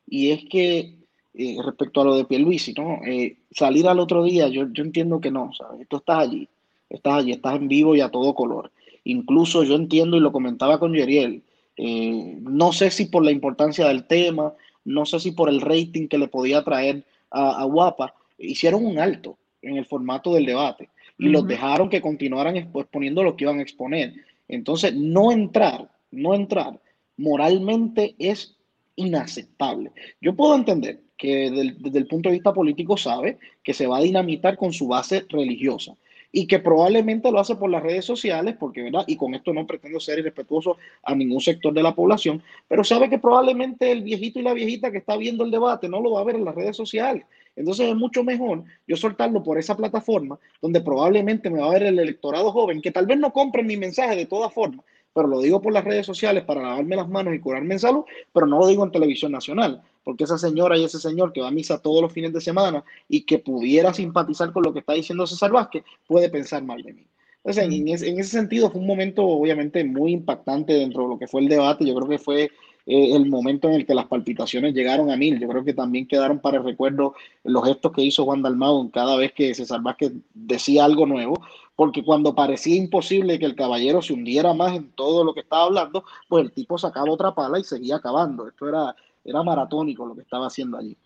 y 0.07 0.31
es 0.31 0.45
que 0.45 0.95
eh, 1.37 1.57
respecto 1.65 2.01
a 2.01 2.05
lo 2.05 2.17
de 2.17 2.25
Pierluisi, 2.25 2.73
¿no? 2.75 3.01
Eh, 3.05 3.39
salir 3.51 3.89
al 3.89 3.99
otro 3.99 4.23
día, 4.23 4.47
yo, 4.49 4.69
yo 4.73 4.85
entiendo 4.85 5.21
que 5.21 5.33
no, 5.33 5.53
¿sabes? 5.53 5.87
Tú 5.89 5.97
estás 5.97 6.21
allí, 6.21 6.49
estás 6.89 7.15
allí, 7.15 7.33
estás 7.33 7.57
en 7.57 7.67
vivo 7.67 7.97
y 7.97 8.01
a 8.01 8.09
todo 8.09 8.35
color. 8.35 8.71
Incluso 9.03 9.65
yo 9.65 9.75
entiendo 9.75 10.17
y 10.17 10.21
lo 10.21 10.31
comentaba 10.31 10.79
con 10.79 10.95
Yeriel, 10.95 11.43
eh, 11.77 12.39
no 12.41 12.73
sé 12.73 12.91
si 12.91 13.07
por 13.07 13.25
la 13.25 13.33
importancia 13.33 13.89
del 13.89 14.05
tema, 14.05 14.53
no 14.85 15.05
sé 15.07 15.19
si 15.19 15.33
por 15.33 15.49
el 15.49 15.61
rating 15.61 16.07
que 16.07 16.19
le 16.19 16.29
podía 16.29 16.63
traer 16.63 17.05
a, 17.31 17.65
Guapa, 17.65 18.15
hicieron 18.39 18.87
un 18.87 19.01
alto 19.01 19.37
en 19.61 19.77
el 19.77 19.87
formato 19.87 20.33
del 20.35 20.47
debate 20.47 20.89
y 21.19 21.31
los 21.31 21.49
dejaron 21.49 21.89
que 21.89 22.01
continuaran 22.01 22.57
exponiendo 22.57 23.25
lo 23.25 23.35
que 23.35 23.43
iban 23.43 23.59
a 23.59 23.63
exponer. 23.63 24.15
Entonces, 24.47 24.95
no 24.95 25.33
entrar, 25.33 25.91
no 26.13 26.33
entrar 26.35 26.79
moralmente 27.17 28.15
es 28.21 28.57
inaceptable. 28.95 29.91
Yo 30.21 30.37
puedo 30.37 30.55
entender 30.55 31.01
que 31.25 31.51
desde 31.81 31.99
el 31.99 32.07
punto 32.07 32.29
de 32.29 32.35
vista 32.35 32.53
político 32.53 32.99
sabe 32.99 33.39
que 33.63 33.73
se 33.73 33.87
va 33.87 33.97
a 33.97 34.03
dinamitar 34.03 34.59
con 34.59 34.75
su 34.75 34.89
base 34.89 35.25
religiosa 35.31 35.97
y 36.31 36.47
que 36.47 36.59
probablemente 36.59 37.31
lo 37.33 37.39
hace 37.39 37.55
por 37.55 37.71
las 37.71 37.83
redes 37.83 38.05
sociales, 38.05 38.57
porque, 38.61 38.83
¿verdad? 38.83 39.05
Y 39.07 39.17
con 39.17 39.35
esto 39.35 39.55
no 39.55 39.67
pretendo 39.67 40.01
ser 40.01 40.19
irrespetuoso 40.19 40.77
a 41.03 41.15
ningún 41.15 41.41
sector 41.41 41.73
de 41.73 41.83
la 41.83 41.95
población, 41.95 42.43
pero 42.69 42.85
sabe 42.85 43.09
que 43.09 43.19
probablemente 43.19 43.91
el 43.91 44.03
viejito 44.03 44.39
y 44.39 44.43
la 44.43 44.53
viejita 44.53 44.91
que 44.91 44.99
está 44.99 45.17
viendo 45.17 45.45
el 45.45 45.51
debate 45.51 45.89
no 45.89 46.03
lo 46.03 46.11
va 46.11 46.21
a 46.21 46.25
ver 46.25 46.37
en 46.37 46.45
las 46.45 46.55
redes 46.55 46.77
sociales. 46.77 47.25
Entonces 47.57 47.89
es 47.89 47.97
mucho 47.97 48.23
mejor 48.23 48.65
yo 48.87 48.97
soltarlo 48.97 49.43
por 49.43 49.59
esa 49.59 49.77
plataforma 49.77 50.39
donde 50.61 50.83
probablemente 50.83 51.49
me 51.49 51.61
va 51.61 51.69
a 51.69 51.75
ver 51.75 51.85
el 51.85 51.99
electorado 51.99 52.53
joven 52.53 52.83
que 52.83 52.91
tal 52.91 53.07
vez 53.07 53.17
no 53.17 53.33
compre 53.33 53.63
mi 53.63 53.79
mensaje 53.79 54.17
de 54.17 54.27
todas 54.27 54.53
formas, 54.53 54.85
pero 55.15 55.29
lo 55.29 55.41
digo 55.41 55.63
por 55.63 55.73
las 55.73 55.85
redes 55.85 56.05
sociales 56.05 56.45
para 56.45 56.61
lavarme 56.61 56.97
las 56.97 57.09
manos 57.09 57.35
y 57.35 57.39
curarme 57.39 57.75
en 57.75 57.81
salud, 57.81 58.05
pero 58.33 58.47
no 58.47 58.59
lo 58.59 58.67
digo 58.67 58.85
en 58.85 58.93
televisión 58.93 59.33
nacional. 59.33 59.81
Porque 60.05 60.25
esa 60.25 60.39
señora 60.39 60.77
y 60.77 60.85
ese 60.85 60.99
señor 60.99 61.33
que 61.33 61.41
va 61.41 61.49
a 61.49 61.53
misa 61.53 61.81
todos 61.81 62.03
los 62.03 62.13
fines 62.13 62.33
de 62.33 62.41
semana 62.41 62.85
y 63.09 63.23
que 63.23 63.39
pudiera 63.39 63.93
simpatizar 63.95 64.53
con 64.53 64.63
lo 64.63 64.73
que 64.73 64.81
está 64.81 64.93
diciendo 64.93 65.27
César 65.27 65.51
Vázquez, 65.51 65.85
puede 66.07 66.29
pensar 66.29 66.63
mal 66.63 66.83
de 66.83 66.93
mí. 66.93 67.07
Entonces, 67.45 67.65
en, 67.65 67.89
en 67.89 68.21
ese 68.21 68.31
sentido 68.31 68.71
fue 68.71 68.81
un 68.81 68.87
momento 68.87 69.23
obviamente 69.25 69.85
muy 69.85 70.13
impactante 70.13 70.73
dentro 70.75 71.03
de 71.03 71.09
lo 71.09 71.19
que 71.19 71.27
fue 71.27 71.43
el 71.43 71.49
debate. 71.49 71.85
Yo 71.85 71.95
creo 71.95 72.09
que 72.09 72.19
fue 72.19 72.51
eh, 72.87 73.17
el 73.17 73.27
momento 73.27 73.69
en 73.69 73.75
el 73.75 73.87
que 73.87 73.95
las 73.95 74.07
palpitaciones 74.07 74.75
llegaron 74.75 75.11
a 75.11 75.17
mil. 75.17 75.39
Yo 75.39 75.49
creo 75.49 75.65
que 75.65 75.75
también 75.75 76.07
quedaron 76.07 76.39
para 76.39 76.59
el 76.59 76.65
recuerdo 76.65 77.15
los 77.43 77.65
gestos 77.65 77.93
que 77.93 78.03
hizo 78.03 78.25
Juan 78.25 78.43
Dalmau 78.43 78.91
cada 78.91 79.17
vez 79.17 79.33
que 79.33 79.55
César 79.55 79.83
Vázquez 79.83 80.13
decía 80.35 80.85
algo 80.85 81.07
nuevo, 81.07 81.41
porque 81.77 82.05
cuando 82.05 82.35
parecía 82.35 82.77
imposible 82.77 83.39
que 83.39 83.47
el 83.47 83.55
caballero 83.57 84.03
se 84.03 84.13
hundiera 84.13 84.55
más 84.55 84.77
en 84.77 84.91
todo 84.93 85.25
lo 85.25 85.35
que 85.35 85.41
estaba 85.41 85.65
hablando, 85.65 86.05
pues 86.29 86.45
el 86.45 86.53
tipo 86.53 86.79
sacaba 86.79 87.11
otra 87.11 87.35
pala 87.35 87.59
y 87.59 87.65
seguía 87.65 87.97
acabando. 87.97 88.49
Esto 88.49 88.69
era, 88.69 88.97
era 89.25 89.43
maratónico 89.43 90.07
lo 90.07 90.15
que 90.15 90.23
estaba 90.23 90.47
haciendo 90.47 90.79
allí. 90.79 90.97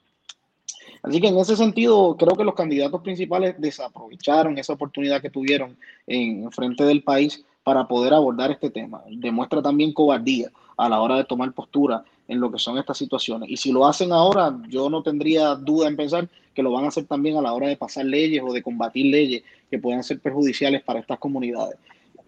Así 1.03 1.21
que 1.21 1.29
en 1.29 1.39
ese 1.39 1.57
sentido, 1.57 2.17
creo 2.17 2.35
que 2.37 2.45
los 2.45 2.55
candidatos 2.55 3.01
principales 3.03 3.55
desaprovecharon 3.59 4.59
esa 4.59 4.73
oportunidad 4.73 5.21
que 5.21 5.31
tuvieron 5.31 5.77
en 6.07 6.51
frente 6.51 6.85
del 6.85 7.03
país 7.03 7.45
para 7.63 7.87
poder 7.87 8.15
abordar 8.15 8.51
este 8.51 8.71
tema. 8.71 9.03
Demuestra 9.11 9.63
también 9.63 9.93
cobardía 9.93 10.51
a 10.77 10.89
la 10.89 11.01
hora 11.01 11.17
de 11.17 11.25
tomar 11.25 11.53
postura 11.53 12.03
en 12.27 12.41
lo 12.41 12.51
que 12.51 12.59
son 12.59 12.79
estas 12.79 12.99
situaciones. 12.99 13.49
Y 13.51 13.57
si 13.57 13.73
lo 13.73 13.87
hacen 13.87 14.13
ahora, 14.13 14.57
yo 14.69 14.89
no 14.91 15.03
tendría 15.03 15.55
duda 15.55 15.89
en 15.89 15.97
pensar 15.97 16.29
que 16.55 16.63
lo 16.63 16.73
van 16.73 16.85
a 16.85 16.89
hacer 16.89 17.07
también 17.07 17.37
a 17.37 17.43
la 17.43 17.53
hora 17.53 17.69
de 17.69 17.77
pasar 17.77 18.05
leyes 18.05 18.43
o 18.45 18.53
de 18.53 18.63
combatir 18.63 19.07
leyes 19.07 19.43
que 19.71 19.79
puedan 19.79 20.03
ser 20.03 20.21
perjudiciales 20.21 20.83
para 20.83 21.01
estas 21.01 21.19
comunidades. 21.19 21.77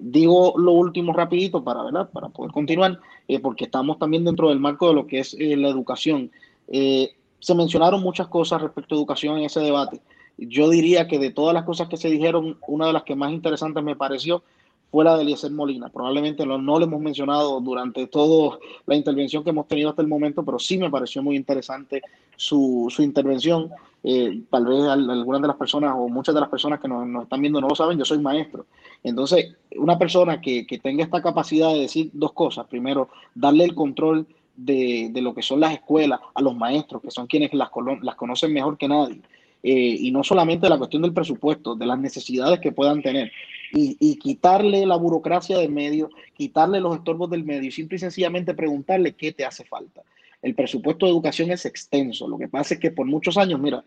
Digo 0.03 0.55
lo 0.57 0.73
último 0.73 1.13
rapidito 1.13 1.63
para, 1.63 1.83
¿verdad? 1.83 2.09
para 2.11 2.31
poder 2.31 2.53
continuar, 2.53 2.99
eh, 3.29 3.39
porque 3.39 3.65
estamos 3.65 3.99
también 3.99 4.25
dentro 4.25 4.49
del 4.49 4.59
marco 4.59 4.89
de 4.89 4.95
lo 4.95 5.07
que 5.07 5.19
es 5.19 5.37
eh, 5.39 5.57
la 5.57 5.69
educación. 5.69 6.31
Eh, 6.69 7.13
se 7.39 7.55
mencionaron 7.55 8.03
muchas 8.03 8.29
cosas 8.29 8.63
respecto 8.63 8.95
a 8.95 8.99
educación 8.99 9.39
en 9.39 9.45
ese 9.45 9.61
debate. 9.61 10.01
Yo 10.39 10.71
diría 10.71 11.07
que 11.07 11.19
de 11.19 11.31
todas 11.31 11.53
las 11.53 11.65
cosas 11.65 11.89
que 11.89 11.99
se 11.99 12.09
dijeron, 12.09 12.57
una 12.67 12.87
de 12.87 12.95
las 12.95 13.03
que 13.03 13.15
más 13.15 13.31
interesantes 13.31 13.85
me 13.85 13.95
pareció 13.95 14.43
fue 14.91 15.05
la 15.05 15.17
de 15.17 15.23
Eliezer 15.23 15.51
Molina. 15.51 15.91
Probablemente 15.91 16.47
no, 16.47 16.57
no 16.57 16.79
lo 16.79 16.87
hemos 16.87 17.01
mencionado 17.01 17.61
durante 17.61 18.07
toda 18.07 18.59
la 18.87 18.97
intervención 18.97 19.45
que 19.45 19.51
hemos 19.51 19.69
tenido 19.69 19.91
hasta 19.91 20.01
el 20.01 20.09
momento, 20.09 20.43
pero 20.45 20.59
sí 20.59 20.79
me 20.79 20.91
pareció 20.91 21.23
muy 21.23 21.37
interesante 21.37 22.01
su, 22.37 22.87
su 22.89 23.03
intervención. 23.03 23.71
Eh, 24.03 24.43
tal 24.51 24.65
vez 24.65 24.83
algunas 24.85 25.43
de 25.43 25.49
las 25.49 25.57
personas 25.57 25.95
o 25.97 26.09
muchas 26.09 26.35
de 26.35 26.41
las 26.41 26.49
personas 26.49 26.81
que 26.81 26.89
nos, 26.89 27.23
están 27.23 27.41
viendo 27.41 27.61
no 27.61 27.69
lo 27.69 27.75
saben, 27.75 27.99
yo 27.99 28.05
soy 28.05 28.19
maestro. 28.19 28.67
Entonces, 29.03 29.57
una 29.77 29.99
persona 29.99 30.41
que, 30.41 30.67
que, 30.67 30.79
tenga 30.79 31.05
esta 31.05 31.23
capacidad 31.23 31.73
de 31.73 31.81
decir 31.81 32.11
dos 32.13 32.33
cosas, 32.33 32.67
primero, 32.67 33.11
darle 33.35 33.65
el 33.65 33.75
control 33.75 34.27
de, 34.57 35.11
de 35.13 35.23
lo 35.23 35.35
que 35.35 35.43
son 35.43 35.61
las 35.61 35.73
escuelas 35.75 36.21
a 36.35 36.41
los 36.41 36.57
maestros, 36.57 37.03
que 37.03 37.11
son 37.11 37.27
quienes 37.27 37.53
las, 37.55 37.71
las 38.03 38.15
conocen 38.15 38.53
mejor 38.53 38.79
que 38.79 38.89
nadie. 38.89 39.21
Eh, 39.63 39.97
y 40.01 40.11
no 40.11 40.25
solamente 40.25 40.69
la 40.69 40.79
cuestión 40.79 41.03
del 41.03 41.13
presupuesto, 41.13 41.75
de 41.75 41.85
las 41.85 41.99
necesidades 41.99 42.61
que 42.61 42.73
puedan 42.73 43.03
tener, 43.03 43.31
y, 43.73 44.17
quitarle 44.17 44.85
la 44.85 44.97
burocracia 44.97 45.59
del 45.59 45.71
medio, 45.71 46.11
quitarle 46.35 46.81
los 46.81 46.97
estorbos 46.97 47.31
del 47.31 47.45
medio 47.45 47.69
y 47.69 47.71
simple 47.71 47.97
y 47.97 48.01
sencillamente 48.01 48.55
preguntarle 48.55 49.13
qué 49.13 49.33
te 49.33 49.45
hace 49.45 49.65
falta. 49.65 50.03
El 50.43 50.55
presupuesto 50.55 51.07
de 51.07 51.13
educación 51.13 51.51
es 51.51 51.67
extenso. 51.67 52.29
Lo 52.29 52.39
que 52.39 52.49
pasa 52.49 52.75
es 52.75 52.81
que 52.81 52.91
por 52.91 53.07
muchos 53.07 53.37
años, 53.37 53.61
mira, 53.61 53.85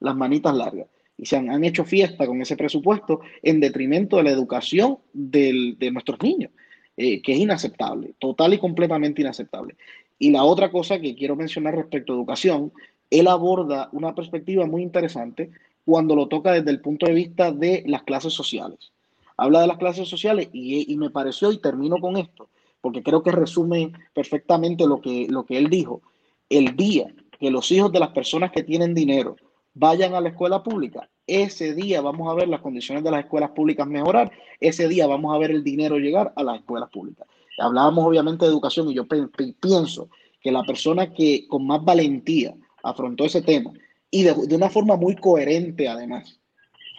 las 0.00 0.16
manitas 0.16 0.54
largas. 0.54 0.88
Y 1.18 1.24
se 1.24 1.36
han, 1.36 1.64
hecho 1.64 1.84
fiesta 1.84 2.26
con 2.26 2.42
ese 2.42 2.56
presupuesto 2.56 3.20
en 3.42 3.60
detrimento 3.60 4.18
de 4.18 4.24
la 4.24 4.30
educación 4.30 4.98
de 5.14 5.90
nuestros 5.90 6.20
niños, 6.20 6.50
eh, 6.96 7.22
que 7.22 7.32
es 7.32 7.38
inaceptable, 7.38 8.14
total 8.18 8.52
y 8.52 8.58
completamente 8.58 9.22
inaceptable. 9.22 9.76
Y 10.18 10.30
la 10.30 10.44
otra 10.44 10.70
cosa 10.70 11.00
que 11.00 11.14
quiero 11.14 11.34
mencionar 11.34 11.74
respecto 11.74 12.12
a 12.12 12.16
educación, 12.16 12.70
él 13.08 13.28
aborda 13.28 13.88
una 13.92 14.14
perspectiva 14.14 14.66
muy 14.66 14.82
interesante 14.82 15.50
cuando 15.86 16.14
lo 16.14 16.28
toca 16.28 16.52
desde 16.52 16.70
el 16.70 16.80
punto 16.82 17.06
de 17.06 17.14
vista 17.14 17.50
de 17.50 17.82
las 17.86 18.02
clases 18.02 18.34
sociales 18.34 18.92
habla 19.36 19.60
de 19.60 19.66
las 19.66 19.78
clases 19.78 20.08
sociales 20.08 20.48
y, 20.52 20.96
me 20.96 21.10
pareció, 21.10 21.52
y 21.52 21.58
termino 21.58 21.98
con 21.98 22.16
esto, 22.16 22.48
porque 22.86 23.02
creo 23.02 23.20
que 23.20 23.32
resume 23.32 23.92
perfectamente 24.14 24.86
lo 24.86 25.00
que, 25.00 25.26
lo 25.28 25.44
que 25.44 25.58
él 25.58 25.68
dijo, 25.68 26.02
el 26.48 26.76
día 26.76 27.12
que 27.40 27.50
los 27.50 27.72
hijos 27.72 27.90
de 27.90 27.98
las 27.98 28.10
personas 28.10 28.52
que 28.52 28.62
tienen 28.62 28.94
dinero 28.94 29.34
vayan 29.74 30.14
a 30.14 30.20
la 30.20 30.28
escuela 30.28 30.62
pública, 30.62 31.10
ese 31.26 31.74
día 31.74 32.00
vamos 32.00 32.30
a 32.30 32.36
ver 32.36 32.46
las 32.46 32.60
condiciones 32.60 33.02
de 33.02 33.10
las 33.10 33.24
escuelas 33.24 33.50
públicas 33.50 33.88
mejorar, 33.88 34.30
ese 34.60 34.86
día 34.86 35.08
vamos 35.08 35.34
a 35.34 35.38
ver 35.38 35.50
el 35.50 35.64
dinero 35.64 35.98
llegar 35.98 36.32
a 36.36 36.44
las 36.44 36.60
escuelas 36.60 36.88
públicas. 36.90 37.26
Hablábamos 37.58 38.04
obviamente 38.04 38.44
de 38.44 38.52
educación 38.52 38.88
y 38.88 38.94
yo 38.94 39.04
pienso 39.08 40.08
que 40.40 40.52
la 40.52 40.62
persona 40.62 41.12
que 41.12 41.48
con 41.48 41.66
más 41.66 41.84
valentía 41.84 42.54
afrontó 42.84 43.24
ese 43.24 43.42
tema 43.42 43.72
y 44.12 44.22
de, 44.22 44.32
de 44.46 44.54
una 44.54 44.70
forma 44.70 44.94
muy 44.94 45.16
coherente 45.16 45.88
además, 45.88 46.38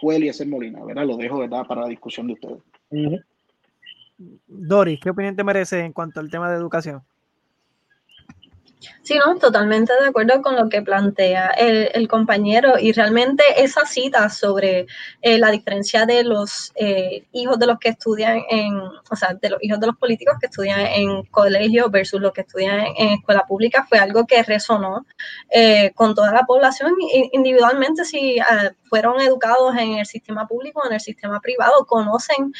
fue 0.02 0.16
Eliezer 0.16 0.46
Molina, 0.46 0.84
¿verdad? 0.84 1.06
Lo 1.06 1.16
dejo, 1.16 1.38
¿verdad? 1.38 1.66
Para 1.66 1.80
la 1.80 1.88
discusión 1.88 2.26
de 2.26 2.34
ustedes. 2.34 2.60
Doris, 4.48 4.98
¿qué 5.00 5.10
opinión 5.10 5.36
te 5.36 5.44
merece 5.44 5.80
en 5.80 5.92
cuanto 5.92 6.18
al 6.20 6.28
tema 6.30 6.50
de 6.50 6.56
educación? 6.56 7.04
Sí, 9.02 9.16
no, 9.16 9.36
totalmente 9.38 9.92
de 10.00 10.08
acuerdo 10.08 10.42
con 10.42 10.54
lo 10.54 10.68
que 10.68 10.82
plantea 10.82 11.48
el, 11.48 12.08
compañero 12.08 12.78
y 12.78 12.92
realmente 12.92 13.42
esa 13.56 13.84
cita 13.86 14.28
sobre 14.28 14.86
eh, 15.22 15.38
la 15.38 15.50
diferencia 15.50 16.06
de 16.06 16.22
los 16.24 16.72
eh, 16.74 17.24
hijos 17.32 17.58
de 17.58 17.66
los 17.66 17.78
que 17.78 17.88
estudian 17.90 18.42
en, 18.50 18.76
o 18.76 19.16
sea, 19.16 19.34
de 19.34 19.50
los 19.50 19.62
hijos 19.62 19.80
de 19.80 19.86
los 19.86 19.96
políticos 19.96 20.36
que 20.40 20.46
estudian 20.46 20.80
en 20.80 21.24
colegio 21.24 21.90
versus 21.90 22.20
los 22.20 22.32
que 22.32 22.42
estudian 22.42 22.86
en, 22.96 23.08
escuela 23.14 23.46
pública 23.46 23.86
fue 23.88 23.98
algo 23.98 24.26
que 24.26 24.42
resonó 24.42 25.06
eh, 25.50 25.92
con 25.94 26.14
toda 26.14 26.32
la 26.32 26.42
población 26.42 26.94
individualmente 27.32 28.04
si 28.04 28.38
fueron 28.84 29.20
educados 29.20 29.76
en 29.76 29.94
el 29.94 30.06
sistema 30.06 30.46
público 30.46 30.80
o 30.80 30.86
en 30.86 30.94
el 30.94 31.00
sistema 31.00 31.40
privado, 31.40 31.86
conocen 31.86 32.52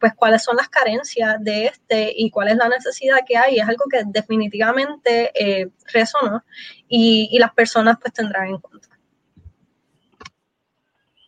pues 0.00 0.12
cuáles 0.14 0.42
son 0.42 0.56
las 0.56 0.68
carencias 0.68 1.36
de 1.40 1.66
este 1.66 2.12
y 2.14 2.30
cuál 2.30 2.48
es 2.48 2.56
la 2.56 2.68
necesidad 2.68 3.18
que 3.26 3.36
hay. 3.36 3.58
Es 3.58 3.68
algo 3.68 3.84
que 3.90 4.02
definitivamente 4.06 5.15
eh, 5.34 5.70
resonó 5.92 6.44
y, 6.88 7.28
y, 7.30 7.38
las 7.38 7.52
personas 7.52 7.98
pues 8.00 8.12
tendrán 8.12 8.48
en 8.48 8.58
cuenta. 8.58 8.88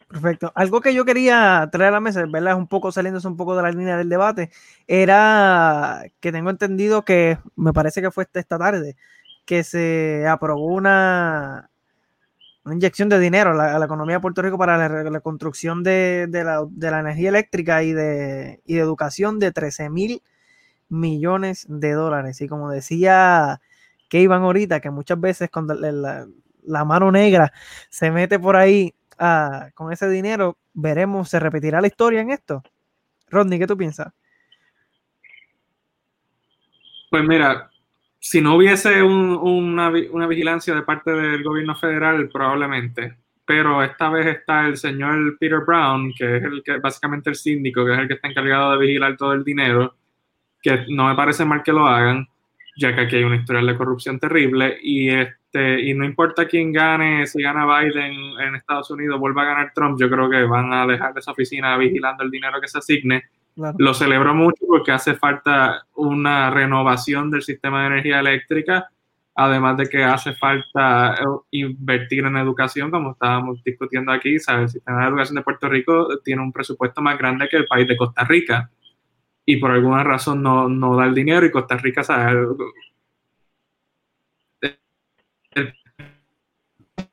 Perfecto. 0.09 0.53
Algo 0.55 0.81
que 0.81 0.95
yo 0.95 1.05
quería 1.05 1.69
traer 1.71 1.89
a 1.91 1.93
la 1.93 2.01
mesa, 2.01 2.25
¿verdad? 2.27 2.57
Un 2.57 2.67
poco 2.67 2.91
saliéndose 2.91 3.29
un 3.29 3.37
poco 3.37 3.55
de 3.55 3.63
la 3.63 3.71
línea 3.71 3.99
del 3.99 4.09
debate, 4.09 4.51
era 4.87 6.03
que 6.21 6.33
tengo 6.33 6.49
entendido 6.49 7.05
que 7.05 7.39
me 7.57 7.75
parece 7.75 8.01
que 8.01 8.11
fue 8.11 8.27
esta 8.33 8.59
tarde 8.59 8.97
que 9.49 9.65
se 9.65 10.27
aprobó 10.29 10.67
una, 10.75 11.71
una 12.65 12.75
inyección 12.75 13.09
de 13.09 13.19
dinero 13.19 13.59
a 13.59 13.79
la, 13.79 13.85
economía 13.85 14.17
de 14.17 14.21
Puerto 14.21 14.43
Rico 14.43 14.59
para 14.59 14.77
la, 15.05 15.21
construcción 15.21 15.83
de, 15.83 16.27
de, 16.29 16.45
la, 16.45 16.67
de, 16.69 16.91
la, 16.91 17.01
energía 17.01 17.31
eléctrica 17.31 17.83
y 17.83 17.93
de, 17.95 18.61
y 18.67 18.75
de 18.75 18.81
educación 18.81 19.39
de 19.39 19.51
13 19.53 19.89
mil 19.89 20.23
millones 20.91 21.67
de 21.69 21.93
dólares. 21.93 22.43
Y 22.43 22.49
como 22.49 22.71
decía 22.71 23.63
que 24.09 24.21
iban 24.21 24.43
ahorita, 24.43 24.81
que 24.81 24.91
muchas 24.91 25.21
veces 25.21 25.51
cuando 25.51 25.75
la, 25.75 26.85
mano 26.85 27.11
negra 27.13 27.53
se 27.89 28.11
mete 28.11 28.39
por 28.39 28.57
ahí 28.57 28.95
ah, 29.19 29.69
con 29.75 29.93
ese 29.93 30.09
dinero, 30.09 30.59
veremos, 30.73 31.29
se 31.29 31.39
repetirá 31.39 31.81
la 31.81 31.87
historia 31.87 32.21
en 32.21 32.31
esto. 32.31 32.63
Rodney, 33.29 33.59
¿qué 33.59 33.67
tú 33.67 33.77
piensas? 33.77 34.13
Pues 37.11 37.25
mira, 37.25 37.71
si 38.19 38.41
no 38.41 38.57
hubiese 38.57 39.03
una, 39.03 39.91
una, 40.11 40.27
vigilancia 40.27 40.75
de 40.75 40.83
parte 40.83 41.11
del 41.11 41.43
gobierno 41.43 41.75
federal, 41.75 42.29
probablemente. 42.29 43.17
Pero 43.47 43.83
esta 43.83 44.11
vez 44.11 44.27
está 44.27 44.67
el 44.67 44.77
señor 44.77 45.39
Peter 45.39 45.61
Brown, 45.61 46.13
que 46.13 46.37
es 46.37 46.43
el 46.43 46.63
que 46.63 46.79
básicamente 46.79 47.31
el 47.31 47.37
síndico, 47.37 47.85
que 47.85 47.95
es 47.95 47.99
el 47.99 48.09
que 48.09 48.15
está 48.15 48.29
encargado 48.29 48.73
de 48.73 48.79
vigilar 48.79 49.17
todo 49.17 49.33
el 49.33 49.43
dinero, 49.43 49.95
que 50.61 50.85
no 50.91 51.09
me 51.09 51.15
parece 51.15 51.47
mal 51.47 51.63
que 51.63 51.73
lo 51.73 51.87
hagan 51.87 52.29
ya 52.79 52.95
que 52.95 53.03
aquí 53.03 53.17
hay 53.17 53.25
una 53.25 53.37
historia 53.37 53.63
de 53.63 53.77
corrupción 53.77 54.19
terrible 54.19 54.79
y 54.81 55.11
este 55.11 55.81
y 55.83 55.95
no 55.95 56.05
importa 56.05 56.47
quién 56.47 56.73
gane, 56.73 57.27
si 57.27 57.43
gana 57.43 57.67
Biden 57.67 58.13
en 58.39 58.55
Estados 58.55 58.91
Unidos, 58.91 59.19
vuelva 59.19 59.43
a 59.43 59.47
ganar 59.47 59.73
Trump, 59.75 59.99
yo 59.99 60.09
creo 60.09 60.31
que 60.31 60.45
van 60.45 60.73
a 60.73 60.87
dejar 60.87 61.17
esa 61.17 61.33
oficina 61.33 61.77
vigilando 61.77 62.23
el 62.23 62.31
dinero 62.31 62.61
que 62.61 62.69
se 62.69 62.79
asigne. 62.79 63.25
Lo 63.79 63.93
celebro 63.93 64.35
mucho 64.35 64.65
porque 64.69 64.93
hace 64.93 65.15
falta 65.15 65.85
una 65.97 66.51
renovación 66.51 67.29
del 67.31 67.43
sistema 67.43 67.81
de 67.81 67.87
energía 67.89 68.21
eléctrica, 68.21 68.89
además 69.35 69.77
de 69.79 69.89
que 69.89 70.05
hace 70.05 70.35
falta 70.35 71.15
eh, 71.15 71.25
invertir 71.51 72.25
en 72.25 72.37
educación, 72.37 72.93
como 72.93 73.13
estábamos 73.13 73.65
discutiendo 73.65 74.13
aquí, 74.13 74.35
el 74.35 74.69
sistema 74.69 75.03
de 75.03 75.09
educación 75.09 75.37
de 75.37 75.43
Puerto 75.43 75.69
Rico 75.69 76.21
tiene 76.23 76.43
un 76.43 76.53
presupuesto 76.53 77.03
más 77.03 77.19
grande 77.19 77.49
que 77.49 77.57
el 77.57 77.67
país 77.67 77.89
de 77.89 77.97
Costa 77.97 78.23
Rica 78.23 78.71
y 79.51 79.57
por 79.57 79.71
alguna 79.71 80.05
razón 80.05 80.43
no, 80.43 80.69
no 80.69 80.95
da 80.95 81.07
el 81.07 81.15
dinero 81.15 81.47
y 81.47 81.51
Costa 81.51 81.79
Rica 81.79 82.05
sabe 82.05 82.47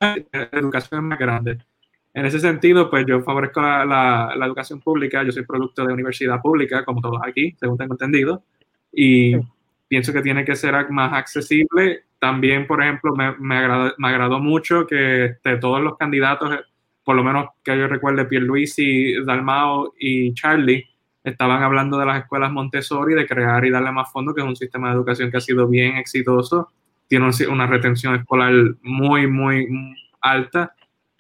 la 0.02 0.50
educación 0.52 1.00
es 1.00 1.04
más 1.06 1.18
grande. 1.18 1.60
En 2.14 2.26
ese 2.26 2.42
sentido, 2.42 2.90
pues 2.90 3.06
yo 3.08 3.22
favorezco 3.22 3.62
la, 3.62 3.86
la, 4.36 4.46
educación 4.48 4.82
pública, 4.82 5.24
yo 5.24 5.32
soy 5.32 5.46
producto 5.46 5.86
de 5.86 5.94
universidad 5.94 6.42
pública, 6.42 6.84
como 6.84 7.00
todos 7.00 7.22
aquí, 7.26 7.56
según 7.58 7.78
tengo 7.78 7.94
entendido, 7.94 8.44
y 8.92 9.38
pienso 9.88 10.12
que 10.12 10.22
tiene 10.22 10.44
que 10.44 10.58
ser 10.58 10.90
más 10.90 11.14
accesible 11.14 12.04
también, 12.20 12.68
por 12.68 12.84
ejemplo, 12.84 13.16
me, 13.16 13.34
me, 13.38 13.60
agradó, 13.60 13.94
me 13.98 14.10
agradó 14.10 14.40
mucho 14.42 14.86
que 14.86 15.26
este, 15.26 15.56
todos 15.56 15.82
los 15.82 15.98
candidatos, 15.98 16.54
por 17.02 17.16
lo 17.16 17.24
menos 17.24 17.48
que 17.64 17.78
yo 17.78 17.88
recuerde, 17.88 18.26
Pierluisi, 18.26 19.24
Dalmao 19.24 19.94
y 19.98 20.34
Charlie, 20.34 20.86
estaban 21.26 21.64
hablando 21.64 21.98
de 21.98 22.06
las 22.06 22.22
escuelas 22.22 22.52
Montessori, 22.52 23.16
de 23.16 23.28
crear 23.28 23.66
y 23.66 23.72
darle 23.72 23.92
más 23.92 24.12
fondos, 24.12 24.36
que 24.36 24.42
es 24.42 24.48
un 24.48 24.56
sistema 24.56 24.90
de 24.90 24.96
educación 24.96 25.32
que 25.32 25.38
ha 25.38 25.42
sido 25.42 25.68
bien 25.68 25.98
exitoso, 25.98 26.72
tiene 27.08 27.30
una 27.50 27.68
retención 27.68 28.16
escolar 28.16 28.54
muy, 28.82 29.28
muy 29.28 29.68
alta. 30.22 30.74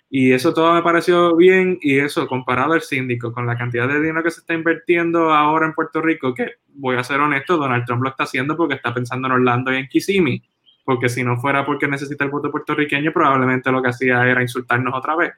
Y 0.09 0.31
eso 0.31 0.53
todo 0.53 0.73
me 0.73 0.83
pareció 0.83 1.35
bien 1.35 1.79
y 1.81 1.99
eso 1.99 2.27
comparado 2.27 2.73
al 2.73 2.81
síndico 2.81 3.33
con 3.33 3.47
la 3.47 3.57
cantidad 3.57 3.87
de 3.87 3.99
dinero 3.99 4.23
que 4.23 4.31
se 4.31 4.39
está 4.39 4.53
invirtiendo 4.53 5.33
ahora 5.33 5.65
en 5.65 5.73
Puerto 5.73 6.01
Rico, 6.01 6.33
que 6.33 6.53
voy 6.75 6.95
a 6.95 7.03
ser 7.03 7.19
honesto, 7.19 7.57
Donald 7.57 7.85
Trump 7.85 8.03
lo 8.03 8.09
está 8.09 8.23
haciendo 8.23 8.55
porque 8.55 8.75
está 8.75 8.93
pensando 8.93 9.27
en 9.27 9.33
Orlando 9.33 9.73
y 9.73 9.77
en 9.77 9.87
Kissimmee, 9.87 10.43
porque 10.85 11.09
si 11.09 11.23
no 11.23 11.37
fuera 11.37 11.65
porque 11.65 11.87
necesita 11.87 12.23
el 12.23 12.29
voto 12.29 12.51
puertorriqueño, 12.51 13.11
probablemente 13.11 13.71
lo 13.71 13.81
que 13.81 13.89
hacía 13.89 14.25
era 14.29 14.41
insultarnos 14.41 14.93
otra 14.93 15.15
vez. 15.15 15.33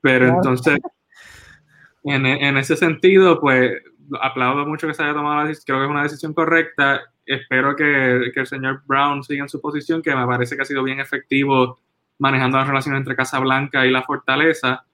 Pero 0.00 0.28
entonces, 0.28 0.78
en, 2.04 2.56
ese 2.56 2.76
sentido, 2.76 3.40
pues 3.40 3.72
aplaudo 4.20 4.66
mucho 4.66 4.86
que 4.86 4.94
se 4.94 5.02
haya 5.02 5.14
tomado 5.14 5.42
la 5.42 5.48
decisión, 5.48 5.64
creo 5.66 5.78
que 5.78 5.84
es 5.84 5.90
una 5.90 6.02
decisión 6.02 6.34
correcta, 6.34 7.00
espero 7.26 7.76
que, 7.76 8.32
el 8.34 8.46
señor 8.46 8.82
Brown 8.86 9.22
siga 9.22 9.42
en 9.42 9.48
su 9.48 9.60
posición, 9.60 10.02
que 10.02 10.14
me 10.14 10.26
parece 10.26 10.56
que 10.56 10.62
ha 10.62 10.64
sido 10.66 10.82
bien 10.82 11.00
efectivo 11.00 11.78
manejando 12.18 12.58
las 12.58 12.66
relaciones 12.66 12.98
entre 12.98 13.16
Casa 13.16 13.38
Blanca 13.38 13.86
y 13.86 13.90
la 13.90 14.02
Fortaleza. 14.02 14.84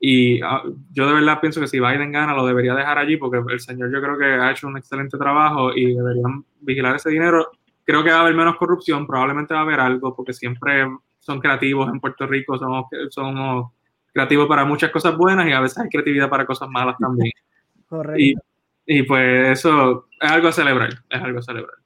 Y 0.00 0.40
ah, 0.42 0.62
yo 0.92 1.06
de 1.06 1.14
verdad 1.14 1.40
pienso 1.40 1.60
que 1.60 1.66
si 1.66 1.80
Biden 1.80 2.12
gana, 2.12 2.34
lo 2.34 2.46
debería 2.46 2.74
dejar 2.74 2.98
allí, 2.98 3.16
porque 3.16 3.40
el 3.52 3.60
señor 3.60 3.92
yo 3.92 4.00
creo 4.00 4.18
que 4.18 4.26
ha 4.26 4.50
hecho 4.50 4.68
un 4.68 4.76
excelente 4.76 5.16
trabajo 5.16 5.74
y 5.74 5.94
deberían 5.94 6.44
vigilar 6.60 6.96
ese 6.96 7.10
dinero. 7.10 7.50
Creo 7.84 8.04
que 8.04 8.10
va 8.10 8.18
a 8.18 8.20
haber 8.20 8.34
menos 8.34 8.56
corrupción, 8.56 9.06
probablemente 9.06 9.54
va 9.54 9.60
a 9.60 9.62
haber 9.62 9.80
algo, 9.80 10.14
porque 10.14 10.34
siempre 10.34 10.86
son 11.20 11.40
creativos 11.40 11.88
en 11.88 12.00
Puerto 12.00 12.26
Rico, 12.26 12.58
somos, 12.58 12.86
somos 13.10 13.72
creativos 14.12 14.48
para 14.48 14.64
muchas 14.64 14.90
cosas 14.90 15.16
buenas 15.16 15.46
y 15.46 15.52
a 15.52 15.60
veces 15.60 15.78
hay 15.78 15.88
creatividad 15.88 16.28
para 16.28 16.46
cosas 16.46 16.68
malas 16.68 16.96
también. 16.98 17.32
Correcto. 17.88 18.20
Y, 18.20 18.34
y 18.86 19.02
pues 19.02 19.58
eso 19.58 20.08
es 20.20 20.30
algo 20.30 20.48
a 20.48 20.52
celebrar, 20.52 20.90
es 21.10 21.22
algo 21.22 21.38
a 21.38 21.42
celebrar. 21.42 21.76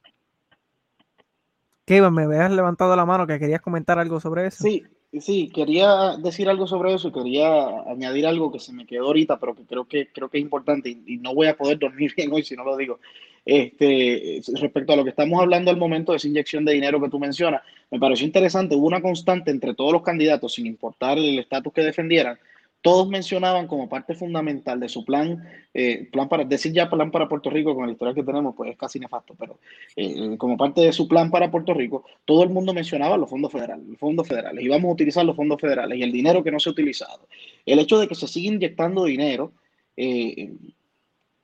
Kevin, 1.84 2.14
me 2.14 2.22
habías 2.22 2.50
levantado 2.52 2.94
la 2.94 3.04
mano 3.04 3.26
que 3.26 3.38
querías 3.38 3.60
comentar 3.60 3.98
algo 3.98 4.20
sobre 4.20 4.46
eso. 4.46 4.62
Sí, 4.62 4.84
sí, 5.20 5.50
quería 5.52 6.16
decir 6.16 6.48
algo 6.48 6.66
sobre 6.66 6.94
eso 6.94 7.08
y 7.08 7.12
quería 7.12 7.66
añadir 7.90 8.26
algo 8.26 8.52
que 8.52 8.60
se 8.60 8.72
me 8.72 8.86
quedó 8.86 9.06
ahorita, 9.06 9.38
pero 9.38 9.54
que 9.54 9.66
creo 9.66 9.84
que, 9.86 10.08
creo 10.12 10.28
que 10.28 10.38
es 10.38 10.42
importante 10.42 10.90
y, 10.90 11.18
no 11.18 11.34
voy 11.34 11.48
a 11.48 11.56
poder 11.56 11.78
dormir 11.78 12.12
bien 12.16 12.32
hoy 12.32 12.44
si 12.44 12.54
no 12.54 12.64
lo 12.64 12.76
digo. 12.76 13.00
Este, 13.44 14.40
respecto 14.55 14.93
a 14.93 14.97
lo 14.97 15.02
que 15.02 15.10
estamos 15.10 15.40
hablando 15.40 15.70
al 15.70 15.77
momento 15.77 16.12
de 16.12 16.19
esa 16.19 16.28
inyección 16.28 16.64
de 16.64 16.74
dinero 16.74 17.01
que 17.01 17.09
tú 17.09 17.19
mencionas, 17.19 17.62
me 17.90 17.98
pareció 17.98 18.24
interesante, 18.24 18.77
hubo 18.77 18.86
una 18.86 19.02
constante 19.02 19.51
entre 19.51 19.74
todos 19.74 19.93
los 19.93 20.02
candidatos, 20.02 20.55
sin 20.55 20.66
importar 20.66 21.19
el 21.19 21.39
estatus 21.40 21.73
que 21.73 21.82
defendieran, 21.82 22.39
todos 22.82 23.09
mencionaban 23.09 23.69
como 23.69 23.89
parte 23.89 24.14
fundamental 24.14 24.81
de 24.81 24.89
su 24.89 25.05
plan, 25.05 25.43
eh, 25.73 26.09
plan 26.10 26.28
para 26.28 26.44
decir 26.44 26.73
ya 26.73 26.90
plan 26.90 27.12
para 27.12 27.28
Puerto 27.28 27.48
Rico 27.48 27.74
con 27.74 27.85
el 27.85 27.93
historial 27.93 28.14
que 28.14 28.24
tenemos, 28.24 28.55
pues 28.56 28.73
es 28.73 28.77
casi 28.77 28.98
nefasto, 28.98 29.35
pero 29.39 29.59
eh, 29.97 30.36
como 30.36 30.56
parte 30.56 30.81
de 30.81 30.93
su 30.93 31.06
plan 31.06 31.31
para 31.31 31.51
Puerto 31.51 31.74
Rico, 31.74 32.05
todo 32.24 32.43
el 32.43 32.51
mundo 32.51 32.74
mencionaba 32.74 33.16
los 33.16 33.31
fondos 33.31 33.52
federales, 33.52 33.86
los 33.86 33.98
fondos 33.98 34.27
federales, 34.27 34.64
y 34.64 34.69
vamos 34.69 34.89
a 34.89 34.94
utilizar 34.94 35.24
los 35.24 35.36
fondos 35.36 35.60
federales 35.60 35.97
y 35.97 36.02
el 36.02 36.10
dinero 36.10 36.43
que 36.43 36.51
no 36.51 36.59
se 36.59 36.69
ha 36.69 36.73
utilizado. 36.73 37.28
El 37.64 37.78
hecho 37.78 37.98
de 37.98 38.09
que 38.09 38.16
se 38.16 38.27
siga 38.27 38.52
inyectando 38.52 39.05
dinero 39.05 39.52
eh, 39.97 40.51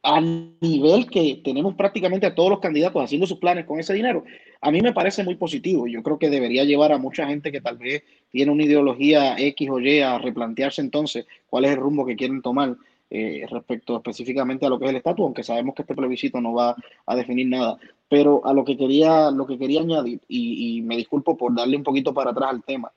a 0.09 0.23
nivel 0.23 1.11
que 1.11 1.43
tenemos 1.45 1.75
prácticamente 1.75 2.27
a 2.27 2.35
todos 2.35 2.49
los 2.49 2.61
candidatos 2.61 3.05
haciendo 3.05 3.27
sus 3.27 3.39
planes 3.39 3.67
con 3.67 3.79
ese 3.79 3.93
dinero, 3.93 4.25
a 4.63 4.71
mí 4.71 4.81
me 4.81 4.95
parece 4.95 5.23
muy 5.23 5.35
positivo. 5.35 5.87
Yo 5.87 6.03
creo 6.03 6.19
que 6.19 6.31
debería 6.31 6.65
llevar 6.65 6.93
a 6.93 6.99
mucha 6.99 7.27
gente 7.27 7.53
que 7.53 7.61
tal 7.61 7.77
vez 7.77 8.03
tiene 8.31 8.51
una 8.51 8.65
ideología 8.65 9.39
X 9.39 9.69
o 9.69 9.79
Y 9.79 10.01
a 10.01 10.17
replantearse 10.17 10.81
entonces 10.81 11.27
cuál 11.51 11.67
es 11.67 11.73
el 11.73 11.77
rumbo 11.77 12.07
que 12.07 12.17
quieren 12.17 12.41
tomar 12.41 12.75
eh, 13.11 13.45
respecto 13.51 13.97
específicamente 13.97 14.65
a 14.65 14.71
lo 14.71 14.79
que 14.79 14.87
es 14.87 14.91
el 14.93 14.97
estatus, 14.97 15.25
aunque 15.25 15.43
sabemos 15.43 15.75
que 15.75 15.83
este 15.83 15.95
plebiscito 15.95 16.41
no 16.41 16.55
va 16.55 16.75
a 17.05 17.15
definir 17.15 17.47
nada. 17.47 17.77
Pero 18.09 18.41
a 18.47 18.55
lo 18.55 18.65
que 18.65 18.79
quería, 18.79 19.31
lo 19.31 19.47
que 19.47 19.59
quería 19.59 19.83
añadir, 19.83 20.21
y, 20.27 20.79
y 20.79 20.83
me 20.83 20.97
disculpo 20.97 21.37
por 21.37 21.55
darle 21.55 21.77
un 21.77 21.83
poquito 21.83 22.15
para 22.15 22.31
atrás 22.31 22.49
al 22.49 22.65
tema, 22.65 22.91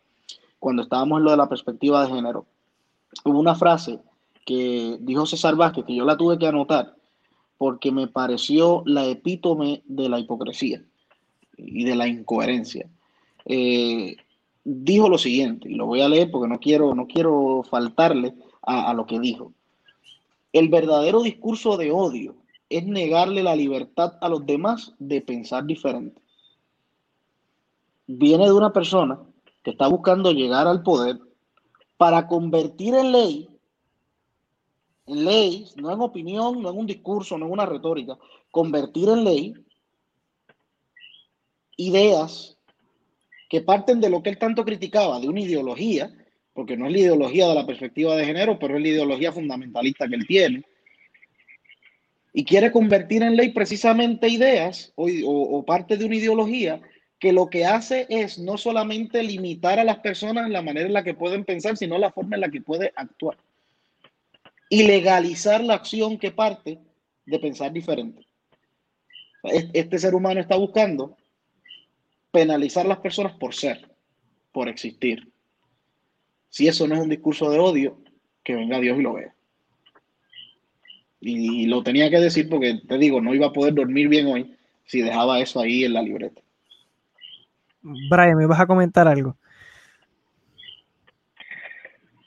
cuando 0.60 0.84
estábamos 0.84 1.20
en 1.20 1.26
lo 1.26 1.32
de 1.32 1.38
la 1.38 1.50
perspectiva 1.50 2.06
de 2.06 2.14
género, 2.14 2.46
hubo 3.26 3.38
una 3.38 3.56
frase 3.56 4.00
que 4.46 4.98
dijo 5.02 5.26
César 5.26 5.58
Vázquez, 5.58 5.84
que 5.86 5.96
yo 5.96 6.06
la 6.06 6.16
tuve 6.16 6.40
que 6.40 6.48
anotar, 6.48 6.96
porque 7.62 7.92
me 7.92 8.08
pareció 8.08 8.82
la 8.88 9.06
epítome 9.06 9.84
de 9.86 10.10
la 10.10 10.18
hipocresía 10.18 10.84
y 11.56 11.84
de 11.84 11.94
la 11.94 12.08
incoherencia. 12.08 12.90
Eh, 13.46 14.16
dijo 14.64 15.08
lo 15.08 15.20
siguiente, 15.20 15.70
y 15.70 15.76
lo 15.76 15.86
voy 15.86 16.02
a 16.02 16.10
leer 16.10 16.32
porque 16.32 16.50
no 16.50 16.60
quiero, 16.60 16.96
no 16.96 17.06
quiero 17.06 17.62
faltarle 17.70 18.34
a, 18.64 18.90
a 18.90 18.96
lo 18.96 19.06
que 19.06 19.20
dijo. 19.20 19.54
El 20.52 20.70
verdadero 20.70 21.22
discurso 21.22 21.78
de 21.78 21.92
odio 21.92 22.34
es 22.68 22.84
negarle 22.88 23.44
la 23.44 23.56
libertad 23.56 24.18
a 24.22 24.28
los 24.28 24.44
demás 24.44 24.96
de 24.98 25.22
pensar 25.22 25.64
diferente. 25.64 26.20
Viene 28.08 28.46
de 28.46 28.54
una 28.54 28.74
persona 28.74 29.20
que 29.62 29.70
está 29.70 29.86
buscando 29.86 30.32
llegar 30.32 30.68
al 30.68 30.82
poder 30.82 31.20
para 31.98 32.26
convertir 32.26 32.96
en 32.96 33.12
ley 33.12 33.51
en 35.08 35.26
ley, 35.26 35.68
no 35.76 35.92
en 35.92 36.02
opinión, 36.02 36.62
no 36.62 36.70
en 36.70 36.78
un 36.78 36.86
discurso, 36.86 37.38
no 37.38 37.46
en 37.46 37.52
una 37.52 37.66
retórica, 37.66 38.18
convertir 38.50 39.10
en 39.10 39.24
ley 39.24 39.54
ideas 41.78 42.58
que 43.50 43.62
parten 43.62 44.00
de 44.00 44.10
lo 44.10 44.22
que 44.24 44.30
él 44.30 44.38
tanto 44.38 44.64
criticaba, 44.64 45.20
de 45.20 45.28
una 45.28 45.42
ideología, 45.42 46.12
porque 46.54 46.78
no 46.78 46.86
es 46.86 46.94
la 46.94 47.00
ideología 47.00 47.48
de 47.48 47.56
la 47.56 47.66
perspectiva 47.66 48.16
de 48.16 48.26
género, 48.26 48.58
pero 48.60 48.78
es 48.78 48.82
la 48.82 48.88
ideología 48.88 49.32
fundamentalista 49.32 50.08
que 50.08 50.16
él 50.16 50.28
tiene, 50.28 50.64
y 52.34 52.46
quiere 52.46 52.72
convertir 52.72 53.24
en 53.24 53.36
ley 53.36 53.50
precisamente 53.50 54.30
ideas 54.30 54.94
o, 54.96 55.66
parte 55.66 55.98
de 55.98 56.06
una 56.06 56.16
ideología 56.16 56.82
que 57.20 57.34
lo 57.34 57.48
que 57.48 57.66
hace 57.66 58.08
es 58.10 58.40
no 58.40 58.58
solamente 58.58 59.22
limitar 59.22 59.80
a 59.80 59.84
las 59.84 60.00
personas 60.00 60.46
en 60.46 60.54
la 60.54 60.62
manera 60.62 60.88
en 60.88 60.94
la 60.94 61.04
que 61.04 61.14
pueden 61.14 61.44
pensar, 61.44 61.76
sino 61.76 61.98
la 61.98 62.12
forma 62.12 62.38
en 62.38 62.42
la 62.42 62.50
que 62.50 62.62
puede 62.62 62.94
actuar 62.96 63.38
y 64.72 64.84
legalizar 64.84 65.62
la 65.62 65.74
acción 65.74 66.18
que 66.18 66.32
parte 66.32 66.80
de 67.26 67.40
pensar 67.40 67.74
diferente. 67.74 68.26
Este 69.44 70.00
ser 70.00 70.16
humano 70.16 70.40
está 70.40 70.56
buscando 70.56 71.18
penalizar 72.32 72.86
a 72.86 72.90
las 72.90 73.00
personas 73.00 73.34
por 73.34 73.54
ser, 73.54 73.94
por 74.54 74.70
existir. 74.70 75.30
Si 76.48 76.70
eso 76.70 76.88
no 76.88 76.96
es 76.96 77.02
un 77.02 77.10
discurso 77.10 77.50
de 77.50 77.60
odio, 77.60 78.02
que 78.46 78.56
venga 78.56 78.80
Dios 78.80 78.98
y 78.98 79.02
lo 79.02 79.14
vea. 79.14 79.36
Y, 81.20 81.66
lo 81.66 81.84
tenía 81.84 82.10
que 82.10 82.22
decir 82.22 82.48
porque, 82.48 82.80
te 82.88 82.98
digo, 82.98 83.20
no 83.20 83.36
iba 83.36 83.48
a 83.48 83.54
poder 83.54 83.74
dormir 83.74 84.08
bien 84.08 84.28
hoy 84.28 84.56
si 84.86 85.02
dejaba 85.02 85.42
eso 85.42 85.60
ahí 85.60 85.84
en 85.84 85.96
la 85.96 86.02
libreta. 86.02 86.42
Brian, 87.82 88.38
¿me 88.38 88.46
vas 88.46 88.62
a 88.62 88.68
comentar 88.68 89.06
algo? 89.06 89.36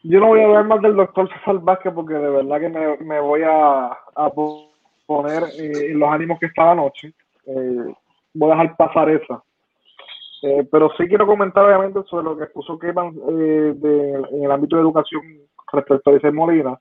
Yo 0.06 0.20
no 0.20 0.26
voy 0.26 0.40
a 0.40 0.44
hablar 0.44 0.66
más 0.66 0.82
del 0.82 0.97
doctor 0.97 1.31
César 1.32 1.60
Vázquez 1.60 1.90
porque 1.94 2.12
de 2.12 2.28
verdad 2.28 2.60
que 2.60 2.68
me, 3.02 3.20
voy 3.20 3.40
a, 3.43 3.97
poner 5.06 5.44
eh, 5.59 5.93
en 5.93 5.98
los 5.98 6.10
ánimos 6.10 6.39
que 6.39 6.47
estaba 6.47 6.72
anoche. 6.72 7.14
Eh, 7.47 7.94
voy 8.35 8.51
a 8.51 8.55
dejar 8.55 8.76
pasar 8.76 9.09
esa. 9.09 9.43
Eh, 10.43 10.68
pero 10.70 10.90
sí 10.98 11.09
quiero 11.09 11.26
comentar 11.26 11.64
obviamente 11.64 12.02
sobre 12.02 12.24
lo 12.24 12.36
que 12.36 12.44
expuso 12.44 12.78
Kevan 12.78 13.14
en 13.28 14.44
el 14.44 14.51
ámbito 14.51 14.76
de 14.76 14.82
educación 14.82 15.22
respecto 15.72 16.10
a 16.10 16.16
ese 16.16 16.31
Molina. 16.31 16.78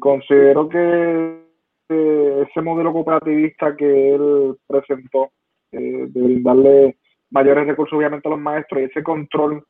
considero 0.00 0.68
que 0.68 1.44
ese 1.88 2.60
modelo 2.60 2.92
cooperativista 2.92 3.76
que 3.76 4.14
él 4.16 4.56
presentó 4.66 5.30
de 5.70 6.08
brindarle 6.10 6.96
mayores 7.30 7.68
recursos 7.68 7.96
obviamente 7.96 8.26
a 8.26 8.32
los 8.32 8.40
maestros 8.40 8.80
y 8.80 8.84
ese 8.84 9.04
control 9.04 9.64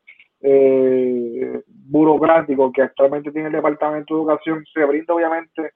eh, 0.46 1.62
burocrático 1.66 2.70
que 2.70 2.82
actualmente 2.82 3.32
tiene 3.32 3.46
el 3.46 3.54
Departamento 3.54 4.14
de 4.14 4.20
Educación 4.20 4.62
se 4.72 4.84
brinda 4.84 5.14
obviamente 5.14 5.70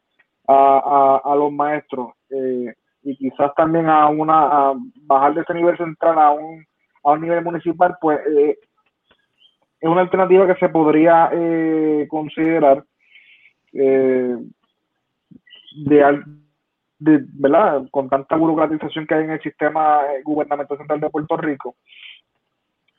a, 0.46 1.22
a, 1.24 1.34
los 1.36 1.50
maestros 1.50 2.10
eh, 2.28 2.74
y 3.02 3.16
quizás 3.16 3.54
también 3.54 3.88
a 3.88 4.08
una 4.08 4.74
bajar 5.06 5.34
de 5.34 5.40
ese 5.40 5.54
nivel 5.54 5.76
central 5.78 6.18
a 6.18 6.32
un, 6.32 6.66
a 7.02 7.12
un 7.12 7.20
nivel 7.22 7.42
municipal, 7.42 7.96
pues 7.98 8.20
eh, 8.26 8.58
es 9.80 9.88
una 9.88 10.02
alternativa 10.02 10.46
que 10.46 10.60
se 10.60 10.68
podría 10.68 11.30
eh, 11.32 12.06
considerar 12.10 12.84
de, 13.72 14.36
de, 16.98 17.24
¿verdad? 17.34 17.84
con 17.90 18.10
tanta 18.10 18.36
burocratización 18.36 19.06
que 19.06 19.14
hay 19.14 19.24
en 19.24 19.30
el 19.30 19.40
sistema 19.40 20.02
gubernamental 20.24 20.76
central 20.76 21.00
de 21.00 21.10
Puerto 21.10 21.38
Rico 21.38 21.76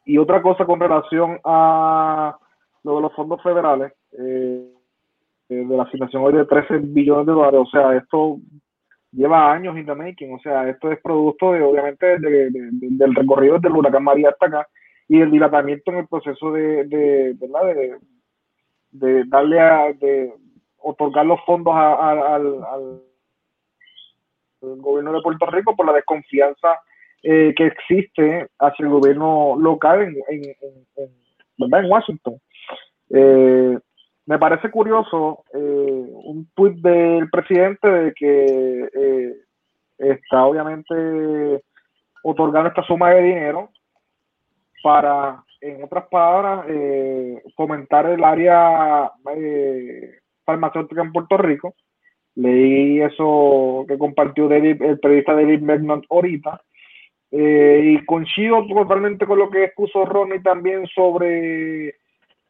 y 0.10 0.18
otra 0.18 0.42
cosa 0.42 0.66
con 0.66 0.80
relación 0.80 1.40
a 1.44 2.36
lo 2.84 2.96
de 2.96 3.02
los 3.02 3.14
fondos 3.14 3.44
federales, 3.44 3.94
eh, 4.14 4.68
eh, 5.50 5.66
de 5.68 5.78
la 5.78 5.84
asignación 5.84 6.24
hoy 6.24 6.34
de 6.34 6.46
13 6.46 6.80
billones 6.80 7.28
de 7.28 7.32
dólares, 7.34 7.60
o 7.62 7.70
sea, 7.70 7.96
esto 7.96 8.40
lleva 9.12 9.52
años 9.52 9.78
in 9.78 9.86
the 9.86 9.94
making, 9.94 10.34
o 10.34 10.40
sea, 10.40 10.68
esto 10.68 10.92
es 10.92 11.00
producto 11.02 11.52
de, 11.52 11.62
obviamente, 11.62 12.18
del 12.18 13.14
recorrido 13.14 13.60
del 13.60 13.74
huracán 13.74 14.04
María 14.04 14.30
hasta 14.30 14.48
acá 14.48 14.68
y 15.08 15.22
el 15.22 15.30
dilatamiento 15.30 15.92
en 15.92 15.98
el 16.00 16.08
proceso 16.08 16.54
de, 16.54 16.86
de, 16.86 17.36
de, 17.36 17.98
de 18.92 19.24
darle 19.26 19.60
a, 19.60 19.94
de 19.94 20.34
otorgar 20.80 21.28
los 21.28 21.40
fondos 21.46 21.76
al, 21.76 22.64
al, 22.64 23.02
gobierno 24.62 25.14
de 25.14 25.22
Puerto 25.22 25.46
Rico 25.46 25.76
por 25.76 25.86
la 25.86 25.94
desconfianza 25.94 26.80
eh, 27.24 27.54
que 27.56 27.68
existe 27.68 28.48
hacia 28.60 28.84
el 28.84 28.90
gobierno 28.90 29.56
local 29.58 30.02
en, 30.02 30.16
en, 30.30 30.56
en, 30.96 31.92
Washington. 31.92 32.40
Eh, 33.10 33.78
me 34.30 34.38
parece 34.38 34.70
curioso 34.70 35.44
eh, 35.56 35.58
un 35.60 36.48
tuit 36.54 36.76
del 36.76 37.32
presidente 37.32 37.90
de 37.90 38.14
que 38.14 38.90
eh, 38.94 39.34
está 39.98 40.46
obviamente 40.46 41.64
otorgando 42.22 42.70
esta 42.70 42.84
suma 42.84 43.10
de 43.10 43.24
dinero 43.24 43.72
para, 44.84 45.44
en 45.62 45.84
otras 45.84 46.06
palabras, 46.10 46.64
eh, 46.70 47.42
fomentar 47.56 48.06
el 48.06 48.24
área 48.24 49.12
farmacéutica 50.46 51.02
en 51.02 51.12
Puerto 51.12 51.36
Rico. 51.38 51.74
Leí 52.36 53.02
eso 53.02 53.84
que 53.88 53.98
compartió 53.98 54.48
el 54.52 55.00
periodista 55.00 55.34
David 55.34 55.62
Megnon 55.62 56.04
ahorita. 56.08 56.62
Y 57.32 58.04
coincido 58.06 58.66
totalmente 58.68 59.26
con 59.26 59.38
lo 59.38 59.50
que 59.50 59.66
expuso 59.66 60.06
Ronnie 60.06 60.42
también 60.42 60.88
sobre 60.88 61.96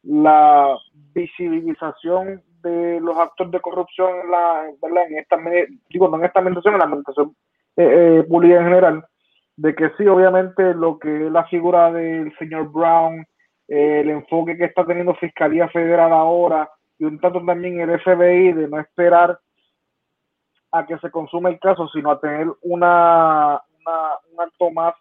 la 0.02 0.76
visibilización 1.14 2.42
de 2.62 3.00
los 3.00 3.16
actos 3.16 3.50
de 3.50 3.60
corrupción 3.60 4.10
en, 4.24 4.30
la, 4.30 5.04
en 5.06 5.18
esta, 5.18 5.36
digo, 5.88 6.08
no 6.08 6.18
en 6.18 6.24
esta 6.24 6.40
administración, 6.40 6.74
en 6.74 6.78
la 6.78 6.84
administración 6.84 7.36
eh, 7.76 8.18
eh, 8.18 8.22
pública 8.24 8.56
en 8.56 8.64
general, 8.64 9.04
de 9.56 9.74
que 9.74 9.90
sí, 9.96 10.06
obviamente 10.06 10.74
lo 10.74 10.98
que 10.98 11.26
es 11.26 11.32
la 11.32 11.44
figura 11.44 11.92
del 11.92 12.34
señor 12.38 12.70
Brown, 12.70 13.26
eh, 13.68 14.00
el 14.00 14.10
enfoque 14.10 14.56
que 14.56 14.64
está 14.64 14.84
teniendo 14.84 15.14
Fiscalía 15.14 15.68
Federal 15.68 16.12
ahora 16.12 16.68
y 16.98 17.04
un 17.04 17.18
tanto 17.18 17.44
también 17.44 17.80
el 17.80 18.00
FBI 18.00 18.52
de 18.52 18.68
no 18.68 18.78
esperar 18.78 19.38
a 20.72 20.86
que 20.86 20.98
se 20.98 21.10
consuma 21.10 21.48
el 21.48 21.58
caso, 21.58 21.88
sino 21.88 22.10
a 22.10 22.20
tener 22.20 22.46
una, 22.62 23.60
una 23.80 24.18
un 24.32 24.40
acto 24.40 24.70
más 24.70 24.94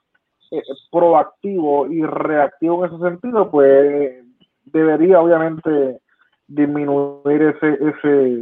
proactivo 0.92 1.88
y 1.88 2.04
reactivo 2.04 2.86
en 2.86 2.92
ese 2.92 3.04
sentido, 3.04 3.50
pues 3.52 4.26
debería 4.66 5.22
obviamente 5.22 6.00
disminuir 6.48 7.42
ese, 7.42 7.74
ese, 7.74 8.42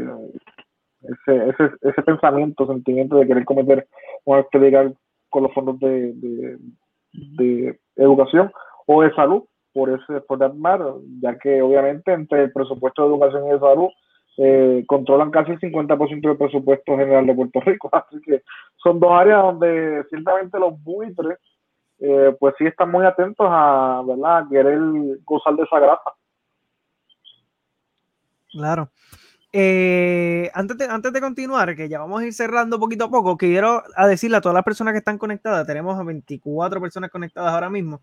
ese, 1.01 1.49
ese, 1.49 1.71
ese 1.81 2.01
pensamiento, 2.03 2.67
sentimiento 2.67 3.17
de 3.17 3.27
querer 3.27 3.45
cometer 3.45 3.87
un 4.25 4.37
acto 4.37 4.57
legal 4.59 4.95
con 5.29 5.43
los 5.43 5.53
fondos 5.53 5.79
de, 5.79 6.13
de, 7.13 7.79
educación 7.97 8.51
o 8.85 9.01
de 9.01 9.13
salud, 9.13 9.43
por 9.73 9.89
ese 9.89 10.21
por 10.21 10.39
that 10.39 10.53
ya 11.21 11.37
que 11.37 11.61
obviamente 11.61 12.13
entre 12.13 12.43
el 12.43 12.51
presupuesto 12.51 13.03
de 13.03 13.09
educación 13.09 13.47
y 13.47 13.51
de 13.51 13.59
salud 13.59 13.89
eh, 14.37 14.83
controlan 14.87 15.31
casi 15.31 15.51
el 15.51 15.59
50% 15.59 16.21
del 16.21 16.37
presupuesto 16.37 16.95
general 16.95 17.25
de 17.25 17.33
Puerto 17.33 17.59
Rico. 17.61 17.89
Así 17.91 18.21
que 18.21 18.43
son 18.77 18.99
dos 18.99 19.11
áreas 19.11 19.41
donde 19.41 20.05
ciertamente 20.09 20.59
los 20.59 20.81
buitres, 20.83 21.39
eh, 21.99 22.35
pues 22.39 22.53
sí 22.57 22.65
están 22.65 22.91
muy 22.91 23.05
atentos 23.05 23.47
a, 23.49 24.03
¿verdad? 24.05 24.37
a 24.37 24.47
querer 24.49 24.79
gozar 25.25 25.55
de 25.55 25.63
esa 25.63 25.79
grasa. 25.79 26.11
Claro. 28.51 28.89
Eh, 29.53 30.51
antes, 30.53 30.77
de, 30.77 30.85
antes 30.85 31.11
de 31.11 31.21
continuar, 31.21 31.75
que 31.75 31.89
ya 31.89 31.99
vamos 31.99 32.21
a 32.21 32.25
ir 32.25 32.33
cerrando 32.33 32.79
poquito 32.79 33.05
a 33.05 33.09
poco, 33.09 33.37
quiero 33.37 33.81
a 33.95 34.05
decirle 34.05 34.37
a 34.37 34.41
todas 34.41 34.53
las 34.53 34.63
personas 34.63 34.91
que 34.91 34.99
están 34.99 35.17
conectadas, 35.17 35.65
tenemos 35.65 35.97
a 35.97 36.03
24 36.03 36.79
personas 36.81 37.09
conectadas 37.09 37.53
ahora 37.53 37.69
mismo, 37.69 38.01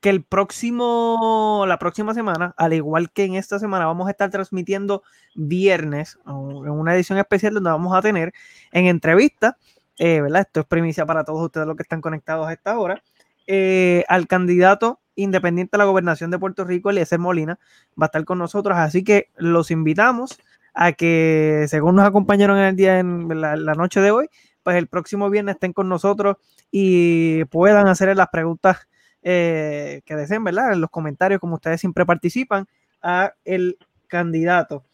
que 0.00 0.10
el 0.10 0.24
próximo, 0.24 1.64
la 1.66 1.78
próxima 1.78 2.14
semana, 2.14 2.54
al 2.56 2.72
igual 2.72 3.10
que 3.10 3.24
en 3.24 3.34
esta 3.34 3.58
semana, 3.58 3.86
vamos 3.86 4.08
a 4.08 4.10
estar 4.12 4.30
transmitiendo 4.30 5.02
viernes 5.34 6.18
en 6.26 6.70
una 6.70 6.94
edición 6.94 7.18
especial 7.18 7.54
donde 7.54 7.70
vamos 7.70 7.96
a 7.96 8.02
tener 8.02 8.32
en 8.72 8.86
entrevista, 8.86 9.56
eh, 9.98 10.20
¿verdad? 10.20 10.42
Esto 10.42 10.60
es 10.60 10.66
primicia 10.66 11.04
para 11.06 11.24
todos 11.24 11.42
ustedes 11.42 11.66
los 11.66 11.76
que 11.76 11.82
están 11.82 12.00
conectados 12.00 12.46
a 12.46 12.52
esta 12.52 12.78
hora, 12.78 13.02
al 14.08 14.26
candidato 14.26 15.00
independiente 15.18 15.72
de 15.72 15.78
la 15.78 15.84
gobernación 15.84 16.30
de 16.30 16.38
Puerto 16.38 16.64
Rico, 16.64 16.90
Eliezer 16.90 17.18
Molina, 17.18 17.58
va 18.00 18.04
a 18.04 18.06
estar 18.06 18.24
con 18.24 18.38
nosotros. 18.38 18.78
Así 18.78 19.04
que 19.04 19.30
los 19.36 19.70
invitamos 19.70 20.38
a 20.74 20.92
que, 20.92 21.66
según 21.68 21.96
nos 21.96 22.06
acompañaron 22.06 22.58
en 22.58 22.64
el 22.64 22.76
día, 22.76 22.98
en 23.00 23.28
la, 23.40 23.56
noche 23.74 24.00
de 24.00 24.12
hoy, 24.12 24.28
pues 24.62 24.76
el 24.76 24.86
próximo 24.86 25.28
viernes 25.28 25.56
estén 25.56 25.72
con 25.72 25.88
nosotros 25.88 26.36
y 26.70 27.44
puedan 27.46 27.88
hacer 27.88 28.16
las 28.16 28.28
preguntas 28.28 28.88
eh, 29.22 30.02
que 30.04 30.16
deseen, 30.16 30.44
¿verdad? 30.44 30.72
En 30.72 30.80
los 30.80 30.90
comentarios, 30.90 31.40
como 31.40 31.54
ustedes 31.54 31.80
siempre 31.80 32.06
participan, 32.06 32.66
a 33.02 33.32
el 33.44 33.78
candidato. 34.06 34.84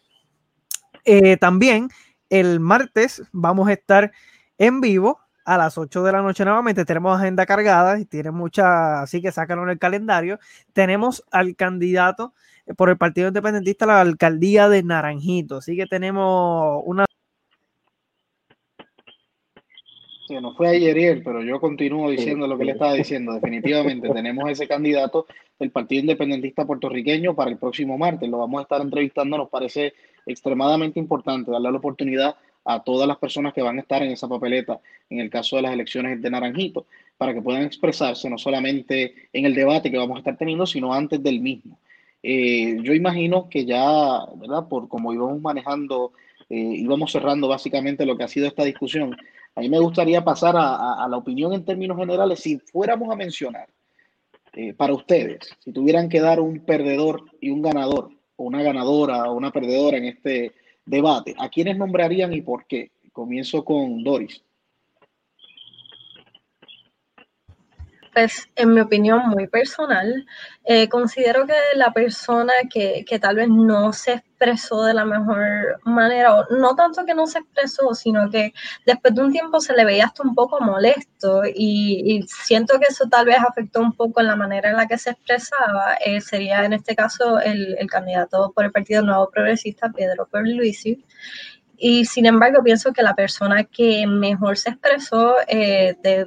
Eh, 1.05 1.37
también 1.37 1.89
el 2.31 2.61
martes 2.61 3.23
vamos 3.33 3.69
a 3.69 3.73
estar 3.73 4.13
en 4.59 4.81
vivo 4.81 5.21
a 5.45 5.59
las 5.59 5.77
8 5.79 6.03
de 6.03 6.13
la 6.13 6.23
noche 6.23 6.45
nuevamente. 6.45 6.85
Tenemos 6.85 7.19
agenda 7.19 7.47
cargada 7.47 7.99
y 7.99 8.07
tiene 8.07 8.31
mucha, 8.31 9.03
así 9.03 9.21
que 9.21 9.33
sácalo 9.33 9.63
en 9.65 9.71
el 9.71 9.79
calendario. 9.79 10.39
Tenemos 10.73 11.25
al 11.31 11.57
candidato 11.57 12.35
eh, 12.67 12.75
por 12.75 12.89
el 12.91 12.97
Partido 12.97 13.29
Independentista 13.29 13.87
la 13.87 14.01
alcaldía 14.01 14.69
de 14.69 14.83
Naranjito. 14.83 15.59
Así 15.59 15.77
que 15.77 15.87
tenemos 15.87 16.83
una. 16.87 17.05
Sí, 20.27 20.35
no 20.41 20.55
fue 20.55 20.69
ayer, 20.69 21.23
pero 21.23 21.43
yo 21.43 21.61
continúo 21.61 22.11
diciendo 22.11 22.47
lo 22.47 22.57
que 22.57 22.65
le 22.65 22.73
estaba 22.73 22.95
diciendo. 22.95 23.35
Definitivamente 23.35 24.09
tenemos 24.15 24.51
ese 24.51 24.67
candidato 24.67 25.27
del 25.59 25.71
Partido 25.71 26.01
Independentista 26.01 26.67
puertorriqueño 26.67 27.35
para 27.35 27.51
el 27.51 27.59
próximo 27.59 27.99
martes. 27.99 28.29
Lo 28.31 28.39
vamos 28.39 28.61
a 28.61 28.63
estar 28.63 28.81
entrevistando. 28.81 29.37
Nos 29.37 29.51
parece 29.51 29.93
extremadamente 30.25 30.99
importante 30.99 31.51
darle 31.51 31.71
la 31.71 31.77
oportunidad 31.77 32.37
a 32.65 32.83
todas 32.83 33.07
las 33.07 33.19
personas 33.19 33.53
que 33.53 33.61
van 33.61 33.77
a 33.77 33.83
estar 33.83 34.03
en 34.03 34.13
esa 34.13 34.27
papeleta 34.27 34.81
en 35.11 35.21
el 35.21 35.29
caso 35.29 35.57
de 35.57 35.63
las 35.63 35.73
elecciones 35.75 36.23
de 36.23 36.31
Naranjito, 36.31 36.87
para 37.19 37.35
que 37.35 37.43
puedan 37.43 37.63
expresarse 37.63 38.31
no 38.31 38.39
solamente 38.39 39.29
en 39.35 39.45
el 39.45 39.55
debate 39.55 39.91
que 39.91 39.99
vamos 39.99 40.17
a 40.17 40.19
estar 40.21 40.39
teniendo, 40.39 40.65
sino 40.65 40.95
antes 40.95 41.23
del 41.23 41.41
mismo. 41.41 41.79
Eh, 42.23 42.79
yo 42.83 42.95
imagino 42.95 43.51
que 43.51 43.67
ya, 43.67 44.21
¿verdad? 44.37 44.67
Por 44.67 44.89
como 44.89 45.13
íbamos 45.13 45.43
manejando, 45.43 46.13
eh, 46.49 46.57
íbamos 46.57 47.13
cerrando 47.13 47.49
básicamente 47.49 48.07
lo 48.07 48.17
que 48.17 48.25
ha 48.25 48.29
sido 48.29 48.47
esta 48.47 48.65
discusión, 48.65 49.15
a 49.57 49.61
mí 49.61 49.69
me 49.69 49.79
gustaría 49.79 50.25
pasar 50.25 50.55
a, 50.57 51.07
la 51.09 51.17
opinión 51.17 51.53
en 51.53 51.65
términos 51.65 51.97
generales, 51.97 52.41
si 52.41 52.59
fuéramos 52.59 53.13
a 53.13 53.17
mencionar 53.17 53.69
eh, 54.53 54.75
para 54.75 54.95
ustedes, 54.95 55.57
si 55.61 55.73
tuvieran 55.73 56.09
que 56.09 56.21
dar 56.21 56.41
un 56.41 56.61
perdedor 56.61 57.25
y 57.41 57.51
un 57.51 57.63
ganador, 57.63 58.11
o 58.37 58.45
una 58.45 58.63
ganadora 58.63 59.31
o 59.31 59.35
una 59.35 59.53
perdedora 59.53 59.97
en 59.97 60.07
este 60.07 60.53
debate. 60.85 61.35
¿A 61.39 61.49
quiénes 61.49 61.77
nombrarían 61.77 62.33
y 62.33 62.43
por 62.43 62.67
qué? 62.67 62.91
Comienzo 63.13 63.65
con 63.65 64.03
Doris. 64.03 64.43
Pues 68.15 68.49
en 68.55 68.73
mi 68.73 68.81
opinión 68.81 69.29
muy 69.29 69.49
personal, 69.49 70.25
eh, 70.65 70.89
considero 70.89 71.47
que 71.47 71.55
la 71.75 71.93
persona 71.93 72.53
que, 72.73 73.05
que, 73.05 73.19
tal 73.19 73.37
vez 73.37 73.49
no 73.49 73.93
se 73.93 74.13
expresó 74.13 74.85
de 74.85 74.95
la 74.95 75.05
mejor 75.05 75.81
manera, 75.85 76.37
o 76.37 76.47
no 76.55 76.77
tanto 76.77 77.05
que 77.05 77.13
no 77.15 77.27
se 77.27 77.41
expresó, 77.41 77.93
sino 77.95 78.31
que 78.31 78.55
después 78.87 79.15
de 79.17 79.21
un 79.21 79.33
tiempo 79.33 79.59
se 79.59 79.75
le 79.75 79.85
veía 79.85 80.07
hasta 80.07 80.23
un 80.23 80.35
poco 80.37 80.61
molesto 80.61 81.43
y, 81.45 82.25
siento 82.29 82.79
que 82.79 82.87
eso 82.89 83.09
tal 83.09 83.27
vez 83.27 83.39
afectó 83.39 83.81
un 83.81 83.93
poco 83.93 84.21
en 84.21 84.29
la 84.29 84.37
manera 84.37 84.71
en 84.71 84.77
la 84.77 84.87
que 84.87 84.97
se 84.97 85.11
expresaba, 85.11 85.97
eh, 85.97 86.21
sería 86.21 86.65
en 86.65 86.75
este 86.75 86.95
caso 86.95 87.41
el, 87.41 87.77
el, 87.79 87.89
candidato 87.89 88.53
por 88.55 88.65
el 88.65 88.73
Partido 88.73 89.03
Nuevo 89.03 89.29
Progresista, 89.31 89.91
Pedro 89.91 90.27
Pierluisi. 90.27 91.05
Y 91.77 92.05
sin 92.05 92.27
embargo, 92.27 92.63
pienso 92.63 92.93
que 92.93 93.03
la 93.03 93.15
persona 93.15 93.65
que 93.65 94.07
mejor 94.07 94.57
se 94.57 94.71
expresó 94.71 95.35
eh, 95.49 95.97
de 96.03 96.27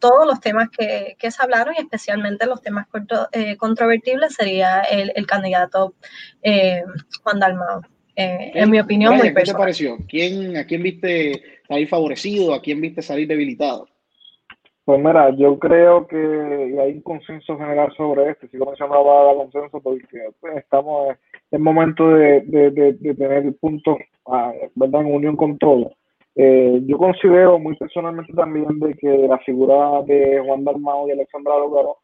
todos 0.00 0.26
los 0.26 0.40
temas 0.40 0.68
que, 0.70 1.16
que, 1.18 1.30
se 1.30 1.42
hablaron 1.42 1.74
y 1.76 1.80
especialmente 1.80 2.46
los 2.46 2.60
temas 2.62 2.86
eh, 3.32 3.56
controvertibles 3.56 4.34
sería 4.34 4.80
el, 4.80 5.12
el 5.14 5.26
candidato 5.26 5.94
eh, 6.42 6.82
Juan 7.22 7.38
Dalmao. 7.38 7.82
Eh, 8.16 8.50
en 8.54 8.70
mi 8.70 8.80
opinión, 8.80 9.16
muy 9.16 9.30
personal. 9.30 9.44
¿Qué 9.44 9.52
te 9.52 9.58
pareció? 9.58 9.98
¿Quién, 10.08 10.56
¿A 10.56 10.64
quién 10.64 10.82
viste 10.82 11.42
salir 11.68 11.88
favorecido? 11.88 12.54
¿A 12.54 12.60
quién 12.60 12.80
viste 12.80 13.02
salir 13.02 13.28
debilitado? 13.28 13.86
Pues 14.84 14.98
mira, 14.98 15.30
yo 15.36 15.58
creo 15.58 16.06
que 16.08 16.16
hay 16.16 16.94
un 16.94 17.02
consenso 17.02 17.56
general 17.56 17.92
sobre 17.96 18.30
esto. 18.30 18.48
Sigo 18.48 18.66
mencionando 18.66 19.04
va 19.04 19.30
a 19.30 19.34
consenso 19.34 19.80
porque 19.80 20.30
pues, 20.40 20.56
estamos 20.56 21.16
en 21.50 21.62
momento 21.62 22.08
de, 22.08 22.40
de, 22.40 22.70
de, 22.70 23.14
tener 23.14 23.54
puntos 23.58 23.98
ah, 24.26 24.52
¿verdad? 24.74 25.02
en 25.02 25.14
unión 25.14 25.36
con 25.36 25.58
todos. 25.58 25.92
Eh, 26.36 26.80
yo 26.84 26.96
considero 26.96 27.58
muy 27.58 27.76
personalmente 27.76 28.32
también 28.32 28.78
de 28.78 28.94
que 28.94 29.08
la 29.28 29.38
figura 29.38 30.02
de 30.02 30.40
Juan 30.46 30.64
Dalmao 30.64 31.08
y 31.08 31.12
Alexandra 31.12 31.58
Logaro 31.58 31.96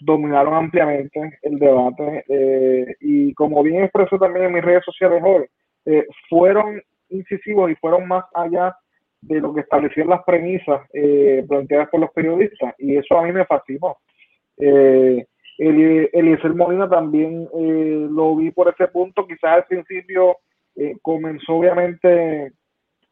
dominaron 0.00 0.54
ampliamente 0.54 1.38
el 1.42 1.58
debate 1.58 2.24
eh, 2.28 2.94
y 3.00 3.32
como 3.34 3.62
bien 3.62 3.84
expresó 3.84 4.18
también 4.18 4.46
en 4.46 4.54
mis 4.54 4.64
redes 4.64 4.84
sociales 4.84 5.22
hoy, 5.24 5.44
eh, 5.86 6.06
fueron 6.28 6.80
incisivos 7.10 7.70
y 7.70 7.74
fueron 7.76 8.08
más 8.08 8.24
allá 8.34 8.76
de 9.20 9.40
lo 9.40 9.54
que 9.54 9.60
establecían 9.60 10.08
las 10.08 10.22
premisas 10.24 10.82
eh, 10.92 11.44
planteadas 11.48 11.88
por 11.90 12.00
los 12.00 12.10
periodistas 12.10 12.74
y 12.78 12.96
eso 12.96 13.18
a 13.18 13.22
mí 13.22 13.32
me 13.32 13.46
fascinó. 13.46 13.98
Eh, 14.58 15.26
Eliezer 15.56 16.52
Molina 16.54 16.88
también 16.88 17.48
lo 17.52 18.34
vi 18.34 18.50
por 18.50 18.68
ese 18.68 18.88
punto, 18.88 19.24
quizás 19.24 19.50
al 19.52 19.64
principio 19.66 20.38
comenzó 21.00 21.54
obviamente 21.54 22.50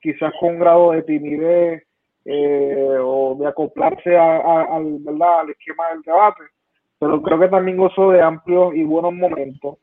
quizás 0.03 0.33
con 0.39 0.55
un 0.55 0.59
grado 0.59 0.93
de 0.93 1.03
timidez 1.03 1.85
o 2.25 3.37
de 3.39 3.47
acoplarse 3.47 4.17
al, 4.17 4.99
¿verdad? 5.01 5.41
al 5.41 5.51
esquema 5.51 5.89
del 5.89 6.03
debate, 6.03 6.43
pero 6.99 7.23
creo 7.23 7.41
que 7.41 7.49
también 7.49 7.77
gozó 7.77 8.11
de 8.11 8.21
amplios 8.21 8.75
y 8.75 8.85
buenos 8.85 9.15
momentos. 9.15 9.79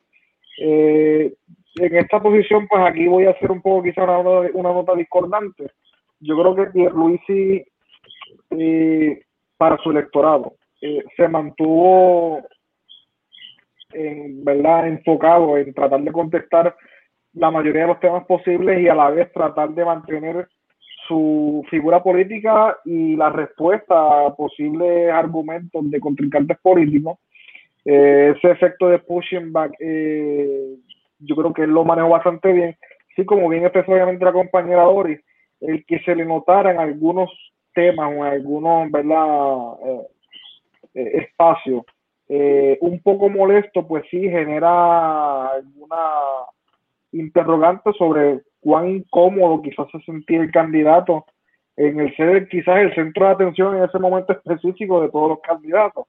en 0.58 1.36
esta 1.76 2.22
posición, 2.22 2.68
pues 2.68 2.82
aquí 2.86 3.08
voy 3.08 3.26
a 3.26 3.32
hacer 3.32 3.52
un 3.52 3.62
poco 3.62 3.84
quizás 3.84 4.08
una, 4.08 4.22
una 4.54 4.74
nota 4.74 4.96
discordante 4.96 5.72
yo 6.20 6.38
creo 6.38 6.56
que 6.56 6.72
Pierluisi 6.72 7.66
eh, 8.52 9.22
para 9.58 9.78
su 9.78 9.92
electorado 9.92 10.56
eh, 10.82 11.04
se 11.16 11.28
mantuvo 11.28 12.42
en 13.92 14.44
verdad 14.44 14.88
enfocado 14.88 15.58
en 15.58 15.74
tratar 15.74 16.02
de 16.02 16.12
contestar 16.12 16.76
la 17.40 17.52
mayoría 17.52 17.84
de 17.84 17.88
los 17.88 18.00
temas 18.02 18.26
posibles 18.26 18.82
y 18.82 18.90
a 18.90 18.96
la 18.96 19.10
vez 19.10 19.32
tratar 19.32 19.70
de 19.70 19.86
mantener 19.86 20.50
su 21.08 21.66
figura 21.70 22.04
política 22.04 22.78
y 22.84 23.16
la 23.16 23.30
respuesta 23.30 24.26
a 24.26 24.36
posibles 24.36 25.10
argumentos 25.12 25.90
de 25.90 26.00
contrincantes 26.02 26.58
políticos. 26.60 27.18
Eh, 27.86 28.34
ese 28.36 28.52
efecto 28.52 28.90
de 28.90 29.00
pushing 29.00 29.54
back, 29.54 29.72
eh, 29.80 30.76
yo 31.20 31.36
creo 31.36 31.54
que 31.54 31.64
él 31.64 31.72
lo 31.72 31.86
manejó 31.86 32.10
bastante 32.10 32.52
bien. 32.52 32.78
Sí, 33.16 33.26
como 33.26 33.48
bien 33.48 33.64
expresó 33.64 33.94
obviamente 33.94 34.26
la 34.26 34.34
compañera 34.34 34.84
Doris, 34.84 35.20
el 35.62 35.86
que 35.86 36.00
se 36.00 36.16
le 36.16 36.26
notaran 36.26 36.78
algunos 36.78 37.32
temas 37.74 38.12
o 38.16 38.24
algunos 38.24 38.92
¿verdad? 38.92 40.06
Eh, 40.94 41.12
espacios 41.24 41.84
un 42.82 43.02
poco 43.02 43.28
molesto, 43.28 43.88
pues 43.88 44.04
sí 44.12 44.30
genera 44.30 45.48
alguna 45.48 45.98
interrogante 47.12 47.92
sobre 47.98 48.42
cuán 48.60 48.90
incómodo 48.90 49.62
quizás 49.62 49.88
se 49.92 50.00
sentía 50.02 50.42
el 50.42 50.52
candidato 50.52 51.26
en 51.78 52.00
el 52.00 52.16
ser 52.16 52.48
quizás 52.50 52.78
el 52.78 52.94
centro 52.94 53.26
de 53.26 53.32
atención 53.32 53.78
en 53.78 53.84
ese 53.84 54.00
momento 54.00 54.34
específico 54.34 55.02
de 55.02 55.10
todos 55.10 55.30
los 55.30 55.40
candidatos. 55.42 56.06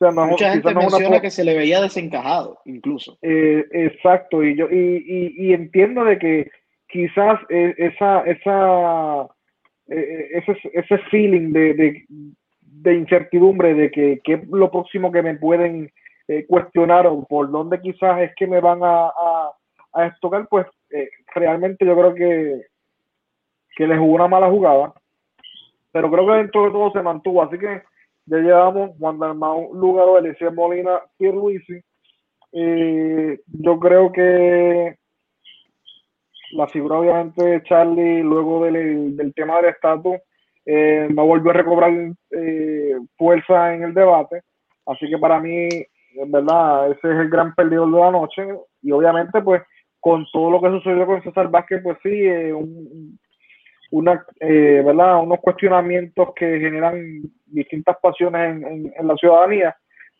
Mucha 0.00 0.52
gente 0.52 0.74
menciona 0.74 1.20
que 1.20 1.30
se 1.30 1.44
le 1.44 1.54
veía 1.54 1.80
desencajado, 1.80 2.58
incluso. 2.64 3.16
exacto, 3.22 4.42
y 4.42 4.56
yo 4.56 4.68
y, 4.70 5.34
y, 5.36 5.52
entiendo 5.54 6.04
de 6.04 6.18
que 6.18 6.50
quizás 6.88 7.40
eh, 7.48 7.74
esa, 7.78 8.20
esa, 8.22 9.22
eh, 9.88 9.96
eh, 9.96 10.42
ese, 10.46 10.70
ese 10.74 10.98
feeling 11.10 11.52
de, 11.52 12.04
de, 12.60 12.94
incertidumbre 12.94 13.74
de 13.74 13.90
que, 13.90 14.20
es 14.24 14.48
lo 14.48 14.70
próximo 14.70 15.10
que 15.10 15.22
me 15.22 15.36
pueden 15.36 15.90
cuestionar 16.48 17.06
o 17.06 17.22
por 17.24 17.50
dónde 17.50 17.80
quizás 17.82 18.20
es 18.22 18.30
que 18.36 18.46
me 18.46 18.60
van 18.60 18.82
a, 18.82 19.08
a, 19.08 19.52
a 19.94 20.06
estocar, 20.06 20.46
pues 20.48 20.66
realmente 21.34 21.84
yo 21.86 21.96
creo 21.96 22.14
que, 22.14 22.62
que 23.76 23.86
le 23.86 23.96
jugó 23.96 24.14
una 24.14 24.28
mala 24.28 24.50
jugada, 24.50 24.92
pero 25.92 26.10
creo 26.10 26.26
que 26.26 26.32
dentro 26.32 26.64
de 26.64 26.70
todo 26.70 26.90
se 26.92 27.02
mantuvo, 27.02 27.42
así 27.42 27.58
que 27.58 27.82
ya 28.26 28.38
llevamos 28.38 28.96
Juan 28.98 29.18
Dalmau, 29.18 29.74
Lugaro, 29.74 30.18
Eliseo 30.18 30.52
Molina, 30.52 31.00
Pierluisi, 31.16 31.80
eh, 32.52 33.40
yo 33.46 33.78
creo 33.80 34.12
que 34.12 34.96
la 36.52 36.68
figura 36.68 36.98
obviamente 36.98 37.42
de 37.44 37.62
Charlie 37.64 38.22
luego 38.22 38.64
del, 38.64 39.16
del 39.16 39.34
tema 39.34 39.56
del 39.56 39.70
estatus 39.70 40.18
eh, 40.66 41.08
no 41.12 41.26
volvió 41.26 41.50
a 41.50 41.54
recobrar 41.54 41.92
eh, 42.30 42.96
fuerza 43.16 43.74
en 43.74 43.82
el 43.82 43.94
debate. 43.94 44.42
Así 44.86 45.08
que 45.08 45.18
para 45.18 45.40
mí, 45.40 45.68
en 45.68 46.30
verdad, 46.30 46.92
ese 46.92 47.12
es 47.12 47.18
el 47.20 47.28
gran 47.28 47.54
perdedor 47.54 47.90
de 47.90 48.00
la 48.00 48.10
noche. 48.10 48.46
Y 48.82 48.92
obviamente, 48.92 49.42
pues, 49.42 49.62
con 50.04 50.26
todo 50.30 50.50
lo 50.50 50.60
que 50.60 50.68
sucedió 50.68 51.06
con 51.06 51.22
César 51.22 51.48
Vázquez, 51.48 51.82
pues 51.82 51.96
sí, 52.02 52.10
eh, 52.10 52.52
una, 53.90 54.22
eh, 54.38 54.82
¿verdad? 54.84 55.22
unos 55.22 55.40
cuestionamientos 55.40 56.28
que 56.36 56.60
generan 56.60 57.22
distintas 57.46 57.96
pasiones 58.02 58.54
en, 58.54 58.92
en, 58.94 59.08
la 59.08 59.16
ciudadanía. 59.16 59.74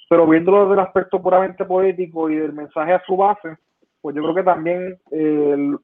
Pero 0.09 0.27
viéndolo 0.27 0.63
desde 0.63 0.81
el 0.81 0.87
aspecto 0.87 1.21
puramente 1.21 1.67
político 1.67 2.31
y 2.31 2.37
del 2.37 2.55
mensaje 2.55 2.95
a 2.95 3.03
su 3.05 3.15
base, 3.15 3.59
pues 4.01 4.17
yo 4.17 4.23
creo 4.23 4.35
que 4.35 4.43
también 4.43 4.99
eh, 5.11 5.77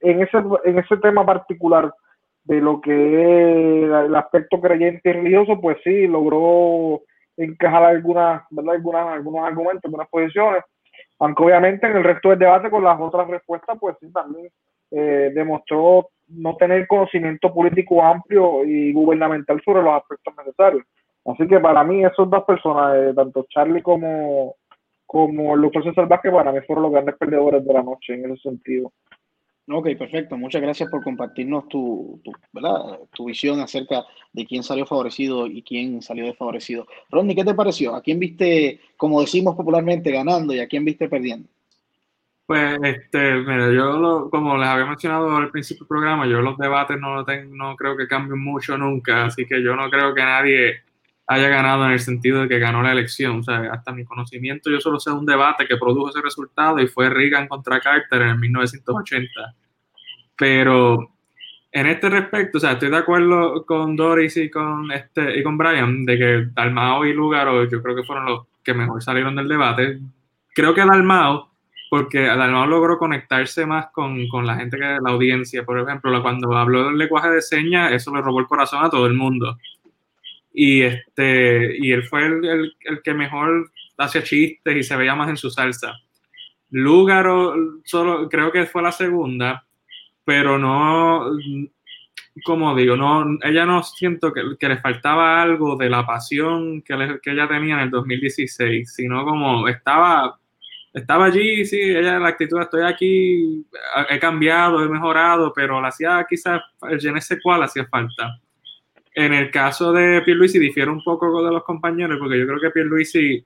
en 0.00 0.22
ese, 0.22 0.38
en 0.64 0.78
ese 0.80 0.96
tema 0.96 1.24
particular 1.24 1.94
de 2.42 2.60
lo 2.60 2.80
que 2.80 2.90
es 2.90 4.06
el 4.06 4.16
aspecto 4.16 4.60
creyente 4.60 5.08
y 5.08 5.12
religioso, 5.12 5.60
pues 5.60 5.76
sí, 5.84 6.08
logró 6.08 7.02
encajar 7.36 7.84
algunas, 7.84 8.42
¿verdad? 8.50 8.74
algunas 8.74 9.06
algunos 9.06 9.44
argumentos, 9.44 9.84
algunas 9.84 10.08
posiciones, 10.08 10.64
aunque 11.20 11.44
obviamente 11.44 11.86
en 11.86 11.96
el 11.96 12.04
resto 12.04 12.30
del 12.30 12.38
debate 12.38 12.70
con 12.70 12.82
las 12.82 12.98
otras 12.98 13.28
respuestas, 13.28 13.76
pues 13.78 13.94
sí, 14.00 14.10
también 14.10 14.50
eh, 14.90 15.30
demostró 15.34 16.08
no 16.28 16.56
tener 16.56 16.86
conocimiento 16.86 17.52
político 17.52 18.02
amplio 18.02 18.64
y 18.64 18.92
gubernamental 18.92 19.60
sobre 19.64 19.82
los 19.82 19.94
aspectos 19.94 20.34
necesarios. 20.38 20.82
Así 21.26 21.46
que 21.46 21.60
para 21.60 21.84
mí 21.84 22.04
esos 22.04 22.28
dos 22.30 22.44
personas, 22.44 22.96
eh, 22.96 23.12
tanto 23.14 23.46
Charlie 23.50 23.82
como, 23.82 24.56
como 25.04 25.56
doctor 25.58 25.84
César 25.84 26.08
Vázquez, 26.08 26.32
para 26.32 26.52
mí 26.52 26.60
fueron 26.66 26.84
los 26.84 26.92
grandes 26.92 27.16
perdedores 27.16 27.64
de 27.64 27.72
la 27.72 27.82
noche 27.82 28.14
en 28.14 28.24
ese 28.24 28.42
sentido. 28.42 28.90
Ok, 29.72 29.88
perfecto. 29.96 30.36
Muchas 30.36 30.60
gracias 30.62 30.90
por 30.90 31.02
compartirnos 31.02 31.68
tu, 31.68 32.20
¿verdad? 32.52 32.98
tu 33.12 33.26
visión 33.26 33.60
acerca 33.60 34.04
de 34.32 34.44
quién 34.44 34.62
salió 34.62 34.84
favorecido 34.84 35.46
y 35.46 35.62
quién 35.62 36.02
salió 36.02 36.26
desfavorecido. 36.26 36.86
Ronnie, 37.10 37.36
¿qué 37.36 37.44
te 37.44 37.54
pareció? 37.54 37.94
¿A 37.94 38.02
quién 38.02 38.18
viste, 38.18 38.80
como 38.96 39.20
decimos 39.20 39.54
popularmente, 39.54 40.10
ganando 40.10 40.52
y 40.52 40.60
a 40.60 40.66
quién 40.66 40.84
viste 40.84 41.08
perdiendo? 41.08 41.48
Pues, 42.46 42.78
este, 42.82 43.36
mira, 43.36 43.70
yo 43.72 44.28
como 44.28 44.56
les 44.56 44.68
había 44.68 44.86
mencionado 44.86 45.36
al 45.36 45.52
principio 45.52 45.84
del 45.84 45.88
programa, 45.88 46.26
yo 46.26 46.40
los 46.40 46.58
debates 46.58 46.98
no, 46.98 47.24
tengo, 47.24 47.54
no 47.54 47.76
creo 47.76 47.96
que 47.96 48.08
cambien 48.08 48.40
mucho 48.42 48.76
nunca, 48.76 49.26
así 49.26 49.46
que 49.46 49.62
yo 49.62 49.76
no 49.76 49.88
creo 49.88 50.12
que 50.12 50.22
nadie 50.22 50.82
haya 51.30 51.48
ganado 51.48 51.84
en 51.84 51.92
el 51.92 52.00
sentido 52.00 52.42
de 52.42 52.48
que 52.48 52.58
ganó 52.58 52.82
la 52.82 52.90
elección. 52.90 53.38
O 53.38 53.42
sea, 53.44 53.70
hasta 53.72 53.92
mi 53.92 54.04
conocimiento, 54.04 54.68
yo 54.68 54.80
solo 54.80 54.98
sé 54.98 55.12
un 55.12 55.24
debate 55.24 55.64
que 55.64 55.76
produjo 55.76 56.10
ese 56.10 56.20
resultado 56.20 56.80
y 56.80 56.88
fue 56.88 57.08
Reagan 57.08 57.46
contra 57.46 57.78
Carter 57.78 58.22
en 58.22 58.40
1980. 58.40 59.30
Pero 60.36 61.08
en 61.70 61.86
este 61.86 62.10
respecto, 62.10 62.58
o 62.58 62.60
sea, 62.60 62.72
estoy 62.72 62.90
de 62.90 62.96
acuerdo 62.96 63.64
con 63.64 63.94
Doris 63.94 64.36
y 64.38 64.50
con, 64.50 64.90
este, 64.90 65.38
y 65.38 65.44
con 65.44 65.56
Brian 65.56 66.04
de 66.04 66.18
que 66.18 66.46
Dalmao 66.52 67.06
y 67.06 67.12
Lugaro 67.12 67.62
yo 67.70 67.80
creo 67.80 67.94
que 67.94 68.02
fueron 68.02 68.26
los 68.26 68.46
que 68.64 68.74
mejor 68.74 69.00
salieron 69.00 69.36
del 69.36 69.46
debate. 69.46 70.00
Creo 70.52 70.74
que 70.74 70.80
Dalmao, 70.80 71.52
porque 71.90 72.22
Dalmao 72.22 72.66
logró 72.66 72.98
conectarse 72.98 73.66
más 73.66 73.86
con, 73.92 74.26
con 74.26 74.48
la 74.48 74.56
gente 74.56 74.78
que 74.78 74.98
la 75.00 75.10
audiencia. 75.12 75.64
Por 75.64 75.78
ejemplo, 75.78 76.22
cuando 76.22 76.56
habló 76.56 76.86
del 76.86 76.98
lenguaje 76.98 77.30
de 77.30 77.40
señas, 77.40 77.92
eso 77.92 78.12
le 78.12 78.20
robó 78.20 78.40
el 78.40 78.48
corazón 78.48 78.84
a 78.84 78.90
todo 78.90 79.06
el 79.06 79.14
mundo 79.14 79.56
y, 80.52 80.82
este, 80.82 81.76
y 81.78 81.92
él 81.92 82.04
fue 82.04 82.26
el, 82.26 82.74
el, 82.80 83.02
que 83.02 83.14
mejor 83.14 83.70
hacía 83.98 84.22
chistes 84.22 84.76
y 84.76 84.82
se 84.82 84.96
veía 84.96 85.14
más 85.14 85.28
en 85.28 85.36
su 85.36 85.50
salsa. 85.50 85.94
Lúgaro, 86.70 87.54
solo, 87.84 88.28
creo 88.28 88.52
que 88.52 88.66
fue 88.66 88.82
la 88.82 88.92
segunda, 88.92 89.64
pero 90.24 90.58
no, 90.58 91.26
como 92.44 92.74
digo, 92.74 92.96
no, 92.96 93.38
ella 93.42 93.66
no 93.66 93.82
siento 93.82 94.32
que, 94.32 94.42
que 94.58 94.68
le 94.68 94.78
faltaba 94.78 95.42
algo 95.42 95.76
de 95.76 95.90
la 95.90 96.06
pasión 96.06 96.82
que, 96.82 97.18
que, 97.22 97.32
ella 97.32 97.48
tenía 97.48 97.74
en 97.74 97.80
el 97.80 97.90
2016, 97.90 98.92
sino 98.92 99.24
como 99.24 99.68
estaba, 99.68 100.38
estaba 100.92 101.26
allí, 101.26 101.64
sí, 101.64 101.80
ella 101.80 102.18
la 102.18 102.28
actitud, 102.28 102.60
estoy 102.60 102.82
aquí, 102.82 103.66
he 104.08 104.18
cambiado, 104.18 104.84
he 104.84 104.88
mejorado, 104.88 105.52
pero 105.52 105.80
la 105.80 105.88
hacía 105.88 106.24
quizás, 106.28 106.62
el 106.88 107.00
je 107.00 107.40
cuál 107.42 107.62
hacía 107.64 107.86
falta. 107.86 108.40
En 109.20 109.34
el 109.34 109.50
caso 109.50 109.92
de 109.92 110.22
Pierluisi 110.22 110.58
difiere 110.58 110.90
un 110.90 111.04
poco 111.04 111.44
de 111.44 111.52
los 111.52 111.62
compañeros, 111.62 112.18
porque 112.18 112.38
yo 112.38 112.46
creo 112.46 112.58
que 112.58 112.70
Pierluisi, 112.70 113.44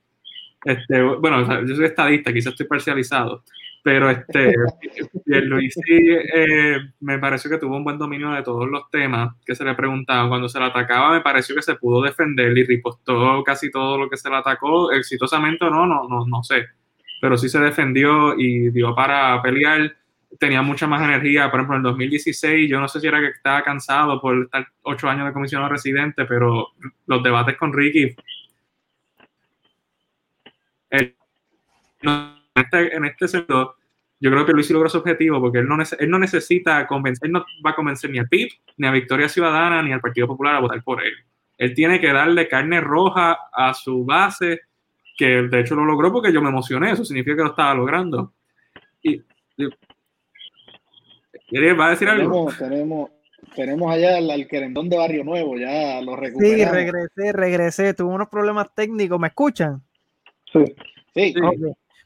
este, 0.64 1.02
bueno, 1.02 1.66
yo 1.66 1.74
soy 1.74 1.86
estadista, 1.86 2.32
quizás 2.32 2.52
estoy 2.52 2.66
parcializado, 2.66 3.42
pero 3.82 4.09
este, 4.09 4.55
Pierluisi 5.26 5.80
eh, 6.32 6.78
me 7.01 7.18
pareció 7.18 7.51
que 7.51 7.59
tuvo 7.59 7.76
un 7.76 7.82
buen 7.82 7.98
dominio 7.98 8.30
de 8.30 8.44
todos 8.44 8.68
los 8.70 8.88
temas 8.88 9.34
que 9.44 9.56
se 9.56 9.64
le 9.64 9.74
preguntaban. 9.74 10.28
Cuando 10.28 10.48
se 10.48 10.60
le 10.60 10.66
atacaba, 10.66 11.12
me 11.12 11.22
pareció 11.22 11.56
que 11.56 11.62
se 11.62 11.74
pudo 11.74 12.02
defender 12.02 12.56
y 12.56 12.64
ripostó 12.64 13.42
casi 13.42 13.72
todo 13.72 13.98
lo 13.98 14.09
que 14.09 14.16
se 14.16 14.30
le 14.30 14.36
atacó, 14.36 14.92
exitosamente 14.92 15.64
o 15.64 15.70
no, 15.70 15.86
no, 15.86 16.09
no, 16.09 16.24
no 16.24 16.44
sé, 16.44 16.66
pero 17.20 17.36
sí 17.36 17.48
se 17.48 17.59
defendió 17.59 18.38
y 18.38 18.70
dio 18.70 18.94
para 18.94 19.42
pelear 19.42 19.92
tenía 20.39 20.62
mucha 20.62 20.86
más 20.86 21.02
energía. 21.02 21.51
Por 21.51 21.61
ejemplo, 21.61 21.77
en 21.77 21.82
2016, 21.82 22.70
yo 22.70 22.81
no 22.81 22.89
sé 22.89 23.01
si 23.01 23.06
era 23.06 23.20
que 23.20 23.28
estaba 23.28 23.62
cansado 23.62 24.20
por 24.20 24.44
estar 24.44 24.66
ocho 24.82 25.09
años 25.09 25.27
de 25.27 25.32
comisionado 25.32 25.70
residente, 25.70 26.24
pero 26.24 26.69
los 27.06 27.23
debates 27.23 27.56
con 27.56 27.73
Ricky. 27.73 28.15
en 30.90 31.15
este, 32.55 32.97
en 32.97 33.05
este 33.05 33.28
sentido, 33.28 33.77
yo 34.20 34.31
creo 34.31 34.47
que 34.47 34.52
Luis 34.52 34.70
logró 34.70 34.89
su 34.89 34.98
objetivo 34.98 35.40
porque 35.40 35.59
él 35.59 35.69
no, 35.69 35.77
él 35.98 36.11
no 36.11 36.19
necesita 36.19 36.86
convencer, 36.86 37.27
él 37.27 37.32
no 37.32 37.44
va 37.65 37.70
a 37.70 37.74
convencer 37.74 38.11
ni 38.11 38.19
a 38.19 38.24
PIB, 38.24 38.48
ni 38.77 38.86
a 38.86 38.93
Victoria 38.93 39.28
Ciudadana, 39.28 39.82
ni 39.82 39.93
al 39.93 40.01
Partido 40.01 40.27
Popular 40.27 40.56
a 40.56 40.61
votar 40.61 40.82
por 40.82 41.02
él. 41.02 41.12
Él 41.59 41.74
tiene 41.74 42.01
que 42.01 42.12
darle 42.12 42.48
carne 42.48 42.81
roja 42.81 43.39
a 43.52 43.74
su 43.74 44.05
base, 44.05 44.62
que 45.16 45.43
de 45.43 45.61
hecho 45.61 45.74
lo 45.74 45.85
logró 45.85 46.12
porque 46.12 46.32
yo 46.32 46.43
me 46.43 46.48
emocioné, 46.48 46.93
eso 46.93 47.05
significa 47.05 47.36
que 47.36 47.43
lo 47.43 47.51
estaba 47.51 47.74
logrando. 47.74 48.32
Y, 49.02 49.23
¿Va 51.78 51.86
a 51.86 51.90
decir 51.90 52.09
algo? 52.09 52.48
Tenemos, 52.59 53.10
tenemos 53.55 53.93
allá 53.93 54.16
al, 54.16 54.47
querendón 54.48 54.89
de 54.89 54.97
Barrio 54.97 55.24
Nuevo, 55.24 55.56
ya 55.56 56.01
lo 56.01 56.16
recuperamos. 56.16 56.59
Sí, 56.59 56.64
regresé, 56.64 57.32
regresé, 57.32 57.94
tuve 57.94 58.12
unos 58.12 58.28
problemas 58.28 58.74
técnicos, 58.74 59.18
¿me 59.20 59.28
escuchan? 59.28 59.82
Sí. 60.52 60.64
Sí. 61.14 61.35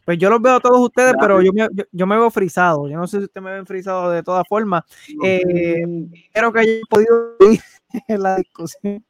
Pues 0.05 0.19
yo 0.19 0.31
los 0.31 0.41
veo 0.41 0.55
a 0.57 0.61
todos 0.61 0.81
ustedes, 0.81 1.15
pero 1.21 1.43
yo 1.43 1.53
me, 1.53 1.67
yo, 1.93 2.07
me, 2.07 2.17
veo 2.17 2.31
frisado. 2.31 2.89
Yo 2.89 2.97
no 2.97 3.07
sé 3.07 3.19
si 3.19 3.25
ustedes 3.25 3.45
me 3.45 3.53
ven 3.53 3.67
frisado 3.67 4.11
de 4.11 4.23
todas 4.23 4.45
formas. 4.49 4.85
Eh, 5.23 5.85
espero 6.15 6.51
que 6.51 6.61
hayan 6.61 6.81
podido 6.89 7.37
ir 7.51 7.61
en 8.09 8.23
la 8.23 8.37
discusión. 8.37 9.05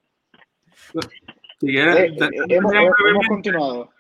Si 1.61 1.77
eh, 1.77 2.07
eh, 2.07 2.17
hemos, 2.49 3.29
continuado. 3.29 3.91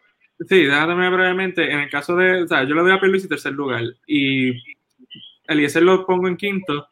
Sí, 0.48 0.64
déjame 0.64 1.08
brevemente. 1.10 1.70
En 1.70 1.80
el 1.80 1.90
caso 1.90 2.16
de, 2.16 2.42
o 2.42 2.48
sea, 2.48 2.64
yo 2.64 2.74
le 2.74 2.82
doy 2.82 2.90
a 2.92 3.06
Luis 3.06 3.22
en 3.22 3.28
tercer 3.28 3.52
lugar 3.52 3.82
y 4.06 4.52
Eliezer 5.48 5.82
lo 5.82 6.06
pongo 6.06 6.28
en 6.28 6.36
quinto. 6.36 6.86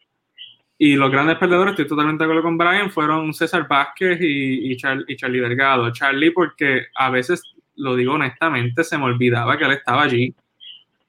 Y 0.78 0.96
los 0.96 1.10
grandes 1.10 1.38
perdedores, 1.38 1.72
estoy 1.72 1.86
totalmente 1.86 2.22
de 2.22 2.24
acuerdo 2.26 2.42
con 2.42 2.58
Brian, 2.58 2.90
fueron 2.90 3.32
César 3.32 3.66
Vázquez 3.66 4.20
y, 4.20 4.72
y, 4.72 4.76
y 5.08 5.16
Charlie 5.16 5.40
Delgado. 5.40 5.90
Charlie, 5.90 6.32
porque 6.32 6.86
a 6.94 7.10
veces, 7.10 7.42
lo 7.76 7.96
digo 7.96 8.14
honestamente, 8.14 8.84
se 8.84 8.98
me 8.98 9.04
olvidaba 9.04 9.56
que 9.56 9.64
él 9.64 9.72
estaba 9.72 10.02
allí. 10.02 10.34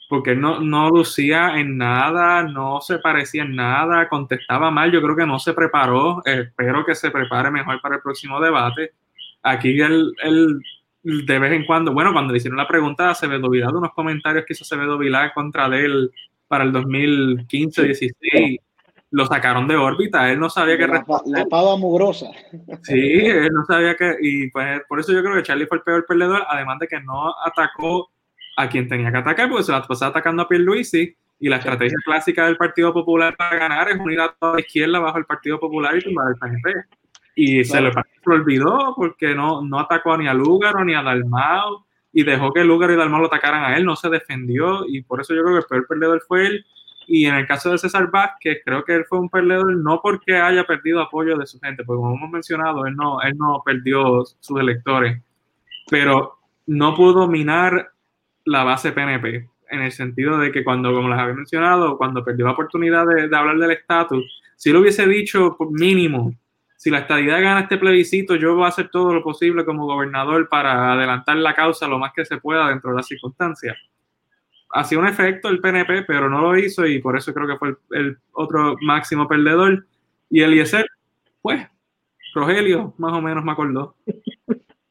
Porque 0.07 0.31
él 0.31 0.39
no, 0.39 0.61
no 0.61 0.89
lucía 0.89 1.59
en 1.59 1.77
nada, 1.77 2.43
no 2.43 2.79
se 2.79 2.99
parecía 2.99 3.43
en 3.43 3.57
nada, 3.57 4.07
contestaba 4.07 4.71
mal. 4.71 4.89
Yo 4.89 5.01
creo 5.01 5.17
que 5.17 5.25
no 5.25 5.37
se 5.37 5.53
preparó. 5.53 6.21
espero 6.23 6.85
que 6.85 6.95
se 6.95 7.11
prepare 7.11 7.51
mejor 7.51 7.81
para 7.81 7.95
el 7.95 8.01
próximo 8.01 8.39
debate. 8.39 8.91
Aquí 9.43 9.81
él, 9.81 10.13
él 10.23 10.61
de 11.03 11.39
vez 11.39 11.51
en 11.51 11.65
cuando, 11.65 11.93
bueno, 11.93 12.13
cuando 12.13 12.31
le 12.31 12.37
hicieron 12.37 12.57
la 12.57 12.67
pregunta 12.67 13.07
a 13.07 13.11
Acevedo 13.11 13.49
Vilá, 13.49 13.69
unos 13.69 13.93
comentarios 13.93 14.45
que 14.45 14.53
hizo 14.53 14.63
Acevedo 14.63 14.97
Vilá 14.97 15.33
contra 15.33 15.65
él 15.67 16.09
para 16.47 16.63
el 16.63 16.73
2015-16, 16.73 18.59
lo 19.11 19.25
sacaron 19.25 19.67
de 19.67 19.75
órbita, 19.75 20.31
él 20.31 20.39
no 20.39 20.49
sabía 20.49 20.77
que 20.77 20.87
la, 20.87 21.05
la 21.25 21.45
pava 21.45 21.77
mugrosa. 21.77 22.27
Sí, 22.83 23.25
él 23.25 23.51
no 23.51 23.65
sabía 23.65 23.95
que, 23.95 24.15
y 24.21 24.49
pues 24.49 24.81
por 24.87 24.99
eso 24.99 25.13
yo 25.13 25.21
creo 25.21 25.35
que 25.35 25.43
Charlie 25.43 25.65
fue 25.65 25.77
el 25.77 25.83
peor 25.83 26.05
perdedor, 26.05 26.43
además 26.49 26.79
de 26.79 26.87
que 26.87 26.99
no 26.99 27.33
atacó 27.45 28.09
a 28.57 28.67
quien 28.67 28.87
tenía 28.87 29.11
que 29.11 29.17
atacar, 29.17 29.49
porque 29.49 29.63
se 29.63 29.71
la 29.71 29.81
pasaba 29.83 30.11
atacando 30.11 30.43
a 30.43 30.47
Pierluisi, 30.47 31.15
y 31.39 31.49
la 31.49 31.57
estrategia 31.57 31.97
clásica 32.03 32.45
del 32.45 32.57
Partido 32.57 32.93
Popular 32.93 33.35
para 33.37 33.57
ganar 33.57 33.89
es 33.89 33.99
unir 33.99 34.19
a 34.19 34.33
toda 34.39 34.55
la 34.55 34.59
izquierda 34.59 34.99
bajo 34.99 35.17
el 35.17 35.25
Partido 35.25 35.59
Popular 35.59 35.95
y 35.95 36.01
tumbar 36.01 36.29
el 36.29 36.35
PNP. 36.35 36.73
Y 37.35 37.63
se 37.63 37.79
le 37.79 37.91
olvidó 38.25 38.93
porque 38.95 39.35
no, 39.35 39.61
no 39.61 39.79
atacó 39.79 40.17
ni 40.17 40.27
a 40.27 40.33
Lúgaro 40.33 40.83
ni 40.83 40.95
a 40.95 41.03
Dalmau 41.03 41.85
y 42.17 42.23
dejó 42.23 42.51
que 42.51 42.63
Lúgaro 42.63 42.93
y 42.93 42.95
Dalmau 42.95 43.21
lo 43.21 43.27
atacaran 43.27 43.63
a 43.63 43.77
él, 43.77 43.85
no 43.85 43.95
se 43.95 44.09
defendió 44.09 44.87
y 44.87 45.03
por 45.03 45.21
eso 45.21 45.35
yo 45.35 45.43
creo 45.43 45.53
que 45.53 45.59
el 45.59 45.65
peor 45.65 45.87
perdedor 45.87 46.23
fue 46.27 46.47
él. 46.47 46.65
Y 47.05 47.27
en 47.27 47.35
el 47.35 47.45
caso 47.45 47.69
de 47.69 47.77
César 47.77 48.09
Vázquez, 48.09 48.63
creo 48.65 48.83
que 48.83 48.95
él 48.95 49.05
fue 49.07 49.19
un 49.19 49.29
perdedor 49.29 49.77
no 49.77 50.01
porque 50.01 50.35
haya 50.35 50.63
perdido 50.63 50.99
apoyo 50.99 51.37
de 51.37 51.45
su 51.45 51.59
gente, 51.59 51.83
porque 51.83 51.99
como 51.99 52.15
hemos 52.15 52.31
mencionado, 52.31 52.87
él 52.87 52.95
no, 52.95 53.21
él 53.21 53.37
no 53.37 53.61
perdió 53.63 54.25
sus 54.39 54.59
electores, 54.59 55.21
pero 55.91 56.39
no 56.65 56.95
pudo 56.95 57.13
dominar 57.13 57.91
la 58.45 58.63
base 58.63 58.93
PNP, 58.93 59.47
en 59.69 59.81
el 59.81 59.91
sentido 59.91 60.39
de 60.39 60.51
que 60.51 60.63
cuando, 60.63 60.91
como 60.91 61.09
les 61.09 61.19
había 61.19 61.35
mencionado, 61.35 61.99
cuando 61.99 62.25
perdió 62.25 62.45
la 62.45 62.53
oportunidad 62.53 63.05
de, 63.05 63.27
de 63.27 63.37
hablar 63.37 63.59
del 63.59 63.71
estatus, 63.73 64.41
si 64.55 64.71
lo 64.71 64.79
hubiese 64.79 65.05
dicho 65.05 65.55
mínimo, 65.69 66.33
si 66.77 66.91
la 66.91 66.99
estadidad 66.99 67.41
gana 67.41 67.61
este 67.61 67.77
plebiscito, 67.77 68.35
yo 68.35 68.53
voy 68.55 68.65
a 68.65 68.67
hacer 68.67 68.89
todo 68.89 69.11
lo 69.11 69.23
posible 69.23 69.65
como 69.65 69.87
gobernador 69.87 70.47
para 70.47 70.93
adelantar 70.93 71.35
la 71.37 71.55
causa 71.55 71.87
lo 71.87 71.97
más 71.97 72.13
que 72.15 72.23
se 72.23 72.37
pueda 72.37 72.69
dentro 72.69 72.91
de 72.91 72.97
las 72.97 73.07
circunstancias. 73.07 73.75
Hacía 74.69 74.99
un 74.99 75.07
efecto 75.07 75.49
el 75.49 75.59
PNP, 75.59 76.03
pero 76.03 76.29
no 76.29 76.39
lo 76.39 76.57
hizo 76.57 76.85
y 76.85 76.99
por 76.99 77.17
eso 77.17 77.33
creo 77.33 77.47
que 77.47 77.57
fue 77.57 77.75
el, 77.91 78.19
otro 78.31 78.75
máximo 78.81 79.27
perdedor. 79.27 79.87
Y 80.29 80.41
Eliezer, 80.41 80.85
pues, 81.41 81.65
Rogelio, 82.35 82.93
más 82.97 83.13
o 83.13 83.21
menos 83.21 83.43
me 83.43 83.53
acordó. 83.53 83.95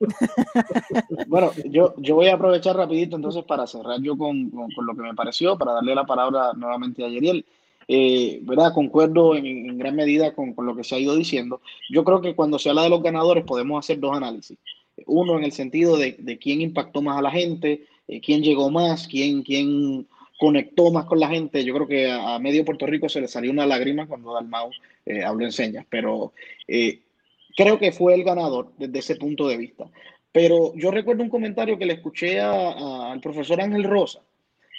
bueno, 1.28 1.52
yo, 1.66 1.94
yo 1.98 2.16
voy 2.16 2.26
a 2.26 2.34
aprovechar 2.34 2.74
rapidito 2.74 3.14
entonces 3.14 3.44
para 3.44 3.64
cerrar 3.68 4.00
yo 4.00 4.18
con, 4.18 4.50
con, 4.50 4.86
lo 4.86 4.94
que 4.96 5.02
me 5.02 5.14
pareció, 5.14 5.56
para 5.56 5.74
darle 5.74 5.94
la 5.94 6.04
palabra 6.04 6.52
nuevamente 6.56 7.04
a 7.04 7.08
Yeriel. 7.08 7.46
Eh, 7.88 8.40
¿verdad? 8.42 8.72
Concuerdo 8.74 9.36
en, 9.36 9.78
gran 9.78 9.94
medida 9.94 10.34
con, 10.34 10.54
lo 10.56 10.76
que 10.76 10.84
se 10.84 10.94
ha 10.94 10.98
ido 10.98 11.16
diciendo. 11.16 11.60
Yo 11.90 12.04
creo 12.04 12.20
que 12.20 12.34
cuando 12.34 12.58
se 12.58 12.68
habla 12.68 12.82
de 12.82 12.90
los 12.90 13.02
ganadores 13.02 13.44
podemos 13.44 13.78
hacer 13.78 14.00
dos 14.00 14.16
análisis. 14.16 14.58
Uno 15.06 15.38
en 15.38 15.44
el 15.44 15.52
sentido 15.52 15.96
de, 15.96 16.38
quién 16.40 16.60
impactó 16.60 17.02
más 17.02 17.18
a 17.18 17.22
la 17.22 17.30
gente, 17.30 17.84
eh, 18.08 18.20
quién 18.20 18.42
llegó 18.42 18.70
más, 18.70 19.06
quién, 19.06 19.42
quién 19.42 20.06
conectó 20.38 20.90
más 20.90 21.04
con 21.04 21.20
la 21.20 21.28
gente. 21.28 21.64
Yo 21.64 21.74
creo 21.74 21.86
que 21.86 22.10
a, 22.10 22.38
medio 22.38 22.64
Puerto 22.64 22.86
Rico 22.86 23.08
se 23.08 23.20
le 23.20 23.28
salió 23.28 23.50
una 23.50 23.66
lágrima 23.66 24.06
cuando 24.06 24.32
Dalmau 24.34 24.70
eh, 25.04 25.22
habló 25.22 25.44
en 25.44 25.52
señas, 25.52 25.86
pero 25.88 26.32
eh, 26.66 27.00
creo 27.56 27.78
que 27.78 27.92
fue 27.92 28.14
el 28.14 28.24
ganador 28.24 28.72
desde 28.78 28.98
ese 28.98 29.16
punto 29.16 29.46
de 29.48 29.56
vista. 29.56 29.88
Pero 30.32 30.74
yo 30.74 30.90
recuerdo 30.90 31.22
un 31.22 31.30
comentario 31.30 31.78
que 31.78 31.86
le 31.86 31.94
escuché 31.94 32.40
al 32.40 33.20
profesor 33.20 33.60
Ángel 33.60 33.84
Rosa, 33.84 34.20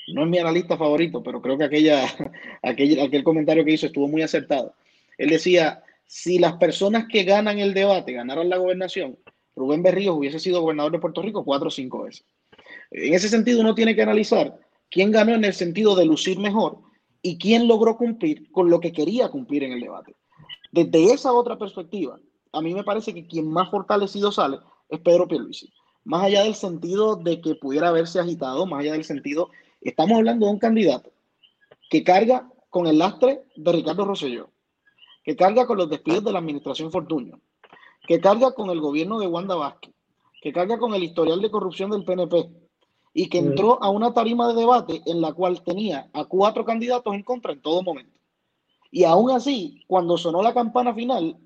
no 0.08 0.24
es 0.24 0.30
mi 0.30 0.40
analista 0.40 0.78
favorito, 0.78 1.22
pero 1.22 1.42
creo 1.42 1.58
que 1.58 1.66
aquella, 1.66 2.06
aquel, 2.64 3.00
aquel 3.00 3.24
comentario 3.24 3.64
que 3.66 3.74
hizo 3.74 3.88
estuvo 3.88 4.08
muy 4.08 4.22
acertado. 4.22 4.74
Él 5.18 5.30
decía, 5.30 5.84
si 6.06 6.40
las 6.40 6.54
personas 6.54 7.06
que 7.12 7.24
ganan 7.24 7.60
el 7.60 7.74
debate 7.74 8.14
ganaron 8.14 8.50
la 8.50 8.58
gobernación, 8.58 9.18
Rubén 9.56 9.84
Berríos 9.84 10.16
hubiese 10.16 10.40
sido 10.40 10.62
gobernador 10.62 10.92
de 10.92 11.00
Puerto 11.00 11.22
Rico 11.22 11.44
cuatro 11.44 11.68
o 11.68 11.72
cinco 11.72 12.04
veces. 12.04 12.26
En 12.92 13.14
ese 13.14 13.28
sentido, 13.28 13.62
uno 13.62 13.76
tiene 13.76 13.96
que 13.96 14.04
analizar 14.04 14.58
quién 14.90 15.12
ganó 15.12 15.34
en 15.34 15.44
el 15.44 15.54
sentido 15.54 15.96
de 15.96 16.06
lucir 16.06 16.40
mejor 16.40 16.80
y 17.22 17.38
quién 17.38 17.68
logró 17.68 17.98
cumplir 17.98 18.50
con 18.52 18.70
lo 18.70 18.80
que 18.80 18.94
quería 18.94 19.30
cumplir 19.30 19.64
en 19.64 19.74
el 19.74 19.82
debate. 19.82 20.16
Desde 20.72 21.14
esa 21.14 21.34
otra 21.34 21.58
perspectiva, 21.58 22.20
a 22.54 22.62
mí 22.62 22.74
me 22.74 22.84
parece 22.84 23.14
que 23.14 23.26
quien 23.26 23.50
más 23.50 23.70
fortalecido 23.70 24.32
sale 24.32 24.58
es 24.90 25.00
Pedro 25.00 25.28
Pierluisi. 25.28 25.74
Más 26.04 26.24
allá 26.24 26.44
del 26.44 26.56
sentido 26.56 27.18
de 27.18 27.42
que 27.42 27.56
pudiera 27.56 27.90
haberse 27.90 28.20
agitado, 28.20 28.66
más 28.66 28.80
allá 28.80 28.94
del 28.94 29.04
sentido 29.04 29.50
Estamos 29.82 30.18
hablando 30.18 30.46
de 30.46 30.52
un 30.52 30.60
candidato 30.60 31.12
que 31.90 32.04
carga 32.04 32.50
con 32.70 32.88
el 32.88 32.98
lastre 32.98 33.44
de 33.56 33.72
Ricardo 33.72 34.06
Rosselló, 34.06 34.50
que 35.24 35.36
carga 35.36 35.66
con 35.68 35.78
los 35.78 35.90
despidos 35.90 36.24
de 36.24 36.32
la 36.32 36.40
administración 36.40 36.92
Fortuño, 36.92 37.40
que 38.08 38.20
carga 38.20 38.54
con 38.54 38.70
el 38.70 38.80
gobierno 38.82 39.20
de 39.20 39.28
Wanda 39.28 39.56
Vázquez, 39.56 39.94
que 40.42 40.52
carga 40.52 40.78
con 40.78 40.94
el 40.94 41.04
historial 41.04 41.42
de 41.42 41.52
corrupción 41.52 41.92
del 41.92 42.04
PNP 42.04 42.50
y 43.14 43.30
que 43.30 43.40
entró 43.40 43.82
a 43.82 43.90
una 43.90 44.14
tarima 44.14 44.48
de 44.48 44.56
debate 44.56 45.02
en 45.06 45.22
la 45.22 45.34
cual 45.34 45.64
tenía 45.64 46.10
a 46.14 46.26
cuatro 46.26 46.66
candidatos 46.66 47.14
en 47.14 47.24
contra 47.24 47.54
en 47.54 47.62
todo 47.62 47.82
momento. 47.82 48.18
Y 48.92 49.04
aún 49.04 49.32
así, 49.32 49.84
cuando 49.88 50.18
sonó 50.18 50.42
la 50.42 50.54
campana 50.54 50.94
final, 50.94 51.38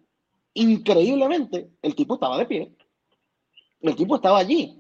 increíblemente, 0.54 1.72
el 1.82 1.96
tipo 1.96 2.16
estaba 2.16 2.38
de 2.38 2.46
pie. 2.46 2.76
El 3.80 3.96
tipo 3.96 4.16
estaba 4.16 4.38
allí. 4.38 4.78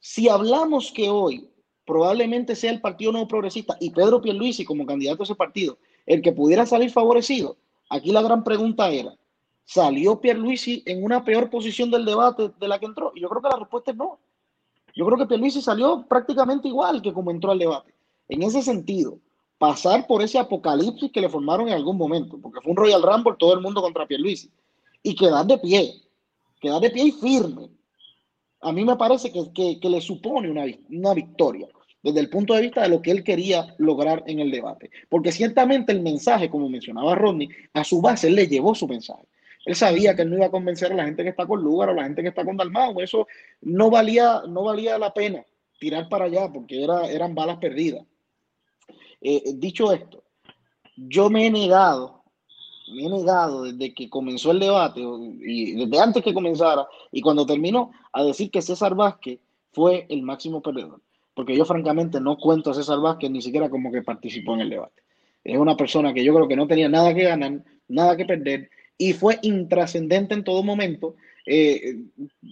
Si 0.00 0.28
hablamos 0.28 0.90
que 0.90 1.08
hoy 1.08 1.51
probablemente 1.84 2.54
sea 2.54 2.70
el 2.70 2.80
Partido 2.80 3.12
Nuevo 3.12 3.28
Progresista 3.28 3.76
y 3.80 3.90
Pedro 3.90 4.20
Pierluisi 4.22 4.64
como 4.64 4.86
candidato 4.86 5.22
a 5.22 5.24
ese 5.24 5.34
partido 5.34 5.78
el 6.06 6.22
que 6.22 6.32
pudiera 6.32 6.66
salir 6.66 6.90
favorecido, 6.90 7.56
aquí 7.88 8.10
la 8.10 8.22
gran 8.22 8.42
pregunta 8.44 8.90
era, 8.90 9.14
¿salió 9.64 10.20
Pierluisi 10.20 10.82
en 10.86 11.04
una 11.04 11.24
peor 11.24 11.50
posición 11.50 11.90
del 11.90 12.04
debate 12.04 12.50
de 12.58 12.68
la 12.68 12.78
que 12.78 12.86
entró? 12.86 13.12
Y 13.14 13.20
yo 13.20 13.28
creo 13.28 13.42
que 13.42 13.48
la 13.48 13.58
respuesta 13.58 13.92
es 13.92 13.96
no. 13.96 14.18
Yo 14.94 15.06
creo 15.06 15.18
que 15.18 15.26
Pierluisi 15.26 15.62
salió 15.62 16.04
prácticamente 16.06 16.68
igual 16.68 17.00
que 17.00 17.12
como 17.12 17.30
entró 17.30 17.52
al 17.52 17.58
debate. 17.58 17.94
En 18.28 18.42
ese 18.42 18.62
sentido, 18.62 19.18
pasar 19.58 20.06
por 20.06 20.22
ese 20.22 20.38
apocalipsis 20.38 21.10
que 21.12 21.20
le 21.20 21.28
formaron 21.28 21.68
en 21.68 21.74
algún 21.74 21.96
momento, 21.96 22.38
porque 22.40 22.60
fue 22.60 22.72
un 22.72 22.76
Royal 22.76 23.02
Rumble 23.02 23.36
todo 23.38 23.54
el 23.54 23.60
mundo 23.60 23.80
contra 23.80 24.06
Pierluisi, 24.06 24.50
y 25.02 25.14
quedar 25.14 25.46
de 25.46 25.58
pie, 25.58 25.94
quedar 26.60 26.80
de 26.80 26.90
pie 26.90 27.04
y 27.04 27.12
firme, 27.12 27.70
a 28.62 28.72
mí 28.72 28.84
me 28.84 28.96
parece 28.96 29.32
que, 29.32 29.88
le 29.88 30.00
supone 30.00 30.50
una, 30.50 30.64
una 30.90 31.14
victoria 31.14 31.68
desde 32.02 32.20
el 32.20 32.30
punto 32.30 32.54
de 32.54 32.62
vista 32.62 32.82
de 32.82 32.88
lo 32.88 33.02
que 33.02 33.10
él 33.10 33.22
quería 33.22 33.74
lograr 33.78 34.22
en 34.26 34.40
el 34.40 34.50
debate. 34.50 34.90
Porque 35.08 35.32
ciertamente 35.32 35.92
el 35.92 36.00
mensaje, 36.00 36.48
como 36.48 36.68
mencionaba 36.68 37.14
Rodney, 37.14 37.48
a 37.74 37.84
su 37.84 38.00
base 38.00 38.30
le 38.30 38.46
llevó 38.46 38.74
su 38.74 38.88
mensaje. 38.88 39.24
Él 39.64 39.76
sabía 39.76 40.16
que 40.16 40.22
él 40.22 40.30
no 40.30 40.36
iba 40.36 40.46
a 40.46 40.50
convencer 40.50 40.90
a 40.90 40.96
la 40.96 41.04
gente 41.04 41.22
que 41.22 41.28
está 41.28 41.46
con 41.46 41.62
Lugar 41.62 41.90
o 41.90 41.94
la 41.94 42.04
gente 42.04 42.22
que 42.22 42.28
está 42.28 42.44
con 42.44 42.56
Dalmau. 42.56 43.00
Eso 43.00 43.28
no 43.60 43.90
valía, 43.90 44.42
no 44.48 44.64
valía 44.64 44.98
la 44.98 45.14
pena 45.14 45.44
tirar 45.78 46.08
para 46.08 46.24
allá 46.24 46.50
porque 46.52 46.82
era, 46.82 47.08
eran 47.08 47.34
balas 47.34 47.58
perdidas. 47.58 48.04
Eh, 49.20 49.52
dicho 49.54 49.92
esto, 49.92 50.24
yo 50.96 51.30
me 51.30 51.46
he 51.46 51.50
negado 51.50 52.22
me 52.92 53.04
he 53.04 53.08
negado 53.08 53.64
desde 53.64 53.94
que 53.94 54.08
comenzó 54.08 54.50
el 54.50 54.60
debate 54.60 55.00
y 55.00 55.72
desde 55.72 56.00
antes 56.00 56.22
que 56.22 56.34
comenzara 56.34 56.86
y 57.10 57.20
cuando 57.20 57.46
terminó 57.46 57.92
a 58.12 58.24
decir 58.24 58.50
que 58.50 58.62
César 58.62 58.94
Vázquez 58.94 59.40
fue 59.72 60.06
el 60.08 60.22
máximo 60.22 60.62
perdedor. 60.62 61.00
porque 61.34 61.56
yo 61.56 61.64
francamente 61.64 62.20
no 62.20 62.36
cuento 62.36 62.70
a 62.70 62.74
César 62.74 63.00
Vázquez 63.00 63.30
ni 63.30 63.40
siquiera 63.40 63.70
como 63.70 63.90
que 63.90 64.02
participó 64.02 64.52
en 64.52 64.60
el 64.60 64.70
debate. 64.70 65.02
Es 65.44 65.56
una 65.56 65.76
persona 65.76 66.12
que 66.12 66.22
yo 66.22 66.34
creo 66.34 66.46
que 66.46 66.56
no 66.56 66.66
tenía 66.66 66.90
nada 66.90 67.14
que 67.14 67.22
ganar, 67.22 67.64
nada 67.88 68.16
que 68.18 68.26
perder 68.26 68.68
y 68.98 69.14
fue 69.14 69.38
intrascendente 69.42 70.34
en 70.34 70.44
todo 70.44 70.62
momento. 70.62 71.14
Eh, 71.46 71.96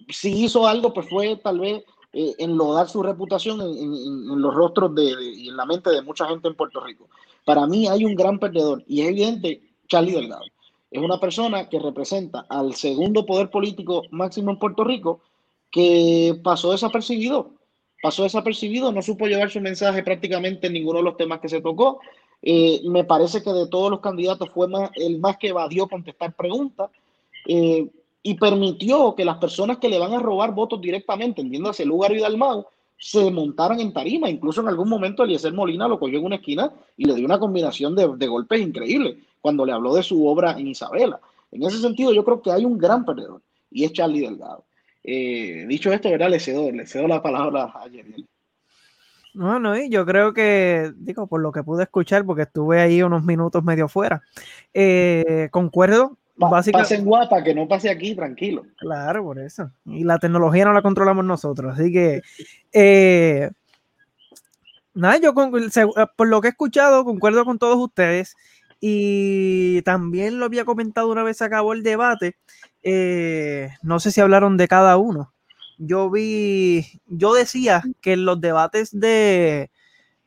si 0.09 0.45
hizo 0.45 0.67
algo, 0.67 0.93
pues 0.93 1.09
fue 1.09 1.37
tal 1.37 1.61
vez 1.61 1.85
eh, 2.13 2.35
enlodar 2.39 2.89
su 2.89 3.03
reputación 3.03 3.61
en, 3.61 4.41
los 4.41 4.53
rostros 4.53 4.95
de, 4.97 5.15
y 5.37 5.49
en 5.49 5.57
la 5.57 5.65
mente 5.65 5.91
de 5.91 6.03
mucha 6.03 6.27
gente 6.27 6.49
en 6.49 6.57
Puerto 6.57 6.81
Rico. 6.81 7.09
Para 7.45 7.67
mí 7.67 7.87
hay 7.87 8.05
un 8.05 8.17
gran 8.17 8.39
perdedor 8.39 8.83
y 8.89 9.03
es 9.03 9.11
evidente 9.11 9.63
Charlie 9.87 10.15
Delgado. 10.15 10.45
Es 10.91 11.01
una 11.01 11.21
persona 11.21 11.69
que 11.69 11.79
representa 11.79 12.47
al 12.49 12.75
segundo 12.75 13.25
poder 13.25 13.49
político 13.49 14.03
máximo 14.11 14.51
en 14.51 14.59
Puerto 14.59 14.83
Rico 14.83 15.21
que 15.71 16.39
pasó 16.43 16.73
desapercibido. 16.73 17.53
Pasó 18.03 18.23
desapercibido, 18.23 18.93
no 18.93 19.03
supo 19.03 19.27
llevar 19.27 19.51
su 19.51 19.61
mensaje 19.61 20.03
prácticamente 20.03 20.67
en 20.67 20.73
ninguno 20.73 20.99
de 20.99 21.05
los 21.05 21.17
temas 21.17 21.41
que 21.41 21.49
se 21.49 21.61
tocó. 21.61 22.01
Eh, 22.43 22.81
me 22.85 23.05
parece 23.05 23.43
que 23.43 23.53
de 23.53 23.69
todos 23.69 23.91
los 23.91 24.01
candidatos 24.01 24.49
fue 24.51 24.67
el 24.95 25.19
más 25.19 25.37
que 25.37 25.49
evadió 25.49 25.87
contestar 25.87 26.33
preguntas 26.33 26.91
eh, 27.47 27.87
y 28.23 28.35
permitió 28.35 29.15
que 29.15 29.27
las 29.27 29.37
personas 29.37 29.77
que 29.79 29.91
le 29.91 29.99
van 29.99 30.15
a 30.15 30.19
robar 30.19 30.55
votos 30.55 30.81
directamente, 30.81 31.43
entiéndase 31.43 31.85
Lugar 31.85 32.13
y 32.13 32.21
Dalmau, 32.21 32.67
se 32.97 33.31
montaran 33.31 33.81
en 33.81 33.93
tarima. 33.93 34.31
Incluso 34.31 34.63
en 34.63 34.69
algún 34.69 34.89
momento 34.89 35.23
Eliezer 35.23 35.53
Molina 35.53 35.87
lo 35.87 35.99
cogió 35.99 36.19
en 36.19 36.25
una 36.25 36.37
esquina 36.37 36.73
y 36.97 37.05
le 37.05 37.15
dio 37.15 37.27
una 37.27 37.39
combinación 37.39 37.95
de, 37.95 38.09
de 38.17 38.27
golpes 38.27 38.61
increíbles 38.61 39.17
cuando 39.43 39.67
le 39.67 39.73
habló 39.73 39.95
de 39.95 40.03
su 40.03 40.27
obra 40.27 40.53
en 40.59 40.69
Isabela. 40.69 41.21
En 41.53 41.63
ese 41.63 41.79
sentido, 41.79 42.13
yo 42.13 42.25
creo 42.25 42.41
que 42.41 42.53
hay 42.53 42.65
un 42.65 42.79
gran 42.79 43.05
perdedor 43.05 43.43
y 43.71 43.85
es 43.85 43.93
Charlie 43.93 44.21
Delgado. 44.21 44.65
Eh, 45.03 45.65
dicho 45.67 45.93
esto, 45.93 46.11
¿verdad? 46.11 46.31
Le 46.31 46.41
cedo, 46.41 46.71
le 46.71 46.87
cedo 46.87 47.09
la 47.09 47.23
palabra 47.23 47.65
a. 47.65 47.87
No, 49.33 49.61
no, 49.61 49.77
y 49.77 49.89
yo 49.89 50.05
creo 50.05 50.35
que, 50.35 50.93
digo, 50.97 51.27
por 51.27 51.41
lo 51.41 51.53
que 51.53 51.63
pude 51.63 51.85
escuchar, 51.85 52.25
porque 52.25 52.43
estuve 52.43 52.81
ahí 52.81 53.03
unos 53.03 53.25
minutos 53.25 53.63
medio 53.63 53.89
fuera, 53.89 54.23
eh, 54.75 55.49
concuerdo. 55.53 56.19
básicamente, 56.37 56.95
pasen 56.95 57.05
guapa, 57.05 57.43
que 57.43 57.55
no 57.55 57.69
pase 57.69 57.91
aquí, 57.91 58.15
tranquilo. 58.15 58.65
Claro, 58.79 59.23
por 59.23 59.39
eso. 59.39 59.71
Y 59.87 60.03
la 60.03 60.19
tecnología 60.19 60.65
no 60.65 60.73
la 60.73 60.83
controlamos 60.83 61.25
nosotros, 61.25 61.79
así 61.79 61.93
que, 61.93 62.23
eh, 62.73 63.51
nada, 64.95 65.19
yo 65.19 65.33
por 65.33 66.29
lo 66.29 66.41
que 66.41 66.49
he 66.49 66.51
escuchado, 66.51 67.05
concuerdo 67.05 67.45
con 67.45 67.59
todos 67.59 67.77
ustedes. 67.77 68.37
Y 68.83 69.83
también 69.83 70.39
lo 70.39 70.47
había 70.47 70.65
comentado 70.65 71.13
una 71.13 71.23
vez 71.23 71.43
acabó 71.43 71.75
el 71.75 71.83
debate. 71.83 72.37
Eh, 72.83 73.71
no 73.83 74.01
sé 74.01 74.11
si 74.11 74.21
hablaron 74.21 74.57
de 74.57 74.69
cada 74.69 74.97
uno. 74.97 75.33
Yo 75.79 76.11
vi, 76.11 77.01
yo 77.07 77.35
decía 77.35 77.83
que 78.01 78.13
en 78.13 78.25
los 78.25 78.41
debates 78.41 78.91
de 78.99 79.71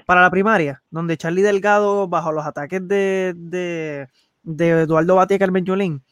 para 0.05 0.21
la 0.21 0.31
primaria, 0.31 0.83
donde 0.89 1.17
Charlie 1.17 1.41
Delgado, 1.41 2.07
bajo 2.07 2.31
los 2.31 2.45
ataques 2.45 2.85
de, 2.87 3.33
de, 3.35 4.07
Eduardo 4.69 5.15
Batia 5.15 5.35
y 5.35 5.39
Carmen 5.39 5.65
Yulín, 5.65 6.03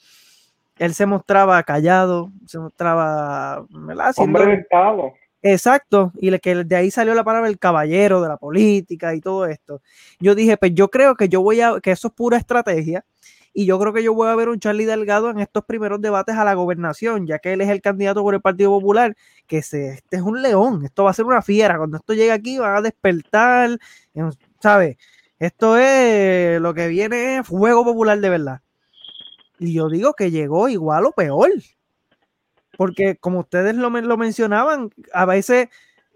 él 0.77 0.93
se 0.93 1.05
mostraba 1.05 1.61
callado, 1.63 2.31
se 2.45 2.57
mostraba. 2.57 3.65
Hombre 4.18 4.65
Exacto, 5.43 6.11
y 6.19 6.38
que 6.38 6.63
de 6.63 6.76
ahí 6.76 6.91
salió 6.91 7.15
la 7.15 7.23
palabra 7.23 7.49
el 7.49 7.57
caballero 7.57 8.22
de 8.22 8.30
la 8.30 8.38
política 8.38 9.15
y 9.15 9.22
todo 9.22 9.47
esto. 9.47 9.81
Yo 10.19 10.35
dije, 10.35 10.55
pues 10.55 10.73
yo 10.76 10.89
creo 10.89 11.15
que 11.15 11.30
yo 11.30 11.41
voy 11.41 11.61
a, 11.61 11.80
que 11.81 11.91
eso 11.91 12.09
es 12.09 12.13
pura 12.13 12.38
estrategia, 12.38 13.03
y 13.53 13.65
yo 13.65 13.79
creo 13.79 13.93
que 13.93 14.03
yo 14.03 14.13
voy 14.13 14.29
a 14.29 14.35
ver 14.35 14.49
un 14.49 14.59
Charlie 14.59 14.85
Delgado 14.85 15.29
en 15.29 15.39
estos 15.39 15.65
primeros 15.65 16.01
debates 16.01 16.35
a 16.35 16.45
la 16.45 16.53
gobernación, 16.53 17.27
ya 17.27 17.39
que 17.39 17.53
él 17.53 17.61
es 17.61 17.69
el 17.69 17.81
candidato 17.81 18.21
por 18.23 18.33
el 18.33 18.41
Partido 18.41 18.71
Popular, 18.71 19.15
que 19.47 19.61
se, 19.61 19.89
este 19.93 20.17
es 20.17 20.21
un 20.21 20.41
león, 20.41 20.85
esto 20.85 21.03
va 21.03 21.11
a 21.11 21.13
ser 21.13 21.25
una 21.25 21.41
fiera, 21.41 21.77
cuando 21.77 21.97
esto 21.97 22.13
llegue 22.13 22.31
aquí 22.31 22.57
van 22.57 22.75
a 22.77 22.81
despertar, 22.81 23.77
¿sabes? 24.59 24.97
Esto 25.39 25.77
es, 25.77 26.61
lo 26.61 26.73
que 26.73 26.87
viene 26.87 27.37
es 27.37 27.47
fuego 27.47 27.83
popular 27.83 28.19
de 28.19 28.29
verdad. 28.29 28.61
Y 29.59 29.73
yo 29.73 29.89
digo 29.89 30.13
que 30.13 30.31
llegó 30.31 30.69
igual 30.69 31.05
o 31.05 31.11
peor 31.11 31.51
porque 32.81 33.15
como 33.17 33.41
ustedes 33.41 33.75
lo, 33.75 33.91
lo 33.91 34.17
mencionaban, 34.17 34.89
a 35.13 35.25
veces 35.25 35.69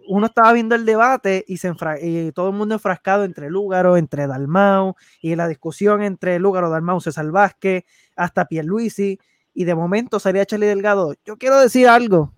uno 0.07 0.27
estaba 0.27 0.53
viendo 0.53 0.75
el 0.75 0.85
debate 0.85 1.43
y, 1.47 1.57
se 1.57 1.71
y 2.01 2.31
todo 2.31 2.49
el 2.49 2.55
mundo 2.55 2.75
enfrascado 2.75 3.23
entre 3.23 3.49
Lúgaro, 3.49 3.97
entre 3.97 4.27
Dalmau, 4.27 4.95
y 5.21 5.35
la 5.35 5.47
discusión 5.47 6.03
entre 6.03 6.39
Lúgaro, 6.39 6.69
Dalmau, 6.69 7.01
César 7.01 7.29
Vázquez, 7.31 7.85
hasta 8.15 8.45
Pierluisi, 8.45 9.19
y 9.53 9.63
de 9.63 9.75
momento 9.75 10.19
salía 10.19 10.45
Charlie 10.45 10.67
Delgado, 10.67 11.15
yo 11.25 11.37
quiero 11.37 11.59
decir 11.59 11.87
algo. 11.87 12.31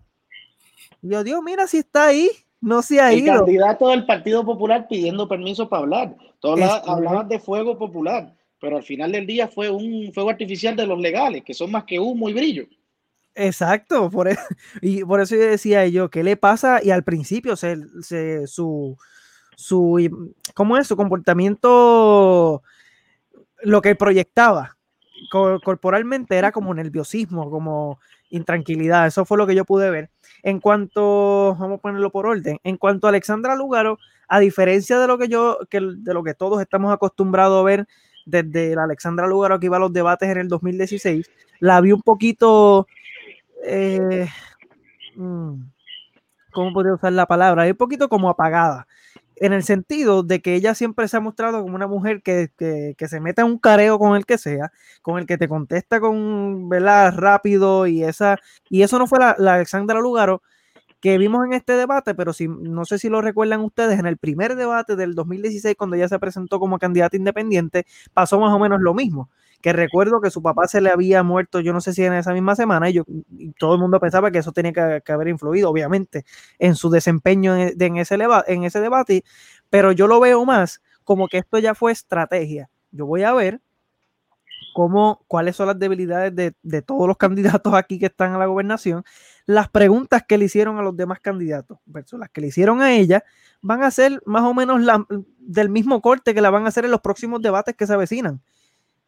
Y 1.02 1.10
yo, 1.10 1.24
Dios, 1.24 1.42
mira 1.44 1.68
si 1.68 1.78
está 1.78 2.08
ahí, 2.08 2.30
no 2.62 2.82
se 2.82 3.02
ha 3.02 3.14
ido. 3.14 3.34
El 3.34 3.40
candidato 3.40 3.90
del 3.90 4.06
Partido 4.06 4.46
Popular 4.46 4.88
pidiendo 4.88 5.28
permiso 5.28 5.68
para 5.70 5.84
hablar. 5.84 6.16
Todos 6.40 6.60
hablaban 6.86 7.28
de 7.28 7.40
fuego 7.40 7.78
popular, 7.78 8.34
pero 8.60 8.78
al 8.78 8.84
final 8.84 9.12
del 9.12 9.26
día 9.26 9.48
fue 9.48 9.70
un 9.70 10.12
fuego 10.14 10.30
artificial 10.30 10.76
de 10.76 10.86
los 10.86 11.00
legales, 11.00 11.44
que 11.44 11.54
son 11.54 11.72
más 11.72 11.84
que 11.84 12.00
humo 12.00 12.30
y 12.30 12.34
brillo. 12.34 12.66
Exacto, 13.40 14.10
por 14.10 14.28
eso, 14.28 14.42
y 14.82 15.04
por 15.06 15.22
eso 15.22 15.36
yo 15.36 15.44
decía 15.44 15.86
yo, 15.88 16.10
¿qué 16.10 16.24
le 16.24 16.38
pasa? 16.38 16.84
Y 16.84 16.90
al 16.90 17.04
principio 17.04 17.56
se, 17.56 17.78
su, 18.48 18.98
su, 19.56 20.28
¿cómo 20.56 20.76
es? 20.76 20.88
Su 20.88 20.98
comportamiento, 20.98 22.64
lo 23.62 23.82
que 23.82 23.96
proyectaba 23.96 24.76
corporalmente 25.30 26.36
era 26.36 26.52
como 26.52 26.74
nerviosismo, 26.74 27.50
como 27.52 28.00
intranquilidad, 28.32 29.06
eso 29.06 29.24
fue 29.24 29.38
lo 29.38 29.46
que 29.46 29.56
yo 29.56 29.66
pude 29.66 29.92
ver. 29.92 30.10
En 30.42 30.60
cuanto, 30.60 31.56
vamos 31.60 31.78
a 31.78 31.82
ponerlo 31.82 32.12
por 32.12 32.26
orden, 32.26 32.60
en 32.64 32.78
cuanto 32.78 33.06
a 33.06 33.12
Alexandra 33.12 33.56
Lugaro, 33.56 34.00
a 34.28 34.40
diferencia 34.40 34.98
de 34.98 35.08
lo 35.08 35.20
que 35.20 35.28
yo, 35.28 35.60
que, 35.70 35.80
de 35.80 36.14
lo 36.14 36.24
que 36.24 36.34
todos 36.34 36.60
estamos 36.60 36.92
acostumbrados 36.92 37.62
a 37.62 37.64
ver 37.64 37.88
desde 38.26 38.76
la 38.76 38.84
Alexandra 38.84 39.28
Lugaro 39.28 39.60
que 39.60 39.68
iba 39.68 39.78
a 39.78 39.80
los 39.80 39.94
debates 39.94 40.28
en 40.30 40.38
el 40.38 40.48
2016, 40.48 41.30
la 41.60 41.82
vi 41.82 41.92
un 41.92 42.02
poquito 42.02 42.88
eh, 43.64 44.28
mm, 45.16 45.54
¿cómo 46.52 46.74
podría 46.74 46.94
usar 46.94 47.14
la 47.14 47.26
palabra? 47.26 47.66
Es 47.66 47.72
un 47.72 47.78
poquito 47.78 48.10
como 48.10 48.30
apagada, 48.30 48.88
en 49.38 49.54
el 49.54 49.64
sentido 49.64 50.24
de 50.24 50.42
que 50.42 50.56
ella 50.56 50.76
siempre 50.76 51.08
se 51.08 51.18
ha 51.18 51.20
mostrado 51.20 51.62
como 51.62 51.76
una 51.76 51.88
mujer 51.88 52.22
que, 52.22 52.50
se 52.58 53.20
mete 53.20 53.42
en 53.42 53.48
un 53.48 53.60
careo 53.60 54.00
con 54.00 54.16
el 54.16 54.26
que 54.26 54.38
sea, 54.38 54.72
con 55.02 55.20
el 55.20 55.26
que 55.28 55.38
te 55.38 55.48
contesta 55.48 56.00
con, 56.00 56.70
¿verdad? 56.70 57.14
Rápido 57.16 57.88
y 57.88 58.04
esa, 58.04 58.38
y 58.70 58.82
eso 58.84 59.00
no 59.00 59.08
fue 59.08 59.20
la, 59.20 59.36
la 59.38 59.56
Alexandra 59.56 60.00
Lugaro 60.00 60.42
que 61.00 61.18
vimos 61.18 61.46
en 61.46 61.54
este 61.54 61.74
debate, 61.74 62.16
pero 62.16 62.34
si, 62.34 62.48
no 62.48 62.86
sé 62.86 62.98
si 63.00 63.10
lo 63.10 63.22
recuerdan 63.22 63.62
ustedes, 63.62 64.00
en 64.00 64.08
el 64.08 64.18
primer 64.18 64.56
debate 64.56 64.96
del 64.96 65.14
2016, 65.14 65.76
cuando 65.78 65.96
ella 65.96 66.10
se 66.10 66.20
presentó 66.20 66.60
como 66.60 66.80
candidata 66.80 67.16
independiente, 67.16 67.86
pasó 68.14 68.40
más 68.40 68.52
o 68.54 68.60
menos 68.60 68.82
lo 68.82 68.94
mismo 68.94 69.30
que 69.62 69.74
recuerdo 69.74 70.22
que 70.22 70.30
su 70.30 70.42
papá 70.42 70.68
se 70.68 70.82
le 70.82 70.90
había 70.90 71.24
muerto, 71.24 71.60
yo 71.60 71.74
no 71.74 71.82
sé 71.82 71.94
si 71.94 72.04
en 72.04 72.14
esa 72.14 72.34
misma 72.34 72.56
semana, 72.56 72.90
y, 72.90 72.94
yo, 72.94 73.04
todo 73.60 73.74
el 73.74 73.80
mundo 73.80 74.00
pensaba 74.00 74.32
que 74.32 74.40
eso 74.40 74.52
tenía 74.52 75.02
que, 75.02 75.12
haber 75.12 75.28
influido, 75.28 75.70
obviamente, 75.70 76.26
en 76.60 76.76
su 76.76 76.90
desempeño 76.90 77.56
en, 77.56 77.98
ese, 77.98 78.18
en 78.48 78.64
ese 78.64 78.80
debate, 78.80 79.24
pero 79.70 79.92
yo 79.92 80.08
lo 80.08 80.20
veo 80.20 80.46
más 80.46 80.82
como 81.04 81.30
que 81.30 81.38
esto 81.38 81.58
ya 81.58 81.74
fue 81.74 81.94
estrategia. 81.94 82.70
Yo 82.92 83.06
voy 83.06 83.24
a 83.24 83.34
ver 83.34 83.62
cómo, 84.74 85.24
cuáles 85.28 85.56
son 85.56 85.68
las 85.68 85.80
debilidades 85.80 86.36
de, 86.36 86.82
todos 86.82 87.08
los 87.08 87.18
candidatos 87.18 87.74
aquí 87.74 87.98
que 87.98 88.08
están 88.08 88.34
a 88.34 88.38
la 88.38 88.46
gobernación, 88.46 89.04
las 89.46 89.70
preguntas 89.70 90.24
que 90.28 90.38
le 90.38 90.46
hicieron 90.46 90.78
a 90.78 90.82
los 90.82 90.96
demás 90.96 91.20
candidatos 91.20 91.80
versus 91.86 92.20
las 92.20 92.30
que 92.30 92.42
le 92.42 92.48
hicieron 92.48 92.82
a 92.82 92.94
ella, 92.94 93.24
van 93.62 93.84
a 93.84 93.90
ser 93.90 94.22
más 94.26 94.44
o 94.44 94.54
menos 94.54 94.82
del 95.40 95.70
mismo 95.70 96.02
corte 96.02 96.36
que 96.36 96.42
la 96.42 96.50
van 96.50 96.66
a 96.66 96.68
hacer 96.68 96.86
en 96.86 96.92
los 96.92 97.02
próximos 97.02 97.42
debates 97.42 97.76
que 97.76 97.88
se 97.88 97.94
avecinan. 97.94 98.42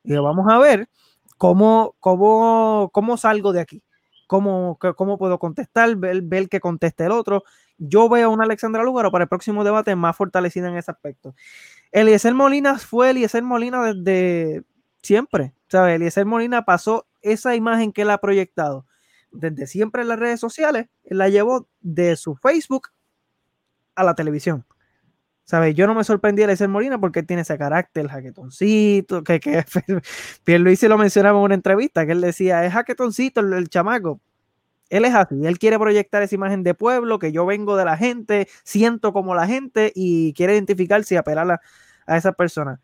Y 0.03 0.15
vamos 0.15 0.45
a 0.49 0.57
ver 0.57 0.89
cómo, 1.38 1.95
cómo, 1.99 2.89
cómo 2.93 3.17
salgo 3.17 3.53
de 3.53 3.61
aquí. 3.61 3.84
Cómo, 4.27 4.77
cómo 4.95 5.17
puedo 5.17 5.39
contestar, 5.39 5.95
ver, 5.95 6.21
ver 6.21 6.49
que 6.49 6.59
conteste 6.59 7.05
el 7.05 7.11
otro. 7.11 7.43
Yo 7.80 8.07
veo 8.09 8.27
a 8.27 8.31
una 8.31 8.43
Alexandra 8.43 8.84
Lugaro 8.84 9.11
para 9.11 9.23
el 9.23 9.30
próximo 9.30 9.63
debate 9.63 9.95
más 9.95 10.15
fortalecida 10.15 10.67
en 10.69 10.77
ese 10.77 10.91
aspecto. 10.91 11.34
Eliezer 11.91 12.35
Molina 12.35 12.77
fue 12.77 13.09
Eliezer 13.09 13.41
Molina 13.41 13.91
desde 13.91 14.63
siempre. 15.01 15.53
¿sabes? 15.67 15.95
Eliezer 15.95 16.27
Molina 16.27 16.63
pasó 16.63 17.07
esa 17.21 17.55
imagen 17.55 17.91
que 17.91 18.03
él 18.03 18.11
ha 18.11 18.19
proyectado 18.19 18.85
desde 19.31 19.67
siempre 19.67 20.01
en 20.01 20.07
las 20.07 20.19
redes 20.19 20.39
sociales, 20.39 20.88
él 21.03 21.17
la 21.17 21.30
llevó 21.30 21.67
de 21.81 22.15
su 22.15 22.35
Facebook 22.35 22.89
a 23.95 24.03
la 24.03 24.15
televisión. 24.15 24.65
¿Sabes? 25.49 25.73
Yo 25.73 25.88
no 25.88 25.95
me 25.95 26.03
sorprendí 26.03 26.45
de 26.45 26.55
ser 26.55 26.69
Molina 26.69 26.99
porque 26.99 27.23
tiene 27.23 27.41
ese 27.41 27.57
carácter, 27.57 28.03
el 28.03 28.11
jaquetoncito, 28.11 29.23
que, 29.23 29.39
que 29.39 29.63
Pierluisi 30.43 30.88
lo 30.88 30.95
mencionaba 30.95 31.39
en 31.39 31.45
una 31.45 31.55
entrevista, 31.55 32.05
que 32.05 32.11
él 32.11 32.21
decía, 32.21 32.63
es 32.67 32.73
jaquetoncito 32.73 33.41
el, 33.41 33.67
chamaco. 33.67 34.21
Él 34.91 35.05
es 35.05 35.15
así, 35.15 35.43
él 35.43 35.57
quiere 35.57 35.80
proyectar 35.80 36.21
esa 36.21 36.35
imagen 36.35 36.61
de 36.61 36.76
pueblo, 36.76 37.17
que 37.17 37.31
yo 37.31 37.47
vengo 37.47 37.77
de 37.77 37.85
la 37.85 37.97
gente, 37.97 38.47
siento 38.63 39.11
como 39.11 39.34
la 39.34 39.47
gente 39.47 39.91
y 39.95 40.34
quiere 40.34 40.53
identificarse 40.53 41.15
y 41.15 41.17
apelar 41.17 41.49
a, 41.49 41.61
a 42.05 42.15
esa 42.15 42.31
persona. 42.31 42.80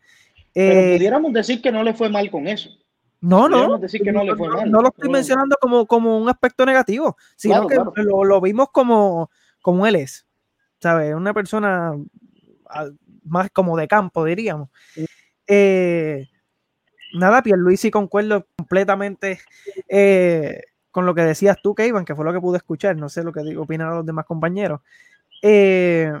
Pero 0.52 0.80
eh, 0.80 0.96
pudiéramos 0.96 1.32
decir 1.32 1.62
que 1.62 1.70
no 1.70 1.84
le 1.84 1.94
fue 1.94 2.08
mal 2.08 2.28
con 2.32 2.48
eso. 2.48 2.70
No, 3.20 3.48
no, 3.48 3.78
decir 3.78 4.02
que 4.02 4.10
no, 4.10 4.24
le 4.24 4.34
fue 4.34 4.48
mal. 4.48 4.68
no, 4.68 4.82
lo 4.82 4.88
estoy 4.88 5.08
mencionando 5.08 5.56
como, 5.60 5.86
como 5.86 6.18
un 6.18 6.28
aspecto 6.28 6.66
negativo, 6.66 7.16
sino 7.36 7.68
que 7.68 7.76
Lo, 7.76 8.24
lo, 8.24 8.40
vimos 8.40 8.70
como, 8.72 9.30
como 9.62 9.86
él 9.86 9.94
es. 9.94 10.26
¿sabes? 10.80 11.14
Una 11.14 11.32
persona 11.32 11.94
más 13.24 13.50
como 13.50 13.76
de 13.76 13.88
campo, 13.88 14.24
diríamos. 14.24 14.68
Eh, 15.46 16.26
nada, 17.14 17.42
Pierluisi 17.42 17.90
concuerdo 17.90 18.46
completamente 18.56 19.40
eh, 19.88 20.62
con 20.90 21.06
lo 21.06 21.14
que 21.14 21.22
decías 21.22 21.58
tú, 21.62 21.74
Kevin, 21.74 22.04
que 22.04 22.14
fue 22.14 22.24
lo 22.24 22.32
que 22.32 22.40
pude 22.40 22.58
escuchar, 22.58 22.96
no 22.96 23.08
sé 23.08 23.22
lo 23.22 23.32
que 23.32 23.56
opinaron 23.56 23.96
los 23.96 24.06
demás 24.06 24.24
compañeros. 24.24 24.80
Eh, 25.42 26.12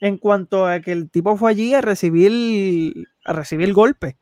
en 0.00 0.16
cuanto 0.16 0.66
a 0.66 0.80
que 0.80 0.92
el 0.92 1.10
tipo 1.10 1.36
fue 1.36 1.50
allí 1.50 1.74
a 1.74 1.80
recibir, 1.80 3.08
a 3.24 3.32
recibir 3.32 3.72
golpe 3.72 4.16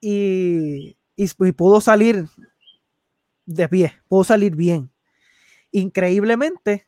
y, 0.00 0.96
y, 1.14 1.52
pudo 1.52 1.80
salir 1.80 2.26
de 3.44 3.68
pie, 3.68 3.92
pudo 4.08 4.24
salir 4.24 4.56
bien. 4.56 4.90
Increíblemente, 5.72 6.86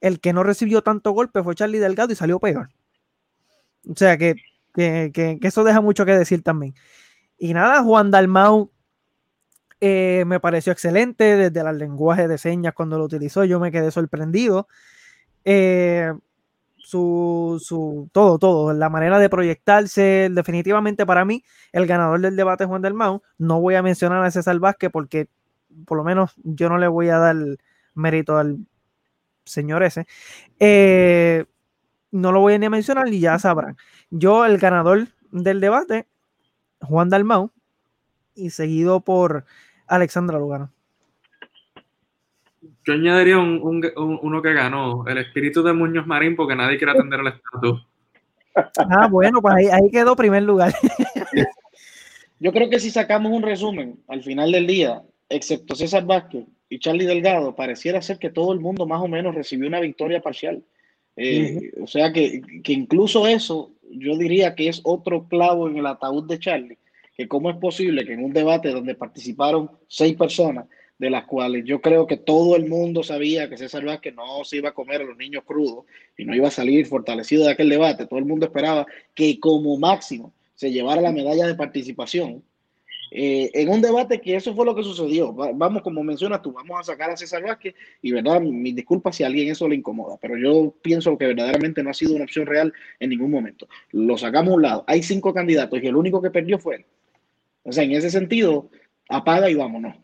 el 0.00 0.20
que 0.20 0.32
no 0.32 0.42
recibió 0.42 0.82
tanto 0.82 1.12
golpe 1.12 1.42
fue 1.42 1.54
Charlie 1.54 1.78
Delgado 1.78 2.12
y 2.12 2.16
salió 2.16 2.38
peor. 2.38 2.68
O 3.88 3.94
sea 3.96 4.18
que, 4.18 4.34
que, 4.74 5.38
eso 5.42 5.64
deja 5.64 5.80
mucho 5.80 6.04
que 6.04 6.12
decir 6.12 6.42
también. 6.42 6.74
Y 7.38 7.54
nada, 7.54 7.82
Juan 7.82 8.10
Dalmau 8.10 8.70
eh, 9.80 10.24
me 10.26 10.40
pareció 10.40 10.72
excelente 10.72 11.36
desde 11.36 11.60
el 11.60 11.78
lenguaje 11.78 12.28
de 12.28 12.38
señas 12.38 12.74
cuando 12.74 12.98
lo 12.98 13.04
utilizó, 13.04 13.44
yo 13.44 13.60
me 13.60 13.72
quedé 13.72 13.90
sorprendido. 13.90 14.68
Eh, 15.44 16.12
su, 16.78 17.60
su, 17.62 18.08
todo, 18.12 18.38
todo, 18.38 18.72
la 18.72 18.88
manera 18.88 19.18
de 19.18 19.28
proyectarse, 19.28 20.28
definitivamente 20.32 21.04
para 21.04 21.24
mí, 21.24 21.42
el 21.72 21.86
ganador 21.86 22.20
del 22.20 22.36
debate 22.36 22.64
es 22.64 22.68
Juan 22.68 22.82
Dalmau. 22.82 23.22
No 23.38 23.60
voy 23.60 23.74
a 23.74 23.82
mencionar 23.82 24.24
a 24.24 24.30
César 24.30 24.58
Vázquez 24.58 24.90
porque 24.92 25.28
por 25.84 25.98
lo 25.98 26.04
menos 26.04 26.34
yo 26.44 26.68
no 26.68 26.78
le 26.78 26.88
voy 26.88 27.08
a 27.08 27.18
dar 27.18 27.36
mérito 27.94 28.36
al 28.36 28.58
señor 29.46 29.82
ese. 29.82 30.06
Eh, 30.60 31.44
no 32.10 32.32
lo 32.32 32.40
voy 32.40 32.54
a 32.54 32.58
ni 32.58 32.66
a 32.66 32.70
mencionar 32.70 33.08
y 33.08 33.20
ya 33.20 33.38
sabrán. 33.38 33.76
Yo, 34.10 34.44
el 34.44 34.58
ganador 34.58 35.06
del 35.30 35.60
debate, 35.60 36.06
Juan 36.80 37.08
Dalmau, 37.08 37.50
y 38.34 38.50
seguido 38.50 39.00
por 39.00 39.44
Alexandra 39.86 40.38
Lugano. 40.38 40.70
Yo 42.84 42.92
añadiría 42.92 43.38
un, 43.38 43.82
uno 43.96 44.42
que 44.42 44.52
ganó, 44.52 45.06
el 45.06 45.18
espíritu 45.18 45.62
de 45.62 45.72
Muñoz 45.72 46.06
Marín, 46.06 46.36
porque 46.36 46.54
nadie 46.54 46.78
quiere 46.78 46.92
atender 46.92 47.20
el 47.20 47.28
estatus. 47.28 47.86
Ah, 48.78 49.08
bueno, 49.08 49.42
pues 49.42 49.54
ahí, 49.54 49.66
ahí 49.66 49.90
quedó 49.90 50.16
primer 50.16 50.42
lugar. 50.42 50.72
Yo 52.38 52.52
creo 52.52 52.70
que 52.70 52.78
si 52.78 52.90
sacamos 52.90 53.32
un 53.32 53.42
resumen 53.42 54.00
al 54.08 54.22
final 54.22 54.52
del 54.52 54.66
día, 54.66 55.02
excepto 55.28 55.74
César 55.74 56.04
Vázquez 56.06 56.46
y 56.68 56.78
Charlie 56.78 57.06
Delgado, 57.06 57.54
pareciera 57.54 58.02
ser 58.02 58.18
que 58.18 58.30
todo 58.30 58.52
el 58.52 58.60
mundo 58.60 58.86
más 58.86 59.00
o 59.00 59.08
menos 59.08 59.34
recibió 59.34 59.68
una 59.68 59.80
victoria 59.80 60.20
parcial. 60.20 60.62
Eh, 61.16 61.72
o 61.80 61.86
sea 61.86 62.12
que, 62.12 62.42
que, 62.62 62.72
incluso 62.72 63.26
eso, 63.26 63.72
yo 63.90 64.16
diría 64.18 64.54
que 64.54 64.68
es 64.68 64.80
otro 64.84 65.28
clavo 65.28 65.68
en 65.68 65.78
el 65.78 65.86
ataúd 65.86 66.28
de 66.28 66.38
Charlie, 66.38 66.78
que 67.16 67.28
cómo 67.28 67.50
es 67.50 67.56
posible 67.56 68.04
que 68.04 68.12
en 68.12 68.24
un 68.24 68.32
debate 68.32 68.70
donde 68.70 68.94
participaron 68.94 69.70
seis 69.88 70.14
personas, 70.16 70.66
de 70.98 71.10
las 71.10 71.24
cuales 71.24 71.64
yo 71.64 71.80
creo 71.80 72.06
que 72.06 72.16
todo 72.16 72.56
el 72.56 72.66
mundo 72.66 73.02
sabía 73.02 73.48
que 73.48 73.58
César 73.58 73.84
Vázquez 73.84 74.14
no 74.14 74.44
se 74.44 74.56
iba 74.56 74.70
a 74.70 74.74
comer 74.74 75.02
a 75.02 75.04
los 75.04 75.16
niños 75.16 75.44
crudos 75.44 75.84
y 76.16 76.24
no 76.24 76.34
iba 76.34 76.48
a 76.48 76.50
salir 76.50 76.86
fortalecido 76.86 77.44
de 77.44 77.52
aquel 77.52 77.68
debate, 77.68 78.06
todo 78.06 78.18
el 78.18 78.24
mundo 78.24 78.46
esperaba 78.46 78.86
que 79.14 79.38
como 79.38 79.76
máximo 79.76 80.32
se 80.54 80.70
llevara 80.72 81.02
la 81.02 81.12
medalla 81.12 81.46
de 81.46 81.54
participación 81.54 82.42
eh, 83.10 83.50
en 83.54 83.68
un 83.68 83.80
debate 83.80 84.20
que 84.20 84.34
eso 84.34 84.54
fue 84.54 84.66
lo 84.66 84.74
que 84.74 84.82
sucedió. 84.82 85.32
Vamos, 85.32 85.82
como 85.82 86.02
mencionas 86.02 86.42
tú, 86.42 86.52
vamos 86.52 86.80
a 86.80 86.82
sacar 86.82 87.10
a 87.10 87.16
César 87.16 87.42
Vázquez 87.42 87.74
y, 88.02 88.12
verdad, 88.12 88.40
mis 88.40 88.74
disculpas 88.74 89.16
si 89.16 89.24
a 89.24 89.28
alguien 89.28 89.50
eso 89.50 89.68
le 89.68 89.76
incomoda, 89.76 90.16
pero 90.20 90.36
yo 90.36 90.74
pienso 90.82 91.16
que 91.16 91.26
verdaderamente 91.26 91.82
no 91.82 91.90
ha 91.90 91.94
sido 91.94 92.14
una 92.14 92.24
opción 92.24 92.46
real 92.46 92.72
en 93.00 93.10
ningún 93.10 93.30
momento. 93.30 93.68
Lo 93.92 94.16
sacamos 94.18 94.52
a 94.52 94.56
un 94.56 94.62
lado. 94.62 94.84
Hay 94.86 95.02
cinco 95.02 95.32
candidatos 95.32 95.82
y 95.82 95.86
el 95.86 95.96
único 95.96 96.20
que 96.20 96.30
perdió 96.30 96.58
fue 96.58 96.76
él. 96.76 96.84
O 97.64 97.72
sea, 97.72 97.84
en 97.84 97.92
ese 97.92 98.10
sentido, 98.10 98.68
apaga 99.08 99.50
y 99.50 99.54
vámonos. 99.54 99.96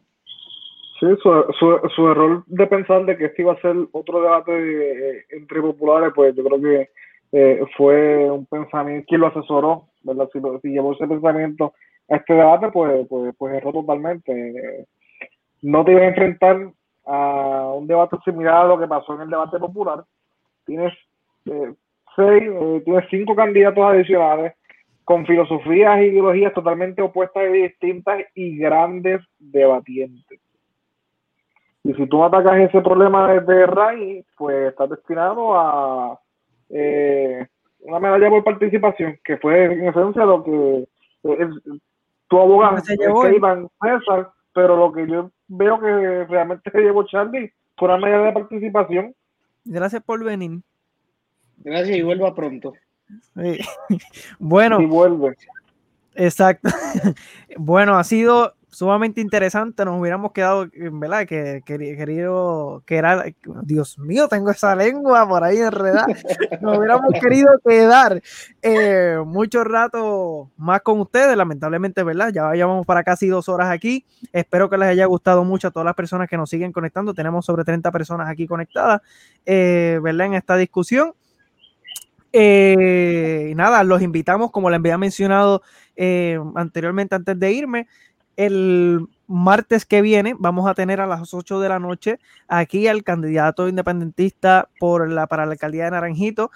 Sí, 1.00 1.08
su, 1.20 1.80
su, 1.96 2.08
error 2.08 2.44
de 2.46 2.66
pensar 2.68 3.04
de 3.04 3.16
que 3.16 3.24
este 3.24 3.42
iba 3.42 3.52
a 3.52 3.60
ser 3.60 3.74
otro 3.90 4.22
debate 4.22 4.52
eh, 4.52 5.24
entre 5.30 5.60
populares, 5.60 6.12
pues 6.14 6.32
yo 6.36 6.44
creo 6.44 6.60
que 6.60 6.90
eh, 7.32 7.60
fue 7.76 8.30
un 8.30 8.46
pensamiento, 8.46 9.06
quien 9.08 9.20
lo 9.20 9.26
asesoró, 9.26 9.88
¿verdad? 10.04 10.28
si 10.62 10.68
llevó 10.68 10.92
ese 10.92 11.08
pensamiento 11.08 11.74
este 12.08 12.34
debate, 12.34 12.68
pues, 12.70 13.06
pues, 13.08 13.34
pues 13.36 13.54
erró 13.54 13.72
totalmente. 13.72 14.86
No 15.62 15.84
te 15.84 15.92
ibas 15.92 16.04
a 16.04 16.08
enfrentar 16.08 16.72
a 17.06 17.72
un 17.74 17.86
debate 17.86 18.16
similar 18.24 18.64
a 18.64 18.68
lo 18.68 18.78
que 18.78 18.86
pasó 18.86 19.14
en 19.14 19.22
el 19.22 19.30
debate 19.30 19.58
popular. 19.58 20.04
Tienes 20.64 20.92
eh, 21.46 21.74
seis, 22.16 22.42
eh, 22.44 22.82
tienes 22.84 23.04
cinco 23.10 23.34
candidatos 23.34 23.84
adicionales 23.84 24.54
con 25.04 25.26
filosofías 25.26 25.98
e 25.98 26.06
ideologías 26.06 26.52
totalmente 26.54 27.02
opuestas 27.02 27.44
y 27.48 27.62
distintas 27.62 28.24
y 28.34 28.56
grandes 28.56 29.20
debatientes. 29.38 30.40
Y 31.84 31.94
si 31.94 32.06
tú 32.06 32.22
atacas 32.22 32.60
ese 32.60 32.80
problema 32.80 33.32
desde 33.32 33.66
raíz, 33.66 34.24
pues 34.36 34.68
estás 34.68 34.90
destinado 34.90 35.58
a 35.58 36.18
eh, 36.70 37.44
una 37.80 37.98
medalla 37.98 38.30
por 38.30 38.44
participación, 38.44 39.18
que 39.24 39.36
fue 39.38 39.64
en 39.64 39.88
esencia 39.88 40.24
lo 40.24 40.44
que 40.44 40.86
tu 42.32 42.40
abogado 42.40 42.78
es 42.78 43.36
Iván 43.36 43.68
César, 43.78 44.32
pero 44.54 44.74
lo 44.74 44.90
que 44.90 45.06
yo 45.06 45.30
veo 45.48 45.78
que 45.78 46.24
realmente 46.24 46.70
se 46.70 46.80
llevó 46.80 47.04
Charlie 47.04 47.52
fue 47.76 47.88
una 47.88 47.98
medida 47.98 48.22
de 48.22 48.32
participación. 48.32 49.14
Gracias 49.66 50.02
por 50.02 50.24
venir. 50.24 50.62
Gracias 51.59 51.98
y 51.98 52.00
vuelva 52.00 52.34
pronto. 52.34 52.72
bueno. 54.38 54.80
Y 54.80 54.86
vuelve. 54.86 55.36
Exacto. 56.14 56.70
bueno, 57.59 57.98
ha 57.98 58.04
sido 58.04 58.54
sumamente 58.73 59.20
interesante. 59.20 59.85
Nos 59.85 60.01
hubiéramos 60.01 60.32
quedado, 60.32 60.69
¿verdad? 60.93 61.27
Que, 61.27 61.62
querido, 61.65 62.82
que 62.86 62.97
era, 62.97 63.24
Dios 63.62 63.99
mío, 63.99 64.28
tengo 64.28 64.51
esa 64.51 64.74
lengua 64.74 65.28
por 65.28 65.44
ahí 65.44 65.59
enredada. 65.59 66.07
Nos 66.61 66.78
hubiéramos 66.78 67.12
querido 67.20 67.51
quedar 67.65 68.20
eh, 68.62 69.19
mucho 69.24 69.62
rato 69.62 70.51
más 70.57 70.81
con 70.81 71.01
ustedes, 71.01 71.36
lamentablemente, 71.36 72.03
¿verdad? 72.03 72.32
Ya 72.32 72.51
llevamos 72.53 72.86
para 72.86 73.05
casi 73.05 73.28
dos 73.28 73.49
horas 73.49 73.70
aquí. 73.70 74.05
Espero 74.32 74.69
que 74.69 74.78
les 74.78 74.89
haya 74.89 75.07
gustado 75.07 75.44
mucho 75.44 75.69
a 75.69 75.70
todas 75.70 75.85
las 75.85 75.94
personas 75.94 76.28
que 76.28 76.36
nos 76.36 76.49
siguen 76.49 76.73
conectando. 76.73 77.15
Tenemos 77.15 77.44
sobre 77.44 77.65
30 77.65 77.93
personas 77.93 78.28
aquí 78.28 78.47
conectadas, 78.47 79.03
eh, 79.44 80.01
¿verdad? 80.03 80.28
En 80.28 80.35
esta 80.35 80.57
discusión. 80.57 81.12
Eh, 82.35 83.53
nada, 83.55 83.85
los 83.85 84.01
invitamos, 84.01 84.51
como 84.51 84.70
les 84.70 84.78
había 84.78 84.97
mencionado 84.97 85.62
anteriormente 86.55 87.15
antes 87.15 87.39
de 87.39 87.53
irme, 87.53 87.86
el 88.36 89.06
martes 89.26 89.86
que 89.86 90.02
viene 90.02 90.34
vamos 90.38 90.68
a 90.68 90.74
tener 90.74 91.00
a 91.00 91.06
las 91.06 91.32
8 91.32 91.60
de 91.60 91.68
la 91.68 91.78
noche 91.78 92.18
aquí 92.48 92.86
al 92.86 93.02
candidato 93.02 93.68
independentista 93.68 94.68
por 94.78 95.10
la, 95.10 95.26
para 95.26 95.46
la 95.46 95.52
alcaldía 95.52 95.84
de 95.84 95.92
Naranjito 95.92 96.50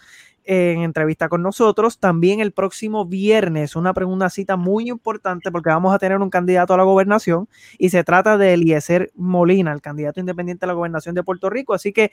en 0.47 0.83
entrevista 0.83 1.29
con 1.29 1.43
nosotros. 1.43 1.99
También 1.99 2.41
el 2.41 2.53
próximo 2.53 3.05
viernes, 3.05 3.77
una 3.77 3.93
pregunta 3.93 4.31
cita 4.31 4.57
muy 4.57 4.89
importante 4.89 5.51
porque 5.51 5.71
vamos 5.71 5.95
a 5.95 5.99
tener 5.99 6.19
un 6.19 6.31
candidato 6.31 6.73
a 6.73 6.77
la 6.77 6.85
gobernación 6.85 7.49
y 7.79 7.91
se 7.91 8.05
trata 8.05 8.39
de 8.39 8.55
Eliezer 8.55 9.11
Molina, 9.17 9.73
el 9.73 9.83
candidato 9.83 10.21
independiente 10.21 10.65
a 10.65 10.69
la 10.69 10.75
gobernación 10.75 11.15
de 11.15 11.25
Puerto 11.25 11.51
Rico. 11.51 11.75
Así 11.75 11.93
que, 11.93 12.13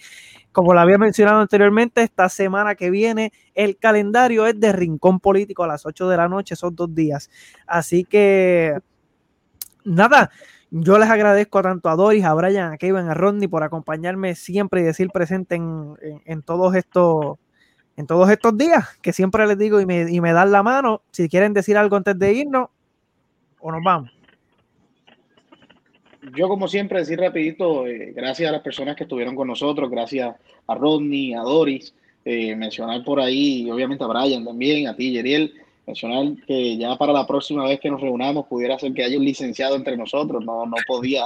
como 0.52 0.74
lo 0.74 0.80
había 0.80 0.98
mencionado 0.98 1.40
anteriormente, 1.40 2.02
esta 2.02 2.28
semana 2.28 2.76
que 2.76 2.90
viene 2.90 3.32
el 3.54 3.78
calendario 3.78 4.48
es 4.48 4.60
de 4.60 4.74
Rincón 4.74 5.20
Político 5.20 5.64
a 5.64 5.68
las 5.68 5.86
8 5.86 6.10
de 6.10 6.18
la 6.18 6.28
noche, 6.28 6.56
esos 6.56 6.76
dos 6.76 6.94
días. 6.94 7.30
Así 7.68 8.04
que 8.04 8.80
nada, 9.86 10.32
yo 10.72 10.98
les 10.98 11.10
agradezco 11.10 11.62
tanto 11.62 11.90
a 11.90 11.96
Doris, 11.96 12.24
a 12.24 12.34
Brian, 12.34 12.74
a 12.74 12.78
Kevin, 12.78 13.08
a 13.08 13.14
Rodney 13.14 13.48
por 13.48 13.64
acompañarme 13.64 14.36
siempre 14.36 14.82
y 14.82 14.84
decir 14.84 15.10
presente 15.10 15.56
en, 15.56 16.42
todos 16.44 16.76
estos 16.76 17.38
en 17.96 18.08
todos 18.08 18.30
estos 18.32 18.58
días, 18.58 18.98
que 19.02 19.14
siempre 19.14 19.46
les 19.46 19.58
digo 19.58 19.80
y 19.80 19.86
me, 19.86 20.12
y 20.12 20.20
me 20.20 20.34
dan 20.34 20.52
la 20.52 20.64
mano. 20.64 21.04
Si 21.12 21.30
quieren 21.30 21.54
decir 21.54 21.78
algo 21.78 21.96
antes 21.96 22.18
de 22.18 22.34
irnos, 22.34 22.70
o 23.60 23.72
nos 23.72 23.84
vamos. 23.84 24.12
Yo, 26.36 26.48
como 26.48 26.68
siempre, 26.68 27.00
decir 27.00 27.20
rapidito, 27.20 27.86
eh, 27.86 28.14
gracias 28.16 28.50
a 28.50 28.54
las 28.54 28.62
personas 28.62 28.96
que 28.96 29.04
estuvieron 29.04 29.36
con 29.36 29.48
nosotros, 29.48 29.90
gracias 29.90 30.36
a 30.68 30.76
Rodney, 30.76 31.34
a 31.34 31.42
Doris, 31.42 31.94
eh, 32.26 32.56
mencionar 32.56 33.04
por 33.04 33.20
ahí, 33.20 33.70
obviamente 33.70 34.04
a 34.04 34.08
Brian 34.08 34.46
también, 34.46 34.88
a 34.88 34.96
ti, 34.96 35.12
Yeriel, 35.12 35.54
mencionar 35.86 36.36
que 36.46 36.78
ya 36.78 36.96
para 36.98 37.14
la 37.14 37.28
próxima 37.28 37.66
vez 37.66 37.80
que 37.80 37.90
nos 37.90 38.02
reunamos 38.02 38.48
pudiera 38.48 38.80
ser 38.80 38.94
que 38.94 39.04
haya 39.04 39.18
un 39.18 39.26
licenciado 39.26 39.76
entre 39.76 39.98
nosotros, 39.98 40.44
no, 40.44 40.66
no 40.66 40.78
podía 40.88 41.24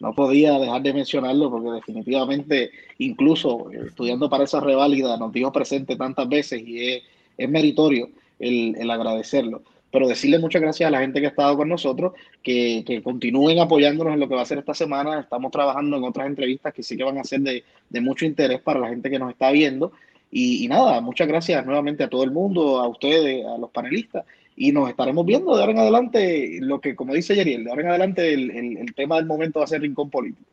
no 0.00 0.12
podía 0.14 0.58
dejar 0.58 0.82
de 0.82 0.92
mencionarlo 0.92 1.50
porque 1.50 1.70
definitivamente 1.70 2.70
incluso 2.98 3.70
eh, 3.70 3.84
estudiando 3.86 4.28
para 4.28 4.44
esa 4.44 4.60
reválida 4.60 5.16
nos 5.16 5.32
dijo 5.32 5.52
presente 5.52 5.96
tantas 5.96 6.28
veces 6.28 6.62
y 6.66 7.02
es, 7.38 7.48
meritorio 7.48 8.10
el, 8.38 8.90
agradecerlo. 8.90 9.62
pero 9.90 10.08
decirle 10.08 10.38
muchas 10.38 10.60
gracias 10.60 10.88
a 10.88 10.90
la 10.90 11.00
gente 11.00 11.20
que 11.20 11.26
ha 11.26 11.30
estado 11.30 11.56
con 11.56 11.68
nosotros, 11.68 12.12
que, 12.42 12.82
que 12.86 13.02
continúen 13.02 13.60
apoyándonos 13.60 14.12
en 14.14 14.20
lo 14.20 14.28
que 14.28 14.34
va 14.34 14.42
a 14.42 14.46
ser 14.46 14.58
esta 14.58 14.74
semana. 14.74 15.20
Estamos 15.20 15.50
trabajando 15.50 15.96
en 15.96 16.04
otras 16.04 16.26
entrevistas 16.26 16.74
que 16.74 16.82
sí 16.82 16.96
que 16.96 17.04
van 17.04 17.18
a 17.18 17.24
ser 17.24 17.40
de, 17.40 17.64
de 17.88 18.00
mucho 18.00 18.26
interés 18.26 18.60
para 18.60 18.80
la 18.80 18.88
gente 18.88 19.08
que 19.08 19.18
nos 19.18 19.30
está 19.30 19.50
viendo. 19.52 19.92
Y, 20.36 20.66
nada, 20.66 21.00
muchas 21.00 21.28
gracias 21.28 21.64
nuevamente 21.64 22.02
a 22.02 22.08
todo 22.08 22.24
el 22.24 22.32
mundo, 22.32 22.80
a 22.80 22.88
ustedes, 22.88 23.46
a 23.46 23.56
los 23.56 23.70
panelistas. 23.70 24.24
Y 24.56 24.72
nos 24.72 24.90
estaremos 24.90 25.24
viendo 25.24 25.54
de 25.54 25.60
ahora 25.60 25.72
en 25.72 25.78
adelante, 25.78 26.58
lo 26.60 26.80
que, 26.80 26.96
como 26.96 27.14
dice 27.14 27.36
Yeriel, 27.36 27.62
de 27.62 27.70
ahora 27.70 27.82
en 27.82 27.88
adelante 27.90 28.34
el, 28.34 28.50
el, 28.50 28.76
el 28.78 28.94
tema 28.94 29.14
del 29.14 29.26
momento 29.26 29.60
va 29.60 29.66
a 29.66 29.68
ser 29.68 29.80
Rincón 29.80 30.10
Político. 30.10 30.50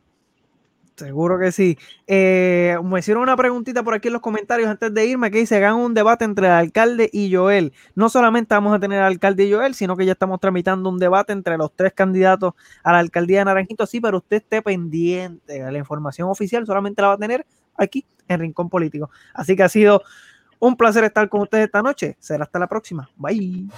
Seguro 0.94 1.36
que 1.36 1.50
sí. 1.50 1.76
Eh, 2.06 2.76
me 2.84 3.00
hicieron 3.00 3.24
una 3.24 3.36
preguntita 3.36 3.82
por 3.82 3.94
aquí 3.94 4.06
en 4.06 4.12
los 4.12 4.22
comentarios 4.22 4.68
antes 4.68 4.94
de 4.94 5.04
irme 5.04 5.32
que 5.32 5.38
dice, 5.38 5.56
hagan 5.56 5.74
un 5.74 5.94
debate 5.94 6.24
entre 6.24 6.46
el 6.46 6.52
alcalde 6.52 7.10
y 7.12 7.34
Joel. 7.34 7.72
No 7.96 8.08
solamente 8.08 8.54
vamos 8.54 8.72
a 8.72 8.78
tener 8.78 9.00
al 9.00 9.12
alcalde 9.12 9.46
y 9.46 9.52
Joel, 9.52 9.74
sino 9.74 9.96
que 9.96 10.06
ya 10.06 10.12
estamos 10.12 10.38
tramitando 10.38 10.88
un 10.90 11.00
debate 11.00 11.32
entre 11.32 11.56
los 11.56 11.72
tres 11.74 11.92
candidatos 11.92 12.54
a 12.84 12.92
la 12.92 13.00
alcaldía 13.00 13.40
de 13.40 13.46
Naranjito. 13.46 13.84
Sí, 13.86 14.00
pero 14.00 14.18
usted 14.18 14.36
esté 14.36 14.62
pendiente. 14.62 15.58
La 15.58 15.78
información 15.78 16.28
oficial 16.28 16.66
solamente 16.66 17.02
la 17.02 17.08
va 17.08 17.14
a 17.14 17.18
tener 17.18 17.44
aquí 17.76 18.04
en 18.28 18.40
Rincón 18.40 18.68
Político. 18.68 19.10
Así 19.34 19.56
que 19.56 19.62
ha 19.62 19.68
sido 19.68 20.02
un 20.58 20.76
placer 20.76 21.04
estar 21.04 21.28
con 21.28 21.42
ustedes 21.42 21.66
esta 21.66 21.82
noche. 21.82 22.16
Será 22.20 22.44
hasta 22.44 22.58
la 22.58 22.66
próxima. 22.66 23.10
Bye. 23.16 23.68